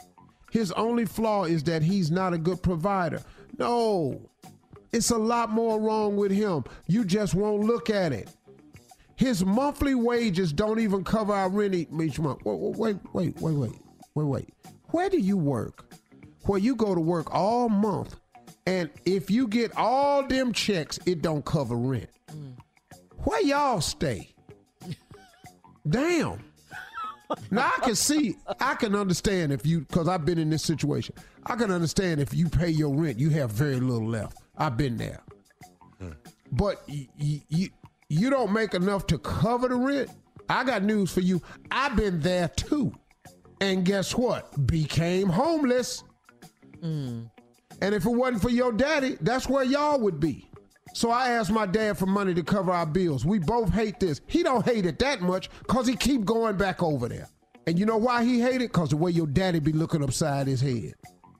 His 0.50 0.72
only 0.72 1.06
flaw 1.06 1.44
is 1.44 1.62
that 1.64 1.82
he's 1.82 2.10
not 2.10 2.32
a 2.32 2.38
good 2.38 2.62
provider. 2.62 3.22
No, 3.58 4.20
it's 4.92 5.10
a 5.10 5.18
lot 5.18 5.50
more 5.50 5.80
wrong 5.80 6.16
with 6.16 6.30
him. 6.30 6.64
You 6.86 7.04
just 7.04 7.34
won't 7.34 7.64
look 7.64 7.90
at 7.90 8.12
it. 8.12 8.30
His 9.16 9.44
monthly 9.44 9.94
wages 9.94 10.52
don't 10.52 10.78
even 10.78 11.02
cover 11.02 11.32
our 11.32 11.48
rent 11.48 11.74
each 11.74 12.18
month. 12.18 12.40
Wait, 12.44 12.58
wait, 12.58 12.96
wait, 13.12 13.40
wait, 13.40 13.54
wait, 13.54 13.72
wait, 14.14 14.24
wait. 14.24 14.54
Where 14.90 15.08
do 15.08 15.18
you 15.18 15.36
work? 15.36 15.94
Where 16.42 16.58
you 16.58 16.76
go 16.76 16.94
to 16.94 17.00
work 17.00 17.34
all 17.34 17.68
month, 17.68 18.16
and 18.66 18.90
if 19.04 19.30
you 19.30 19.48
get 19.48 19.76
all 19.76 20.26
them 20.26 20.52
checks, 20.52 20.98
it 21.06 21.22
don't 21.22 21.44
cover 21.44 21.76
rent. 21.76 22.10
Where 23.26 23.42
y'all 23.42 23.80
stay? 23.80 24.32
Damn. 25.88 26.38
Now 27.50 27.72
I 27.76 27.80
can 27.84 27.96
see, 27.96 28.36
I 28.60 28.76
can 28.76 28.94
understand 28.94 29.52
if 29.52 29.66
you, 29.66 29.80
because 29.80 30.06
I've 30.06 30.24
been 30.24 30.38
in 30.38 30.48
this 30.48 30.62
situation. 30.62 31.12
I 31.44 31.56
can 31.56 31.72
understand 31.72 32.20
if 32.20 32.32
you 32.32 32.48
pay 32.48 32.68
your 32.68 32.94
rent, 32.94 33.18
you 33.18 33.30
have 33.30 33.50
very 33.50 33.80
little 33.80 34.06
left. 34.06 34.38
I've 34.56 34.76
been 34.76 34.96
there. 34.96 35.24
But 36.52 36.84
you, 36.86 37.40
you, 37.48 37.68
you 38.08 38.30
don't 38.30 38.52
make 38.52 38.74
enough 38.74 39.08
to 39.08 39.18
cover 39.18 39.66
the 39.66 39.74
rent. 39.74 40.08
I 40.48 40.62
got 40.62 40.84
news 40.84 41.12
for 41.12 41.20
you. 41.20 41.42
I've 41.72 41.96
been 41.96 42.20
there 42.20 42.46
too. 42.46 42.94
And 43.60 43.84
guess 43.84 44.14
what? 44.14 44.68
Became 44.68 45.28
homeless. 45.28 46.04
Mm. 46.80 47.28
And 47.82 47.92
if 47.92 48.06
it 48.06 48.10
wasn't 48.10 48.40
for 48.40 48.50
your 48.50 48.70
daddy, 48.70 49.18
that's 49.20 49.48
where 49.48 49.64
y'all 49.64 49.98
would 49.98 50.20
be. 50.20 50.48
So 50.96 51.10
I 51.10 51.28
asked 51.32 51.50
my 51.50 51.66
dad 51.66 51.98
for 51.98 52.06
money 52.06 52.32
to 52.32 52.42
cover 52.42 52.72
our 52.72 52.86
bills. 52.86 53.26
We 53.26 53.38
both 53.38 53.70
hate 53.70 54.00
this. 54.00 54.22
He 54.26 54.42
don't 54.42 54.64
hate 54.64 54.86
it 54.86 54.98
that 55.00 55.20
much 55.20 55.50
because 55.58 55.86
he 55.86 55.94
keep 55.94 56.24
going 56.24 56.56
back 56.56 56.82
over 56.82 57.06
there. 57.06 57.28
And 57.66 57.78
you 57.78 57.84
know 57.84 57.98
why 57.98 58.24
he 58.24 58.40
hate 58.40 58.62
it? 58.62 58.72
Because 58.72 58.88
the 58.88 58.96
way 58.96 59.10
your 59.10 59.26
daddy 59.26 59.58
be 59.58 59.72
looking 59.72 60.02
upside 60.02 60.46
his 60.46 60.62
head. 60.62 60.94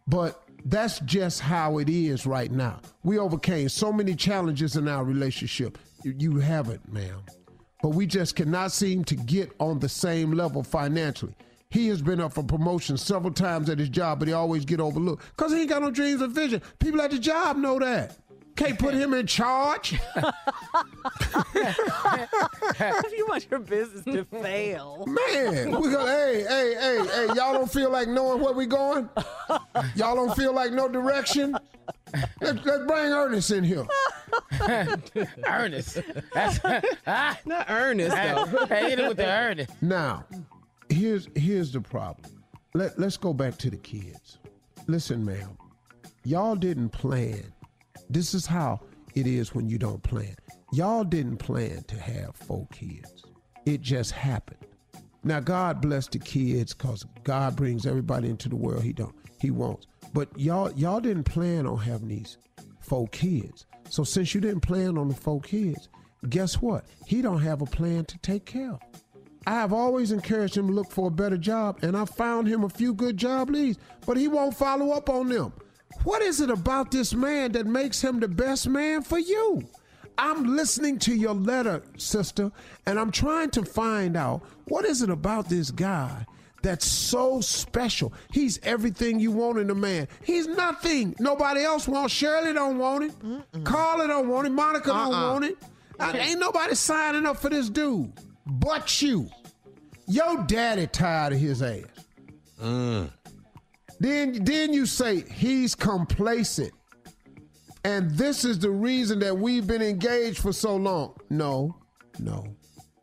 But 0.06 0.42
that's 0.66 1.00
just 1.00 1.40
how 1.40 1.78
it 1.78 1.88
is 1.88 2.26
right 2.26 2.52
now. 2.52 2.80
We 3.02 3.18
overcame 3.18 3.70
so 3.70 3.90
many 3.90 4.14
challenges 4.14 4.76
in 4.76 4.88
our 4.88 5.04
relationship. 5.04 5.78
You, 6.04 6.36
haven't, 6.36 6.92
ma'am. 6.92 7.22
But 7.82 7.94
we 7.94 8.04
just 8.04 8.36
cannot 8.36 8.72
seem 8.72 9.04
to 9.04 9.14
get 9.16 9.52
on 9.58 9.78
the 9.78 9.88
same 9.88 10.32
level 10.32 10.64
financially. 10.64 11.34
He 11.70 11.88
has 11.88 12.02
been 12.02 12.20
up 12.20 12.34
for 12.34 12.42
promotion 12.42 12.98
several 12.98 13.32
times 13.32 13.70
at 13.70 13.78
his 13.78 13.88
job, 13.88 14.18
but 14.18 14.28
he 14.28 14.34
always 14.34 14.66
get 14.66 14.80
overlooked 14.80 15.24
because 15.34 15.52
he 15.52 15.60
ain't 15.60 15.70
got 15.70 15.80
no 15.80 15.90
dreams 15.90 16.20
or 16.20 16.26
vision. 16.26 16.60
People 16.78 17.00
at 17.00 17.10
the 17.10 17.18
job 17.18 17.56
know 17.56 17.78
that. 17.78 18.18
Can't 18.56 18.78
put 18.78 18.94
him 18.94 19.12
in 19.14 19.26
charge. 19.26 19.92
if 21.54 23.12
you 23.16 23.26
want 23.28 23.46
your 23.50 23.60
business 23.60 24.04
to 24.04 24.24
fail. 24.24 25.04
Man, 25.06 25.78
we 25.80 25.90
go, 25.90 26.06
hey, 26.06 26.44
hey, 26.48 26.74
hey, 26.74 27.06
hey, 27.06 27.26
y'all 27.34 27.52
don't 27.52 27.70
feel 27.70 27.90
like 27.90 28.08
knowing 28.08 28.42
where 28.42 28.54
we 28.54 28.66
going? 28.66 29.08
Y'all 29.94 30.16
don't 30.16 30.34
feel 30.34 30.54
like 30.54 30.72
no 30.72 30.88
direction? 30.88 31.56
Let's, 32.40 32.64
let's 32.64 32.86
bring 32.86 33.12
Ernest 33.12 33.50
in 33.50 33.64
here. 33.64 33.86
Ernest. 35.46 35.98
That's, 36.32 36.60
ah, 37.06 37.38
Not 37.44 37.66
Ernest, 37.68 38.16
though. 38.16 38.66
Hit 38.66 38.98
it 38.98 39.08
with 39.08 39.16
the 39.16 39.26
Ernest. 39.26 39.70
Now, 39.82 40.24
here's 40.88 41.28
here's 41.34 41.72
the 41.72 41.80
problem. 41.80 42.42
Let, 42.74 42.98
let's 42.98 43.16
go 43.16 43.32
back 43.32 43.56
to 43.58 43.70
the 43.70 43.76
kids. 43.76 44.38
Listen, 44.86 45.24
ma'am, 45.24 45.56
y'all 46.24 46.56
didn't 46.56 46.90
plan. 46.90 47.52
This 48.08 48.34
is 48.34 48.46
how 48.46 48.80
it 49.14 49.26
is 49.26 49.54
when 49.54 49.68
you 49.68 49.78
don't 49.78 50.02
plan. 50.02 50.36
Y'all 50.72 51.04
didn't 51.04 51.38
plan 51.38 51.82
to 51.84 51.98
have 51.98 52.36
four 52.36 52.66
kids. 52.72 53.24
It 53.64 53.80
just 53.80 54.12
happened. 54.12 54.66
Now 55.24 55.40
God 55.40 55.80
bless 55.80 56.06
the 56.06 56.18
kids 56.18 56.72
because 56.72 57.04
God 57.24 57.56
brings 57.56 57.86
everybody 57.86 58.28
into 58.28 58.48
the 58.48 58.56
world 58.56 58.82
he 58.82 58.92
don't 58.92 59.14
he 59.40 59.50
wants. 59.50 59.86
But 60.12 60.28
y'all 60.38 60.70
y'all 60.72 61.00
didn't 61.00 61.24
plan 61.24 61.66
on 61.66 61.78
having 61.78 62.08
these 62.08 62.38
four 62.80 63.08
kids. 63.08 63.66
So 63.88 64.04
since 64.04 64.34
you 64.34 64.40
didn't 64.40 64.60
plan 64.60 64.96
on 64.98 65.08
the 65.08 65.14
four 65.14 65.40
kids, 65.40 65.88
guess 66.28 66.60
what? 66.62 66.84
He 67.06 67.22
don't 67.22 67.40
have 67.40 67.62
a 67.62 67.66
plan 67.66 68.04
to 68.04 68.18
take 68.18 68.44
care 68.44 68.72
of. 68.72 68.80
I 69.48 69.54
have 69.54 69.72
always 69.72 70.10
encouraged 70.10 70.56
him 70.56 70.66
to 70.68 70.72
look 70.72 70.90
for 70.90 71.06
a 71.06 71.10
better 71.10 71.36
job, 71.36 71.78
and 71.82 71.96
I 71.96 72.04
found 72.04 72.48
him 72.48 72.64
a 72.64 72.68
few 72.68 72.92
good 72.92 73.16
job 73.16 73.48
leads, 73.48 73.78
but 74.04 74.16
he 74.16 74.26
won't 74.26 74.56
follow 74.56 74.90
up 74.90 75.08
on 75.08 75.28
them. 75.28 75.52
What 76.04 76.22
is 76.22 76.40
it 76.40 76.50
about 76.50 76.90
this 76.90 77.14
man 77.14 77.52
that 77.52 77.66
makes 77.66 78.02
him 78.02 78.20
the 78.20 78.28
best 78.28 78.68
man 78.68 79.02
for 79.02 79.18
you? 79.18 79.62
I'm 80.18 80.44
listening 80.56 80.98
to 81.00 81.14
your 81.14 81.34
letter, 81.34 81.82
sister, 81.98 82.50
and 82.86 82.98
I'm 82.98 83.10
trying 83.10 83.50
to 83.50 83.64
find 83.64 84.16
out 84.16 84.42
what 84.68 84.84
is 84.84 85.02
it 85.02 85.10
about 85.10 85.48
this 85.48 85.70
guy 85.70 86.24
that's 86.62 86.86
so 86.86 87.40
special. 87.42 88.12
He's 88.32 88.58
everything 88.62 89.20
you 89.20 89.30
want 89.30 89.58
in 89.58 89.68
a 89.68 89.74
man. 89.74 90.08
He's 90.24 90.46
nothing. 90.46 91.14
Nobody 91.20 91.62
else 91.64 91.86
wants. 91.86 92.14
Shirley 92.14 92.54
don't 92.54 92.78
want 92.78 93.12
him. 93.12 93.42
Carla 93.64 94.06
don't 94.06 94.28
want 94.28 94.46
him. 94.46 94.54
Monica 94.54 94.88
don't 94.88 95.12
Uh-uh. 95.14 95.32
want 95.32 95.44
him. 95.44 95.56
And 96.00 96.16
ain't 96.16 96.40
nobody 96.40 96.74
signing 96.74 97.26
up 97.26 97.36
for 97.36 97.50
this 97.50 97.68
dude 97.68 98.12
but 98.46 99.02
you. 99.02 99.28
Your 100.06 100.44
daddy 100.44 100.86
tired 100.86 101.34
of 101.34 101.38
his 101.40 101.62
ass. 101.62 101.84
Uh. 102.60 103.06
Then, 103.98 104.44
then 104.44 104.72
you 104.72 104.86
say 104.86 105.22
he's 105.22 105.74
complacent. 105.74 106.72
And 107.84 108.10
this 108.10 108.44
is 108.44 108.58
the 108.58 108.70
reason 108.70 109.20
that 109.20 109.38
we've 109.38 109.66
been 109.66 109.82
engaged 109.82 110.38
for 110.38 110.52
so 110.52 110.74
long. 110.76 111.16
No, 111.30 111.76
no, 112.18 112.44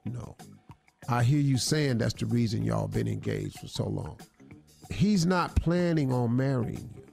no. 0.06 0.36
I 1.08 1.24
hear 1.24 1.40
you 1.40 1.58
saying 1.58 2.00
that's 2.00 2.14
the 2.14 2.26
reason 2.26 2.64
y'all 2.64 2.88
been 2.88 3.08
engaged 3.08 3.60
for 3.60 3.68
so 3.68 3.88
long. 3.88 4.20
He's 4.90 5.26
not 5.26 5.56
planning 5.56 6.12
on 6.12 6.36
marrying 6.36 6.90
you. 6.96 7.04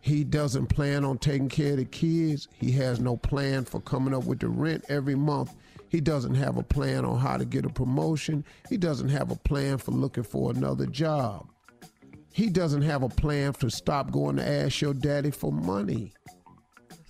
He 0.00 0.24
doesn't 0.24 0.68
plan 0.68 1.04
on 1.04 1.18
taking 1.18 1.48
care 1.48 1.72
of 1.72 1.78
the 1.78 1.84
kids. 1.84 2.48
He 2.54 2.72
has 2.72 3.00
no 3.00 3.16
plan 3.18 3.64
for 3.64 3.80
coming 3.80 4.14
up 4.14 4.24
with 4.24 4.40
the 4.40 4.48
rent 4.48 4.84
every 4.88 5.14
month. 5.14 5.54
He 5.90 6.00
doesn't 6.00 6.36
have 6.36 6.56
a 6.56 6.62
plan 6.62 7.04
on 7.04 7.18
how 7.18 7.36
to 7.36 7.44
get 7.44 7.66
a 7.66 7.68
promotion. 7.68 8.44
He 8.68 8.78
doesn't 8.78 9.10
have 9.10 9.30
a 9.30 9.36
plan 9.36 9.76
for 9.76 9.90
looking 9.90 10.22
for 10.22 10.50
another 10.52 10.86
job. 10.86 11.49
He 12.32 12.48
doesn't 12.48 12.82
have 12.82 13.02
a 13.02 13.08
plan 13.08 13.52
to 13.54 13.70
stop 13.70 14.10
going 14.10 14.36
to 14.36 14.48
ask 14.48 14.80
your 14.80 14.94
daddy 14.94 15.30
for 15.30 15.52
money. 15.52 16.12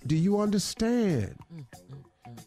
Do 0.07 0.15
you 0.15 0.39
understand? 0.39 1.35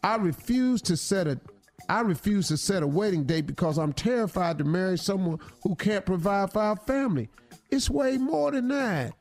I 0.03 0.17
refuse 0.17 0.83
to 0.83 0.97
set 0.97 1.27
a 1.27 1.41
I 1.89 2.01
refuse 2.01 2.49
to 2.49 2.57
set 2.57 2.83
a 2.83 2.87
wedding 2.87 3.25
date 3.25 3.47
because 3.47 3.79
I'm 3.79 3.93
terrified 3.93 4.57
to 4.59 4.65
marry 4.65 4.97
someone 4.97 5.39
who 5.63 5.75
can't 5.75 6.07
provide 6.07 6.51
for 6.51 6.63
our 6.63 6.77
family. 6.77 7.29
It's 7.71 7.91
way 7.91 8.17
more 8.17 8.51
than 8.53 8.69
that. 8.69 9.13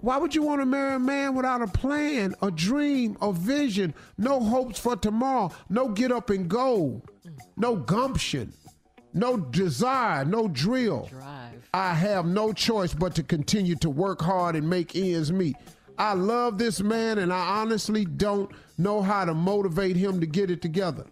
Why 0.00 0.16
would 0.16 0.34
you 0.34 0.42
want 0.42 0.60
to 0.60 0.66
marry 0.66 0.96
a 0.96 0.98
man 0.98 1.36
without 1.36 1.62
a 1.62 1.68
plan, 1.68 2.34
a 2.42 2.50
dream, 2.50 3.16
a 3.20 3.32
vision, 3.32 3.94
no 4.16 4.40
hopes 4.40 4.80
for 4.80 4.96
tomorrow, 4.96 5.52
no 5.68 5.88
get 5.88 6.10
up 6.10 6.30
and 6.30 6.48
go, 6.48 7.02
no 7.56 7.76
gumption, 7.76 8.52
no 9.14 9.36
desire, 9.36 10.24
no 10.24 10.48
drill? 10.48 11.08
I 11.78 11.94
have 11.94 12.26
no 12.26 12.52
choice 12.52 12.92
but 12.92 13.14
to 13.14 13.22
continue 13.22 13.76
to 13.76 13.88
work 13.88 14.20
hard 14.20 14.56
and 14.56 14.68
make 14.68 14.96
ends 14.96 15.30
meet. 15.30 15.54
I 15.96 16.14
love 16.14 16.58
this 16.58 16.80
man 16.80 17.18
and 17.18 17.32
I 17.32 17.60
honestly 17.60 18.04
don't 18.04 18.50
know 18.78 19.00
how 19.00 19.24
to 19.24 19.32
motivate 19.32 19.94
him 19.94 20.18
to 20.18 20.26
get 20.26 20.50
it 20.50 20.60
together. 20.60 21.06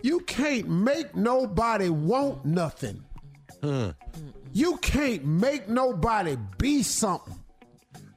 You 0.00 0.20
can't 0.20 0.66
make 0.66 1.14
nobody 1.14 1.90
want 1.90 2.46
nothing. 2.46 3.04
You 4.54 4.78
can't 4.78 5.26
make 5.26 5.68
nobody 5.68 6.38
be 6.56 6.82
something. 6.82 7.38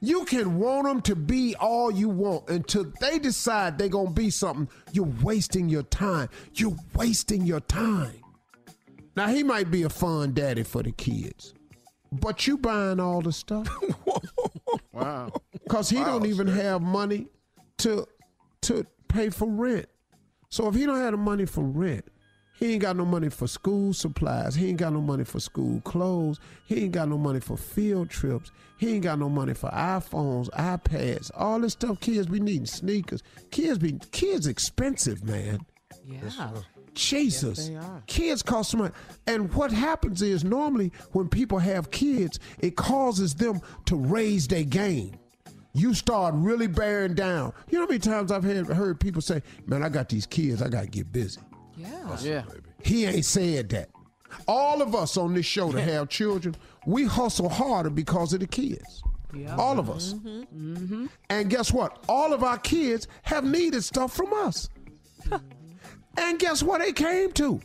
You 0.00 0.24
can 0.24 0.58
want 0.58 0.86
them 0.86 1.02
to 1.02 1.14
be 1.14 1.54
all 1.56 1.90
you 1.90 2.08
want 2.08 2.48
until 2.48 2.90
they 3.02 3.18
decide 3.18 3.76
they're 3.76 3.88
going 3.90 4.14
to 4.14 4.14
be 4.14 4.30
something. 4.30 4.66
You're 4.92 5.12
wasting 5.22 5.68
your 5.68 5.82
time. 5.82 6.30
You're 6.54 6.76
wasting 6.94 7.44
your 7.44 7.60
time. 7.60 8.14
Now, 9.14 9.26
he 9.26 9.42
might 9.42 9.70
be 9.70 9.82
a 9.82 9.90
fun 9.90 10.32
daddy 10.32 10.62
for 10.62 10.82
the 10.82 10.92
kids, 10.92 11.52
but 12.12 12.46
you 12.46 12.58
buying 12.58 13.00
all 13.00 13.22
the 13.22 13.32
stuff. 13.32 13.68
wow. 14.92 15.32
Because 15.52 15.88
he 15.88 15.96
don't 15.96 16.26
even 16.26 16.46
have 16.46 16.82
money 16.82 17.26
to 17.78 18.06
to 18.62 18.86
pay 19.08 19.30
for 19.30 19.48
rent. 19.48 19.86
So 20.50 20.68
if 20.68 20.74
he 20.74 20.84
don't 20.84 20.98
have 21.00 21.12
the 21.12 21.16
money 21.16 21.46
for 21.46 21.64
rent, 21.64 22.04
he 22.62 22.74
ain't 22.74 22.82
got 22.82 22.96
no 22.96 23.04
money 23.04 23.30
for 23.30 23.48
school 23.48 23.92
supplies. 23.92 24.54
He 24.54 24.68
ain't 24.68 24.78
got 24.78 24.92
no 24.92 25.00
money 25.00 25.24
for 25.24 25.40
school 25.40 25.80
clothes. 25.80 26.38
He 26.66 26.84
ain't 26.84 26.92
got 26.92 27.08
no 27.08 27.18
money 27.18 27.40
for 27.40 27.56
field 27.56 28.10
trips. 28.10 28.52
He 28.78 28.94
ain't 28.94 29.02
got 29.02 29.18
no 29.18 29.28
money 29.28 29.54
for 29.54 29.70
iPhones, 29.70 30.48
iPads, 30.50 31.30
all 31.34 31.60
this 31.60 31.72
stuff 31.72 32.00
kids 32.00 32.26
be 32.26 32.40
needing, 32.40 32.66
sneakers. 32.66 33.22
Kids 33.50 33.78
be 33.78 33.98
kids 34.12 34.46
expensive, 34.46 35.24
man. 35.24 35.60
Yeah. 36.04 36.50
Jesus. 36.94 37.58
Yes, 37.58 37.68
they 37.68 37.76
are. 37.76 38.02
Kids 38.06 38.42
cost 38.42 38.70
so 38.70 38.78
much. 38.78 38.92
And 39.26 39.52
what 39.54 39.72
happens 39.72 40.22
is 40.22 40.44
normally 40.44 40.92
when 41.12 41.28
people 41.28 41.58
have 41.58 41.90
kids, 41.90 42.38
it 42.58 42.76
causes 42.76 43.34
them 43.34 43.60
to 43.86 43.96
raise 43.96 44.46
their 44.48 44.64
game. 44.64 45.16
You 45.74 45.94
start 45.94 46.34
really 46.36 46.66
bearing 46.66 47.14
down. 47.14 47.52
You 47.70 47.78
know 47.78 47.86
how 47.86 47.88
many 47.88 47.98
times 47.98 48.30
I've 48.30 48.44
had, 48.44 48.66
heard 48.66 49.00
people 49.00 49.22
say, 49.22 49.42
Man, 49.66 49.82
I 49.82 49.88
got 49.88 50.08
these 50.08 50.26
kids, 50.26 50.60
I 50.60 50.68
got 50.68 50.82
to 50.82 50.88
get 50.88 51.10
busy. 51.12 51.40
Yeah. 51.76 52.18
Yeah. 52.20 52.42
He 52.82 53.06
ain't 53.06 53.24
said 53.24 53.70
that. 53.70 53.88
All 54.46 54.82
of 54.82 54.94
us 54.94 55.16
on 55.16 55.34
this 55.34 55.46
show 55.46 55.72
that 55.72 55.80
have 55.88 56.08
children, 56.08 56.54
we 56.86 57.04
hustle 57.04 57.48
harder 57.48 57.90
because 57.90 58.32
of 58.32 58.40
the 58.40 58.46
kids. 58.46 59.02
Yeah. 59.34 59.56
All 59.56 59.78
of 59.78 59.88
us. 59.88 60.12
Mm-hmm. 60.14 61.06
And 61.30 61.48
guess 61.48 61.72
what? 61.72 62.04
All 62.08 62.34
of 62.34 62.42
our 62.42 62.58
kids 62.58 63.08
have 63.22 63.44
needed 63.44 63.82
stuff 63.82 64.14
from 64.14 64.32
us. 64.34 64.68
And 66.16 66.38
guess 66.38 66.62
what 66.62 66.80
they 66.80 66.92
came 66.92 67.32
to? 67.32 67.60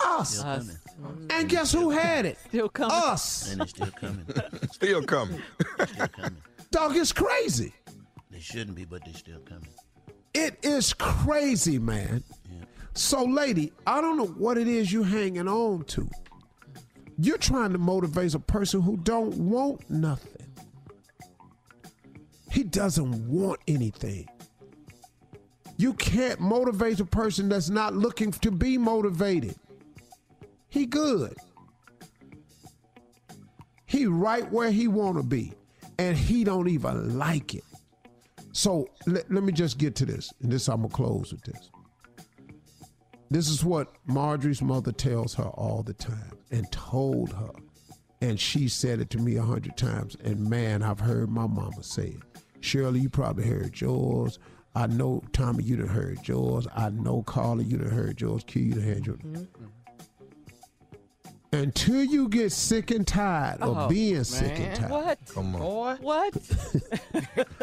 Us. 0.00 0.42
And 1.30 1.48
guess 1.48 1.72
who 1.72 1.90
had 1.90 2.24
it? 2.26 2.38
Still 2.48 2.68
coming. 2.68 2.92
Us. 2.94 3.52
And 3.52 3.62
it's 3.62 3.70
still 3.70 3.90
coming. 3.90 4.24
Still 4.72 5.02
coming. 5.02 5.42
still 5.86 6.08
coming. 6.08 6.36
Dog, 6.70 6.96
it's 6.96 7.12
crazy. 7.12 7.72
They 8.30 8.40
shouldn't 8.40 8.76
be, 8.76 8.84
but 8.84 9.04
they're 9.04 9.14
still 9.14 9.40
coming. 9.40 9.68
It 10.34 10.58
is 10.62 10.92
crazy, 10.92 11.78
man. 11.78 12.22
So, 12.94 13.24
lady, 13.24 13.72
I 13.86 14.00
don't 14.00 14.16
know 14.16 14.26
what 14.26 14.58
it 14.58 14.68
is 14.68 14.92
you're 14.92 15.04
hanging 15.04 15.48
on 15.48 15.84
to. 15.84 16.08
You're 17.18 17.38
trying 17.38 17.72
to 17.72 17.78
motivate 17.78 18.34
a 18.34 18.38
person 18.38 18.80
who 18.80 18.96
don't 18.98 19.34
want 19.36 19.88
nothing. 19.90 20.46
He 22.50 22.64
doesn't 22.64 23.28
want 23.28 23.60
anything. 23.66 24.28
You 25.78 25.94
can't 25.94 26.40
motivate 26.40 26.98
a 26.98 27.04
person 27.04 27.48
that's 27.48 27.70
not 27.70 27.94
looking 27.94 28.32
to 28.32 28.50
be 28.50 28.76
motivated. 28.76 29.54
He 30.68 30.86
good. 30.86 31.36
He 33.86 34.06
right 34.06 34.50
where 34.52 34.72
he 34.72 34.88
want 34.88 35.16
to 35.16 35.22
be, 35.22 35.54
and 35.98 36.16
he 36.16 36.42
don't 36.42 36.68
even 36.68 37.16
like 37.16 37.54
it. 37.54 37.64
So 38.52 38.88
let, 39.06 39.32
let 39.32 39.44
me 39.44 39.52
just 39.52 39.78
get 39.78 39.94
to 39.96 40.04
this, 40.04 40.32
and 40.42 40.50
this 40.50 40.68
I'm 40.68 40.82
gonna 40.82 40.92
close 40.92 41.32
with 41.32 41.42
this. 41.42 41.70
This 43.30 43.48
is 43.48 43.64
what 43.64 43.92
Marjorie's 44.04 44.60
mother 44.60 44.90
tells 44.90 45.32
her 45.34 45.44
all 45.44 45.84
the 45.84 45.94
time, 45.94 46.36
and 46.50 46.70
told 46.72 47.32
her, 47.32 47.52
and 48.20 48.38
she 48.38 48.66
said 48.68 49.00
it 49.00 49.10
to 49.10 49.18
me 49.18 49.36
a 49.36 49.42
hundred 49.42 49.76
times. 49.76 50.16
And 50.24 50.50
man, 50.50 50.82
I've 50.82 51.00
heard 51.00 51.30
my 51.30 51.46
mama 51.46 51.84
say 51.84 52.16
it. 52.16 52.42
Shirley, 52.60 52.98
you 52.98 53.08
probably 53.08 53.46
heard 53.46 53.80
yours. 53.80 54.40
I 54.74 54.86
know 54.86 55.22
Tommy, 55.32 55.64
you 55.64 55.76
done 55.76 55.88
heard 55.88 56.26
yours. 56.26 56.66
I 56.74 56.90
know 56.90 57.22
Carla, 57.22 57.62
you 57.62 57.78
done 57.78 57.90
heard 57.90 58.20
yours. 58.20 58.44
Q, 58.46 58.62
you 58.62 58.74
done 58.74 58.82
heard 58.84 59.06
yours. 59.06 59.18
Mm-hmm. 59.18 59.36
Mm-hmm. 59.36 59.64
Until 61.50 62.04
you 62.04 62.28
get 62.28 62.52
sick 62.52 62.90
and 62.90 63.06
tired 63.06 63.62
of 63.62 63.76
Oh, 63.76 63.88
being 63.88 64.22
sick 64.22 64.58
and 64.58 64.76
tired. 64.76 64.90
What? 64.90 65.18
Come 65.34 65.56
on. 65.56 65.96
What? 65.98 66.34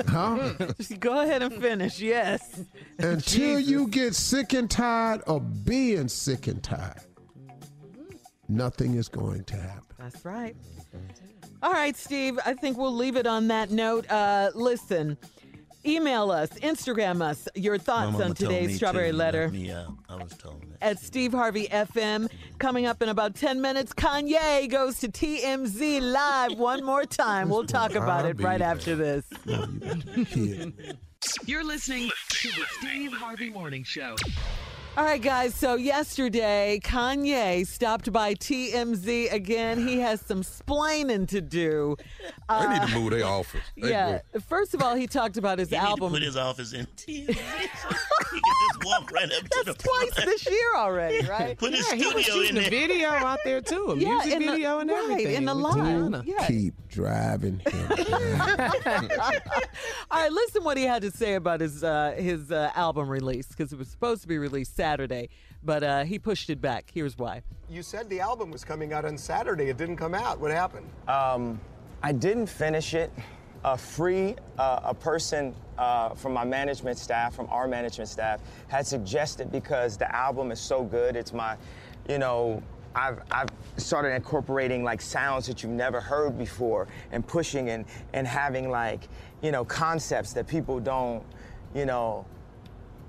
Huh? 0.07 0.53
Just 0.77 0.99
go 0.99 1.22
ahead 1.22 1.41
and 1.41 1.53
finish. 1.61 1.99
Yes. 1.99 2.61
Until 2.99 3.60
you 3.60 3.88
get 3.88 4.15
sick 4.15 4.53
and 4.53 4.69
tired 4.69 5.22
of 5.22 5.65
being 5.65 6.07
sick 6.07 6.48
and 6.48 6.64
tired, 6.64 7.02
mm-hmm. 7.38 8.15
nothing 8.48 8.95
is 8.95 9.07
going 9.07 9.44
to 9.45 9.56
happen. 9.56 9.95
That's 9.99 10.23
right. 10.26 10.56
All 11.61 11.72
right, 11.72 11.95
Steve. 11.95 12.40
I 12.45 12.53
think 12.53 12.77
we'll 12.77 12.95
leave 12.95 13.15
it 13.15 13.27
on 13.27 13.48
that 13.49 13.72
note. 13.72 14.10
Uh, 14.10 14.52
listen, 14.56 15.18
email 15.86 16.32
us, 16.32 16.49
Instagram 16.49 17.22
us 17.22 17.48
your 17.56 17.78
thoughts 17.78 18.14
mama 18.14 18.26
on 18.26 18.34
today's 18.34 18.76
Strawberry 18.76 19.12
let 19.12 19.34
Letter 19.34 19.49
Me 19.49 19.72
out. 19.72 19.94
I 20.10 20.16
was 20.16 20.32
told 20.38 20.62
that. 20.72 20.84
at 20.84 20.99
Steve 20.99 21.32
Harvey 21.32 21.68
FM. 21.68 22.30
Coming 22.60 22.86
up 22.86 23.02
in 23.02 23.10
about 23.10 23.36
10 23.36 23.62
minutes, 23.62 23.94
Kanye 23.94 24.70
goes 24.70 24.99
to 24.99 25.07
TMZ 25.10 26.02
Live 26.02 26.57
one 26.57 26.84
more 26.84 27.06
time. 27.06 27.49
We'll 27.49 27.66
talk 27.66 27.95
about 27.95 28.26
it 28.26 28.41
right 28.41 28.62
after 28.62 28.95
this. 28.95 29.26
You're 31.45 31.64
listening 31.64 32.10
to 32.30 32.48
the 32.49 32.66
Steve 32.80 33.14
Harvey 33.14 33.49
Morning 33.49 33.84
Show. 33.84 34.16
All 34.98 35.04
right, 35.04 35.22
guys. 35.22 35.54
So 35.54 35.76
yesterday, 35.76 36.80
Kanye 36.82 37.68
stopped 37.68 38.14
by 38.14 38.34
TMZ 38.34 39.30
again. 39.34 39.86
He 39.86 40.00
has 40.00 40.22
some 40.22 40.42
splaining 40.42 41.28
to 41.30 41.42
do. 41.42 41.98
They 42.48 42.68
need 42.70 42.82
Uh, 42.82 42.88
to 42.88 43.00
move 43.00 43.12
their 43.12 43.26
office. 43.26 43.60
They 43.76 43.90
yeah. 43.90 44.20
First 44.48 44.74
of 44.74 44.82
all, 44.82 44.96
he 44.96 45.06
talked 45.06 45.36
about 45.36 45.60
his 45.60 45.70
He 45.70 45.76
need 45.76 45.82
to 45.82 45.88
album. 45.88 46.14
put 46.14 46.22
his 46.22 46.38
office 46.38 46.72
in 46.72 46.86
TMZ. 46.96 47.28
so 47.28 47.34
he 47.36 48.40
can 48.40 48.54
just 48.70 48.86
walk 48.86 49.12
right 49.12 49.30
up 49.34 49.44
to 49.50 49.64
the 49.66 49.74
Twice 49.78 50.16
this 50.26 50.46
year 50.50 50.76
already, 50.78 51.28
right? 51.28 51.58
Put 51.58 51.74
his 51.74 51.86
Yeah, 51.90 51.96
he 51.96 52.06
was 52.06 52.24
studio 52.24 52.40
in 52.42 52.46
shooting 52.48 52.58
a 52.58 52.62
there. 52.62 52.70
video 52.70 53.10
out 53.10 53.40
there 53.44 53.60
too, 53.60 53.88
a 53.90 53.96
Yeah, 53.98 54.10
music 54.14 54.32
in 54.34 54.40
the- 54.40 54.46
video 54.54 54.80
and 54.80 54.90
right, 54.90 55.04
everything. 55.12 55.36
in 55.36 55.46
the 55.46 55.56
with 55.56 55.64
live. 55.64 55.76
Tiana. 55.76 56.24
Yeah. 56.26 56.48
Keep 56.48 56.88
driving 56.88 57.60
him. 57.60 57.92
All 60.10 60.22
right, 60.22 60.32
listen 60.32 60.64
what 60.64 60.78
he 60.78 60.84
had 60.84 61.02
to 61.02 61.12
say 61.12 61.34
about 61.34 61.60
his 61.60 61.84
uh, 61.84 62.14
his 62.18 62.50
uh, 62.50 62.72
album 62.76 63.10
release 63.10 63.48
because 63.48 63.74
it 63.74 63.78
was 63.78 63.90
supposed 63.90 64.22
to 64.22 64.28
be 64.30 64.38
released 64.38 64.74
Saturday, 64.86 65.30
but 65.64 65.84
uh, 65.84 66.03
he 66.03 66.20
pushed 66.20 66.52
it 66.52 66.62
back. 66.62 66.91
Here's 66.94 67.18
why. 67.18 67.41
You 67.68 67.82
said 67.82 68.07
the 68.07 68.20
album 68.20 68.52
was 68.52 68.64
coming 68.64 68.94
out 68.94 69.03
on 69.03 69.18
Saturday. 69.18 69.70
It 69.70 69.78
didn't 69.78 69.98
come 69.98 70.14
out. 70.14 70.40
What 70.40 70.52
happened? 70.52 70.88
Um, 71.07 71.60
I 72.03 72.12
didn't 72.12 72.45
finish 72.45 72.94
it. 72.94 73.12
A 73.64 73.76
free, 73.76 74.36
uh, 74.60 74.82
a 74.84 74.94
person 74.94 75.56
uh, 75.80 76.10
from 76.10 76.34
my 76.34 76.45
management 76.45 76.99
staff, 76.99 77.34
from 77.34 77.48
our 77.49 77.68
management 77.68 78.10
staff, 78.10 78.41
had 78.68 78.86
suggested 78.86 79.52
because 79.52 79.98
the 79.98 80.16
album 80.16 80.52
is 80.52 80.60
so 80.60 80.84
good. 80.84 81.16
It's 81.16 81.34
my, 81.34 81.57
you 82.07 82.20
know, 82.20 82.62
I've, 82.94 83.24
I've 83.32 83.49
started 83.78 84.14
incorporating 84.14 84.84
like 84.84 85.02
sounds 85.02 85.48
that 85.48 85.64
you've 85.64 85.72
never 85.72 85.99
heard 85.99 86.38
before 86.38 86.88
and 87.12 87.26
pushing 87.26 87.70
and, 87.70 87.86
and 88.14 88.28
having 88.28 88.70
like, 88.70 89.10
you 89.41 89.52
know, 89.52 89.66
concepts 89.66 90.32
that 90.34 90.45
people 90.45 90.80
don't, 90.80 91.24
you 91.74 91.88
know, 91.88 92.24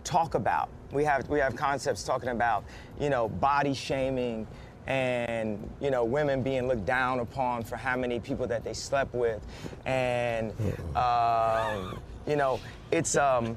talk 0.07 0.35
about. 0.35 0.71
We 0.93 1.05
have 1.05 1.29
we 1.29 1.39
have 1.41 1.57
concepts 1.57 2.05
talking 2.05 2.31
about 2.31 2.65
you 2.99 3.11
know 3.11 3.29
body 3.29 3.75
shaming 3.75 4.47
and 4.87 5.69
you 5.81 5.91
know 5.91 6.05
women 6.05 6.43
being 6.43 6.69
looked 6.69 6.87
down 6.87 7.19
upon 7.19 7.65
for 7.65 7.77
how 7.77 7.97
many 7.97 8.21
people 8.21 8.47
that 8.47 8.65
they 8.65 8.73
slept 8.73 9.13
with, 9.15 9.45
and 9.85 10.53
um, 10.97 12.01
you 12.27 12.37
know 12.37 12.61
it's 12.93 13.17
um 13.17 13.57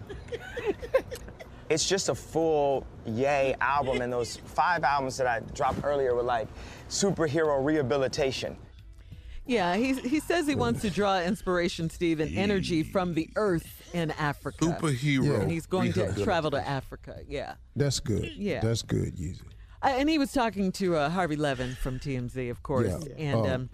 it's 1.69 1.87
just 1.87 2.09
a 2.09 2.15
full 2.15 2.85
yay 3.05 3.55
album, 3.61 4.01
and 4.01 4.11
those 4.11 4.37
five 4.37 4.83
albums 4.83 5.17
that 5.17 5.27
I 5.27 5.39
dropped 5.53 5.83
earlier 5.83 6.15
were 6.15 6.23
like 6.23 6.47
superhero 6.89 7.63
rehabilitation. 7.63 8.57
Yeah, 9.45 9.75
he 9.75 9.93
he 9.93 10.19
says 10.19 10.47
he 10.47 10.55
wants 10.55 10.81
to 10.81 10.89
draw 10.89 11.19
inspiration, 11.21 11.89
Steve, 11.89 12.19
and 12.19 12.35
energy 12.35 12.81
from 12.81 13.13
the 13.13 13.29
earth 13.35 13.78
in 13.93 14.11
Africa. 14.11 14.65
Superhero 14.65 15.41
And 15.41 15.51
he's 15.51 15.65
going 15.65 15.91
to 15.93 15.99
rehabilitation. 15.99 16.23
travel 16.25 16.51
to 16.51 16.67
Africa. 16.67 17.19
Yeah. 17.27 17.55
That's 17.75 17.99
good. 17.99 18.29
Yeah. 18.35 18.59
That's 18.61 18.81
good, 18.81 19.15
Yeezy. 19.17 19.41
Uh, 19.81 19.87
and 19.97 20.09
he 20.09 20.17
was 20.17 20.31
talking 20.33 20.71
to 20.73 20.95
uh, 20.95 21.09
Harvey 21.09 21.35
Levin 21.37 21.75
from 21.75 21.99
TMZ, 21.99 22.51
of 22.51 22.63
course. 22.63 22.87
Yeah. 23.07 23.13
And 23.17 23.35
Oh. 23.37 23.45
um, 23.53 23.69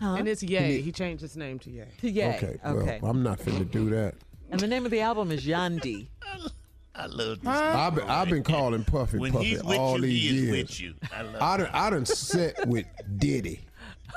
huh? 0.00 0.16
And 0.18 0.28
it's 0.28 0.42
Ye. 0.42 0.80
He 0.82 0.92
changed 0.92 1.22
his 1.22 1.36
name 1.36 1.58
to 1.60 1.70
Ye. 1.70 1.84
to 2.00 2.10
Ye. 2.10 2.24
Okay. 2.24 2.58
Okay. 2.64 2.98
Well, 3.00 3.10
I'm 3.10 3.22
not 3.22 3.38
finna 3.38 3.70
do 3.70 3.88
that. 3.90 4.14
And 4.50 4.60
the 4.60 4.66
name 4.66 4.84
of 4.84 4.90
the 4.90 5.00
album 5.00 5.30
is 5.32 5.44
Yandhi. 5.46 6.08
I 6.94 7.06
love 7.06 7.40
this. 7.40 7.46
I've 7.48 7.94
been, 7.94 8.08
I've 8.08 8.28
been 8.30 8.42
calling 8.42 8.82
Puffy 8.82 9.18
When 9.18 9.32
Puffy 9.32 9.44
he's 9.44 9.62
with 9.64 9.76
all 9.78 9.96
you, 9.96 10.02
these 10.06 10.30
he 10.30 10.36
is 10.38 10.42
years. 10.44 10.56
with 10.62 10.80
you. 10.80 10.94
I 11.14 11.22
love 11.22 11.42
I 11.42 11.56
done, 11.58 11.70
I 11.74 11.90
done 11.90 12.06
sat 12.06 12.66
with 12.66 12.86
Diddy 13.18 13.65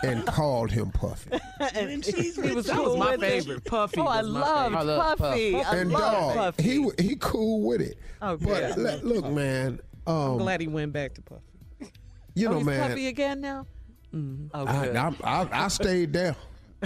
and 0.03 0.26
called 0.26 0.71
him 0.71 0.91
Puffy. 0.91 1.31
and 1.76 2.03
he 2.03 2.31
was 2.53 2.69
cool 2.69 2.85
was 2.85 2.97
my 2.97 3.11
with 3.11 3.23
it. 3.23 3.43
favorite. 3.43 3.65
Puffy 3.65 3.99
Oh, 3.99 4.05
I 4.05 4.21
loved 4.21 4.73
favorite. 4.73 4.77
I 4.77 4.81
love 4.81 5.17
Puffy. 5.17 5.51
Puff. 5.53 5.67
I 5.67 5.77
and 5.77 5.91
love 5.91 6.13
dog, 6.13 6.35
Puffy. 6.35 6.63
he 6.63 6.89
he 6.99 7.15
cool 7.17 7.67
with 7.67 7.81
it. 7.81 7.97
Oh, 8.21 8.38
but 8.38 8.76
good. 8.76 8.77
le- 8.77 9.07
look, 9.07 9.26
man, 9.26 9.80
I'm 10.07 10.13
um, 10.13 10.38
glad 10.38 10.61
he 10.61 10.67
went 10.67 10.93
back 10.93 11.13
to 11.15 11.21
Puffy. 11.21 11.41
you 12.34 12.47
oh, 12.47 12.51
know, 12.51 12.57
he's 12.57 12.65
man, 12.65 12.89
Puffy 12.89 13.07
again 13.07 13.41
now? 13.41 13.65
Oh, 14.13 14.65
I, 14.65 14.85
good. 14.85 14.95
I, 14.95 15.13
I, 15.23 15.47
I 15.65 15.67
stayed 15.67 16.13
there. 16.13 16.35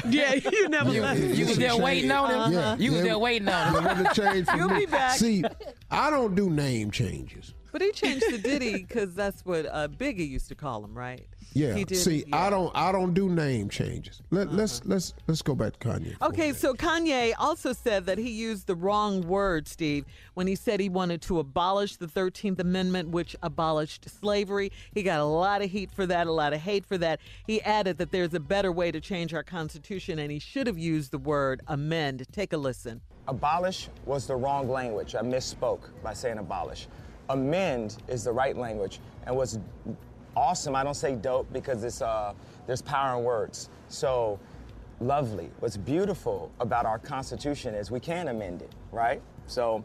Yeah, 0.09 0.33
you 0.33 0.69
never 0.69 0.91
You, 0.91 1.01
left. 1.01 1.19
you 1.21 1.45
was 1.45 1.57
there 1.57 1.77
waiting 1.77 2.11
on 2.11 2.51
him. 2.51 2.53
Yeah, 2.53 2.75
you 2.77 2.91
was 2.91 3.01
yeah. 3.01 3.05
there 3.05 3.19
waiting 3.19 3.47
on 3.47 3.67
him. 3.67 3.83
Yeah, 3.83 3.93
when 3.93 4.05
it 4.05 4.13
changed 4.13 4.49
for 4.49 4.57
You'll 4.57 4.69
be 4.69 4.85
back. 4.85 5.17
See, 5.17 5.43
I 5.91 6.09
don't 6.09 6.35
do 6.35 6.49
name 6.49 6.91
changes. 6.91 7.53
But 7.73 7.81
he 7.81 7.91
changed 7.91 8.25
the 8.29 8.37
Diddy 8.37 8.73
because 8.73 9.15
that's 9.15 9.43
what 9.43 9.65
uh, 9.65 9.87
Biggie 9.87 10.29
used 10.29 10.47
to 10.49 10.55
call 10.55 10.85
him, 10.85 10.95
right? 10.95 11.27
Yeah. 11.53 11.73
He 11.73 11.83
did, 11.83 11.97
See, 11.97 12.23
yeah. 12.27 12.35
Uh-huh. 12.35 12.45
I 12.45 12.49
don't 12.51 12.71
I 12.75 12.91
don't 12.91 13.13
do 13.15 13.29
name 13.29 13.67
changes. 13.67 14.21
Let, 14.29 14.53
Let's 14.53 14.85
let's 14.85 15.15
let's 15.25 15.41
go 15.41 15.55
back 15.55 15.79
to 15.79 15.89
Kanye. 15.89 16.15
Okay, 16.21 16.53
so 16.53 16.75
Kanye 16.75 17.33
also 17.39 17.73
said 17.73 18.05
that 18.05 18.19
he 18.19 18.29
used 18.29 18.67
the 18.67 18.75
wrong 18.75 19.21
word, 19.21 19.67
Steve, 19.67 20.05
when 20.35 20.45
he 20.45 20.53
said 20.53 20.79
he 20.79 20.87
wanted 20.87 21.23
to 21.23 21.39
abolish 21.39 21.95
the 21.95 22.05
13th 22.05 22.59
Amendment, 22.59 23.09
which 23.09 23.35
abolished 23.41 24.07
slavery. 24.07 24.71
He 24.93 25.01
got 25.01 25.19
a 25.19 25.25
lot 25.25 25.63
of 25.63 25.71
heat 25.71 25.89
for 25.91 26.05
that, 26.05 26.27
a 26.27 26.31
lot 26.31 26.53
of 26.53 26.61
hate 26.61 26.85
for 26.85 26.99
that. 26.99 27.21
He 27.47 27.59
added 27.63 27.97
that 27.97 28.11
there's 28.11 28.35
a 28.35 28.39
better 28.39 28.71
way 28.71 28.91
to 28.91 29.01
change 29.01 29.33
our 29.33 29.43
Constitution, 29.43 30.19
and 30.19 30.31
he 30.31 30.37
should 30.37 30.67
have 30.67 30.77
used 30.77 31.09
the 31.09 31.17
word 31.17 31.61
amend. 31.67 32.23
Take 32.31 32.53
a 32.53 32.57
listen. 32.57 33.01
Abolish 33.27 33.89
was 34.05 34.27
the 34.27 34.35
wrong 34.35 34.69
language. 34.69 35.15
I 35.15 35.21
misspoke 35.21 35.81
by 36.03 36.13
saying 36.13 36.37
abolish. 36.37 36.87
Amend 37.29 37.97
is 38.07 38.23
the 38.23 38.31
right 38.31 38.55
language. 38.55 38.99
And 39.25 39.35
what's 39.35 39.59
awesome, 40.35 40.75
I 40.75 40.83
don't 40.83 40.93
say 40.93 41.15
dope 41.15 41.51
because 41.53 41.83
it's 41.83 42.01
uh, 42.01 42.33
there's 42.67 42.81
power 42.81 43.17
in 43.17 43.23
words. 43.23 43.69
So 43.87 44.39
lovely. 44.99 45.51
What's 45.59 45.77
beautiful 45.77 46.51
about 46.59 46.85
our 46.85 46.99
Constitution 46.99 47.75
is 47.75 47.91
we 47.91 47.99
can 47.99 48.27
amend 48.27 48.61
it, 48.61 48.71
right? 48.91 49.21
So 49.47 49.83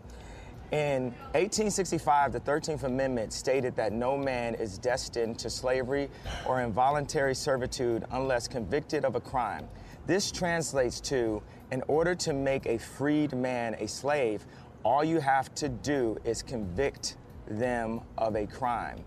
in 0.70 1.04
1865, 1.32 2.32
the 2.32 2.40
13th 2.40 2.82
Amendment 2.82 3.32
stated 3.32 3.74
that 3.76 3.92
no 3.92 4.18
man 4.18 4.54
is 4.54 4.78
destined 4.78 5.38
to 5.38 5.48
slavery 5.48 6.10
or 6.46 6.60
involuntary 6.60 7.34
servitude 7.34 8.04
unless 8.10 8.46
convicted 8.46 9.04
of 9.04 9.14
a 9.14 9.20
crime. 9.20 9.66
This 10.06 10.30
translates 10.30 11.00
to 11.00 11.42
in 11.70 11.82
order 11.88 12.14
to 12.16 12.32
make 12.32 12.66
a 12.66 12.78
freed 12.78 13.34
man 13.34 13.74
a 13.78 13.88
slave, 13.88 14.46
all 14.84 15.02
you 15.02 15.20
have 15.20 15.54
to 15.56 15.68
do 15.68 16.18
is 16.24 16.42
convict 16.42 17.16
them 17.50 18.00
of 18.16 18.36
a 18.36 18.46
crime. 18.46 18.98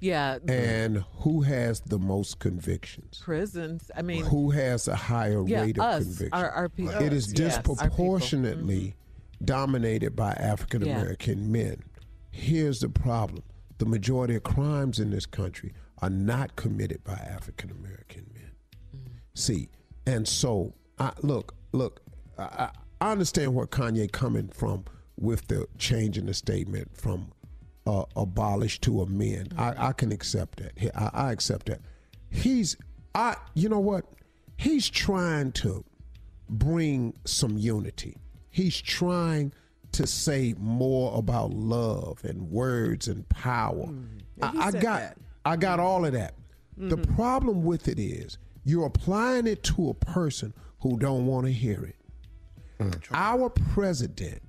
Yeah, 0.00 0.38
And 0.48 1.04
who 1.18 1.42
has 1.42 1.80
the 1.80 1.98
most 1.98 2.40
convictions? 2.40 3.20
prisons. 3.22 3.88
I 3.96 4.02
mean, 4.02 4.24
Who 4.24 4.50
has 4.50 4.88
a 4.88 4.96
higher 4.96 5.46
Yeah, 5.46 5.62
rate 5.62 5.78
of 5.78 5.84
us, 5.84 6.02
conviction? 6.04 6.28
our- 6.32 6.50
our 6.50 6.68
people. 6.68 6.94
It 6.94 7.12
is 7.12 7.32
Yes, 7.38 7.56
our 7.56 7.62
people. 7.62 7.74
disproportionately 7.76 8.80
mm-hmm. 8.80 9.44
dominated 9.44 10.16
by 10.16 10.32
African 10.32 10.82
American 10.82 11.52
men. 11.52 11.84
Here's 12.32 12.80
the 12.80 12.88
problem: 12.88 13.44
the 13.78 13.86
majority 13.86 14.34
of 14.34 14.42
crimes 14.42 14.98
in 14.98 15.10
this 15.10 15.26
country 15.26 15.72
are 15.98 16.10
not 16.10 16.56
committed 16.56 17.04
by 17.04 17.12
African 17.14 17.70
American 17.70 18.26
men. 18.34 18.50
Mm. 18.96 19.12
See, 19.34 19.68
and 20.04 20.26
so 20.26 20.74
I 20.98 21.12
look, 21.22 21.54
look. 21.70 22.02
I, 22.36 22.42
I 22.42 22.70
I 23.00 23.12
understand 23.12 23.54
where 23.54 23.66
Kanye 23.66 24.10
coming 24.10 24.48
from 24.48 24.84
with 25.22 25.46
the 25.46 25.66
change 25.78 26.18
in 26.18 26.26
the 26.26 26.34
statement 26.34 26.94
from 26.94 27.30
uh, 27.86 28.04
abolish 28.16 28.80
to 28.80 29.00
amend. 29.02 29.54
I, 29.56 29.70
mm-hmm. 29.70 29.82
I 29.82 29.92
can 29.92 30.12
accept 30.12 30.58
that. 30.58 30.72
I, 30.96 31.28
I 31.28 31.32
accept 31.32 31.66
that. 31.66 31.80
He's 32.28 32.76
I. 33.14 33.36
You 33.54 33.68
know 33.68 33.80
what? 33.80 34.04
He's 34.56 34.88
trying 34.88 35.52
to 35.52 35.84
bring 36.48 37.14
some 37.24 37.56
unity. 37.56 38.16
He's 38.50 38.80
trying 38.80 39.52
to 39.92 40.06
say 40.06 40.54
more 40.58 41.16
about 41.16 41.52
love 41.52 42.24
and 42.24 42.50
words 42.50 43.08
and 43.08 43.28
power. 43.28 43.86
Mm-hmm. 43.86 44.18
Yeah, 44.36 44.52
he 44.52 44.58
I, 44.58 44.66
I 44.66 44.70
got 44.72 44.82
that. 44.82 45.18
I 45.44 45.56
got 45.56 45.78
mm-hmm. 45.78 45.86
all 45.86 46.04
of 46.04 46.12
that. 46.12 46.34
The 46.78 46.96
problem 46.96 47.62
with 47.62 47.86
it 47.86 47.98
is 48.00 48.38
you're 48.64 48.86
applying 48.86 49.46
it 49.46 49.62
to 49.64 49.90
a 49.90 49.94
person 49.94 50.54
who 50.80 50.98
don't 50.98 51.26
want 51.26 51.46
to 51.46 51.52
hear 51.52 51.84
it. 51.84 51.96
Mm. 52.80 53.00
Our 53.12 53.50
president 53.50 54.42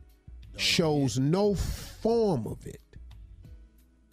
shows 0.57 1.19
no 1.19 1.55
form 1.55 2.47
of 2.47 2.65
it. 2.65 2.81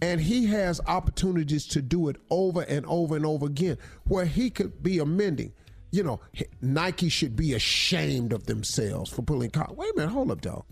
And 0.03 0.21
he 0.21 0.47
has 0.47 0.81
opportunities 0.87 1.67
to 1.69 1.83
do 1.83 2.09
it 2.09 2.17
over 2.31 2.63
and 2.63 2.87
over 2.87 3.17
and 3.17 3.27
over 3.27 3.47
again 3.47 3.77
where 4.05 4.25
he 4.25 4.49
could 4.49 4.83
be 4.83 4.99
amending. 4.99 5.53
You 5.93 6.05
know, 6.05 6.21
Nike 6.63 7.09
should 7.09 7.37
be 7.37 7.55
ashamed 7.55 8.33
of 8.33 8.47
themselves 8.47 9.11
for 9.11 9.23
pulling 9.23 9.51
Colin. 9.51 9.77
Wait 9.77 9.93
a 9.93 9.97
minute, 9.97 10.13
hold 10.13 10.31
up, 10.31 10.41
dog. 10.41 10.65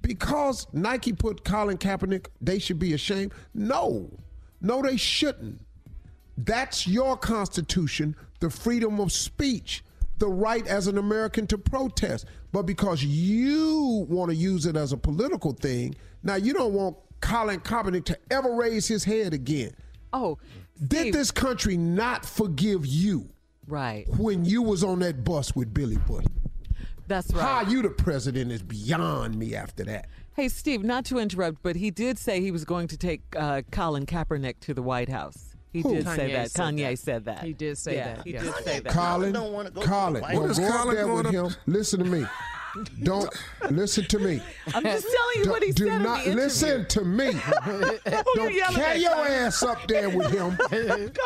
Because 0.00 0.66
Nike 0.72 1.12
put 1.12 1.44
Colin 1.44 1.76
Kaepernick, 1.76 2.28
they 2.40 2.58
should 2.58 2.78
be 2.78 2.94
ashamed? 2.94 3.32
No. 3.52 4.08
No, 4.62 4.80
they 4.80 4.96
shouldn't. 4.96 5.60
That's 6.38 6.86
your 6.86 7.16
constitution, 7.16 8.16
the 8.40 8.48
freedom 8.48 8.98
of 9.00 9.12
speech, 9.12 9.84
the 10.20 10.28
right 10.28 10.66
as 10.66 10.86
an 10.86 10.96
American 10.96 11.46
to 11.48 11.58
protest. 11.58 12.26
But 12.52 12.62
because 12.62 13.02
you 13.02 14.06
want 14.08 14.30
to 14.30 14.36
use 14.36 14.66
it 14.66 14.76
as 14.76 14.92
a 14.92 14.96
political 14.96 15.52
thing, 15.52 15.96
now 16.22 16.36
you 16.36 16.52
don't 16.52 16.72
want 16.72 16.96
Colin 17.20 17.60
Kaepernick 17.60 18.04
to 18.06 18.18
ever 18.30 18.54
raise 18.54 18.86
his 18.86 19.04
head 19.04 19.34
again. 19.34 19.72
Oh, 20.12 20.38
did 20.86 21.12
this 21.12 21.30
country 21.30 21.76
not 21.76 22.24
forgive 22.24 22.86
you? 22.86 23.28
Right. 23.66 24.06
When 24.16 24.44
you 24.44 24.62
was 24.62 24.82
on 24.82 25.00
that 25.00 25.24
bus 25.24 25.54
with 25.54 25.72
Billy 25.74 25.98
Bush. 25.98 26.24
That's 27.06 27.32
right. 27.32 27.42
How 27.42 27.70
you 27.70 27.82
the 27.82 27.90
president 27.90 28.52
is 28.52 28.62
beyond 28.62 29.36
me 29.36 29.54
after 29.54 29.84
that. 29.84 30.08
Hey, 30.34 30.48
Steve, 30.48 30.82
not 30.84 31.04
to 31.06 31.18
interrupt, 31.18 31.58
but 31.62 31.76
he 31.76 31.90
did 31.90 32.18
say 32.18 32.40
he 32.40 32.50
was 32.50 32.64
going 32.64 32.88
to 32.88 32.96
take 32.96 33.22
uh, 33.36 33.62
Colin 33.70 34.06
Kaepernick 34.06 34.60
to 34.60 34.74
the 34.74 34.82
White 34.82 35.08
House. 35.08 35.49
He 35.72 35.82
Who? 35.82 35.94
did 35.94 36.06
say 36.06 36.32
that. 36.32 36.50
said 36.50 36.62
Kanye 36.74 36.90
that. 36.90 36.98
said 36.98 37.24
that. 37.26 37.44
He 37.44 37.52
did 37.52 37.78
say 37.78 37.94
Yeah, 37.96 38.14
that, 38.16 38.24
He 38.26 38.32
yes. 38.32 38.42
did 38.44 38.54
say 38.64 38.80
that. 38.80 38.92
Colin, 38.92 39.32
don't 39.32 39.52
wanna 39.52 39.70
go 39.70 39.82
to 39.82 39.86
Colin, 39.86 40.14
the 40.14 40.20
don't 40.20 40.28
House. 40.30 40.36
go 40.36 40.40
What 40.40 40.50
is 40.50 40.58
up 40.58 40.80
Colin 40.82 40.96
there 40.96 41.06
with 41.08 41.22
going 41.24 41.34
him. 41.46 41.54
Listen 41.66 41.98
to 42.00 42.06
me. 42.06 42.26
Don't 43.02 43.28
listen 43.70 44.04
to 44.04 44.18
me. 44.20 44.40
I'm 44.74 44.82
just 44.84 45.04
telling 45.06 45.36
you 45.36 45.44
Do- 45.44 45.50
what 45.50 45.62
he 45.64 45.72
do 45.72 45.86
said 45.86 45.96
in 45.96 46.02
not 46.02 46.18
the 46.18 46.30
interview. 46.30 46.42
listen 46.44 46.86
to 46.86 47.04
me. 47.04 47.32
don't 48.36 48.54
yelling 48.54 48.74
carry 48.76 48.90
at, 48.92 49.00
your 49.00 49.14
Colin? 49.14 49.32
ass 49.32 49.62
up 49.64 49.78
there 49.88 50.08
with 50.10 50.30
him. 50.30 50.56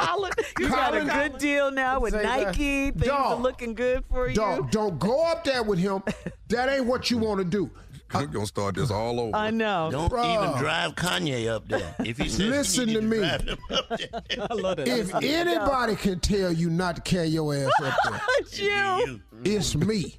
Colin, 0.01 0.33
you 0.59 0.69
got 0.71 0.95
a 0.95 1.01
Colin- 1.01 1.07
good 1.09 1.39
deal 1.39 1.71
now 1.71 2.01
with 2.01 2.13
Say 2.15 2.23
that. 2.23 2.47
Nike. 2.47 2.91
Things 2.93 3.03
are 3.09 3.35
Dog. 3.35 3.43
looking 3.43 3.75
good 3.75 4.05
for 4.11 4.29
you. 4.29 4.35
Don't, 4.35 4.71
don't 4.73 4.99
go 4.99 5.25
up 5.27 5.45
there 5.45 5.63
with 5.63 5.79
him. 5.79 6.03
That 6.49 6.71
ain't 6.71 6.87
what 6.87 7.11
you 7.11 7.19
want 7.19 7.39
to 7.39 7.45
do. 7.45 7.71
We're 8.15 8.27
gonna 8.27 8.47
start 8.47 8.75
this 8.77 8.91
all 8.91 9.19
over. 9.21 9.37
I 9.37 9.51
know. 9.51 9.89
Don't 9.91 10.11
Bruh. 10.11 10.45
even 10.49 10.59
drive 10.61 10.95
Kanye 10.95 11.49
up 11.49 11.69
there. 11.69 11.95
If 12.01 12.19
he 12.19 12.29
says 12.29 12.39
Listen 12.41 12.89
you 12.89 13.01
to 13.01 13.07
me. 13.07 13.17
drive 13.19 13.43
him 13.43 13.59
up 13.71 13.89
there. 13.89 14.47
I 14.51 14.55
love 14.55 14.77
that. 14.79 14.89
If 14.89 15.15
anybody 15.15 15.97
can 15.97 16.21
tell 16.21 16.53
you 16.53 16.71
not 16.71 16.97
to 16.97 17.03
carry 17.03 17.29
your 17.29 17.55
ass 17.55 17.71
up 17.83 17.95
there, 18.05 18.21
It's 18.39 18.59
you. 18.59 19.21
it's 19.45 19.75
me. 19.75 20.19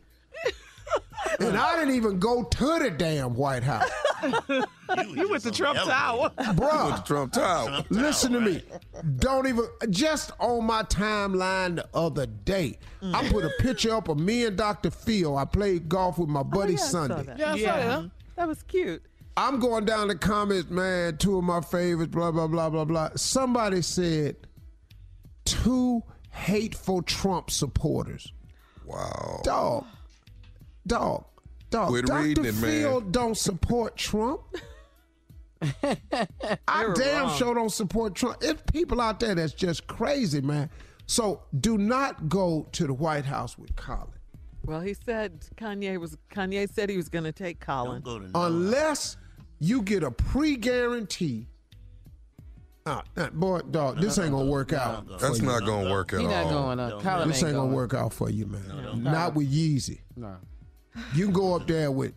And 1.40 1.58
I 1.58 1.78
didn't 1.80 1.96
even 1.96 2.20
go 2.20 2.44
to 2.44 2.80
the 2.80 2.92
damn 2.92 3.34
White 3.36 3.64
House. 3.64 3.90
You 5.14 5.30
went 5.30 5.44
to 5.44 5.52
Trump 5.52 5.78
Tower. 5.80 6.32
Bruh. 6.38 6.88
With 6.88 6.96
the 6.98 7.04
Trump 7.06 7.34
Tower. 7.34 7.84
Listen 7.90 8.32
to 8.34 8.42
me. 8.42 8.62
Don't 9.18 9.48
even 9.48 9.66
just 9.90 10.32
on 10.40 10.66
my 10.66 10.84
timeline 10.84 11.76
the 11.76 11.88
other 11.94 12.26
day. 12.26 12.80
I 13.14 13.28
put 13.30 13.44
a 13.44 13.52
picture 13.60 13.94
up 13.94 14.08
of 14.08 14.20
me 14.20 14.46
and 14.46 14.58
Dr. 14.58 14.92
Phil. 14.92 15.38
I 15.38 15.46
played 15.46 15.90
golf 15.90 16.18
with 16.18 16.30
my 16.30 16.42
oh, 16.42 16.44
buddy 16.44 16.74
Oh, 16.74 16.78
yeah, 16.78 16.84
I 16.84 16.86
saw 16.86 17.08
Sunday. 17.08 17.24
that. 17.24 17.40
Yeah, 17.40 17.54
I 17.54 17.60
saw 17.60 17.76
that. 18.02 18.12
That 18.36 18.48
was 18.48 18.64
cute. 18.64 19.04
I'm 19.38 19.60
going 19.60 19.86
down 19.86 20.08
the 20.08 20.16
comments, 20.16 20.70
man. 20.70 21.18
Two 21.18 21.38
of 21.38 21.44
my 21.44 21.62
favorites, 21.62 22.12
blah 22.12 22.32
blah 22.32 22.48
blah 22.48 22.70
blah 22.70 22.86
blah. 22.86 23.10
Somebody 23.16 23.82
said 23.82 24.38
two 25.44 26.02
hateful 26.32 27.02
Trump 27.02 27.50
supporters. 27.52 28.32
Wow. 28.86 29.42
Dog, 29.44 29.86
dog, 30.86 31.26
dog. 31.70 31.90
Quit 31.90 32.06
Dr. 32.06 32.24
reading 32.24 32.46
it, 32.46 32.56
man. 32.56 32.62
Phil 32.62 33.02
don't 33.02 33.38
support 33.38 33.96
Trump. 33.98 34.42
I 36.68 36.92
damn 36.96 37.28
wrong. 37.28 37.38
sure 37.38 37.56
don't 37.56 37.72
support 37.72 38.16
Trump. 38.16 38.38
It's 38.42 38.62
people 38.72 39.02
out 39.02 39.20
there 39.20 39.36
that's 39.36 39.54
just 39.54 39.88
crazy, 39.88 40.42
man. 40.42 40.70
So 41.08 41.44
do 41.60 41.78
not 41.78 42.30
go 42.30 42.68
to 42.74 42.88
the 42.88 42.94
White 42.94 43.26
House 43.26 43.58
with 43.58 43.76
Colin 43.76 44.08
Well, 44.66 44.82
he 44.82 44.94
said 44.94 45.46
Kanye 45.56 45.98
was. 46.00 46.18
Kanye 46.32 46.70
said 46.72 46.90
he 46.90 46.98
was 46.98 47.10
going 47.10 47.26
to 47.26 47.32
take 47.32 47.60
Colin. 47.60 48.02
Go 48.02 48.20
to 48.20 48.30
unless 48.36 49.18
you 49.60 49.82
get 49.82 50.04
a 50.04 50.12
pre-guarantee. 50.12 51.48
Ah, 52.88 53.02
boy, 53.34 53.62
dog, 53.72 54.00
this 54.00 54.20
ain't 54.20 54.30
gonna 54.30 54.46
work 54.46 54.72
out. 54.72 55.08
for 55.08 55.18
That's 55.18 55.42
not 55.42 55.66
gonna 55.66 55.90
work 55.90 56.14
at 56.14 56.20
He 56.20 56.28
not 56.28 56.50
going 56.50 56.80
up. 56.80 57.02
This 57.28 57.38
ain't 57.38 57.48
ain't 57.48 57.56
gonna 57.56 57.74
work 57.74 57.96
out 57.96 58.14
for 58.14 58.30
you, 58.30 58.46
man. 58.46 59.02
Not 59.02 59.34
with 59.34 59.52
Yeezy. 59.52 60.02
No. 60.16 60.36
You 61.14 61.26
can 61.26 61.34
go 61.34 61.56
up 61.56 61.68
there 61.68 61.92
with. 61.92 62.14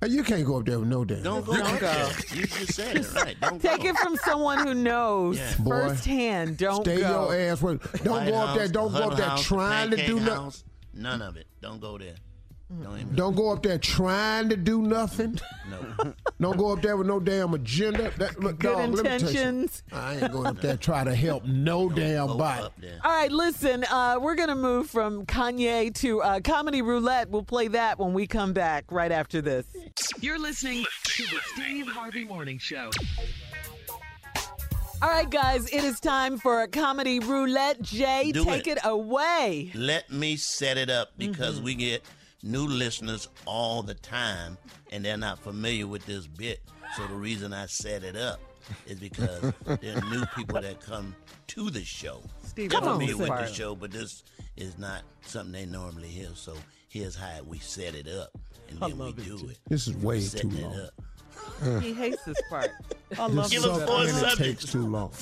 Hey, 0.00 0.08
You 0.10 0.22
can't 0.22 0.44
go 0.46 0.58
up 0.58 0.64
there 0.66 0.78
with 0.78 0.88
no 0.88 1.04
damn. 1.04 1.22
Don't 1.22 1.44
go. 1.44 1.56
Don't 1.56 1.80
go. 1.80 2.10
You 2.32 2.46
just 2.46 2.74
said 2.74 2.96
it 2.96 3.12
right. 3.14 3.36
Don't 3.40 3.60
Take 3.60 3.82
go. 3.82 3.88
it 3.88 3.96
from 3.98 4.16
someone 4.16 4.58
who 4.66 4.72
knows 4.74 5.38
Yeah. 5.38 5.54
Boy, 5.58 5.70
firsthand. 5.88 6.56
Don't 6.56 6.84
Stay 6.84 7.00
go. 7.00 7.30
your 7.32 7.34
ass. 7.34 7.60
With, 7.60 7.82
don't 8.04 8.14
White 8.14 8.28
go 8.28 8.34
up 8.36 8.54
there. 8.54 8.62
House, 8.64 8.70
Don't 8.70 8.84
go 8.92 8.92
Huddle 8.92 9.10
up 9.12 9.16
there 9.18 9.26
House, 9.28 9.44
trying 9.44 9.90
to 9.90 9.96
Pancake 9.96 10.14
do 10.16 10.20
nothing. 10.20 10.34
House, 10.44 10.64
None 10.94 11.22
of 11.22 11.36
it. 11.36 11.46
Don't 11.60 11.80
go 11.80 11.98
there. 11.98 12.14
Don't 12.82 13.16
Don't 13.16 13.34
go 13.34 13.50
up 13.50 13.62
there 13.62 13.78
trying 13.78 14.50
to 14.50 14.56
do 14.56 14.82
nothing. 14.82 15.40
know. 15.70 16.12
Don't 16.40 16.56
go 16.58 16.70
up 16.72 16.82
there 16.82 16.96
with 16.98 17.06
no 17.06 17.18
damn 17.18 17.54
agenda. 17.54 18.12
That, 18.18 18.38
look, 18.40 18.58
Good 18.58 18.68
dog, 18.74 18.90
let 18.90 18.90
me 18.90 18.96
tell 18.96 19.12
you 19.12 19.18
something. 19.20 19.36
intentions. 19.36 19.82
I 19.90 20.16
ain't 20.16 20.32
going 20.32 20.46
up 20.48 20.60
there 20.60 20.76
trying 20.76 21.06
to 21.06 21.14
help 21.14 21.44
no 21.46 21.88
damn 21.88 22.36
body. 22.36 22.68
All 23.04 23.10
right, 23.10 23.32
listen, 23.32 23.84
uh, 23.90 24.18
we're 24.20 24.34
going 24.34 24.50
to 24.50 24.54
move 24.54 24.88
from 24.90 25.24
Kanye 25.24 25.94
to 25.96 26.20
uh, 26.22 26.40
Comedy 26.40 26.82
Roulette. 26.82 27.30
We'll 27.30 27.42
play 27.42 27.68
that 27.68 27.98
when 27.98 28.12
we 28.12 28.26
come 28.26 28.52
back 28.52 28.84
right 28.90 29.10
after 29.12 29.40
this. 29.40 29.64
You're 30.20 30.38
listening 30.38 30.84
to 31.04 31.22
the 31.24 31.40
Steve 31.54 31.88
Harvey 31.88 32.24
Morning 32.24 32.58
Show. 32.58 32.90
All 35.00 35.08
right, 35.08 35.30
guys, 35.30 35.72
it 35.72 35.84
is 35.84 36.00
time 36.00 36.38
for 36.38 36.62
a 36.62 36.68
Comedy 36.68 37.20
Roulette. 37.20 37.80
Jay, 37.82 38.32
Do 38.32 38.44
take 38.44 38.66
it. 38.66 38.78
it, 38.78 38.84
away. 38.84 39.70
Let 39.74 40.10
me 40.10 40.36
set 40.36 40.76
it 40.76 40.90
up 40.90 41.12
because 41.16 41.56
Mm-hmm. 41.56 41.64
we 41.64 41.74
get 41.76 42.02
new 42.42 42.66
listeners 42.66 43.28
all 43.46 43.82
the 43.82 43.94
time 43.94 44.56
and 44.92 45.04
they're 45.04 45.16
not 45.16 45.38
familiar 45.38 45.86
with 45.86 46.04
this 46.06 46.26
bit. 46.26 46.60
So 46.96 47.06
the 47.06 47.14
reason 47.14 47.52
I 47.52 47.66
set 47.66 48.02
it 48.04 48.16
up 48.16 48.40
is 48.86 48.98
because 48.98 49.52
there 49.80 49.96
are 49.98 50.10
new 50.10 50.24
people 50.36 50.60
that 50.60 50.80
come 50.80 51.14
to 51.48 51.70
the 51.70 51.84
show. 51.84 52.22
Steve, 52.44 52.70
They're 52.70 52.80
come 52.80 52.88
on, 52.88 52.94
familiar 53.00 53.16
with 53.16 53.28
the 53.28 53.46
Steve. 53.46 53.56
show, 53.56 53.74
but 53.74 53.90
this 53.90 54.22
is 54.56 54.78
not 54.78 55.02
something 55.22 55.52
they 55.52 55.66
normally 55.66 56.08
hear. 56.08 56.28
So 56.34 56.54
here's 56.88 57.14
how 57.16 57.40
we 57.46 57.58
set 57.58 57.94
it 57.94 58.08
up, 58.08 58.30
and 58.68 58.78
I 58.82 58.88
then 58.88 58.98
we 58.98 59.04
love 59.04 59.18
it, 59.18 59.24
do 59.24 59.38
too. 59.38 59.48
it. 59.50 59.58
This 59.68 59.86
is 59.88 59.96
way 59.96 60.20
Setting 60.20 60.50
too 60.50 60.56
it 60.58 60.62
long. 60.62 60.80
up. 60.80 60.92
He 61.82 61.92
hates 61.94 62.22
this 62.24 62.40
part. 62.50 62.70
I 63.18 63.26
This 63.28 63.36
love 63.36 63.50
Give 63.50 63.64
us 63.64 63.78
suck 63.78 63.88
four 63.88 64.00
and 64.00 64.08
it 64.08 64.12
subjects. 64.12 64.38
takes 64.38 64.72
too 64.72 64.86
long. 64.86 65.12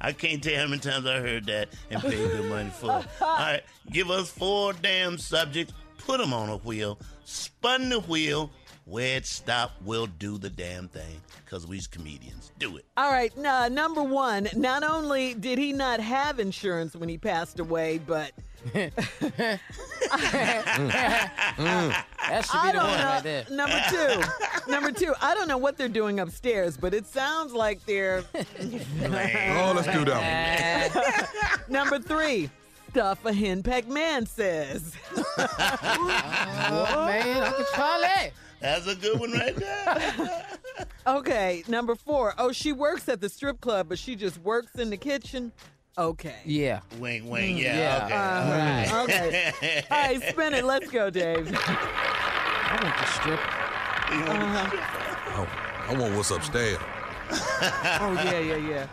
I 0.00 0.12
can't 0.12 0.42
tell 0.42 0.56
how 0.56 0.66
many 0.66 0.80
times 0.80 1.06
I 1.06 1.20
heard 1.20 1.46
that 1.46 1.68
and 1.90 2.00
paid 2.02 2.10
good 2.30 2.48
money 2.50 2.70
for 2.70 2.98
it. 2.98 3.06
All 3.20 3.28
right, 3.36 3.62
give 3.90 4.10
us 4.10 4.28
four 4.30 4.72
damn 4.72 5.18
subjects, 5.18 5.72
put 6.06 6.18
them 6.20 6.32
on 6.32 6.48
a 6.48 6.56
wheel, 6.58 6.98
spun 7.24 7.88
the 7.88 8.00
wheel, 8.00 8.50
where 8.86 9.16
it 9.16 9.24
stop, 9.26 9.72
we'll 9.84 10.06
do 10.06 10.36
the 10.36 10.50
damn 10.50 10.88
thing 10.88 11.20
because 11.44 11.66
we's 11.66 11.86
comedians. 11.86 12.52
Do 12.58 12.76
it. 12.76 12.84
All 12.98 13.10
right, 13.10 13.34
nah, 13.38 13.68
number 13.68 14.02
one, 14.02 14.48
not 14.54 14.82
only 14.82 15.32
did 15.34 15.58
he 15.58 15.72
not 15.72 16.00
have 16.00 16.38
insurance 16.38 16.94
when 16.94 17.08
he 17.08 17.16
passed 17.16 17.58
away, 17.60 17.98
but 18.06 18.32
That 18.74 19.60
should 22.44 22.54
I 22.54 22.72
the 22.72 22.78
don't 22.78 22.88
one 22.88 22.98
know. 22.98 23.04
right 23.04 23.22
there. 23.22 23.44
Number 23.50 23.80
two, 23.90 24.22
number 24.70 24.92
two, 24.92 25.14
I 25.20 25.34
don't 25.34 25.48
know 25.48 25.58
what 25.58 25.76
they're 25.76 25.88
doing 25.88 26.20
upstairs, 26.20 26.76
but 26.76 26.92
it 26.94 27.06
sounds 27.06 27.52
like 27.52 27.84
they're. 27.86 28.22
Oh, 29.04 29.72
let's 29.74 29.86
do 29.88 30.04
that 30.04 31.64
number 31.68 31.98
three, 31.98 32.50
stuff 32.94 33.24
a 33.24 33.32
henpecked 33.32 33.88
man 33.88 34.24
says. 34.24 34.94
Oh, 35.16 37.06
man, 37.08 37.42
Uncle 37.42 37.64
Charlie. 37.74 38.30
That's 38.60 38.86
a 38.86 38.94
good 38.94 39.18
one 39.18 39.32
right 39.32 39.56
there. 39.56 40.46
Okay, 41.04 41.64
number 41.66 41.96
four, 41.96 42.34
oh, 42.38 42.52
she 42.52 42.72
works 42.72 43.08
at 43.08 43.20
the 43.20 43.28
strip 43.28 43.60
club, 43.60 43.88
but 43.88 43.98
she 43.98 44.14
just 44.14 44.38
works 44.42 44.76
in 44.76 44.90
the 44.90 44.96
kitchen. 44.96 45.50
Okay. 45.98 46.36
Yeah. 46.44 46.82
Wing, 47.00 47.28
wing, 47.28 47.58
yeah. 47.58 48.06
Yeah. 48.08 48.92
Uh, 48.94 49.02
okay. 49.02 49.52
okay. 49.56 49.84
All 49.90 49.98
right, 49.98 50.22
spin 50.22 50.54
it. 50.54 50.64
Let's 50.64 50.88
go, 50.88 51.10
Dave. 51.10 51.52
I 51.52 52.78
want 52.80 52.96
the 52.96 53.06
strip. 53.06 53.40
Uh-huh. 54.30 54.70
Oh, 55.34 55.48
I 55.88 55.98
want 55.98 56.14
what's 56.14 56.30
upstairs. 56.30 56.78
Oh, 56.80 58.12
yeah, 58.24 58.38
yeah, 58.38 58.56
yeah. 58.56 58.86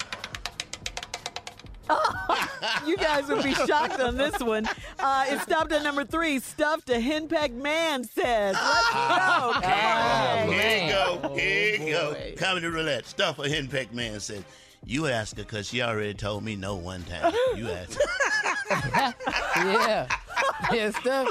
you 2.88 2.98
guys 2.98 3.28
would 3.28 3.44
be 3.44 3.54
shocked 3.54 4.00
on 4.00 4.18
this 4.18 4.40
one. 4.40 4.68
Uh, 5.00 5.26
it 5.30 5.40
stopped 5.42 5.72
at 5.72 5.84
number 5.84 6.04
three. 6.04 6.40
Stuffed 6.40 6.90
a 6.90 6.94
henpecked 6.94 7.54
man 7.54 8.04
says. 8.04 8.56
Let's 8.56 8.90
go. 8.90 9.52
Come 9.62 9.64
on, 9.64 10.50
Jay. 10.52 10.80
Here 10.80 10.86
you 10.86 10.92
go. 10.92 11.36
Here 11.36 11.76
you 11.76 11.94
go. 11.94 12.16
Comedy 12.38 12.68
roulette. 12.68 13.06
Stuff 13.06 13.40
a 13.40 13.44
henpecked 13.44 13.94
man 13.94 14.20
says. 14.20 14.44
You 14.84 15.08
ask 15.08 15.38
her 15.38 15.44
because 15.44 15.68
she 15.68 15.82
already 15.84 16.16
told 16.16 16.44
me 16.44 16.56
no 16.56 16.76
one 16.76 17.04
time. 17.04 17.32
You 17.56 17.70
ask 17.70 18.00
her. 18.00 19.14
yeah. 19.58 20.08
Yeah, 20.72 20.90
stuff. 20.92 21.28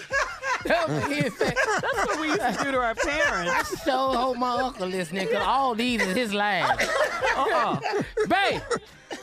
stuff 0.64 1.10
in 1.10 1.30
fact, 1.32 1.58
That's 1.80 2.06
what 2.06 2.20
we 2.20 2.28
used 2.28 2.40
to 2.40 2.64
do 2.64 2.70
to 2.70 2.78
our 2.78 2.94
parents. 2.94 3.52
I 3.52 3.84
sure 3.84 4.14
hope 4.14 4.36
my 4.36 4.56
uncle 4.60 4.86
listening 4.86 5.26
because 5.26 5.44
all 5.44 5.74
these 5.74 6.00
is 6.00 6.14
his 6.16 6.32
lines. 6.34 6.80
Uh-uh. 7.36 7.80
Babe, 8.28 8.60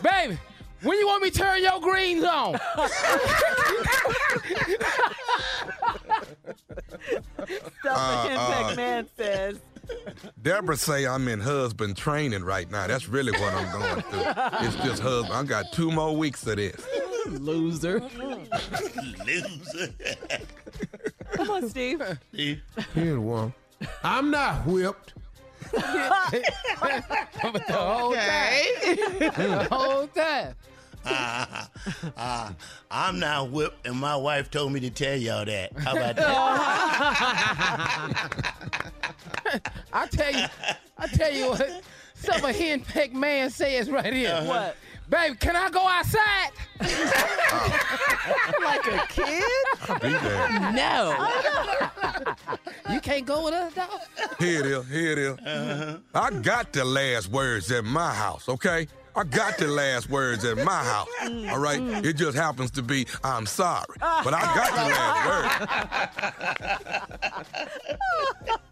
baby, 0.03 0.37
when 0.81 0.97
you 0.99 1.07
want 1.07 1.23
me 1.23 1.29
to 1.31 1.37
turn 1.37 1.61
your 1.63 1.79
greens 1.79 2.23
on? 2.23 2.59
Stuff 7.79 7.85
a 7.85 7.89
Uh, 7.89 8.27
henpecked 8.27 8.71
uh. 8.71 8.75
man 8.75 9.07
says. 9.15 9.59
Deborah 10.41 10.75
say 10.75 11.07
I'm 11.07 11.27
in 11.29 11.39
husband 11.39 11.95
training 11.95 12.43
right 12.43 12.69
now. 12.69 12.87
That's 12.87 13.07
really 13.07 13.31
what 13.33 13.53
I'm 13.53 13.71
going 13.71 14.01
through. 14.01 14.67
It's 14.67 14.75
just 14.77 15.01
husband. 15.01 15.33
I 15.33 15.43
got 15.43 15.71
two 15.71 15.91
more 15.91 16.15
weeks 16.15 16.45
of 16.47 16.57
this. 16.57 16.75
Loser. 17.27 18.01
Loser. 19.25 19.93
Come 21.31 21.49
on, 21.49 21.69
Steve. 21.69 22.01
See? 22.33 22.61
Here's 22.93 23.17
one. 23.17 23.53
I'm 24.03 24.29
not 24.29 24.65
whipped. 24.65 25.13
But 25.71 27.65
the 27.67 27.73
whole 27.73 28.13
time. 28.13 29.19
The 29.19 29.67
whole 29.71 30.07
time. 30.07 30.55
Ah, 31.09 31.69
ah, 32.17 32.53
I'm 32.91 33.17
not 33.19 33.51
whipped, 33.51 33.87
and 33.87 33.95
my 33.95 34.15
wife 34.15 34.51
told 34.51 34.73
me 34.73 34.79
to 34.81 34.89
tell 34.89 35.15
y'all 35.15 35.45
that. 35.45 35.71
How 35.77 35.95
about 35.95 36.15
that? 36.17 36.27
I 39.93 40.07
tell 40.07 40.33
you, 40.33 40.45
I 40.97 41.07
tell 41.07 41.33
you 41.33 41.49
what, 41.49 41.81
some 42.15 42.43
a 42.43 42.51
henpecked 42.51 43.13
man 43.13 43.49
says 43.49 43.89
right 43.89 44.13
here. 44.13 44.31
Uh-huh. 44.31 44.47
What? 44.47 44.75
Baby, 45.09 45.37
can 45.37 45.55
I 45.55 45.69
go 45.69 45.87
outside? 45.87 46.51
like 48.63 48.85
a 48.87 49.07
kid? 49.07 49.43
Be 50.01 50.09
there. 50.09 50.71
No. 50.73 51.29
you 52.91 52.99
can't 52.99 53.25
go 53.25 53.45
with 53.45 53.53
us, 53.53 53.73
dog? 53.73 53.89
Here 54.37 54.59
it 54.59 54.65
is. 54.65 54.89
Here 54.89 55.11
it 55.13 55.17
is. 55.17 55.37
Uh-huh. 55.39 55.97
I 56.13 56.31
got 56.41 56.73
the 56.73 56.83
last 56.83 57.29
words 57.29 57.71
at 57.71 57.85
my 57.85 58.13
house, 58.13 58.49
okay? 58.49 58.87
I 59.17 59.23
got 59.23 59.57
the 59.57 59.67
last 59.67 60.09
words 60.11 60.45
at 60.45 60.57
my 60.57 60.83
house, 60.83 61.07
all 61.49 61.57
right? 61.57 61.81
It 62.05 62.13
just 62.13 62.37
happens 62.37 62.69
to 62.71 62.83
be, 62.83 63.07
I'm 63.23 63.47
sorry. 63.47 63.85
But 63.99 64.33
I 64.33 64.41
got 64.41 64.73
the 64.75 64.83
last 64.93 66.27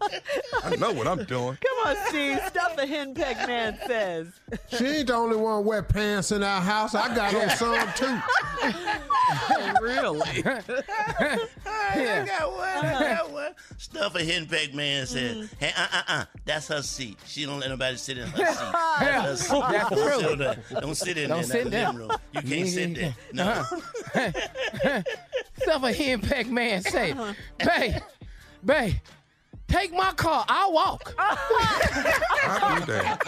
words. 0.00 0.16
I 0.62 0.76
know 0.76 0.92
what 0.92 1.06
I'm 1.08 1.24
doing. 1.24 1.58
Come 1.60 1.86
on, 1.86 1.96
Steve. 2.08 2.38
Stuff 2.46 2.78
a 2.78 2.86
henpecked 2.86 3.46
man 3.46 3.78
says. 3.86 4.28
She 4.68 4.86
ain't 4.86 5.08
the 5.08 5.14
only 5.14 5.36
one 5.36 5.64
wear 5.64 5.82
pants 5.82 6.30
in 6.32 6.42
our 6.42 6.60
house. 6.60 6.94
I 6.94 7.14
got 7.14 7.34
on 7.34 7.50
some 7.56 7.92
too. 7.94 8.20
really? 9.82 10.44
I 11.66 12.24
got 12.26 12.52
one. 12.52 12.68
I 12.68 13.14
got 13.16 13.30
one. 13.32 13.54
Stuff 13.78 14.14
a 14.14 14.20
henpecked 14.20 14.74
man 14.74 15.06
said, 15.06 15.48
hey, 15.58 15.72
uh, 15.76 15.86
uh, 15.92 16.02
uh, 16.08 16.24
that's 16.44 16.68
her 16.68 16.82
seat. 16.82 17.18
She 17.26 17.44
don't 17.46 17.60
let 17.60 17.70
nobody 17.70 17.96
sit 17.96 18.18
in 18.18 18.26
her 18.28 18.36
seat. 18.36 18.44
That's 19.00 19.22
her 19.22 19.36
seat. 19.36 19.64
That's 19.70 19.88
true. 19.88 20.35
Sit 20.38 20.76
on 20.76 20.82
don't 20.82 20.94
sit 20.94 21.16
in 21.18 21.28
Don't 21.28 21.38
there. 21.38 21.46
sit 21.46 21.60
in 21.66 21.70
that 21.70 21.94
living 21.94 22.08
room. 22.08 22.18
You 22.32 22.42
can't 22.42 22.68
sit 22.68 22.94
there. 22.94 23.14
No. 23.32 23.64
Stuff 25.62 25.82
a 25.82 25.92
henpecked 25.92 26.48
man 26.50 26.82
say, 26.82 27.14
babe, 27.58 27.94
babe, 28.64 28.94
take 29.68 29.92
my 29.92 30.12
car. 30.12 30.44
I'll 30.48 30.72
walk. 30.72 31.14
I 31.18 32.82
do 32.86 32.92
that. 32.92 33.26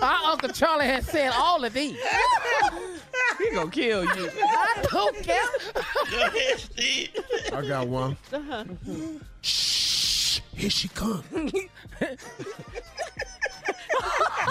Our 0.00 0.32
Uncle 0.32 0.48
Charlie 0.50 0.86
has 0.86 1.06
said 1.06 1.30
all 1.34 1.62
of 1.64 1.72
these. 1.74 1.96
He 3.38 3.50
gonna 3.52 3.70
kill 3.70 4.04
you. 4.04 4.30
I 4.42 4.82
don't 4.90 5.16
care. 5.22 5.44
Go 6.10 6.22
ahead, 6.26 6.58
Steve. 6.58 7.10
I 7.52 7.66
got 7.66 7.86
one. 7.88 8.16
Uh-huh. 8.32 8.64
Shh, 9.42 10.40
here 10.54 10.70
she 10.70 10.88
come. 10.88 11.22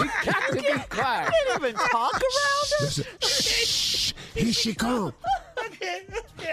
You 0.00 0.10
got 0.24 0.48
to 0.50 0.54
be 0.56 0.62
quiet. 0.90 1.32
Can't 1.32 1.62
even 1.62 1.74
talk 1.74 2.12
around 2.14 2.66
him. 2.70 2.80
Listen, 2.80 3.04
shh, 3.20 4.12
here 4.34 4.52
she 4.52 4.74
come. 4.74 5.12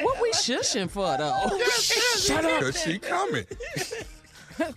What 0.02 0.22
we 0.22 0.32
shushing 0.32 0.90
for 0.90 1.18
though? 1.18 1.60
Shut 2.20 2.46
up. 2.46 2.62
Cause 2.62 2.82
she 2.82 3.00
coming. 3.00 3.46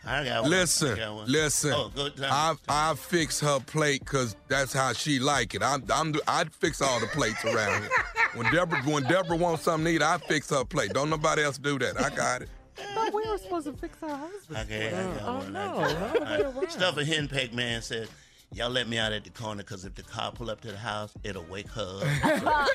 I 0.06 0.24
got 0.24 0.42
one. 0.42 0.50
Listen, 0.50 0.92
I 0.92 0.96
got 0.96 1.14
one. 1.14 1.28
listen. 1.30 1.72
Oh, 1.74 1.90
go. 1.94 2.08
I 2.22 2.54
I 2.68 2.94
fix 2.94 3.40
her 3.40 3.60
plate 3.60 4.00
because 4.00 4.34
that's 4.48 4.72
how 4.72 4.92
she 4.92 5.18
like 5.18 5.54
it. 5.54 5.62
I'm 5.62 5.84
I'm 5.92 6.14
I 6.26 6.44
fix 6.44 6.80
all 6.80 7.00
the 7.00 7.06
plates 7.08 7.44
around 7.44 7.82
here. 7.82 7.90
When 8.34 8.50
Deborah 8.52 8.82
when 8.82 9.02
Deborah 9.04 9.36
wants 9.36 9.64
something 9.64 9.84
to 9.86 9.90
eat, 9.92 10.02
I 10.02 10.18
fix 10.18 10.50
her 10.50 10.64
plate. 10.64 10.92
Don't 10.94 11.10
nobody 11.10 11.42
else 11.42 11.58
do 11.58 11.78
that. 11.80 12.00
I 12.00 12.10
got 12.14 12.42
it. 12.42 12.48
But 12.94 13.12
we 13.14 13.28
were 13.28 13.38
supposed 13.38 13.66
to 13.66 13.72
fix 13.74 13.96
our 14.02 14.16
husbands. 14.16 14.62
Okay, 14.62 14.88
I 14.88 14.90
got 14.90 15.22
Oh, 15.28 15.34
one. 15.38 15.52
no. 15.52 15.60
I 15.60 15.92
got 15.92 16.20
one. 16.20 16.38
would 16.38 16.46
All 16.46 16.52
right. 16.62 16.72
Stuff 16.72 16.96
a 16.96 17.04
henpecked 17.04 17.52
man 17.52 17.82
said, 17.82 18.08
y'all 18.54 18.70
let 18.70 18.88
me 18.88 18.98
out 18.98 19.12
at 19.12 19.24
the 19.24 19.30
corner 19.30 19.62
because 19.62 19.84
if 19.84 19.94
the 19.94 20.02
car 20.02 20.32
pull 20.32 20.50
up 20.50 20.60
to 20.62 20.68
the 20.68 20.76
house, 20.78 21.12
it'll 21.24 21.44
wake 21.44 21.68
her 21.68 22.00
up. 22.02 22.68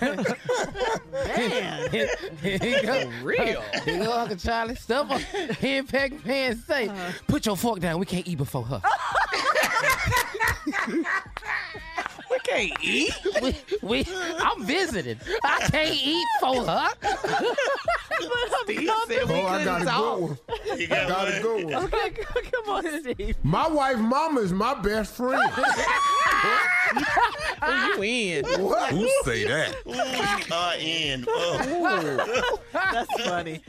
So 0.00 0.06
let 0.06 0.28
me 0.28 0.32
know. 0.32 0.52
Man. 1.12 1.90
Here 1.90 2.58
you 2.62 2.82
go. 2.82 3.10
For 3.10 3.24
real. 3.24 3.62
Here 3.84 3.96
you 3.96 4.04
go, 4.04 4.12
Uncle 4.12 4.36
Charlie. 4.36 4.74
Stuff 4.76 5.10
on 5.10 5.20
Henpeck 5.20 6.24
Man 6.24 6.56
say, 6.56 6.88
Uh-huh. 6.88 7.12
put 7.26 7.44
your 7.46 7.56
fork 7.56 7.80
down. 7.80 7.98
We 7.98 8.06
can't 8.06 8.26
eat 8.26 8.38
before 8.38 8.64
her. 8.64 8.80
We 12.52 12.68
can't 12.68 12.84
eat. 12.84 13.12
we, 13.42 13.56
we, 13.82 14.06
I'm 14.40 14.64
visiting. 14.64 15.18
I 15.44 15.60
can't 15.70 15.94
eat 16.02 16.26
for 16.40 16.64
her. 16.64 16.88
Steve 18.64 18.90
said 19.08 19.28
we 19.28 19.34
Oh, 19.40 19.46
I 19.46 19.64
got 19.64 19.82
a 19.82 19.84
talk. 19.84 20.18
good 20.18 20.28
one. 20.28 20.38
I 20.68 21.08
got 21.08 21.28
a 21.28 21.40
good 21.40 21.64
one. 21.64 21.74
Okay, 21.84 22.10
come 22.52 22.68
on, 22.68 23.00
Steve. 23.00 23.36
My 23.42 23.66
wife 23.68 23.98
mama 23.98 24.40
is 24.40 24.52
my 24.52 24.74
best 24.74 25.14
friend. 25.14 25.40
Who 27.62 27.72
you 27.72 28.02
in? 28.02 28.44
What? 28.62 28.92
Who 28.92 29.08
say 29.24 29.44
that? 29.44 29.74
Ooh, 29.86 29.94
you 29.94 30.54
are 30.54 30.74
in. 30.76 31.24
Oh. 31.28 32.58
That's 32.72 33.22
funny. 33.22 33.60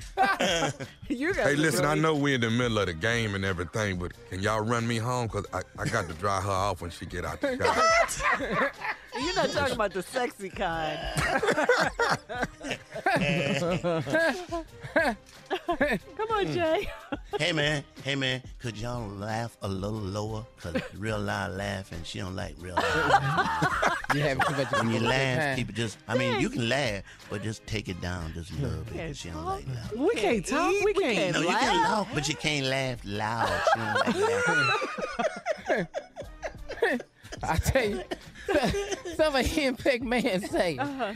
you 1.07 1.33
guys 1.33 1.45
Hey, 1.45 1.53
are 1.53 1.57
listen, 1.57 1.85
I 1.85 1.95
know 1.95 2.15
we're 2.15 2.35
in 2.35 2.41
the 2.41 2.49
middle 2.49 2.79
of 2.79 2.87
the 2.87 2.93
game 2.93 3.35
and 3.35 3.45
everything, 3.45 3.97
but 3.99 4.11
can 4.29 4.41
y'all 4.41 4.61
run 4.61 4.87
me 4.87 4.97
home? 4.97 5.27
Because 5.27 5.45
I, 5.53 5.61
I 5.79 5.85
got 5.87 6.07
to 6.07 6.13
dry 6.15 6.41
her 6.41 6.49
off 6.49 6.81
when 6.81 6.89
she 6.91 7.05
get 7.05 7.25
out 7.25 7.41
the 7.41 7.57
shower. 7.57 8.70
You're 9.21 9.35
not 9.35 9.49
talking 9.51 9.75
about 9.75 9.93
the 9.93 10.01
sexy 10.01 10.49
kind. 10.49 10.97
Come 16.17 16.29
on, 16.31 16.45
Jay. 16.53 16.87
hey 17.37 17.51
man, 17.51 17.83
hey 18.03 18.15
man, 18.15 18.41
could 18.59 18.77
y'all 18.77 19.07
laugh 19.07 19.57
a 19.61 19.67
little 19.67 19.99
lower? 19.99 20.45
Cause 20.61 20.75
real 20.97 21.19
loud 21.19 21.51
laughing, 21.57 21.99
she 22.03 22.19
don't 22.19 22.35
like 22.35 22.55
real 22.59 22.75
loud. 22.75 23.93
You 24.13 24.21
have 24.21 24.39
too 24.47 24.55
much 24.55 24.71
of 24.73 24.79
a 24.79 24.83
when 24.83 24.89
you 24.93 24.99
laugh, 25.01 25.39
time. 25.39 25.55
keep 25.57 25.69
it 25.69 25.75
just. 25.75 25.97
I 26.07 26.15
mean, 26.17 26.39
you 26.39 26.49
can 26.49 26.67
laugh, 26.69 27.03
but 27.29 27.41
just 27.43 27.65
take 27.67 27.89
it 27.89 27.99
down 28.01 28.31
just 28.33 28.51
a 28.51 28.55
little 28.55 28.83
bit. 28.85 29.07
'cause 29.07 29.17
She 29.17 29.29
don't 29.29 29.45
like 29.45 29.65
loud. 29.67 29.99
We 29.99 30.15
can't 30.15 30.45
talk. 30.45 30.73
We 30.83 30.93
can't 30.93 31.33
No, 31.33 31.41
you 31.41 31.47
laugh. 31.47 31.59
can 31.61 31.83
laugh, 31.83 32.07
but 32.13 32.27
you 32.29 32.35
can't 32.35 32.65
laugh 32.67 32.99
loud. 33.05 33.61
She 33.73 33.79
don't 33.79 33.95
like 33.95 34.15
laughing. 34.47 35.87
I 37.49 37.55
tell 37.57 37.83
you, 37.89 38.03
some 39.15 39.35
of 39.35 39.45
Henpeck 39.45 40.01
Man 40.01 40.41
say, 40.41 40.77
Uh-huh. 40.77 41.13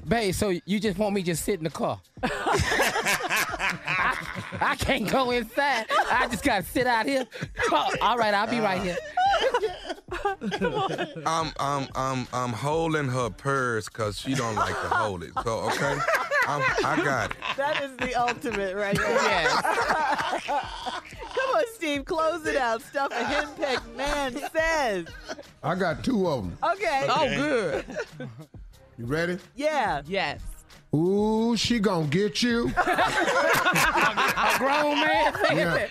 babe, 0.08 0.34
so 0.34 0.48
you 0.64 0.80
just 0.80 0.98
want 0.98 1.14
me 1.14 1.22
just 1.22 1.44
sit 1.44 1.58
in 1.58 1.64
the 1.64 1.70
car? 1.70 2.00
I, 2.24 4.16
I 4.60 4.76
can't 4.76 5.08
go 5.10 5.30
inside. 5.30 5.86
I 5.90 6.26
just 6.30 6.44
gotta 6.44 6.64
sit 6.64 6.86
out 6.86 7.06
here. 7.06 7.26
Oh, 7.70 7.90
all 8.00 8.16
right, 8.18 8.34
I'll 8.34 8.46
be 8.48 8.60
right 8.60 8.80
here. 8.82 8.96
I'm 11.26 11.52
I'm 11.58 11.88
I'm 11.94 12.26
I'm 12.32 12.52
holding 12.52 13.08
her 13.08 13.30
purse 13.30 13.88
because 13.88 14.18
she 14.20 14.34
don't 14.34 14.54
like 14.56 14.74
to 14.82 14.88
hold 14.88 15.22
it. 15.22 15.30
So 15.42 15.60
okay, 15.70 15.96
I'm, 16.46 16.62
I 16.84 16.96
got 17.04 17.30
it. 17.30 17.36
That 17.56 17.82
is 17.82 17.96
the 17.96 18.14
ultimate 18.14 18.76
right 18.76 18.96
there. 18.96 19.48
Come 19.48 21.01
on, 21.68 21.74
Steve, 21.74 22.04
close 22.04 22.46
it 22.46 22.56
out. 22.56 22.82
Stuff 22.82 23.10
a 23.12 23.22
henpeck 23.24 23.94
man 23.96 24.36
says. 24.54 25.06
I 25.62 25.74
got 25.74 26.02
two 26.04 26.26
of 26.28 26.44
them. 26.44 26.58
Okay. 26.72 27.06
Oh, 27.08 27.28
good. 27.28 27.84
You 28.98 29.06
ready? 29.06 29.38
Yeah. 29.56 30.02
Yes. 30.06 30.42
Ooh, 30.94 31.56
she 31.56 31.78
gonna 31.80 32.06
get 32.06 32.42
you. 32.42 32.70
A 32.76 34.54
grown 34.58 35.00
man 35.00 35.34
saying 35.42 35.56
Yeah. 35.58 35.74
that. 35.74 35.90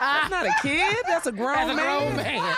That's 0.00 0.30
not 0.30 0.46
a 0.46 0.54
kid. 0.62 0.96
That's 1.06 1.26
a 1.26 1.32
grown 1.32 1.54
That's 1.54 1.70
a 1.70 1.76
man. 1.76 2.00
grown 2.00 2.16
man. 2.16 2.56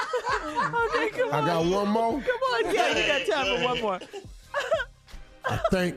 Okay, 0.89 1.09
come 1.11 1.33
I 1.33 1.39
on. 1.41 1.47
got 1.47 1.65
one 1.67 1.89
more. 1.89 2.21
Come 2.21 2.67
on, 2.67 2.75
yeah, 2.75 2.99
you 2.99 3.07
got 3.27 3.35
time 3.35 3.59
for 3.59 3.65
one 3.65 3.81
more. 3.83 4.01
I 5.45 5.57
think 5.71 5.97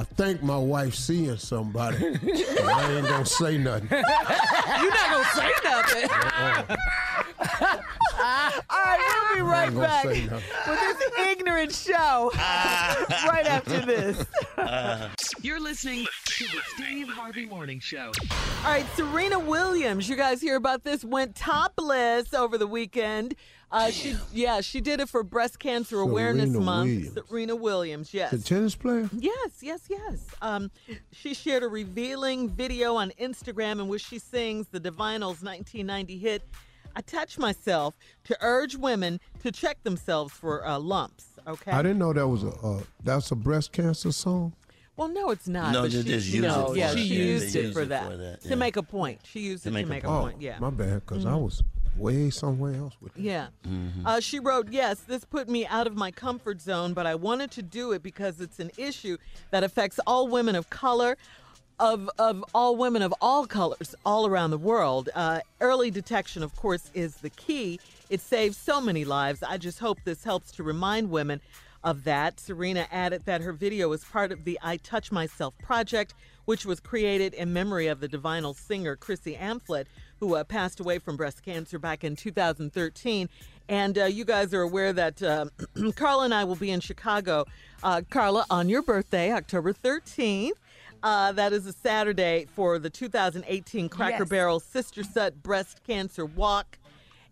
I 0.00 0.04
think 0.04 0.42
my 0.42 0.56
wife's 0.56 0.98
seeing 0.98 1.36
somebody. 1.36 1.98
I 2.06 2.92
ain't 2.96 3.06
gonna 3.06 3.26
say 3.26 3.58
nothing. 3.58 3.86
You're 3.90 4.00
not 4.00 5.10
gonna 5.10 5.24
say 5.34 5.50
nothing. 5.62 6.10
Uh-uh. 6.10 6.76
All 8.70 8.78
right, 8.82 9.28
we'll 9.28 9.36
be 9.36 9.42
right 9.42 9.74
back 9.78 10.04
with 10.06 10.30
this 10.80 11.18
ignorant 11.18 11.74
show 11.74 12.30
right 12.34 13.44
after 13.46 13.80
this. 13.80 14.24
You're 15.42 15.60
listening 15.60 16.06
to 16.24 16.44
the 16.44 16.60
Steve 16.76 17.08
Harvey 17.10 17.44
Morning 17.44 17.78
Show. 17.78 18.10
All 18.64 18.70
right, 18.70 18.86
Serena 18.96 19.38
Williams, 19.38 20.08
you 20.08 20.16
guys 20.16 20.40
hear 20.40 20.56
about 20.56 20.82
this? 20.82 21.04
Went 21.04 21.34
topless 21.34 22.32
over 22.32 22.56
the 22.56 22.66
weekend. 22.66 23.34
Uh, 23.72 23.90
she, 23.90 24.16
yeah, 24.32 24.60
she 24.60 24.80
did 24.80 24.98
it 25.00 25.08
for 25.08 25.22
Breast 25.22 25.58
Cancer 25.60 26.00
Awareness 26.00 26.50
Month. 26.50 26.88
Williams. 26.88 27.18
Serena 27.28 27.54
Williams, 27.56 28.12
yes. 28.12 28.32
The 28.32 28.38
tennis 28.38 28.74
player? 28.74 29.08
Yes, 29.16 29.50
yes, 29.60 29.82
yes. 29.88 30.26
Um, 30.42 30.70
she 31.12 31.34
shared 31.34 31.62
a 31.62 31.68
revealing 31.68 32.48
video 32.48 32.96
on 32.96 33.12
Instagram 33.20 33.80
in 33.80 33.86
which 33.86 34.04
she 34.04 34.18
sings 34.18 34.66
the 34.68 34.80
Divinyls 34.80 35.42
1990 35.44 36.18
hit 36.18 36.42
"I 36.96 37.00
Touch 37.02 37.38
Myself" 37.38 37.94
to 38.24 38.36
urge 38.40 38.74
women 38.76 39.20
to 39.42 39.52
check 39.52 39.80
themselves 39.84 40.32
for 40.32 40.66
uh, 40.66 40.78
lumps. 40.78 41.26
Okay. 41.46 41.70
I 41.70 41.80
didn't 41.82 41.98
know 41.98 42.12
that 42.12 42.26
was 42.26 42.42
a 42.42 42.50
uh, 42.50 42.80
that's 43.04 43.30
a 43.30 43.36
breast 43.36 43.70
cancer 43.72 44.10
song. 44.10 44.52
Well, 44.96 45.08
no, 45.08 45.30
it's 45.30 45.48
not. 45.48 45.72
No, 45.72 45.82
but 45.82 45.92
she, 45.92 46.02
just 46.02 46.26
use 46.28 46.42
no, 46.42 46.64
it 46.64 46.68
for 46.70 46.76
yeah, 46.76 46.90
it. 46.92 46.98
she 46.98 47.04
Yeah, 47.04 47.24
used 47.24 47.56
it 47.56 47.72
for 47.72 47.82
it 47.82 47.88
that, 47.90 48.10
for 48.10 48.16
that, 48.18 48.40
to 48.42 48.48
yeah. 48.50 48.54
make 48.56 48.76
a 48.76 48.82
point. 48.82 49.20
She 49.24 49.40
used 49.40 49.64
it 49.66 49.70
to 49.70 49.86
make, 49.86 50.04
a, 50.04 50.06
oh, 50.08 50.20
point. 50.22 50.42
Yeah. 50.42 50.58
my 50.58 50.68
bad, 50.68 51.06
because 51.06 51.24
I 51.24 51.30
Mhm. 51.30 51.44
was 51.44 51.62
way 51.96 52.30
somewhere 52.30 52.74
else 52.74 52.94
with 53.00 53.16
it. 53.16 53.22
Yeah. 53.22 53.48
Mm-hmm. 53.66 54.06
Uh, 54.06 54.20
she 54.20 54.38
wrote, 54.38 54.68
Yes, 54.70 55.00
this 55.00 55.24
put 55.24 55.48
me 55.48 55.66
out 55.66 55.86
of 55.86 55.96
my 55.96 56.10
comfort 56.10 56.60
zone, 56.60 56.94
but 56.94 57.06
I 57.06 57.14
wanted 57.14 57.50
to 57.52 57.62
do 57.62 57.92
it 57.92 58.02
because 58.02 58.40
it's 58.40 58.58
an 58.60 58.70
issue 58.76 59.16
that 59.50 59.64
affects 59.64 60.00
all 60.06 60.28
women 60.28 60.54
of 60.54 60.70
color, 60.70 61.16
of, 61.78 62.10
of 62.18 62.44
all 62.54 62.76
women 62.76 63.02
of 63.02 63.14
all 63.20 63.46
colors, 63.46 63.94
all 64.04 64.26
around 64.26 64.50
the 64.50 64.58
world. 64.58 65.08
Uh, 65.14 65.40
early 65.60 65.90
detection, 65.90 66.42
of 66.42 66.54
course, 66.56 66.90
is 66.94 67.16
the 67.16 67.30
key. 67.30 67.80
It 68.08 68.20
saves 68.20 68.56
so 68.56 68.80
many 68.80 69.04
lives. 69.04 69.42
I 69.42 69.56
just 69.56 69.78
hope 69.78 69.98
this 70.04 70.24
helps 70.24 70.50
to 70.52 70.62
remind 70.62 71.10
women 71.10 71.40
of 71.82 72.04
that. 72.04 72.38
Serena 72.40 72.86
added 72.90 73.24
that 73.24 73.40
her 73.40 73.52
video 73.52 73.92
is 73.92 74.04
part 74.04 74.32
of 74.32 74.44
the 74.44 74.58
I 74.62 74.76
Touch 74.78 75.10
Myself 75.10 75.54
project, 75.62 76.14
which 76.44 76.66
was 76.66 76.80
created 76.80 77.34
in 77.34 77.52
memory 77.52 77.86
of 77.86 78.00
the 78.00 78.08
Divinyl 78.08 78.54
singer 78.54 78.96
Chrissy 78.96 79.36
Amphlett, 79.36 79.86
who 80.20 80.34
uh, 80.36 80.44
passed 80.44 80.78
away 80.80 80.98
from 80.98 81.16
breast 81.16 81.42
cancer 81.42 81.78
back 81.78 82.04
in 82.04 82.14
2013. 82.14 83.28
And 83.68 83.98
uh, 83.98 84.04
you 84.04 84.24
guys 84.24 84.52
are 84.52 84.60
aware 84.62 84.92
that 84.92 85.22
uh, 85.22 85.46
Carla 85.96 86.24
and 86.26 86.34
I 86.34 86.44
will 86.44 86.56
be 86.56 86.70
in 86.70 86.80
Chicago. 86.80 87.46
Uh, 87.82 88.02
Carla, 88.10 88.44
on 88.50 88.68
your 88.68 88.82
birthday, 88.82 89.32
October 89.32 89.72
13th. 89.72 90.50
Uh, 91.02 91.32
that 91.32 91.54
is 91.54 91.66
a 91.66 91.72
Saturday 91.72 92.46
for 92.54 92.78
the 92.78 92.90
2018 92.90 93.88
Cracker 93.88 94.18
Yes. 94.24 94.28
Barrel 94.28 94.60
Sista 94.60 95.02
Strut 95.04 95.42
Breast 95.42 95.80
Cancer 95.86 96.26
Walk. 96.26 96.78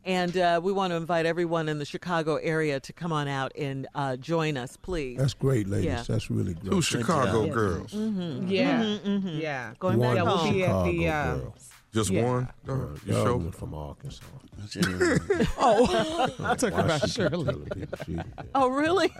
And 0.06 0.39
uh, 0.39 0.59
we 0.62 0.73
want 0.73 0.93
to 0.93 0.97
invite 0.97 1.27
everyone 1.27 1.69
in 1.69 1.78
the 1.78 1.85
Chicago 1.85 2.36
area 2.36 2.81
to 2.81 2.93
come 2.94 3.12
on 3.12 3.28
out 3.28 3.52
and 3.59 3.86
uh, 3.94 4.16
join 4.16 4.56
us, 4.56 4.78
please. 4.78 5.19
That's 5.19 5.35
great, 5.35 5.69
ladies. 5.69 5.85
Yeah. 5.86 6.02
That's 6.09 6.31
really 6.31 6.55
great. 6.55 6.70
Two 6.70 6.81
Chicago 6.81 7.44
Yeah. 7.44 7.52
girls. 7.52 7.93
Mm-hmm. 7.93 8.48
Yeah. 8.48 8.82
Mhm, 8.82 9.01
mhm. 9.23 9.40
Yeah. 9.43 9.74
Going 9.78 9.98
One 9.98 10.15
back 10.16 10.24
Yeah, 10.24 10.31
home. 10.31 10.44
we'll 10.44 10.52
be 10.55 10.65
at 10.65 10.85
the. 10.85 10.98
Chicago 11.02 11.10
Uh, 11.10 11.35
girl. 11.40 11.55
Just 11.98 12.10
Yeah. 12.10 12.24
one? 12.24 12.48
Uh, 12.68 12.72
you 12.72 13.12
the 13.12 13.20
other 13.20 13.40
sure? 13.42 13.52
from 13.52 13.74
Arkansas. 13.74 14.24
oh, 15.58 16.34
I 16.44 16.54
took 16.54 16.74
Why 16.74 16.80
about 16.80 17.00
she 17.02 17.08
Shirley. 17.08 17.44
telling 17.44 17.68
people 17.70 17.98
she- 18.06 18.18
Oh, 18.54 18.68
really? 18.68 19.10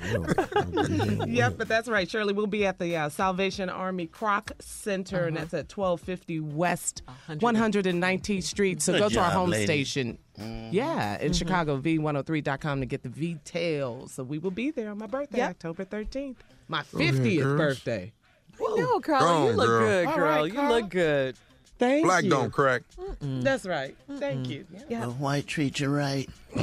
yep, 1.26 1.54
but 1.58 1.68
that's 1.68 1.88
right, 1.88 2.10
Shirley. 2.10 2.32
We'll 2.32 2.46
be 2.46 2.64
at 2.66 2.78
the 2.78 2.96
uh, 2.96 3.08
Salvation 3.08 3.68
Army 3.68 4.06
Kroc 4.06 4.50
Center, 4.60 5.26
and 5.26 5.36
that's 5.36 5.54
at 5.54 5.70
1250 5.76 6.40
West 6.40 7.02
119th 7.28 8.42
Street. 8.42 8.82
So 8.82 8.92
Good 8.92 8.98
go 9.00 9.08
to 9.10 9.20
our 9.20 9.30
home 9.30 9.50
lady. 9.50 9.64
station. 9.66 10.18
Yeah, 10.38 11.20
in 11.20 11.32
Chicago, 11.34 11.78
V103.com 11.80 12.80
to 12.80 12.86
get 12.86 13.02
the 13.02 13.08
details. 13.10 14.12
So 14.12 14.22
we 14.22 14.38
will 14.38 14.50
be 14.50 14.70
there 14.70 14.90
on 14.90 14.98
my 14.98 15.06
birthday, 15.06 15.38
Yep. 15.38 15.50
October 15.50 15.84
13th. 15.84 16.36
My 16.68 16.80
ahead, 16.80 17.14
50th 17.14 17.42
girls. 17.42 17.58
birthday. 17.58 18.12
No, 18.60 19.00
Carla, 19.00 19.24
Go 19.26 19.46
you 19.50 19.52
look 19.56 19.66
girl. 19.66 19.86
good, 19.86 20.06
All 20.06 20.16
girl. 20.16 20.24
right, 20.26 20.52
you 20.52 20.62
look 20.68 20.88
good. 20.90 21.36
Thank 21.82 22.04
Black 22.04 22.22
you. 22.22 22.30
don't 22.30 22.52
crack. 22.52 22.82
That's 23.20 23.66
right. 23.66 23.96
Thank 24.08 24.48
you. 24.48 24.64
Yeah. 24.88 25.00
The 25.00 25.10
white 25.10 25.48
treat 25.48 25.80
you 25.80 25.88
right. 25.88 26.28
I 26.54 26.60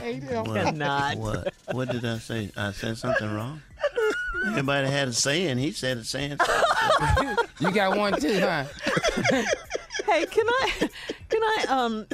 hate 0.00 0.22
him. 0.22 0.44
What? 0.44 0.62
Cannot. 0.62 1.16
What? 1.16 1.52
What 1.72 1.88
did 1.90 2.04
I 2.04 2.18
say? 2.18 2.52
I 2.56 2.70
said 2.70 2.96
something 2.96 3.34
wrong. 3.34 3.60
Everybody 4.46 4.86
had 4.86 5.08
a 5.08 5.12
saying. 5.12 5.58
He 5.58 5.72
said 5.72 5.98
a 5.98 6.04
saying. 6.04 6.38
You 7.60 7.72
got 7.72 7.96
one 7.96 8.20
too, 8.20 8.38
huh? 8.38 8.64
Hey, 10.06 10.26
can 10.26 10.46
I, 10.46 10.88
can 11.28 11.42
I, 11.42 11.64
um, 11.70 12.06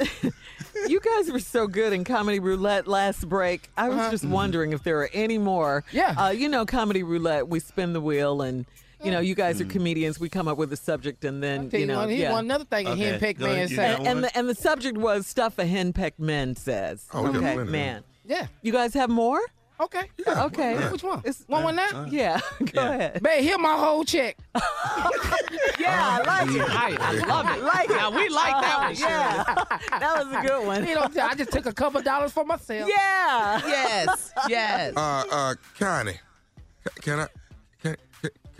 you 0.87 0.99
guys 0.99 1.31
were 1.31 1.39
so 1.39 1.67
good 1.67 1.93
in 1.93 2.03
Comedy 2.03 2.39
Roulette 2.39 2.87
last 2.87 3.27
break. 3.29 3.69
I 3.77 3.89
was 3.89 4.09
just 4.09 4.25
wondering 4.25 4.71
if 4.73 4.81
there 4.83 4.99
are 5.01 5.09
any 5.13 5.37
more. 5.37 5.83
Yeah. 5.91 6.15
Uh, 6.17 6.29
you 6.29 6.47
know, 6.49 6.65
Comedy 6.65 7.03
Roulette, 7.03 7.49
we 7.49 7.59
spin 7.59 7.93
the 7.93 8.01
wheel 8.01 8.41
and, 8.41 8.65
You 9.03 9.11
know, 9.11 9.19
you 9.19 9.35
guys 9.35 9.59
are 9.61 9.65
comedians. 9.65 10.19
We 10.19 10.29
come 10.29 10.47
up 10.47 10.57
with 10.57 10.71
a 10.73 10.77
subject 10.77 11.25
and 11.25 11.41
then 11.41 11.69
tell 11.69 11.79
you 11.79 11.85
you 11.87 11.91
know, 11.91 11.99
one- 11.99 12.09
here's 12.09 12.21
yeah. 12.21 12.31
one 12.31 12.45
another 12.45 12.65
thing 12.65 12.87
a 12.87 12.91
henpecked 12.95 13.39
man 13.39 13.49
ahead, 13.51 13.71
you 13.71 13.79
And, 13.81 13.97
got 13.97 14.07
and 14.07 14.23
the 14.23 14.37
and 14.37 14.49
the 14.49 14.55
subject 14.55 14.97
was 14.97 15.25
stuff 15.27 15.57
a 15.59 15.65
henpecked 15.65 16.19
man 16.19 16.55
says. 16.55 17.07
Oh, 17.13 17.23
we 17.23 17.39
got 17.39 17.57
okay, 17.57 17.63
man. 17.69 18.03
Yeah. 18.25 18.47
You 18.61 18.71
guys 18.71 18.93
have 18.93 19.09
more? 19.09 19.41
Okay. 19.79 20.03
Okay. 20.27 20.75
Which 20.89 21.01
one? 21.03 21.19
It's- 21.19 21.43
one 21.47 21.63
one 21.63 21.75
now? 21.75 22.05
Yeah. 22.09 22.39
Go 22.73 22.81
ahead. 22.81 23.21
Man, 23.23 23.41
here 23.41 23.57
my 23.57 23.75
whole 23.75 24.03
check. 24.05 24.37
Yeah, 25.79 26.19
I 26.21 26.43
like 26.43 26.55
it. 26.55 26.69
I, 26.69 26.97
I 26.99 27.25
love 27.25 27.57
it. 27.57 27.63
Like 27.63 27.89
it. 27.89 27.95
Now, 27.95 28.11
we 28.11 28.29
like 28.29 28.61
that 28.61 28.79
one, 28.79 28.95
Yeah. 28.95 29.43
that 29.99 30.23
was 30.25 30.33
a 30.33 30.47
good 30.47 30.67
one. 30.67 30.87
You 30.87 30.95
know, 30.95 31.07
I 31.23 31.33
just 31.35 31.51
took 31.51 31.65
a 31.65 31.73
couple 31.73 32.01
dollars 32.01 32.31
for 32.31 32.45
myself. 32.45 32.87
Yeah. 32.87 33.61
Yes. 33.65 34.31
Yes. 34.47 34.93
Uh, 34.95 35.23
uh, 35.31 35.55
Connie, 35.79 36.19
can 37.01 37.19
I, 37.19 37.27
can, 37.27 37.40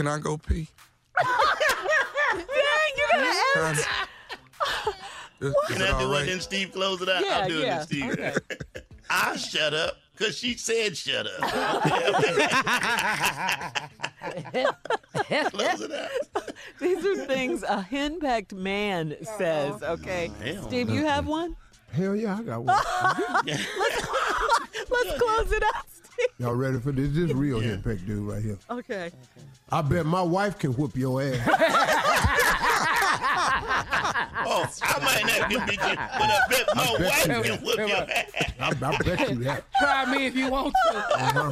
can, 0.01 0.11
can 0.11 0.19
I 0.19 0.23
go 0.23 0.37
pee? 0.37 0.67
Dang, 1.17 1.27
you 2.97 3.07
gotta 3.11 3.35
Connie, 3.53 3.55
ask. 3.55 3.87
is, 5.39 5.49
is 5.49 5.55
Can 5.67 5.81
I 5.81 5.87
do 5.87 5.93
all 5.93 6.13
it 6.13 6.17
right? 6.17 6.25
then 6.25 6.39
Steve 6.39 6.71
close 6.71 7.01
it 7.01 7.09
out? 7.09 7.23
Yeah, 7.23 7.39
I'll 7.39 7.49
do 7.49 7.59
yeah. 7.59 7.81
it 7.81 7.83
Steve. 7.83 8.11
Okay. 8.11 8.33
I 9.09 9.35
shut 9.35 9.73
up 9.73 9.97
because 10.17 10.37
she 10.37 10.55
said 10.55 10.95
shut 10.97 11.27
up. 11.27 11.41
close 15.51 15.81
it 15.81 15.91
out. 15.91 16.09
These 16.79 17.05
are 17.05 17.25
things 17.25 17.63
a 17.63 17.81
henpecked 17.83 18.53
man 18.53 19.15
says. 19.37 19.75
Oh, 19.83 19.93
okay, 19.93 20.31
Hell 20.43 20.63
Steve, 20.63 20.89
you 20.89 21.05
have 21.05 21.27
one. 21.27 21.55
Hell 21.91 22.15
yeah, 22.15 22.37
I 22.37 22.41
got 22.43 22.63
one. 22.63 22.77
Let's 23.45 25.17
close 25.19 25.51
it 25.51 25.63
out, 25.75 25.85
Steve. 25.91 26.00
Y'all 26.39 26.55
ready 26.55 26.79
for 26.79 26.91
this? 26.91 27.13
This 27.13 27.31
real 27.33 27.59
henpeck 27.59 28.05
dude 28.05 28.27
right 28.27 28.41
here. 28.41 28.57
Okay. 28.69 29.11
I 29.71 29.81
bet 29.81 30.05
my 30.05 30.21
wife 30.21 30.57
can 30.59 30.71
whoop 30.73 30.95
your 30.97 31.21
ass. 31.21 31.47
Oh, 34.43 34.65
I 34.81 34.99
might 34.99 35.23
not 35.39 35.49
can 35.51 35.65
beat 35.67 35.79
you, 35.81 35.95
but 35.95 35.97
I 35.97 36.39
bet 36.49 36.65
my 36.75 36.81
I 36.83 36.97
bet 36.97 37.01
wife 37.01 37.27
you 37.27 37.41
can 37.43 37.61
will. 37.63 37.67
whoop 37.67 37.77
your 37.77 37.97
ass. 37.97 38.31
I, 38.59 38.67
I 38.69 38.97
bet 38.97 39.29
you 39.29 39.35
that. 39.43 39.63
Try 39.79 40.15
me 40.15 40.25
if 40.25 40.35
you 40.35 40.49
want 40.49 40.73
to. 40.91 40.97
Uh-huh. 40.97 41.51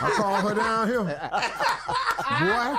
I 0.00 0.10
call 0.16 0.34
her 0.36 0.54
down 0.54 0.88
here. 0.88 1.04
Boy. 2.40 2.76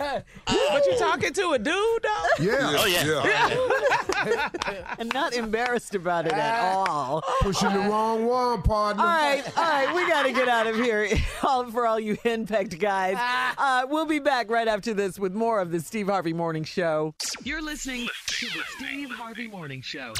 But 0.00 0.86
you 0.86 0.96
talking 0.98 1.32
to 1.34 1.50
a 1.50 1.58
dude 1.58 1.74
though? 2.02 2.44
Yeah. 2.44 2.76
Oh 2.78 2.86
yeah. 2.86 4.50
and 4.98 5.12
not 5.14 5.34
embarrassed 5.34 5.94
about 5.94 6.26
it 6.26 6.32
at 6.32 6.74
all. 6.74 7.22
Pushing 7.40 7.72
the 7.72 7.80
wrong 7.80 8.24
one, 8.26 8.62
partner. 8.62 9.02
All 9.02 9.08
right, 9.08 9.44
all 9.58 9.62
right, 9.64 9.94
we 9.94 10.08
got 10.08 10.22
to 10.22 10.32
get 10.32 10.48
out 10.48 10.66
of 10.66 10.76
here 10.76 11.08
all, 11.42 11.70
for 11.70 11.86
all 11.86 12.00
you 12.00 12.16
henpecked 12.16 12.78
guys. 12.78 13.16
Uh, 13.58 13.86
we'll 13.88 14.06
be 14.06 14.18
back 14.18 14.50
right 14.50 14.68
after 14.68 14.94
this 14.94 15.18
with 15.18 15.34
more 15.34 15.60
of 15.60 15.70
the 15.70 15.80
Steve 15.80 16.06
Harvey 16.06 16.32
Morning 16.32 16.64
Show. 16.64 17.14
You're 17.44 17.62
listening 17.62 18.08
to 18.26 18.46
the 18.46 18.62
Steve 18.76 19.10
Harvey 19.10 19.48
Morning 19.48 19.82
Show. 19.82 20.14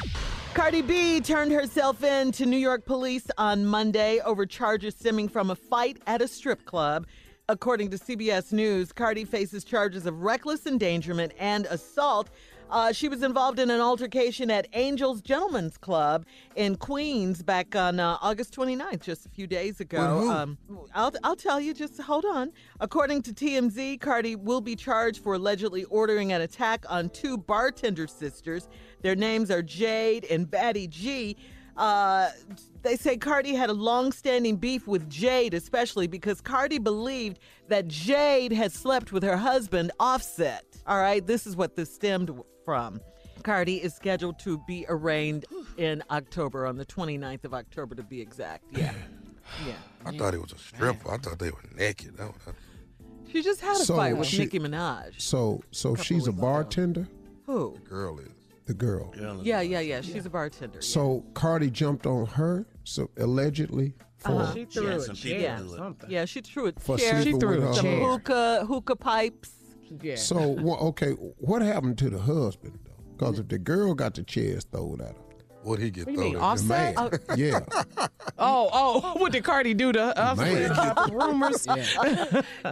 Cardi 0.52 0.82
B 0.82 1.20
turned 1.20 1.52
herself 1.52 2.02
in 2.02 2.32
to 2.32 2.44
New 2.44 2.56
York 2.58 2.84
police 2.84 3.26
on 3.38 3.64
Monday 3.64 4.20
over 4.20 4.44
charges 4.46 4.94
stemming 4.96 5.28
from 5.28 5.50
a 5.50 5.54
fight 5.54 5.98
at 6.06 6.20
a 6.20 6.28
strip 6.28 6.64
club. 6.64 7.06
According 7.50 7.90
to 7.90 7.98
CBS 7.98 8.52
News, 8.52 8.92
Cardi 8.92 9.24
faces 9.24 9.64
charges 9.64 10.06
of 10.06 10.22
reckless 10.22 10.66
endangerment 10.66 11.32
and 11.36 11.66
assault. 11.66 12.30
Uh, 12.70 12.92
she 12.92 13.08
was 13.08 13.24
involved 13.24 13.58
in 13.58 13.70
an 13.70 13.80
altercation 13.80 14.52
at 14.52 14.68
Angels 14.74 15.20
Gentlemen's 15.20 15.76
Club 15.76 16.26
in 16.54 16.76
Queens 16.76 17.42
back 17.42 17.74
on 17.74 17.98
uh, 17.98 18.18
August 18.22 18.54
29th, 18.54 19.02
just 19.02 19.26
a 19.26 19.28
few 19.30 19.48
days 19.48 19.80
ago. 19.80 20.20
Who? 20.20 20.30
Um, 20.30 20.58
I'll, 20.94 21.12
I'll 21.24 21.34
tell 21.34 21.60
you, 21.60 21.74
just 21.74 22.00
hold 22.00 22.24
on. 22.24 22.52
According 22.78 23.22
to 23.22 23.32
TMZ, 23.32 24.00
Cardi 24.00 24.36
will 24.36 24.60
be 24.60 24.76
charged 24.76 25.20
for 25.20 25.34
allegedly 25.34 25.82
ordering 25.86 26.32
an 26.32 26.42
attack 26.42 26.84
on 26.88 27.10
two 27.10 27.36
bartender 27.36 28.06
sisters. 28.06 28.68
Their 29.02 29.16
names 29.16 29.50
are 29.50 29.62
Jade 29.62 30.24
and 30.30 30.48
Baddie 30.48 30.88
Gi. 30.88 31.36
Uh, 31.80 32.30
they 32.82 32.94
say 32.94 33.16
Cardi 33.16 33.54
had 33.54 33.70
a 33.70 33.72
long-standing 33.72 34.56
beef 34.56 34.86
with 34.86 35.08
Jade, 35.08 35.54
especially 35.54 36.06
because 36.06 36.42
Cardi 36.42 36.76
believed 36.78 37.38
that 37.68 37.88
Jade 37.88 38.52
had 38.52 38.70
slept 38.70 39.12
with 39.12 39.22
her 39.22 39.38
husband, 39.38 39.90
Offset. 39.98 40.64
All 40.86 40.98
right, 41.00 41.26
this 41.26 41.46
is 41.46 41.56
what 41.56 41.76
this 41.76 41.92
stemmed 41.92 42.30
from. 42.66 43.00
Cardi 43.44 43.82
is 43.82 43.94
scheduled 43.94 44.38
to 44.40 44.58
be 44.68 44.84
arraigned 44.90 45.46
in 45.78 46.02
October, 46.10 46.66
on 46.66 46.76
the 46.76 46.84
29th 46.84 47.44
of 47.44 47.54
October 47.54 47.94
to 47.94 48.02
be 48.02 48.20
exact. 48.20 48.64
Yeah. 48.72 48.92
Yeah. 49.66 49.72
I 50.06 50.16
thought 50.16 50.32
it 50.32 50.40
was 50.40 50.52
a 50.52 50.58
stripper. 50.58 51.10
I 51.10 51.16
thought 51.16 51.40
they 51.40 51.50
were 51.50 51.58
naked. 51.74 52.16
That 52.18 52.28
was, 52.28 52.54
She 53.32 53.42
just 53.42 53.60
had 53.60 53.72
a 53.80 53.84
So 53.84 53.96
fight 53.96 54.16
with 54.16 54.28
she- 54.28 54.38
Nicki 54.38 54.60
Minaj. 54.60 55.20
So, 55.20 55.64
so 55.72 55.96
she's 55.96 56.28
a 56.28 56.32
bartender. 56.32 57.08
Who? 57.46 57.76
girl 57.88 58.20
is. 58.20 58.28
The 58.66 58.74
girl. 58.74 59.12
Yeah, 59.42 59.60
yeah, 59.62 59.80
yeah. 59.80 60.00
She's 60.00 60.26
a 60.26 60.30
bartender. 60.30 60.80
So 60.82 61.24
Cardi 61.34 61.70
jumped 61.70 62.06
on 62.06 62.26
her, 62.26 62.66
so 62.84 63.10
allegedly 63.18 63.94
for 64.18 64.32
Uh-huh. 64.32 64.54
She 64.54 64.64
threw 64.66 64.88
Yeah, 64.88 64.94
a 64.96 65.00
some 65.00 65.16
people 65.16 65.38
or 65.44 65.56
do 65.58 65.72
it. 65.72 65.76
something. 65.76 66.10
Yeah, 66.10 66.24
she 66.26 66.40
threw 66.40 66.66
a 66.68 66.72
For 66.78 66.96
chair. 66.98 67.14
sleeping 67.22 67.32
She 67.32 67.38
threw 67.40 67.60
with 67.60 67.64
a 67.70 67.74
some 67.74 67.84
chair. 67.84 68.00
hookah 68.08 68.64
hookah 68.66 68.96
pipes. 68.96 69.50
Yeah. 70.02 70.14
So 70.16 70.48
wha- 70.48 70.78
okay, 70.90 71.10
what 71.12 71.62
happened 71.62 71.98
to 71.98 72.10
the 72.10 72.18
husband 72.20 72.78
though? 72.84 72.92
Because 73.16 73.38
if 73.40 73.48
the 73.48 73.58
girl 73.58 73.92
got 73.94 74.14
the 74.14 74.22
chairs 74.22 74.64
thrown 74.70 75.00
at 75.00 75.08
her, 75.08 75.14
What 75.62 75.78
he 75.80 75.90
get 75.90 76.06
What 76.06 76.14
do 76.16 76.22
you 76.22 76.38
thrown 76.38 76.40
mean, 76.40 76.42
at? 76.42 76.58
the 76.58 76.64
man, 76.64 77.20
yeah, 77.36 78.06
Oh, 78.38 78.70
oh, 78.72 79.14
what 79.18 79.32
did 79.32 79.42
Cardi 79.42 79.74
do 79.74 79.90
to 79.92 80.16
us? 80.16 80.38
Man. 80.38 80.72
Rumors. 81.12 81.66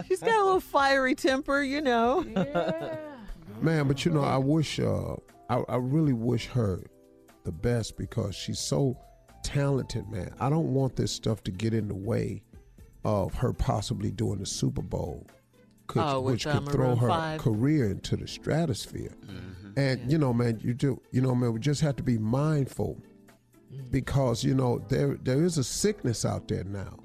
She's 0.07 0.21
got 0.21 0.39
a 0.41 0.43
little 0.45 0.59
fiery 0.61 1.13
temper, 1.13 1.61
you 1.61 1.81
know. 1.81 2.23
man. 3.61 3.87
But 3.87 4.05
you 4.05 4.11
know, 4.11 4.23
I 4.23 4.37
wish, 4.37 4.79
uh, 4.79 5.15
I, 5.49 5.63
I 5.67 5.75
really 5.77 6.13
wish 6.13 6.47
her 6.47 6.83
the 7.43 7.51
best 7.51 7.97
because 7.97 8.35
she's 8.35 8.59
so 8.59 8.97
talented, 9.43 10.07
man. 10.09 10.33
I 10.39 10.49
don't 10.49 10.73
want 10.73 10.95
this 10.95 11.11
stuff 11.11 11.43
to 11.45 11.51
get 11.51 11.73
in 11.73 11.87
the 11.87 11.95
way 11.95 12.43
of 13.03 13.33
her 13.35 13.53
possibly 13.53 14.11
doing 14.11 14.39
the 14.39 14.45
Super 14.45 14.81
Bowl, 14.81 15.25
could, 15.87 16.03
Oh, 16.05 16.19
which 16.21 16.45
uh, 16.45 16.59
could 16.59 16.71
throw 16.73 16.95
her 16.95 17.07
5. 17.07 17.39
career 17.41 17.89
into 17.89 18.15
the 18.17 18.27
stratosphere. 18.27 19.15
And 19.77 20.11
you 20.11 20.17
know, 20.17 20.33
man, 20.33 20.59
you 20.61 20.73
do, 20.73 21.01
you 21.11 21.21
know, 21.21 21.33
man, 21.33 21.53
we 21.53 21.59
just 21.59 21.79
have 21.81 21.95
to 21.97 22.03
be 22.03 22.17
mindful 22.17 23.01
because 23.91 24.43
you 24.43 24.53
know 24.53 24.79
there 24.89 25.17
there 25.23 25.43
is 25.43 25.57
a 25.57 25.63
sickness 25.63 26.25
out 26.25 26.47
there 26.47 26.63
now. 26.63 26.97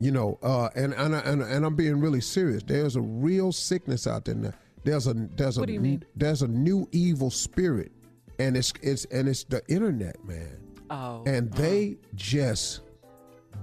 You 0.00 0.10
know, 0.10 0.38
uh, 0.42 0.68
and 0.74 0.92
and 0.94 1.14
and 1.14 1.42
and 1.42 1.64
I'm 1.64 1.76
being 1.76 2.00
really 2.00 2.20
serious. 2.20 2.62
There's 2.62 2.96
a 2.96 3.00
real 3.00 3.52
sickness 3.52 4.06
out 4.06 4.24
there 4.26 4.34
now. 4.34 4.52
There's 4.84 5.06
a 5.06 5.14
there's 5.14 5.58
What 5.58 5.64
a 5.64 5.66
do 5.66 5.72
you 5.72 5.80
mean? 5.80 6.04
there's 6.14 6.42
a 6.42 6.48
new 6.48 6.88
evil 6.92 7.30
spirit, 7.30 7.92
and 8.38 8.56
it's 8.56 8.72
it's 8.82 9.06
and 9.06 9.28
it's 9.28 9.44
the 9.44 9.62
internet, 9.68 10.22
man. 10.24 10.58
Oh. 10.90 11.24
And 11.26 11.52
they 11.52 11.86
mm. 11.86 11.98
just 12.14 12.80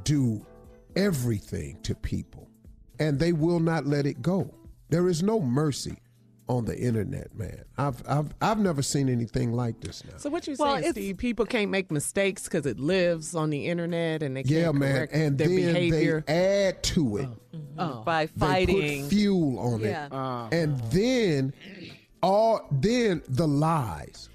do 0.03 0.45
everything 0.95 1.79
to 1.83 1.95
people, 1.95 2.49
and 2.99 3.19
they 3.19 3.33
will 3.33 3.59
not 3.59 3.85
let 3.85 4.05
it 4.05 4.21
go. 4.21 4.53
There 4.89 5.07
is 5.07 5.23
no 5.23 5.39
mercy 5.39 5.97
on 6.51 6.65
the 6.65 6.77
internet, 6.77 7.33
man. 7.35 7.63
I've 7.77 8.03
I've 8.07 8.33
I've 8.41 8.59
never 8.59 8.81
seen 8.81 9.07
anything 9.09 9.53
like 9.53 9.79
this 9.81 10.03
now. 10.03 10.17
So 10.17 10.29
what 10.29 10.45
you 10.47 10.55
Well, 10.59 10.77
saying, 10.79 10.91
Steve? 10.91 11.17
People 11.17 11.45
can't 11.45 11.71
make 11.71 11.91
mistakes 11.91 12.43
because 12.43 12.65
it 12.65 12.79
lives 12.79 13.33
on 13.35 13.49
the 13.49 13.67
internet 13.67 14.21
and 14.21 14.35
they 14.35 14.43
can't 14.43 14.53
Yeah, 14.55 14.71
man, 14.71 15.07
and 15.11 15.37
their 15.37 15.47
then 15.47 15.73
behavior. 15.73 16.23
they 16.27 16.67
add 16.67 16.83
to 16.83 17.17
it. 17.17 17.29
Oh. 17.77 18.01
By 18.03 18.25
They 18.25 18.31
fighting. 18.39 19.01
put 19.03 19.09
fuel 19.09 19.59
on 19.59 19.79
Yeah. 19.79 20.05
it, 20.51 20.53
and 20.61 20.79
then 20.91 21.53
all 22.21 22.67
then 22.71 23.21
the 23.29 23.47
lies. 23.47 24.29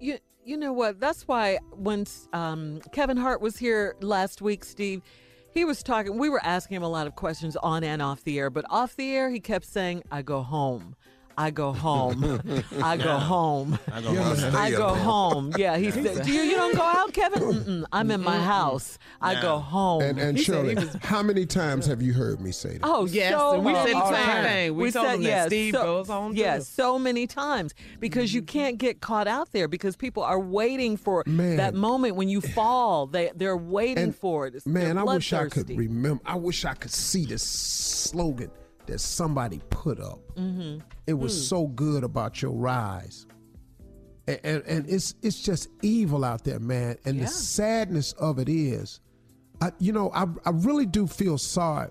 You 0.00 0.18
you 0.44 0.56
know 0.56 0.72
what? 0.72 1.00
That's 1.00 1.26
why 1.28 1.58
when 1.72 2.04
um, 2.32 2.80
Kevin 2.92 3.16
Hart 3.16 3.40
was 3.40 3.56
here 3.58 3.94
last 4.00 4.42
week, 4.42 4.64
Steve, 4.64 5.02
he 5.54 5.64
was 5.64 5.82
talking. 5.82 6.18
We 6.18 6.28
were 6.30 6.44
asking 6.44 6.76
him 6.76 6.82
a 6.82 6.88
lot 6.88 7.06
of 7.06 7.14
questions 7.14 7.56
on 7.56 7.84
and 7.84 8.00
off 8.02 8.24
the 8.24 8.38
air, 8.38 8.48
but 8.50 8.64
off 8.70 8.96
the 8.96 9.14
air, 9.14 9.30
he 9.30 9.38
kept 9.38 9.66
saying, 9.66 10.02
"I 10.10 10.22
go 10.22 10.42
home." 10.42 10.96
I 11.38 11.50
go 11.50 11.72
home. 11.72 12.40
I 12.82 12.96
go 12.96 13.16
home. 13.18 13.78
I 13.92 14.00
go 14.02 14.12
Yeah, 14.12 14.22
home. 14.34 14.56
I 14.56 14.70
go 14.70 14.88
home. 14.88 14.98
home. 14.98 15.52
Yeah, 15.58 15.76
he 15.76 15.90
said, 15.90 16.24
"Do 16.24 16.30
you 16.32 16.42
you 16.42 16.56
don't 16.56 16.74
go 16.74 16.82
out, 16.82 17.12
Kevin? 17.12 17.42
Mm-mm, 17.42 17.84
I'm 17.92 18.10
in 18.10 18.20
my 18.22 18.38
house. 18.38 18.98
I 19.20 19.40
go 19.40 19.58
home." 19.58 20.02
And 20.02 20.18
and 20.18 20.36
He 20.38 20.44
said 20.44 20.54
Shirley, 20.54 20.74
was- 20.74 20.96
how 21.02 21.22
many 21.22 21.46
times 21.46 21.86
have 21.86 22.02
you 22.02 22.12
heard 22.12 22.40
me 22.40 22.52
say 22.52 22.74
that? 22.74 22.80
Oh, 22.82 23.06
Yes, 23.06 23.32
so 23.32 23.58
we 23.60 23.72
said 23.74 23.86
the 23.88 23.94
many 23.94 24.16
same 24.16 24.44
thing. 24.44 24.76
We 24.76 24.90
told 24.90 25.06
him 25.08 25.22
that 25.24 25.46
Steve 25.48 25.72
goes 25.74 26.08
home, 26.08 26.34
Yes, 26.34 26.66
too. 26.68 26.82
so 26.82 26.98
many 26.98 27.26
times 27.26 27.74
because 28.00 28.32
you 28.34 28.42
can't 28.42 28.78
get 28.78 29.00
caught 29.00 29.26
out 29.26 29.52
there 29.52 29.68
because 29.68 29.96
people 29.96 30.22
are 30.22 30.40
waiting 30.40 30.96
for 30.96 31.22
Man. 31.26 31.56
that 31.56 31.74
moment 31.74 32.16
when 32.16 32.28
you 32.28 32.40
fall. 32.40 33.06
They 33.06 33.30
they're 33.34 33.56
waiting 33.56 34.04
And, 34.04 34.16
for 34.16 34.46
it. 34.46 34.54
It's, 34.54 34.66
Man, 34.66 34.98
I 34.98 35.04
wish 35.04 35.32
I 35.32 35.48
could 35.48 35.68
remember. 35.70 36.22
I 36.26 36.36
wish 36.36 36.64
I 36.64 36.74
could 36.74 36.92
see 36.92 37.24
this 37.24 37.42
slogan 37.42 38.50
that 38.86 39.00
somebody 39.00 39.60
put 39.70 40.00
up. 40.00 40.20
Mm-hmm. 40.36 40.80
It 41.06 41.14
was 41.14 41.32
Hmm. 41.34 41.42
so 41.42 41.66
good 41.68 42.04
about 42.04 42.40
your 42.42 42.52
rise. 42.52 43.26
And, 44.28 44.40
and, 44.44 44.62
and 44.66 44.88
it's 44.88 45.14
it's 45.22 45.40
just 45.40 45.68
evil 45.82 46.24
out 46.24 46.44
there, 46.44 46.60
man. 46.60 46.96
And 47.04 47.16
Yeah. 47.16 47.24
the 47.24 47.28
sadness 47.30 48.12
of 48.12 48.38
it 48.38 48.48
is, 48.48 49.00
I, 49.60 49.72
you 49.78 49.92
know, 49.92 50.10
I, 50.14 50.26
I 50.44 50.50
really 50.50 50.86
do 50.86 51.06
feel 51.06 51.38
sorry 51.38 51.90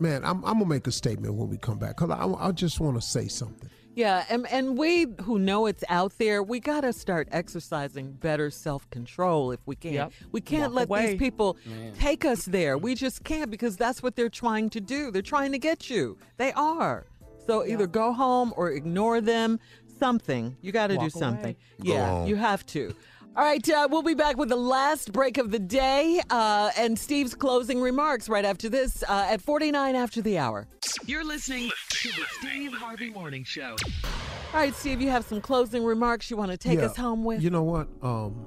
man, 0.00 0.24
I'm, 0.24 0.44
I'm 0.44 0.54
gonna 0.54 0.66
make 0.66 0.88
a 0.88 0.92
statement 0.92 1.32
when 1.34 1.48
we 1.48 1.56
come 1.56 1.78
back 1.78 1.96
because 1.96 2.10
I, 2.10 2.48
I 2.48 2.50
just 2.50 2.80
want 2.80 2.96
to 2.96 3.00
say 3.00 3.28
something. 3.28 3.70
Yeah, 3.94 4.24
and 4.28 4.46
and 4.50 4.76
we 4.76 5.06
who 5.22 5.38
know 5.38 5.66
it's 5.66 5.84
out 5.88 6.18
there, 6.18 6.42
we 6.42 6.60
got 6.60 6.80
to 6.82 6.92
start 6.92 7.28
exercising 7.30 8.12
better 8.12 8.50
self-control 8.50 9.52
if 9.52 9.60
we 9.66 9.76
can. 9.76 9.92
Yep. 9.92 10.12
We 10.32 10.40
can't 10.40 10.72
Walk 10.72 10.76
let 10.76 10.88
away. 10.88 11.06
these 11.12 11.18
people 11.18 11.56
Man. 11.64 11.92
take 11.94 12.24
us 12.24 12.44
there. 12.44 12.76
We 12.76 12.94
just 12.94 13.22
can't 13.24 13.50
because 13.50 13.76
that's 13.76 14.02
what 14.02 14.16
they're 14.16 14.28
trying 14.28 14.70
to 14.70 14.80
do. 14.80 15.10
They're 15.10 15.22
trying 15.22 15.52
to 15.52 15.58
get 15.58 15.88
you. 15.90 16.18
They 16.36 16.52
are. 16.52 17.06
So 17.46 17.64
either 17.64 17.86
go 17.86 18.12
home 18.12 18.52
or 18.56 18.70
ignore 18.70 19.20
them. 19.20 19.60
Something. 19.98 20.56
You 20.60 20.72
got 20.72 20.88
to 20.88 20.96
do 20.98 21.08
something. 21.08 21.54
away. 21.78 21.92
Yeah, 21.92 22.24
you 22.24 22.34
have 22.34 22.66
to. 22.66 22.94
All 23.36 23.42
right, 23.42 23.68
uh, 23.68 23.88
we'll 23.90 24.02
be 24.02 24.14
back 24.14 24.36
with 24.36 24.48
the 24.48 24.54
last 24.56 25.12
break 25.12 25.38
of 25.38 25.50
the 25.50 25.58
day 25.58 26.20
uh, 26.30 26.70
and 26.78 26.96
Steve's 26.96 27.34
closing 27.34 27.80
remarks 27.80 28.28
right 28.28 28.44
after 28.44 28.68
this 28.68 29.02
uh, 29.08 29.26
at 29.28 29.40
49 29.40 29.96
after 29.96 30.22
the 30.22 30.38
hour. 30.38 30.68
You're 31.04 31.24
listening 31.24 31.68
to 31.88 32.08
the 32.10 32.24
Steve 32.38 32.72
Harvey 32.74 33.10
Morning 33.10 33.42
Show. 33.42 33.74
All 34.04 34.60
right, 34.60 34.72
Steve, 34.72 35.00
you 35.00 35.10
have 35.10 35.24
some 35.24 35.40
closing 35.40 35.82
remarks 35.82 36.30
you 36.30 36.36
want 36.36 36.52
to 36.52 36.56
take 36.56 36.78
Yeah, 36.78 36.84
us 36.86 36.96
home 36.96 37.24
with? 37.24 37.42
You 37.42 37.50
know 37.50 37.64
what? 37.64 37.88
Um, 38.02 38.46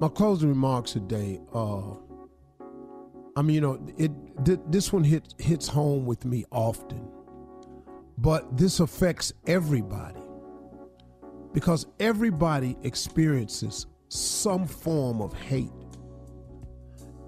my 0.00 0.08
closing 0.08 0.48
remarks 0.48 0.90
today. 0.90 1.38
Uh, 1.54 1.92
I 3.36 3.42
mean, 3.42 3.54
you 3.54 3.60
know, 3.60 3.86
it 3.96 4.10
th- 4.44 4.58
this 4.66 4.92
one 4.92 5.04
hit, 5.04 5.34
hits 5.38 5.68
home 5.68 6.04
with 6.04 6.24
me 6.24 6.44
often, 6.50 7.08
but 8.18 8.56
this 8.56 8.80
affects 8.80 9.32
everybody 9.46 10.18
because 11.52 11.86
everybody 12.00 12.76
experiences 12.82 13.86
some 14.08 14.66
form 14.66 15.20
of 15.20 15.32
hate. 15.34 15.70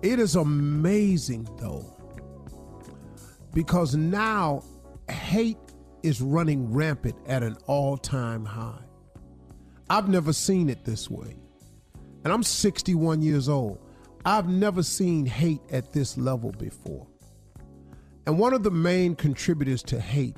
It 0.02 0.18
is 0.18 0.36
amazing, 0.36 1.48
though, 1.58 1.86
because 3.52 3.94
now 3.94 4.62
hate 5.10 5.56
is 6.02 6.20
running 6.20 6.72
rampant 6.72 7.16
at 7.26 7.42
an 7.42 7.56
all 7.66 7.96
time 7.96 8.44
high. 8.44 8.82
I've 9.88 10.08
never 10.08 10.32
seen 10.32 10.68
it 10.68 10.84
this 10.84 11.10
way. 11.10 11.36
And 12.24 12.32
I'm 12.32 12.42
61 12.42 13.22
years 13.22 13.48
old. 13.48 13.78
I've 14.24 14.48
never 14.48 14.82
seen 14.82 15.26
hate 15.26 15.60
at 15.70 15.92
this 15.92 16.16
level 16.16 16.52
before. 16.52 17.06
And 18.26 18.38
one 18.38 18.54
of 18.54 18.62
the 18.62 18.70
main 18.70 19.14
contributors 19.14 19.82
to 19.84 20.00
hate, 20.00 20.36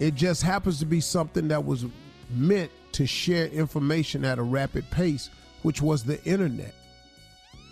it 0.00 0.14
just 0.14 0.42
happens 0.42 0.80
to 0.80 0.86
be 0.86 1.00
something 1.00 1.48
that 1.48 1.64
was 1.64 1.86
meant 2.30 2.70
to 2.92 3.06
share 3.06 3.46
information 3.46 4.24
at 4.24 4.38
a 4.38 4.42
rapid 4.42 4.90
pace, 4.90 5.30
which 5.62 5.82
was 5.82 6.04
the 6.04 6.22
internet. 6.24 6.74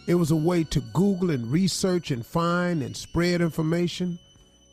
It 0.07 0.15
was 0.15 0.31
a 0.31 0.37
way 0.37 0.65
to 0.65 0.81
Google 0.81 1.31
and 1.31 1.51
research 1.51 2.11
and 2.11 2.25
find 2.25 2.83
and 2.83 2.97
spread 2.97 3.41
information. 3.41 4.19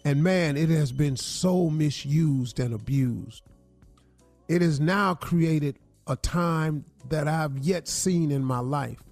And 0.05 0.23
man, 0.23 0.55
it 0.55 0.69
has 0.69 0.91
been 0.91 1.17
so 1.17 1.69
misused 1.69 2.59
and 2.59 2.73
abused. 2.73 3.43
It 4.47 4.61
has 4.61 4.79
now 4.79 5.13
created 5.13 5.79
a 6.07 6.15
time 6.15 6.85
that 7.09 7.27
I've 7.27 7.57
yet 7.57 7.87
seen 7.87 8.31
in 8.31 8.45
my 8.45 8.59
life. 8.59 9.03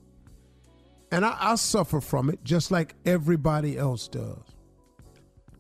And 1.12 1.26
I, 1.26 1.36
I 1.40 1.56
suffer 1.56 2.00
from 2.00 2.30
it 2.30 2.44
just 2.44 2.72
like 2.72 2.96
everybody 3.06 3.78
else 3.78 4.08
does. 4.08 4.56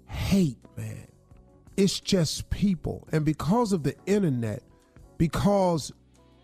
Hate, 0.07 0.57
man. 0.77 1.07
It's 1.75 1.99
just 1.99 2.49
people. 2.49 3.07
And 3.11 3.25
because 3.25 3.73
of 3.73 3.83
the 3.83 3.95
internet, 4.05 4.63
because 5.17 5.91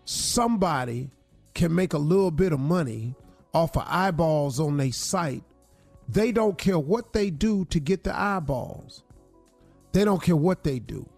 somebody 0.04 1.10
can 1.54 1.74
make 1.74 1.92
a 1.92 1.98
little 1.98 2.30
bit 2.30 2.52
of 2.52 2.60
money 2.60 3.14
off 3.52 3.76
of 3.76 3.84
eyeballs 3.86 4.60
on 4.60 4.76
their 4.76 4.92
site, 4.92 5.42
they 6.08 6.32
don't 6.32 6.58
care 6.58 6.78
what 6.78 7.12
they 7.12 7.30
do 7.30 7.64
to 7.66 7.80
get 7.80 8.04
the 8.04 8.18
eyeballs. 8.18 9.04
They 9.92 10.04
don't 10.04 10.22
care 10.22 10.36
what 10.36 10.64
they 10.64 10.78
do. 10.78 11.08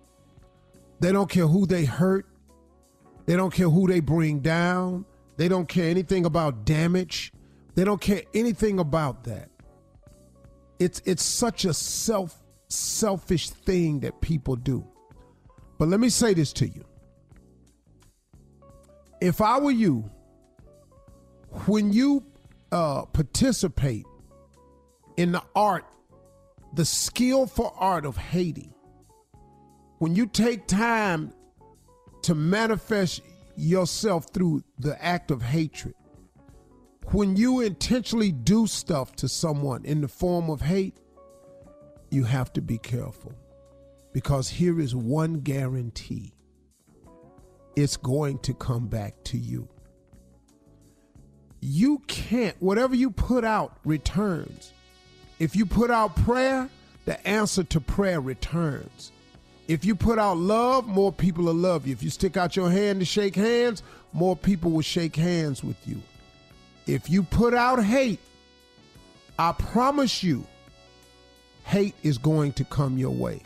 They 1.00 1.12
don't 1.12 1.28
care 1.28 1.46
who 1.46 1.66
they 1.66 1.84
hurt. 1.84 2.26
They 3.26 3.36
don't 3.36 3.52
care 3.52 3.68
who 3.68 3.86
they 3.86 4.00
bring 4.00 4.40
down. 4.40 5.04
They 5.36 5.48
don't 5.48 5.68
care 5.68 5.88
anything 5.90 6.24
about 6.24 6.64
damage. 6.64 7.32
They 7.74 7.84
don't 7.84 8.00
care 8.00 8.22
anything 8.34 8.78
about 8.78 9.24
that. 9.24 9.48
It's 10.78 11.00
it's 11.04 11.22
such 11.22 11.64
a 11.64 11.72
self 11.72 12.42
selfish 12.68 13.50
thing 13.50 14.00
that 14.00 14.20
people 14.20 14.56
do. 14.56 14.86
But 15.78 15.88
let 15.88 16.00
me 16.00 16.08
say 16.08 16.34
this 16.34 16.52
to 16.54 16.68
you. 16.68 16.84
If 19.23 19.40
I 19.40 19.61
were 19.61 19.70
you, 19.70 20.11
when 21.66 21.93
you 21.93 22.24
uh, 22.73 23.05
participate 23.05 24.05
in 25.16 25.31
the 25.31 25.44
art, 25.55 25.85
the 26.74 26.85
skillful 26.85 27.73
art 27.78 28.05
of 28.05 28.16
hating, 28.16 28.74
when 30.01 30.16
you 30.16 30.27
take 30.27 30.66
time 30.66 31.32
to 32.23 32.35
manifest 32.35 33.23
yourself 33.55 34.27
through 34.35 34.65
the 34.81 35.01
act 35.01 35.31
of 35.31 35.40
hatred, 35.40 35.94
when 37.12 37.36
you 37.36 37.61
intentionally 37.61 38.32
do 38.32 38.66
stuff 38.66 39.15
to 39.15 39.28
someone 39.28 39.85
in 39.85 40.01
the 40.01 40.09
form 40.09 40.51
of 40.51 40.62
hate, 40.62 40.97
you 42.11 42.24
have 42.24 42.53
to 42.55 42.61
be 42.61 42.77
careful 42.77 43.32
because 44.12 44.49
here 44.49 44.81
is 44.81 44.97
one 44.97 45.35
guarantee 45.35 46.32
it's 47.77 47.97
going 47.97 48.39
to 48.40 48.55
come 48.55 48.86
back 48.86 49.15
to 49.24 49.39
you. 49.39 49.69
You 51.61 52.01
can't, 52.07 52.57
whatever 52.61 52.94
you 52.94 53.11
put 53.11 53.44
out 53.44 53.77
returns. 53.85 54.73
If 55.39 55.55
you 55.55 55.65
put 55.65 55.90
out 55.90 56.16
prayer, 56.16 56.69
the 57.05 57.27
answer 57.27 57.65
to 57.65 57.81
prayer 57.81 58.20
returns. 58.20 59.12
If 59.69 59.85
you 59.85 59.94
put 59.94 60.19
out 60.19 60.39
love, 60.39 60.86
more 60.86 61.12
people 61.12 61.44
will 61.44 61.55
love 61.55 61.86
you. 61.86 61.93
If 61.93 62.03
you 62.03 62.11
stick 62.11 62.36
out 62.36 62.57
your 62.57 62.70
hand 62.70 63.01
to 63.01 63.07
shake 63.07 63.36
hands, 63.36 63.82
more 64.12 64.36
people 64.36 64.73
will 64.73 64.82
shake 64.82 65.16
hands 65.16 65.62
with 65.62 65.77
you. 65.86 66.03
If 66.86 67.09
you 67.09 67.23
put 67.23 67.55
out 67.55 67.82
hate, 67.82 68.19
I 69.39 69.53
promise 69.53 70.23
you, 70.23 70.44
hate 71.65 71.94
is 72.03 72.19
going 72.19 72.53
to 72.55 72.65
come 72.65 72.99
your 72.99 73.15
way. 73.15 73.40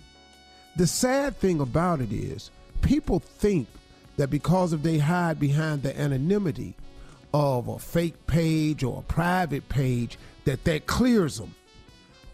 The 0.77 0.87
sad 0.87 1.37
thing 1.37 1.61
about 1.61 2.01
it 2.01 2.13
is, 2.13 2.51
people 2.83 3.21
think 3.21 3.69
that 4.17 4.29
because 4.31 4.73
if 4.73 4.83
they 4.83 4.99
hide 4.99 5.39
behind 5.39 5.83
the 5.83 5.99
anonymity 5.99 6.75
of 7.35 7.69
a 7.69 7.79
fake 7.79 8.27
page 8.27 8.83
or 8.83 9.01
a 9.01 9.13
private 9.13 9.69
page, 9.69 10.19
that 10.45 10.65
that 10.65 10.87
clears 10.87 11.39
them. 11.39 11.55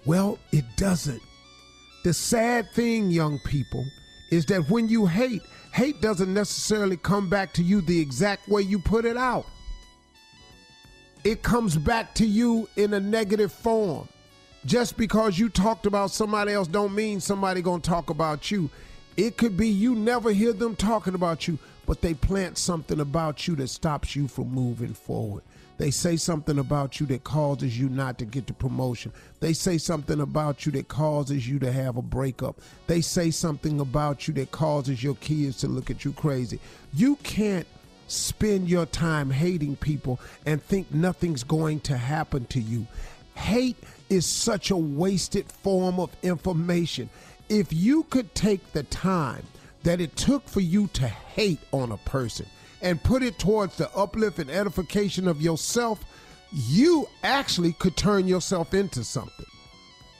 Well, 0.05 0.39
it 0.53 0.65
doesn't. 0.77 1.23
The 2.05 2.13
sad 2.13 2.71
thing, 2.73 3.11
young 3.11 3.39
people, 3.41 3.85
is 4.31 4.47
that 4.47 4.69
when 4.69 4.89
you 4.89 5.07
hate, 5.07 5.43
hate 5.73 6.01
doesn't 6.01 6.33
necessarily 6.33 6.97
come 6.97 7.29
back 7.29 7.53
to 7.55 7.63
you 7.63 7.81
the 7.81 8.01
exact 8.01 8.49
way 8.49 8.63
you 8.63 8.79
put 8.79 9.05
it 9.05 9.17
out. 9.17 9.47
It 11.25 11.43
comes 11.43 11.77
back 11.77 12.15
to 12.15 12.27
you 12.27 12.69
in 12.77 12.95
a 12.95 13.01
negative 13.01 13.53
form. 13.53 14.09
Just 14.65 14.97
because 14.97 15.39
you 15.39 15.49
talked 15.49 15.87
about 15.87 16.11
somebody 16.11 16.53
else 16.53 16.69
don't 16.69 16.95
mean 16.95 17.21
somebody 17.21 17.63
going 17.63 17.81
to 17.81 17.91
talk 17.91 18.11
about 18.11 18.51
you. 18.51 18.71
It 19.17 19.37
could 19.37 19.57
be 19.57 19.69
you 19.69 19.95
never 19.95 20.33
hear 20.33 20.53
them 20.53 20.75
talking 20.75 21.15
about 21.15 21.47
you, 21.47 21.59
but 21.87 22.01
they 22.01 22.15
plant 22.15 22.59
something 22.59 23.01
about 23.01 23.47
you 23.47 23.57
that 23.57 23.69
stops 23.69 24.15
you 24.15 24.29
from 24.29 24.49
moving 24.53 24.95
forward. 24.95 25.43
They 25.79 25.91
say 25.91 26.17
something 26.17 26.59
about 26.59 27.01
you 27.01 27.07
that 27.07 27.25
causes 27.25 27.79
you 27.79 27.89
not 27.89 28.19
to 28.19 28.25
get 28.25 28.47
the 28.47 28.53
promotion. 28.53 29.13
They 29.41 29.53
say 29.53 29.79
something 29.79 30.21
about 30.21 30.65
you 30.65 30.73
that 30.73 30.89
causes 30.89 31.49
you 31.49 31.59
to 31.59 31.73
have 31.73 31.97
a 31.97 32.03
breakup. 32.03 32.61
They 32.87 33.01
say 33.01 33.31
something 33.31 33.81
about 33.81 34.29
you 34.29 34.35
that 34.35 34.53
causes 34.53 35.03
your 35.03 35.17
kids 35.17 35.57
to 35.59 35.69
look 35.69 35.91
at 35.91 36.05
you 36.05 36.13
crazy. 36.13 36.61
You 36.95 37.17
can't 37.25 37.67
spend 38.07 38.69
your 38.69 38.87
time 38.87 39.31
hating 39.31 39.77
people 39.77 40.21
and 40.47 40.63
think 40.63 40.93
nothing's 40.93 41.43
going 41.43 41.81
to 41.81 41.97
happen 41.97 42.45
to 42.47 42.61
you. 42.61 42.87
Hate 43.35 43.79
is 44.11 44.27
such 44.27 44.71
a 44.71 44.77
wasted 44.77 45.51
form 45.51 45.99
of 45.99 46.15
information. 46.23 47.09
If 47.49 47.73
you 47.73 48.05
could 48.05 48.35
take 48.35 48.73
the 48.73 48.83
time 48.85 49.43
that 49.83 50.01
it 50.01 50.17
took 50.17 50.49
for 50.49 50.61
you 50.61 50.89
to 50.89 51.07
hate 51.09 51.61
on 51.73 51.93
a 51.93 51.97
person 51.99 52.47
and 52.83 53.03
put 53.03 53.23
it 53.23 53.39
towards 53.39 53.77
the 53.77 53.91
uplift 53.97 54.39
and 54.39 54.51
edification 54.51 55.29
of 55.29 55.41
yourself, 55.41 56.05
you 56.53 57.09
actually 57.23 57.73
could 57.75 57.97
turn 57.97 58.27
yourself 58.27 58.75
into 58.75 59.05
something. 59.05 59.47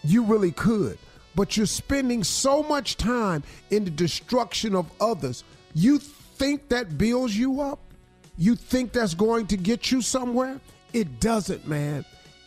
You 0.05 0.23
really 0.23 0.53
could. 0.53 0.99
But 1.35 1.57
you're 1.57 1.67
spending 1.67 2.25
so 2.25 2.63
much 2.63 2.97
time 2.97 3.43
in 3.71 3.85
the 3.85 3.91
destruction 3.91 4.75
of 4.75 4.91
others. 5.01 5.45
You 5.75 5.99
think 5.99 6.69
that 6.69 6.99
builds 6.99 7.37
you 7.37 7.61
up? 7.61 7.79
You 8.37 8.55
think 8.55 8.93
that's 8.93 9.15
going 9.15 9.47
to 9.49 9.57
get 9.57 9.91
you 9.91 10.03
somewhere? 10.03 10.61
It 10.93 11.21
doesn't, 11.21 11.67
man. 11.67 12.05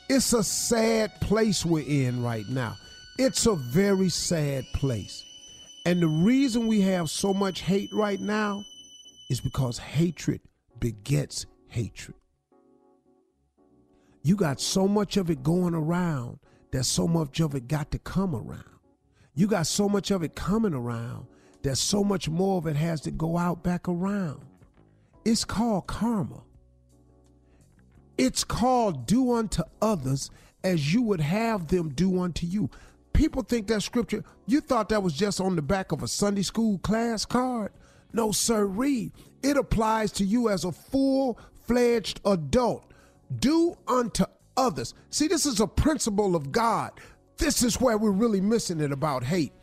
It's 0.07 0.33
a 0.33 0.43
sad 0.43 1.19
place 1.19 1.65
we're 1.65 1.87
in 1.87 2.23
right 2.23 2.47
now. 2.47 2.75
It's 3.17 3.47
a 3.47 3.55
very 3.55 4.09
sad 4.09 4.65
place. 4.73 5.23
And 5.85 6.01
the 6.01 6.07
reason 6.07 6.67
we 6.67 6.81
have 6.81 7.11
so 7.11 7.33
much 7.33 7.61
hate 7.61 7.93
right 7.93 8.19
now 8.19 8.63
is 9.29 9.39
because 9.39 9.77
hatred 9.77 10.41
begets 10.79 11.45
hatred. 11.67 12.17
You 14.23 14.35
got 14.35 14.59
so 14.59 14.87
much 14.87 15.17
of 15.17 15.29
it 15.29 15.43
going 15.43 15.75
around 15.75 16.39
that 16.71 16.85
so 16.85 17.07
much 17.07 17.39
of 17.39 17.53
it 17.53 17.67
got 17.67 17.91
to 17.91 17.99
come 17.99 18.35
around. 18.35 18.63
You 19.35 19.45
got 19.45 19.67
so 19.67 19.87
much 19.87 20.09
of 20.09 20.23
it 20.23 20.35
coming 20.35 20.73
around 20.73 21.27
that 21.61 21.75
so 21.75 22.03
much 22.03 22.29
more 22.29 22.57
of 22.57 22.65
it 22.65 22.75
has 22.75 23.01
to 23.01 23.11
go 23.11 23.37
out 23.37 23.63
back 23.63 23.87
around. 23.87 24.41
It's 25.23 25.45
called 25.45 25.85
karma. 25.85 26.41
It's 28.17 28.43
called 28.43 29.05
do 29.05 29.33
unto 29.33 29.61
others 29.81 30.31
as 30.63 30.93
you 30.93 31.03
would 31.03 31.21
have 31.21 31.67
them 31.67 31.89
do 31.89 32.21
unto 32.21 32.47
you. 32.47 32.69
People 33.15 33.43
think 33.43 33.67
that 33.67 33.81
scripture, 33.81 34.25
you 34.45 34.59
thought 34.59 34.89
that 34.89 35.01
was 35.01 35.13
just 35.13 35.39
on 35.39 35.55
the 35.55 35.61
back 35.61 35.93
of 35.93 36.03
a 36.03 36.07
Sunday 36.07 36.41
school 36.41 36.79
class 36.79 37.25
card. 37.25 37.71
No, 38.11 38.33
sir, 38.33 38.65
read. 38.65 39.13
It 39.41 39.55
applies 39.55 40.11
to 40.13 40.25
you 40.25 40.49
as 40.49 40.65
a 40.65 40.71
full 40.73 41.39
fledged 41.65 42.19
adult. 42.25 42.91
Do 43.39 43.77
unto 43.87 44.25
others. 44.57 44.93
See, 45.11 45.27
this 45.27 45.45
is 45.45 45.61
a 45.61 45.67
principle 45.67 46.35
of 46.35 46.51
God. 46.51 46.91
This 47.37 47.63
is 47.63 47.79
where 47.79 47.97
we're 47.97 48.11
really 48.11 48.41
missing 48.41 48.81
it 48.81 48.91
about 48.91 49.23
hate. 49.23 49.53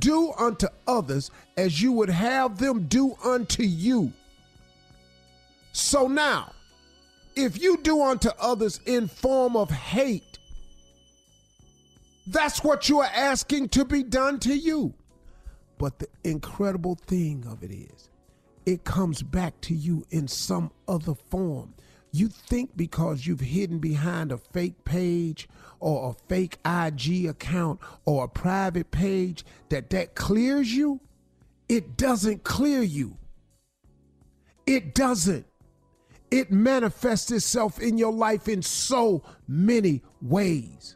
Do 0.00 0.32
unto 0.32 0.66
others 0.88 1.30
as 1.56 1.80
you 1.80 1.92
would 1.92 2.10
have 2.10 2.58
them 2.58 2.88
do 2.88 3.14
unto 3.24 3.62
you. 3.62 4.12
So 5.72 6.08
now, 6.08 6.52
if 7.36 7.62
you 7.62 7.76
do 7.78 8.02
unto 8.02 8.30
others 8.40 8.80
in 8.84 9.06
form 9.06 9.56
of 9.56 9.70
hate, 9.70 10.35
that's 12.26 12.64
what 12.64 12.88
you 12.88 13.00
are 13.00 13.10
asking 13.14 13.68
to 13.70 13.84
be 13.84 14.02
done 14.02 14.38
to 14.40 14.54
you. 14.54 14.94
But 15.78 15.98
the 15.98 16.08
incredible 16.24 16.94
thing 16.94 17.46
of 17.48 17.62
it 17.62 17.70
is, 17.70 18.10
it 18.64 18.84
comes 18.84 19.22
back 19.22 19.60
to 19.62 19.74
you 19.74 20.04
in 20.10 20.26
some 20.26 20.72
other 20.88 21.14
form. 21.14 21.74
You 22.12 22.28
think 22.28 22.76
because 22.76 23.26
you've 23.26 23.40
hidden 23.40 23.78
behind 23.78 24.32
a 24.32 24.38
fake 24.38 24.84
page 24.84 25.48
or 25.80 26.10
a 26.10 26.28
fake 26.28 26.58
IG 26.64 27.26
account 27.26 27.78
or 28.06 28.24
a 28.24 28.28
private 28.28 28.90
page 28.90 29.44
that 29.68 29.90
that 29.90 30.14
clears 30.14 30.72
you? 30.72 31.00
It 31.68 31.96
doesn't 31.96 32.42
clear 32.42 32.82
you. 32.82 33.18
It 34.66 34.94
doesn't. 34.94 35.46
It 36.30 36.50
manifests 36.50 37.30
itself 37.30 37.78
in 37.78 37.98
your 37.98 38.12
life 38.12 38.48
in 38.48 38.62
so 38.62 39.22
many 39.46 40.02
ways. 40.20 40.95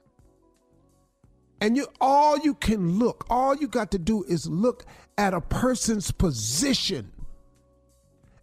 And 1.60 1.76
you 1.76 1.86
all 2.00 2.38
you 2.38 2.54
can 2.54 2.98
look, 2.98 3.26
all 3.28 3.54
you 3.54 3.68
got 3.68 3.90
to 3.90 3.98
do 3.98 4.24
is 4.24 4.46
look 4.46 4.86
at 5.18 5.34
a 5.34 5.40
person's 5.40 6.10
position. 6.10 7.12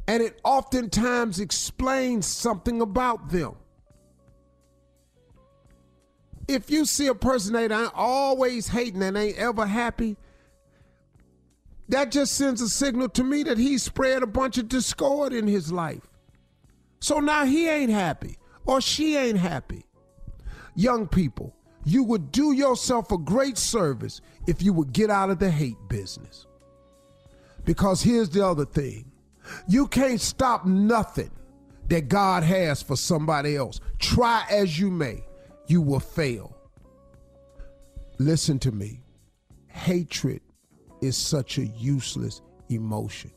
And 0.07 0.23
it 0.23 0.39
oftentimes 0.43 1.39
explains 1.39 2.25
something 2.25 2.79
about 2.79 3.29
them. 3.29 3.55
If 6.47 6.69
you 6.69 6.85
see 6.85 7.07
a 7.07 7.15
person 7.15 7.53
that 7.53 7.71
ain't 7.71 7.91
always 7.93 8.69
hating 8.69 9.03
and 9.03 9.17
ain't 9.17 9.37
ever 9.37 9.65
happy, 9.65 10.15
that 11.89 12.11
just 12.11 12.35
sends 12.35 12.61
a 12.61 12.69
signal 12.69 13.09
to 13.09 13.23
me 13.23 13.43
that 13.43 13.57
he 13.57 13.77
spread 13.77 14.23
a 14.23 14.27
bunch 14.27 14.57
of 14.57 14.69
discord 14.69 15.33
in 15.33 15.47
his 15.47 15.71
life. 15.71 16.07
So 16.99 17.19
now 17.19 17.45
he 17.45 17.67
ain't 17.67 17.91
happy 17.91 18.37
or 18.65 18.79
she 18.79 19.17
ain't 19.17 19.39
happy. 19.39 19.85
Young 20.75 21.07
people, 21.07 21.56
you 21.87 22.03
would 22.03 22.31
do 22.33 22.51
yourself 22.51 23.11
a 23.11 23.17
great 23.17 23.57
service 23.57 24.19
if 24.45 24.61
you 24.61 24.73
would 24.73 24.91
get 24.91 25.09
out 25.09 25.29
of 25.29 25.39
the 25.39 25.49
hate 25.49 25.77
business. 25.87 26.45
Because 27.63 28.01
here's 28.01 28.29
the 28.29 28.45
other 28.45 28.65
thing 28.65 29.09
you 29.67 29.87
can't 29.87 30.19
stop 30.19 30.65
nothing 30.65 31.31
that 31.87 32.09
God 32.09 32.43
has 32.43 32.81
for 32.81 32.97
somebody 32.97 33.55
else. 33.55 33.79
Try 33.99 34.45
as 34.49 34.77
you 34.77 34.91
may, 34.91 35.23
you 35.67 35.81
will 35.81 36.01
fail. 36.01 36.57
Listen 38.17 38.59
to 38.59 38.71
me. 38.73 38.99
Hatred 39.67 40.41
is 41.01 41.15
such 41.15 41.57
a 41.57 41.67
useless 41.67 42.41
emotion. 42.67 43.31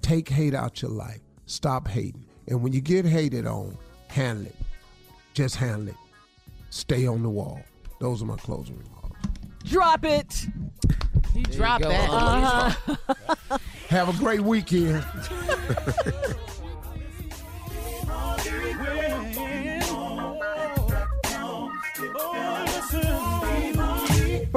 Take 0.00 0.28
hate 0.28 0.54
out 0.54 0.80
your 0.80 0.92
life. 0.92 1.20
Stop 1.46 1.88
hating. 1.88 2.26
And 2.46 2.62
when 2.62 2.72
you 2.72 2.80
get 2.80 3.04
hated 3.04 3.46
on, 3.46 3.76
handle 4.06 4.46
it. 4.46 4.56
Just 5.34 5.56
handle 5.56 5.88
it. 5.88 5.96
Stay 6.70 7.06
on 7.06 7.24
the 7.24 7.30
wall. 7.30 7.60
Those 8.00 8.22
are 8.22 8.26
my 8.26 8.36
closing 8.36 8.78
remarks. 8.78 9.28
Drop 9.64 10.04
it. 10.04 10.46
You 11.34 11.42
drop 11.44 11.82
go. 11.82 11.88
that. 11.90 12.08
Uh-huh. 12.10 13.58
Have 13.88 14.08
a 14.08 14.18
great 14.18 14.40
weekend. 14.40 15.04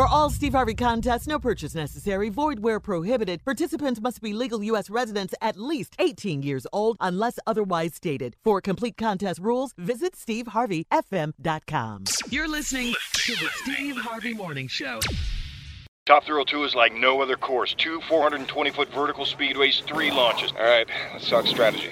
For 0.03 0.07
all 0.07 0.29
Steve 0.29 0.51
Harvey 0.51 0.75
contests, 0.75 1.27
no 1.27 1.39
purchase 1.39 1.73
necessary, 1.73 2.27
void 2.27 2.59
where 2.59 2.81
prohibited. 2.81 3.41
Participants 3.45 4.01
must 4.01 4.21
be 4.21 4.33
legal 4.33 4.61
U.S. 4.61 4.89
residents 4.89 5.33
at 5.39 5.57
least 5.57 5.95
18 5.97 6.43
years 6.43 6.67
old 6.73 6.97
unless 6.99 7.39
otherwise 7.47 7.95
stated. 7.95 8.35
For 8.43 8.59
complete 8.59 8.97
contest 8.97 9.39
rules, 9.39 9.73
visit 9.77 10.15
SteveHarveyFM.com. 10.15 12.03
You're 12.29 12.49
listening 12.49 12.93
to 13.13 13.31
the 13.31 13.47
Steve 13.63 13.95
Harvey 13.95 14.33
Morning 14.33 14.67
Show. 14.67 14.99
Top 16.05 16.25
Thrill 16.25 16.43
2 16.43 16.65
is 16.65 16.75
like 16.75 16.93
no 16.93 17.21
other 17.21 17.37
course. 17.37 17.73
Two 17.73 18.01
420 18.09 18.71
foot 18.71 18.89
vertical 18.89 19.23
speedways, 19.23 19.81
three 19.83 20.11
launches. 20.11 20.51
All 20.51 20.65
right, 20.65 20.85
let's 21.13 21.29
talk 21.29 21.47
strategy. 21.47 21.91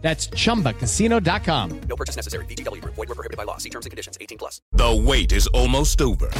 That's 0.00 0.28
chumbacasino.com. 0.28 1.80
No 1.88 1.96
purchase 1.96 2.16
necessary. 2.16 2.44
VGW 2.46 2.80
Group. 2.80 2.94
Void 2.94 3.08
were 3.08 3.14
prohibited 3.14 3.36
by 3.36 3.44
law. 3.44 3.58
See 3.58 3.70
terms 3.70 3.84
and 3.84 3.90
conditions. 3.90 4.16
18 4.20 4.38
plus. 4.38 4.60
The 4.72 4.94
wait 5.06 5.32
is 5.32 5.46
almost 5.48 6.00
over. 6.00 6.30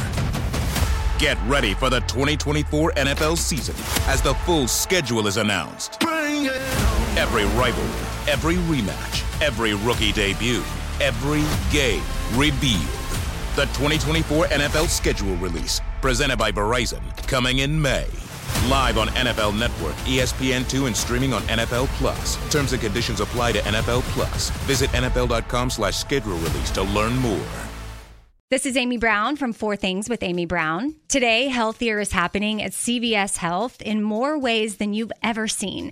Get 1.19 1.37
ready 1.47 1.73
for 1.73 1.89
the 1.89 1.99
2024 2.01 2.93
NFL 2.93 3.37
season 3.37 3.75
as 4.07 4.21
the 4.21 4.33
full 4.45 4.67
schedule 4.69 5.27
is 5.27 5.35
announced. 5.35 6.01
Every 6.01 7.43
rivalry, 7.59 8.31
every 8.31 8.55
rematch, 8.55 9.41
every 9.41 9.73
rookie 9.73 10.13
debut, 10.13 10.63
every 11.01 11.43
game 11.73 12.01
revealed. 12.33 12.81
The 13.57 13.65
2024 13.75 14.45
NFL 14.45 14.87
schedule 14.87 15.35
release, 15.35 15.81
presented 16.01 16.37
by 16.37 16.53
Verizon, 16.53 17.01
coming 17.27 17.59
in 17.59 17.81
May. 17.81 18.07
Live 18.67 18.97
on 18.97 19.07
NFL 19.09 19.57
Network, 19.57 19.95
E 20.07 20.19
ESPN2, 20.19 20.87
and 20.87 20.95
streaming 20.95 21.33
on 21.33 21.41
NFL 21.43 21.87
Plus. 21.97 22.37
Terms 22.51 22.73
and 22.73 22.81
conditions 22.81 23.19
apply 23.19 23.53
to 23.53 23.59
NFL 23.59 24.01
Plus. 24.13 24.49
Visit 24.67 24.89
NFL.com 24.91 25.69
slash 25.69 25.97
schedule 25.97 26.37
release 26.37 26.71
to 26.71 26.83
learn 26.83 27.15
more. 27.17 27.45
This 28.51 28.65
is 28.65 28.75
Amy 28.77 28.97
Brown 28.97 29.35
from 29.35 29.53
Four 29.53 29.75
Things 29.75 30.09
with 30.09 30.23
Amy 30.23 30.47
Brown. 30.47 30.95
Today, 31.07 31.49
healthier 31.49 31.99
is 31.99 32.13
happening 32.13 32.63
at 32.63 32.71
CVS 32.71 33.37
Health 33.37 33.79
in 33.79 34.01
more 34.01 34.39
ways 34.39 34.77
than 34.77 34.91
you've 34.91 35.11
ever 35.21 35.47
seen. 35.47 35.91